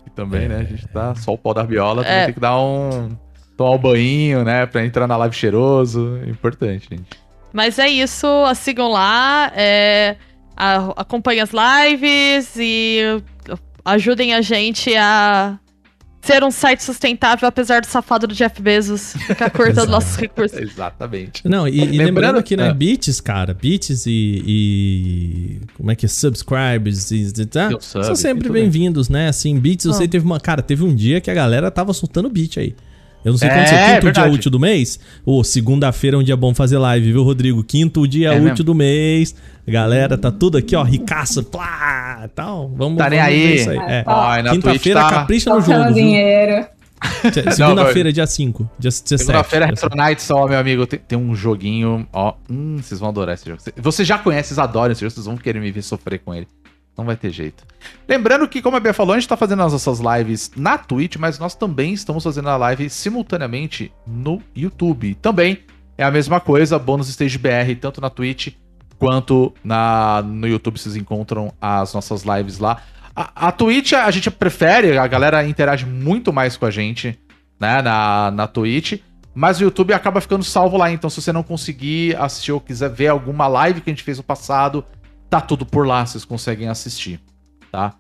E 0.07 0.11
também, 0.11 0.49
né? 0.49 0.59
A 0.59 0.65
gente 0.65 0.87
tá 0.89 1.15
só 1.15 1.33
o 1.33 1.39
pau 1.39 1.55
da 1.55 1.63
viola, 1.63 2.03
também 2.05 2.19
É. 2.21 2.25
tem 2.27 2.35
que 2.35 2.41
dar 2.41 2.59
um. 2.61 3.17
tomar 3.57 3.71
um 3.73 3.79
banho, 3.79 4.45
né? 4.45 4.67
Pra 4.67 4.85
entrar 4.85 5.07
na 5.07 5.17
live 5.17 5.35
cheiroso. 5.35 6.21
É 6.27 6.29
importante, 6.31 6.89
gente. 6.91 7.09
Mas 7.55 7.79
é 7.79 7.89
isso, 7.89 8.27
a 8.47 8.55
sigam 8.55 8.89
lá, 8.89 9.51
é, 9.57 10.17
a- 10.57 10.93
acompanhem 10.97 11.41
as 11.43 11.51
lives 11.53 12.55
e 12.59 13.23
ajudem 13.85 14.35
a 14.35 14.41
gente 14.43 14.95
a 14.97 15.59
ser 16.25 16.45
um 16.45 16.51
site 16.51 16.83
sustentável, 16.83 17.49
apesar 17.49 17.81
do 17.81 17.87
safado 17.87 18.27
do 18.27 18.35
Jeff 18.35 18.63
Bezos 18.63 19.15
ficar 19.27 19.51
cortando 19.51 19.89
nossos 19.89 20.17
recursos. 20.17 20.59
Exatamente. 20.59 21.47
Não, 21.47 21.67
e, 21.67 21.73
e 21.73 21.81
Lembrando- 21.81 22.05
lembrando 22.05 22.43
que, 22.43 22.57
né, 22.57 22.69
Ah. 22.69 22.75
bits, 22.75 23.21
cara, 23.21 23.53
bits 23.53 24.07
e, 24.07 24.43
e- 24.47 25.61
Como 25.77 25.91
é 25.91 25.97
que 25.97 26.07
é? 26.07 26.09
Subscribers 26.09 27.11
e. 27.11 27.33
e- 27.37 27.47
tá? 27.47 27.71
Sub, 27.81 28.05
São 28.05 28.15
sempre 28.15 28.49
bem-vindos, 28.49 29.09
né? 29.09 29.29
Assim, 29.29 29.59
bits, 29.59 29.85
eu 29.85 29.91
Ah. 29.93 29.95
sei, 29.95 30.07
teve 30.09 30.25
uma. 30.25 30.39
Cara, 30.41 30.63
teve 30.63 30.85
um 30.85 30.95
dia 30.95 31.21
que 31.21 31.31
a 31.31 31.35
galera 31.35 31.71
tava 31.71 31.93
soltando 31.93 32.29
bit 32.31 32.59
aí. 32.61 32.75
Eu 33.25 33.31
não 33.33 33.39
sei 33.39 33.49
É, 33.49 33.53
quando 33.53 33.59
é 33.61 33.63
o 33.63 33.67
quinto 33.95 34.05
verdade. 34.05 34.29
dia 34.31 34.35
útil 34.39 34.51
do 34.51 34.59
mês. 34.61 34.99
Ô, 35.25 35.45
segunda-feira 35.45 36.17
é 36.17 36.21
um 36.21 36.23
dia 36.23 36.37
bom 36.37 36.53
fazer 36.55 36.79
live, 36.79 37.13
viu, 37.13 37.23
Rodrigo? 37.23 37.63
Quinto 37.63 38.07
dia 38.09 38.29
É 38.29 38.37
útil 38.37 38.45
mesmo? 38.45 38.65
do 38.65 38.75
mês. 38.75 39.35
Galera, 39.67 40.19
tá 40.19 40.31
tudo 40.33 40.59
aqui, 40.59 40.75
ó, 40.75 40.83
ricaça, 40.83 41.43
plá, 41.43 42.29
tal. 42.35 42.69
Vamos, 42.77 42.99
Tá 42.99 43.09
nem 43.09 43.21
vamos 43.21 43.33
ver 43.35 43.47
aí. 43.47 43.55
isso 43.55 43.71
aí. 43.71 43.79
É. 43.79 44.03
Twitch 44.03 44.53
Quinta-feira, 44.55 45.01
tá- 45.01 45.11
capricha 45.11 45.51
no 45.51 45.61
Tocando 45.61 45.77
jogo, 45.83 45.95
viu? 45.95 46.05
dinheiro. 46.05 46.67
Segunda-feira, 47.55 48.13
dia 48.13 48.27
5. 48.27 48.63
Dia 48.79 48.91
17. 48.91 49.19
Segunda-feira, 49.19 49.67
dia 49.67 49.75
Retro 49.75 49.97
Nights, 49.97 50.31
ó, 50.31 50.47
meu 50.47 50.59
amigo, 50.59 50.87
tem, 50.87 50.99
tem 51.01 51.19
um 51.19 51.35
joguinho, 51.35 52.07
ó. 52.13 52.35
Hum, 52.51 52.77
vocês 52.81 53.01
vão 53.01 53.09
adorar 53.09 53.35
esse 53.35 53.45
jogo. 53.49 53.61
Você 53.77 54.05
já 54.05 54.19
conhece, 54.19 54.49
vocês 54.49 54.59
adoram 54.59 54.93
esse 54.93 55.01
jogo, 55.01 55.13
vocês 55.13 55.27
vão 55.27 55.37
querer 55.37 55.61
me 55.61 55.71
ver 55.71 55.83
sofrer 55.83 56.19
com 56.21 56.35
ele. 56.35 56.47
Não 56.97 57.05
vai 57.05 57.17
ter 57.17 57.31
jeito. 57.31 57.65
Lembrando 58.07 58.47
que, 58.47 58.61
como 58.61 58.77
a 58.77 58.81
Bia 58.81 58.93
falou, 58.93 59.15
a 59.15 59.19
gente 59.19 59.29
tá 59.29 59.37
fazendo 59.37 59.63
as 59.63 59.73
nossas 59.73 59.99
lives 59.99 60.51
na 60.55 60.77
Twitch, 60.77 61.17
mas 61.17 61.39
nós 61.39 61.55
também 61.55 61.95
estamos 61.95 62.23
fazendo 62.23 62.49
a 62.49 62.57
live 62.57 62.91
simultaneamente 62.91 63.91
no 64.07 64.43
YouTube. 64.55 65.15
Também 65.15 65.61
é 65.97 66.05
a 66.05 66.11
mesma 66.11 66.39
coisa, 66.39 66.79
bônus 66.79 67.09
stage 67.09 67.39
BR, 67.39 67.75
tanto 67.81 68.01
na 68.01 68.11
Twitch 68.11 68.55
quanto 68.99 69.53
na, 69.65 70.23
no 70.23 70.47
YouTube 70.47 70.79
vocês 70.79 70.95
encontram 70.95 71.53
as 71.61 71.93
nossas 71.93 72.23
lives 72.23 72.59
lá. 72.59 72.83
A, 73.17 73.49
a 73.49 73.53
Twitch 73.53 73.95
a 73.95 74.11
gente 74.11 74.31
prefere, 74.31 74.97
a 74.97 75.07
galera 75.07 75.45
interage 75.45 75.85
muito 75.85 76.33
mais 76.33 76.57
com 76.57 76.67
a 76.67 76.71
gente, 76.71 77.19
né, 77.59 77.83
na, 77.83 78.31
na 78.31 78.47
Twitch. 78.47 79.01
Mas 79.35 79.61
o 79.61 79.65
YouTube 79.65 79.95
acaba 79.95 80.21
ficando 80.21 80.45
salvo 80.45 80.77
lá, 80.77 80.93
então 80.93 81.09
se 81.09 81.21
você 81.21 81.33
não 81.33 81.43
conseguir 81.43 82.15
assistir 82.17 82.53
ou 82.53 82.61
quiser 82.61 82.91
ver 82.91 83.09
alguma 83.09 83.49
live 83.49 83.81
que 83.81 83.91
a 83.91 83.93
gente 83.93 84.03
fez 84.03 84.19
no 84.19 84.23
passado, 84.25 84.85
tá 85.33 85.41
tudo 85.41 85.65
por 85.65 85.87
lá, 85.87 86.05
vocês 86.05 86.27
conseguem 86.27 86.69
assistir, 86.69 87.19
tá? 87.71 87.95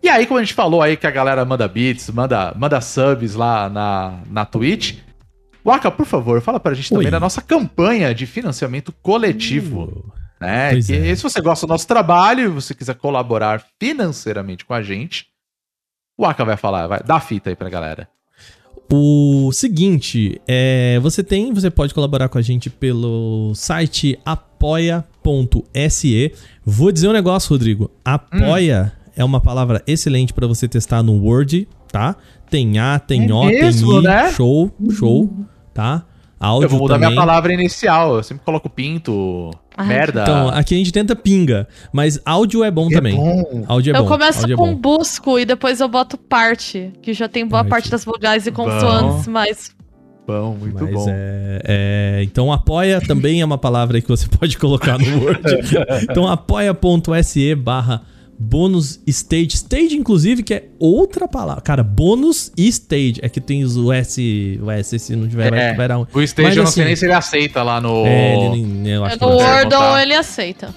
E 0.00 0.08
aí, 0.08 0.24
como 0.26 0.38
a 0.38 0.44
gente 0.44 0.54
falou 0.54 0.80
aí 0.80 0.96
que 0.96 1.08
a 1.08 1.10
galera 1.10 1.44
manda 1.44 1.66
bits, 1.66 2.08
manda, 2.10 2.54
manda 2.56 2.80
subs 2.80 3.34
lá 3.34 3.68
na, 3.68 4.20
na 4.30 4.44
Twitch. 4.44 5.00
Waka, 5.64 5.90
por 5.90 6.06
favor, 6.06 6.40
fala 6.40 6.60
pra 6.60 6.74
gente 6.74 6.90
também 6.90 7.06
Oi. 7.06 7.10
da 7.10 7.18
nossa 7.18 7.42
campanha 7.42 8.14
de 8.14 8.26
financiamento 8.26 8.92
coletivo. 9.02 9.82
Uh, 9.82 10.12
né? 10.40 10.80
Que, 10.80 10.94
é. 10.94 11.16
Se 11.16 11.22
você 11.24 11.40
gosta 11.40 11.66
do 11.66 11.70
nosso 11.70 11.88
trabalho 11.88 12.44
e 12.44 12.46
você 12.48 12.72
quiser 12.72 12.94
colaborar 12.94 13.60
financeiramente 13.80 14.64
com 14.64 14.72
a 14.72 14.80
gente, 14.80 15.26
o 16.16 16.22
Waka 16.22 16.44
vai 16.44 16.56
falar, 16.56 16.86
vai 16.86 17.02
dar 17.02 17.16
a 17.16 17.20
fita 17.20 17.50
aí 17.50 17.56
pra 17.56 17.68
galera. 17.68 18.08
O 18.90 19.50
seguinte, 19.52 20.40
é, 20.48 20.98
você 21.00 21.22
tem, 21.22 21.52
você 21.52 21.70
pode 21.70 21.92
colaborar 21.92 22.28
com 22.30 22.38
a 22.38 22.42
gente 22.42 22.70
pelo 22.70 23.52
site 23.54 24.18
apoia.se. 25.22 26.32
Vou 26.64 26.90
dizer 26.90 27.08
um 27.08 27.12
negócio, 27.12 27.50
Rodrigo. 27.50 27.90
Apoia 28.04 28.92
é 29.16 29.22
uma 29.24 29.40
palavra 29.40 29.82
excelente 29.86 30.32
pra 30.32 30.46
você 30.46 30.66
testar 30.66 31.02
no 31.02 31.22
Word, 31.22 31.68
tá? 31.92 32.16
Tem 32.50 32.78
A, 32.78 32.98
tem 32.98 33.28
É 33.28 33.34
O, 33.34 33.44
mesmo, 33.44 33.90
tem 33.90 34.00
I, 34.00 34.04
né? 34.04 34.32
show, 34.32 34.70
show, 34.92 35.30
tá? 35.74 36.04
Áudio 36.40 36.66
Eu 36.66 36.70
vou 36.70 36.78
mudar 36.80 36.94
também. 36.94 37.08
minha 37.10 37.20
palavra 37.20 37.52
inicial. 37.52 38.16
Eu 38.16 38.22
sempre 38.22 38.44
coloco 38.44 38.70
pinto, 38.70 39.50
merda. 39.84 40.22
Então, 40.22 40.48
aqui 40.48 40.74
a 40.74 40.78
gente 40.78 40.92
tenta 40.92 41.14
pinga, 41.14 41.68
mas 41.92 42.20
áudio 42.24 42.64
é 42.64 42.70
bom 42.70 42.88
também. 42.88 43.16
bom. 43.16 43.64
Áudio 43.66 43.94
é 43.94 43.98
eu 43.98 44.02
bom. 44.02 44.08
começo 44.08 44.40
áudio 44.40 44.54
é 44.54 44.56
com 44.56 44.74
bom. 44.74 44.96
busco 44.98 45.38
e 45.38 45.44
depois 45.44 45.80
eu 45.80 45.88
boto 45.88 46.16
parte, 46.16 46.92
que 47.02 47.12
já 47.12 47.28
tem 47.28 47.46
boa 47.46 47.62
Ai, 47.62 47.68
parte 47.68 47.90
das 47.90 48.04
vogais 48.04 48.46
e 48.46 48.52
consoantes, 48.52 49.26
mas 49.26 49.76
Bom, 50.26 50.54
muito 50.60 50.84
Mas 50.84 50.92
bom. 50.92 51.06
é, 51.08 51.62
é, 51.64 52.22
Então 52.22 52.52
apoia 52.52 53.00
também 53.00 53.40
é 53.40 53.44
uma 53.46 53.56
palavra 53.56 53.96
aí 53.96 54.02
que 54.02 54.08
você 54.08 54.28
pode 54.38 54.58
colocar 54.58 54.98
no 54.98 55.24
Word. 55.24 55.40
então 56.04 56.28
apoia.se 56.28 57.54
barra 57.54 58.02
bônus 58.38 59.00
stage. 59.06 59.56
Stage, 59.56 59.96
inclusive, 59.96 60.42
que 60.42 60.54
é 60.54 60.64
outra 60.78 61.26
palavra. 61.26 61.60
Cara, 61.60 61.82
bônus 61.82 62.52
e 62.56 62.68
stage. 62.68 63.14
É 63.20 63.28
que 63.28 63.40
tem 63.40 63.64
o 63.64 63.92
S. 63.92 64.60
O 64.62 64.70
S, 64.70 64.98
se 64.98 65.16
não 65.16 65.26
tiver, 65.28 65.50
vai, 65.50 65.60
É, 65.60 65.74
vai 65.74 65.88
dar 65.88 65.98
um. 65.98 66.06
O 66.12 66.22
stage 66.22 66.48
Mas 66.48 66.56
eu 66.56 66.62
não 66.62 66.68
assim- 66.68 66.74
sei 66.76 66.84
nem 66.84 66.96
se 66.96 67.04
ele 67.06 67.12
aceita 67.14 67.62
lá 67.62 67.80
no. 67.80 68.06
É, 68.06 68.46
ele, 68.46 68.90
eu 68.90 69.04
acho 69.04 69.18
que 69.18 69.24
no 69.24 69.32
Wordle 69.32 69.98
ele 70.00 70.14
aceita. 70.14 70.74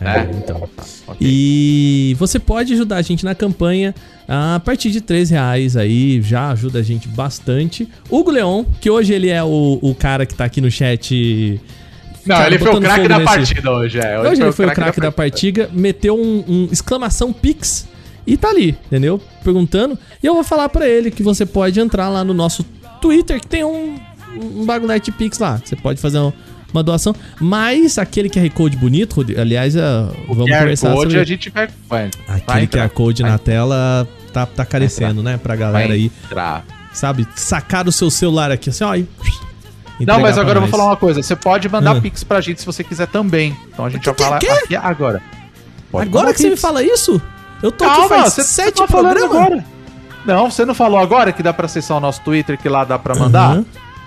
É, 0.00 0.22
então. 0.36 0.68
Ok. 1.06 1.18
E 1.20 2.16
você 2.18 2.38
pode 2.38 2.72
ajudar 2.72 2.96
a 2.96 3.02
gente 3.02 3.24
na 3.24 3.34
campanha 3.34 3.94
a 4.26 4.58
partir 4.64 4.90
de 4.90 5.02
3 5.02 5.28
reais 5.30 5.76
aí, 5.76 6.20
já 6.22 6.50
ajuda 6.50 6.78
a 6.78 6.82
gente 6.82 7.06
bastante. 7.08 7.86
Hugo 8.10 8.30
Leon, 8.30 8.64
que 8.80 8.88
hoje 8.88 9.12
ele 9.12 9.28
é 9.28 9.44
o, 9.44 9.78
o 9.82 9.94
cara 9.94 10.24
que 10.24 10.34
tá 10.34 10.46
aqui 10.46 10.60
no 10.62 10.70
chat. 10.70 11.60
Não, 12.26 12.36
cara, 12.36 12.48
ele 12.48 12.58
foi 12.58 12.74
o 12.74 12.80
craque 12.80 13.08
da 13.08 13.18
nesse- 13.18 13.34
partida 13.34 13.70
hoje, 13.72 13.98
é. 13.98 14.20
Hoje 14.20 14.42
ele 14.42 14.52
foi 14.52 14.66
o 14.66 14.72
craque 14.72 15.00
da 15.00 15.10
partida, 15.12 15.68
meteu 15.72 16.16
um, 16.16 16.44
um 16.48 16.68
exclamação 16.70 17.32
Pix 17.32 17.88
e 18.26 18.36
tá 18.36 18.48
ali, 18.48 18.76
entendeu? 18.86 19.20
Perguntando. 19.42 19.98
E 20.22 20.26
eu 20.26 20.34
vou 20.34 20.44
falar 20.44 20.68
pra 20.68 20.88
ele 20.88 21.10
que 21.10 21.22
você 21.22 21.44
pode 21.44 21.80
entrar 21.80 22.08
lá 22.08 22.22
no 22.22 22.32
nosso 22.32 22.62
Twitter, 23.00 23.40
que 23.40 23.46
tem 23.46 23.64
um, 23.64 23.98
um 24.36 24.64
bagulhete 24.64 25.10
Pix 25.10 25.38
lá. 25.38 25.60
Você 25.64 25.74
pode 25.74 26.00
fazer 26.00 26.18
um- 26.20 26.32
uma 26.72 26.82
doação. 26.82 27.14
Mas 27.40 27.98
aquele 27.98 28.30
QR 28.30 28.48
Code 28.50 28.76
bonito, 28.76 29.20
aliás, 29.38 29.74
é, 29.76 29.82
vamos 30.28 30.46
QR 30.48 30.58
conversar 30.60 30.88
Code 30.92 31.02
sobre... 31.10 31.18
a 31.20 31.24
gente 31.24 31.50
vai. 31.50 31.68
Vai, 31.88 32.10
vai 32.26 32.36
Aquele 32.38 32.60
entrar, 32.64 32.88
QR 32.88 32.94
Code 32.94 33.22
vai 33.22 33.30
na 33.32 33.38
tela 33.38 34.08
tá, 34.32 34.46
tá 34.46 34.64
carecendo, 34.64 35.22
né? 35.22 35.36
Pra 35.36 35.54
galera 35.56 35.88
vai 35.88 35.96
aí, 35.96 36.10
entrar. 36.24 36.64
sabe? 36.94 37.26
Sacar 37.36 37.86
o 37.86 37.92
seu 37.92 38.10
celular 38.10 38.50
aqui, 38.50 38.70
assim, 38.70 38.84
ó. 38.84 38.94
e 38.94 39.06
Não, 40.06 40.20
mas 40.20 40.34
pra 40.34 40.42
agora 40.42 40.56
eu 40.58 40.60
vou 40.62 40.70
falar 40.70 40.84
uma 40.86 40.96
coisa. 40.96 41.22
Você 41.22 41.34
pode 41.36 41.68
mandar 41.68 41.96
Ah. 41.96 42.00
Pix 42.00 42.22
pra 42.24 42.40
gente 42.40 42.60
se 42.60 42.66
você 42.66 42.82
quiser 42.84 43.06
também. 43.06 43.56
Então 43.72 43.84
a 43.84 43.90
gente 43.90 44.04
vai 44.04 44.14
falar 44.14 44.38
que? 44.38 44.48
aqui 44.48 44.76
agora. 44.76 45.22
Pode 45.90 46.08
Agora 46.08 46.32
que 46.32 46.38
você 46.40 46.44
me 46.44 46.50
Pix. 46.50 46.60
fala 46.62 46.82
isso? 46.82 47.20
Eu 47.62 47.70
tô 47.70 47.84
aqui 47.84 47.94
Calma, 47.94 48.08
faz 48.08 48.32
você 48.32 48.42
sete 48.44 48.76
tá 48.76 48.86
falando 48.86 49.16
programas. 49.18 49.46
agora. 49.46 49.64
Não, 50.24 50.50
você 50.50 50.64
não 50.64 50.74
falou 50.74 50.98
agora 51.00 51.32
que 51.32 51.42
dá 51.42 51.52
pra 51.52 51.66
acessar 51.66 51.96
o 51.96 52.00
nosso 52.00 52.20
Twitter, 52.22 52.56
que 52.58 52.68
lá 52.68 52.84
dá 52.84 52.98
pra 52.98 53.14
mandar? 53.14 53.56
Uhum. 53.56 53.64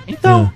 Então, 0.08 0.52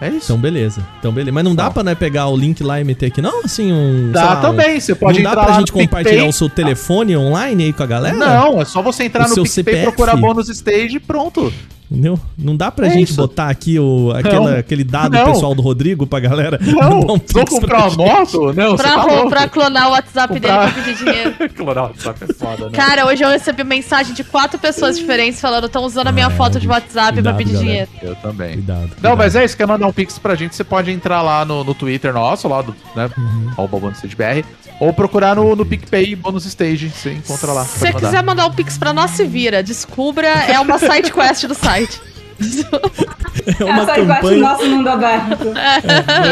é 0.00 0.08
isso. 0.08 0.26
Então, 0.26 0.36
beleza. 0.38 0.80
Então, 0.98 1.10
beleza. 1.12 1.32
Mas 1.32 1.44
não 1.44 1.54
dá 1.54 1.64
Tá. 1.64 1.70
pra 1.70 1.82
né, 1.82 1.94
pegar 1.94 2.28
o 2.28 2.36
link 2.36 2.62
lá 2.62 2.80
e 2.80 2.84
meter 2.84 3.06
aqui, 3.06 3.20
não? 3.20 3.42
Assim, 3.44 3.72
um. 3.72 4.10
Dá 4.12 4.24
lá, 4.24 4.36
também, 4.36 4.78
você 4.80 4.94
pode 4.94 5.18
não 5.18 5.24
dá 5.24 5.30
entrar 5.30 5.42
pra 5.44 5.52
lá 5.54 5.58
gente 5.60 5.72
no 5.72 5.78
compartilhar 5.80 6.24
o 6.26 6.32
seu 6.32 6.48
telefone 6.48 7.16
online 7.16 7.64
aí 7.64 7.72
com 7.72 7.82
a 7.82 7.86
galera? 7.86 8.16
Não, 8.16 8.60
é 8.60 8.64
só 8.64 8.80
você 8.82 9.04
entrar 9.04 9.26
O 9.26 9.28
no 9.30 9.34
PicPay, 9.42 9.50
CPF? 9.52 9.82
procurar 9.82 10.16
bônus 10.16 10.48
stage 10.48 10.96
e 10.96 11.00
pronto. 11.00 11.52
Entendeu? 11.90 12.20
Não 12.36 12.54
dá 12.54 12.70
pra 12.70 12.86
É 12.86 12.90
gente 12.90 13.08
isso. 13.12 13.16
botar 13.16 13.48
aqui 13.48 13.78
o, 13.78 14.12
aquela- 14.14 14.50
Não. 14.52 14.58
aquele 14.58 14.84
dado 14.84 15.12
Não. 15.16 15.24
pessoal 15.32 15.54
do 15.54 15.62
Rodrigo 15.62 16.06
pra 16.06 16.20
galera? 16.20 16.58
Não, 16.60 17.00
mandar 17.00 17.14
um 17.14 17.20
vou 17.32 17.46
comprar 17.46 17.78
pra 17.78 17.88
uma 17.88 17.96
moto? 17.96 18.52
Não, 18.52 18.76
Pra, 18.76 18.92
tá 18.94 19.04
louco. 19.04 19.30
pra 19.30 19.48
clonar 19.48 19.88
o 19.88 19.90
WhatsApp 19.92 20.34
Comprar- 20.34 20.60
dele 20.66 20.72
pra 20.72 20.82
pedir 20.82 20.96
dinheiro. 20.98 21.34
Clonar 21.56 21.84
o 21.84 21.86
WhatsApp 21.88 22.24
é 22.28 22.34
foda, 22.34 22.64
né? 22.66 22.70
Cara, 22.72 23.06
hoje 23.06 23.22
eu 23.24 23.30
recebi 23.30 23.64
mensagem 23.64 24.12
de 24.14 24.22
quatro 24.22 24.58
pessoas 24.58 24.98
diferentes 24.98 25.40
falando 25.40 25.64
estão 25.66 25.82
usando 25.84 26.08
a 26.08 26.12
minha 26.12 26.26
Ah, 26.26 26.30
foto 26.30 26.60
de. 26.60 26.68
WhatsApp 26.68 27.22
pra 27.22 27.32
Cuidado, 27.32 27.36
pedir 27.38 27.52
galera. 27.54 27.66
dinheiro. 27.68 27.90
Eu 28.02 28.14
também. 28.16 28.52
Cuidado. 28.54 28.80
Não, 28.80 28.88
cuidado. 28.88 29.16
mas 29.16 29.34
é 29.36 29.44
isso, 29.46 29.56
quer 29.56 29.66
mandar 29.66 29.86
um 29.86 29.92
pix 29.92 30.18
pra 30.18 30.34
gente, 30.34 30.54
você 30.54 30.64
pode 30.64 30.90
entrar 30.90 31.22
lá 31.22 31.44
no, 31.46 31.64
no 31.64 31.72
Twitter 31.74 32.12
nosso, 32.12 32.46
lá 32.48 32.60
do, 32.60 32.74
né, 32.94 33.08
Uhum. 33.16 33.48
arroba 33.52 33.78
Bônus 33.78 33.96
Stage 33.96 34.14
BR, 34.14 34.44
ou 34.80 34.92
procurar 34.92 35.34
no, 35.36 35.56
no 35.56 35.66
PicPay 35.66 36.14
Bônus 36.16 36.44
Stage, 36.46 36.88
você 36.90 37.12
encontra 37.12 37.52
lá. 37.52 37.64
Se 37.64 37.78
você 37.80 37.92
quiser 37.92 38.22
mandar 38.22 38.46
um 38.46 38.52
pix 38.52 38.78
pra 38.78 38.92
nós, 38.92 39.10
se 39.12 39.24
vira. 39.24 39.62
Descubra, 39.62 40.28
é 40.28 40.58
uma 40.60 40.78
side 40.78 41.10
quest 41.12 41.44
do 41.46 41.54
site. 41.54 42.00
É 43.58 43.64
uma 43.64 43.82
Essa 43.82 43.86
bate 43.86 44.00
o 44.00 44.06
campanha. 44.06 44.38
nosso 44.40 44.66
mundo 44.66 44.88
aberto. 44.88 45.44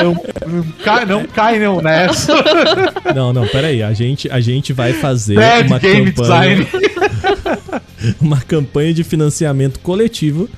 Não, 0.05 0.14
não 0.55 0.64
cai, 0.85 1.05
não 1.05 1.24
cai 1.24 1.59
não 1.59 1.81
nessa. 1.81 2.32
Não, 3.14 3.32
não, 3.32 3.47
peraí. 3.48 3.82
A 3.82 3.93
gente, 3.93 4.31
a 4.31 4.39
gente 4.40 4.73
vai 4.73 4.93
fazer 4.93 5.35
Bad 5.35 5.66
uma 5.68 5.78
game 5.81 6.12
campanha. 6.12 6.56
design. 6.56 6.68
uma 8.20 8.40
campanha 8.40 8.94
de 8.94 9.02
financiamento 9.02 9.81
coletivo, 9.81 10.48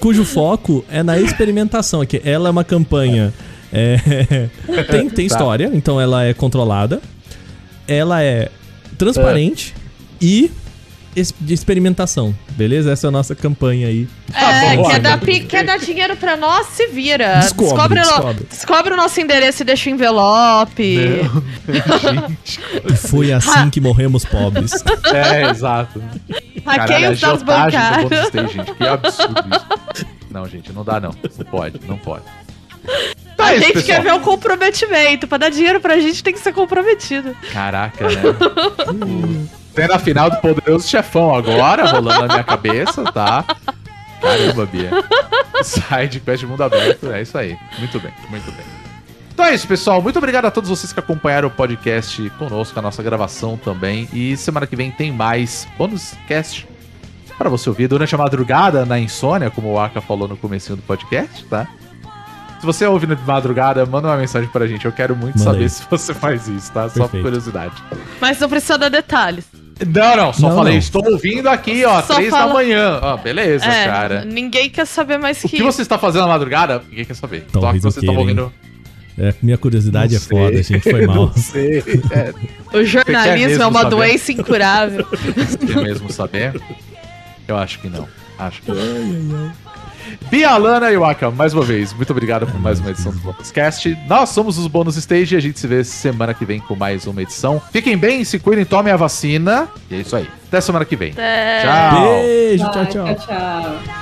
cujo 0.00 0.24
foco 0.24 0.84
é 0.90 1.02
na 1.04 1.18
experimentação. 1.18 2.00
Aqui, 2.00 2.20
ela 2.24 2.48
é 2.48 2.50
uma 2.50 2.64
campanha. 2.64 3.32
é, 3.72 4.48
tem 4.90 5.08
tem 5.08 5.28
Tá. 5.28 5.34
história, 5.34 5.70
então 5.72 6.00
ela 6.00 6.24
é 6.24 6.34
controlada. 6.34 7.00
Ela 7.88 8.22
é 8.22 8.50
transparente 8.98 9.74
e 10.20 10.50
es- 11.16 11.34
de 11.40 11.54
experimentação. 11.54 12.34
Beleza? 12.50 12.92
Essa 12.92 13.06
é 13.06 13.08
a 13.08 13.10
nossa 13.10 13.34
campanha 13.34 13.88
aí. 13.88 14.06
É, 14.34 14.76
bom, 14.76 14.82
quer, 14.84 14.90
olha. 14.94 15.00
dar, 15.00 15.18
pi- 15.20 15.40
quer 15.40 15.64
dar 15.64 15.78
dinheiro 15.78 16.16
pra 16.16 16.36
nós, 16.36 16.66
se 16.68 16.88
vira. 16.88 17.38
Descobre, 17.40 18.00
o- 18.00 18.02
descobre. 18.02 18.46
descobre 18.50 18.94
o 18.94 18.96
nosso 18.96 19.20
endereço 19.20 19.62
e 19.62 19.64
deixa 19.64 19.88
o 19.88 19.92
envelope. 19.92 20.82
E 20.82 21.22
foi 22.96 23.32
assim 23.32 23.70
que 23.70 23.80
morremos 23.80 24.24
pobres. 24.24 24.72
É, 25.14 25.50
exato. 25.50 26.02
Hackeia 26.66 27.12
os 27.12 27.20
dados 27.20 27.42
agiotagem 27.48 28.02
do 28.02 28.08
bancários. 28.08 28.52
Gente. 28.52 28.74
Que 28.74 28.86
absurdo 28.86 29.44
isso. 29.54 30.06
Não, 30.30 30.46
gente, 30.48 30.72
não 30.72 30.84
dá 30.84 31.00
não. 31.00 31.10
Não 31.10 31.46
pode, 31.46 31.80
não 31.86 31.98
pode. 31.98 32.22
Tá 33.38 33.46
A 33.46 33.54
isso, 33.54 33.64
gente 33.66 33.74
pessoal. 33.74 33.96
quer 33.98 34.02
ver 34.02 34.14
o 34.14 34.20
comprometimento. 34.20 35.28
Pra 35.28 35.38
dar 35.38 35.48
dinheiro 35.48 35.80
pra 35.80 35.98
gente 36.00 36.22
tem 36.24 36.32
que 36.34 36.40
ser 36.40 36.52
comprometido. 36.52 37.34
Caraca, 37.52 38.04
né? 38.10 39.48
Tem 39.74 39.86
na 39.86 39.98
final 39.98 40.28
do 40.28 40.36
Poderoso 40.38 40.88
Chefão 40.88 41.32
agora, 41.34 41.86
rolando 41.86 42.20
na 42.20 42.26
minha 42.26 42.42
cabeça, 42.44 43.04
tá? 43.04 43.44
Caramba, 44.20 44.66
Bia. 44.66 44.90
Side 45.62 46.18
quest 46.18 46.42
mundo 46.42 46.64
aberto, 46.64 47.12
é 47.12 47.22
isso 47.22 47.38
aí. 47.38 47.56
Muito 47.78 48.00
bem, 48.00 48.12
muito 48.28 48.50
bem. 48.50 48.66
Então 49.32 49.46
é 49.46 49.54
isso, 49.54 49.68
pessoal. 49.68 50.02
Muito 50.02 50.18
obrigado 50.18 50.46
a 50.46 50.50
todos 50.50 50.68
vocês 50.68 50.92
que 50.92 50.98
acompanharam 50.98 51.46
o 51.46 51.50
podcast 51.52 52.28
conosco, 52.30 52.76
a 52.76 52.82
nossa 52.82 53.04
gravação 53.04 53.56
também. 53.56 54.08
E 54.12 54.36
semana 54.36 54.66
que 54.66 54.74
vem 54.74 54.90
tem 54.90 55.12
mais 55.12 55.68
bônus 55.78 56.14
cast 56.26 56.66
para 57.38 57.48
você 57.48 57.68
ouvir 57.68 57.86
durante 57.86 58.12
a 58.12 58.18
madrugada, 58.18 58.84
na 58.84 58.98
insônia, 58.98 59.48
como 59.48 59.68
o 59.72 59.78
Aka 59.78 60.00
falou 60.00 60.26
no 60.26 60.36
comecinho 60.36 60.74
do 60.74 60.82
podcast, 60.82 61.44
tá? 61.44 61.68
Se 62.60 62.66
você 62.66 62.86
ouve 62.86 63.06
de 63.06 63.16
madrugada, 63.24 63.86
manda 63.86 64.08
uma 64.08 64.16
mensagem 64.16 64.48
pra 64.48 64.66
gente. 64.66 64.84
Eu 64.84 64.92
quero 64.92 65.14
muito 65.14 65.38
Manda 65.38 65.50
saber 65.52 65.64
aí. 65.64 65.70
se 65.70 65.82
você 65.88 66.12
faz 66.12 66.48
isso, 66.48 66.72
tá? 66.72 66.88
Só 66.88 66.94
por 66.94 67.00
Perfeito. 67.02 67.22
curiosidade. 67.24 67.74
Mas 68.20 68.38
não 68.40 68.48
precisa 68.48 68.76
dar 68.76 68.88
detalhes. 68.88 69.44
Não, 69.86 70.16
não, 70.16 70.32
só 70.32 70.48
Não, 70.48 70.56
falei, 70.56 70.72
não. 70.72 70.78
estou 70.80 71.04
ouvindo 71.08 71.48
aqui, 71.48 71.84
ó, 71.84 72.02
Só 72.02 72.16
três 72.16 72.32
da 72.32 72.38
fala- 72.38 72.52
manhã. 72.54 72.98
Ó, 73.00 73.16
beleza, 73.16 73.64
É, 73.64 73.86
cara. 73.86 74.24
ninguém 74.24 74.68
quer 74.68 74.84
saber 74.86 75.18
mais 75.18 75.38
O 75.44 75.48
que 75.48 75.56
que 75.58 75.62
você 75.62 75.82
está 75.82 75.96
fazendo 75.96 76.22
na 76.22 76.26
madrugada? 76.28 76.82
Ninguém 76.90 77.04
quer 77.04 77.14
saber. 77.14 77.46
Só 77.52 77.60
Talvez 77.60 77.82
que 77.82 77.86
eu 77.86 77.92
você 77.92 78.00
estava 78.00 78.18
queira, 78.18 78.32
hein? 78.32 78.38
ouvindo. 78.40 78.68
É, 79.20 79.34
minha 79.40 79.56
curiosidade 79.56 80.16
é 80.16 80.18
Não 80.18 80.26
sei. 80.26 80.36
foda, 80.38 80.62
gente. 80.64 80.90
Foi 80.90 81.06
mal. 81.06 81.16
Não 81.16 81.32
sei. 81.36 81.78
É, 82.10 82.34
o 82.76 82.84
jornalismo 82.84 83.48
mesmo 83.48 83.62
é 83.62 83.66
uma 83.68 83.82
saber? 83.82 83.90
doença 83.96 84.32
incurável. 84.32 85.06
quer 85.06 85.76
mesmo 85.82 86.12
saber? 86.12 86.60
Eu 87.46 87.56
acho 87.56 87.78
que 87.78 87.88
não. 87.88 88.08
Acho 88.36 88.62
que 88.62 88.70
não. 88.72 89.52
Bialana 90.30 90.90
e 90.90 90.96
Waka, 90.96 91.30
mais 91.30 91.54
uma 91.54 91.62
vez, 91.62 91.92
muito 91.92 92.10
obrigado 92.10 92.46
por 92.46 92.60
mais 92.60 92.80
uma 92.80 92.90
edição 92.90 93.12
do 93.12 93.20
podcast. 93.20 93.96
Nós 94.06 94.30
somos 94.30 94.58
os 94.58 94.66
Bônus 94.66 94.96
Stage 94.96 95.34
e 95.34 95.38
a 95.38 95.40
gente 95.40 95.58
se 95.58 95.66
vê 95.66 95.82
semana 95.82 96.34
que 96.34 96.44
vem 96.44 96.60
com 96.60 96.76
mais 96.76 97.06
uma 97.06 97.22
edição. 97.22 97.60
Fiquem 97.72 97.96
bem, 97.96 98.24
se 98.24 98.38
cuidem, 98.38 98.64
tomem 98.64 98.92
a 98.92 98.96
vacina. 98.96 99.68
E 99.90 99.94
é 99.96 99.98
isso 99.98 100.14
aí. 100.14 100.28
Até 100.48 100.60
semana 100.60 100.84
que 100.84 100.96
vem. 100.96 101.12
Até. 101.12 101.62
Tchau. 101.62 102.00
Beijo, 102.02 102.70
tchau, 102.70 102.86
tchau. 102.86 103.14
tchau, 103.14 103.26
tchau. 103.26 103.98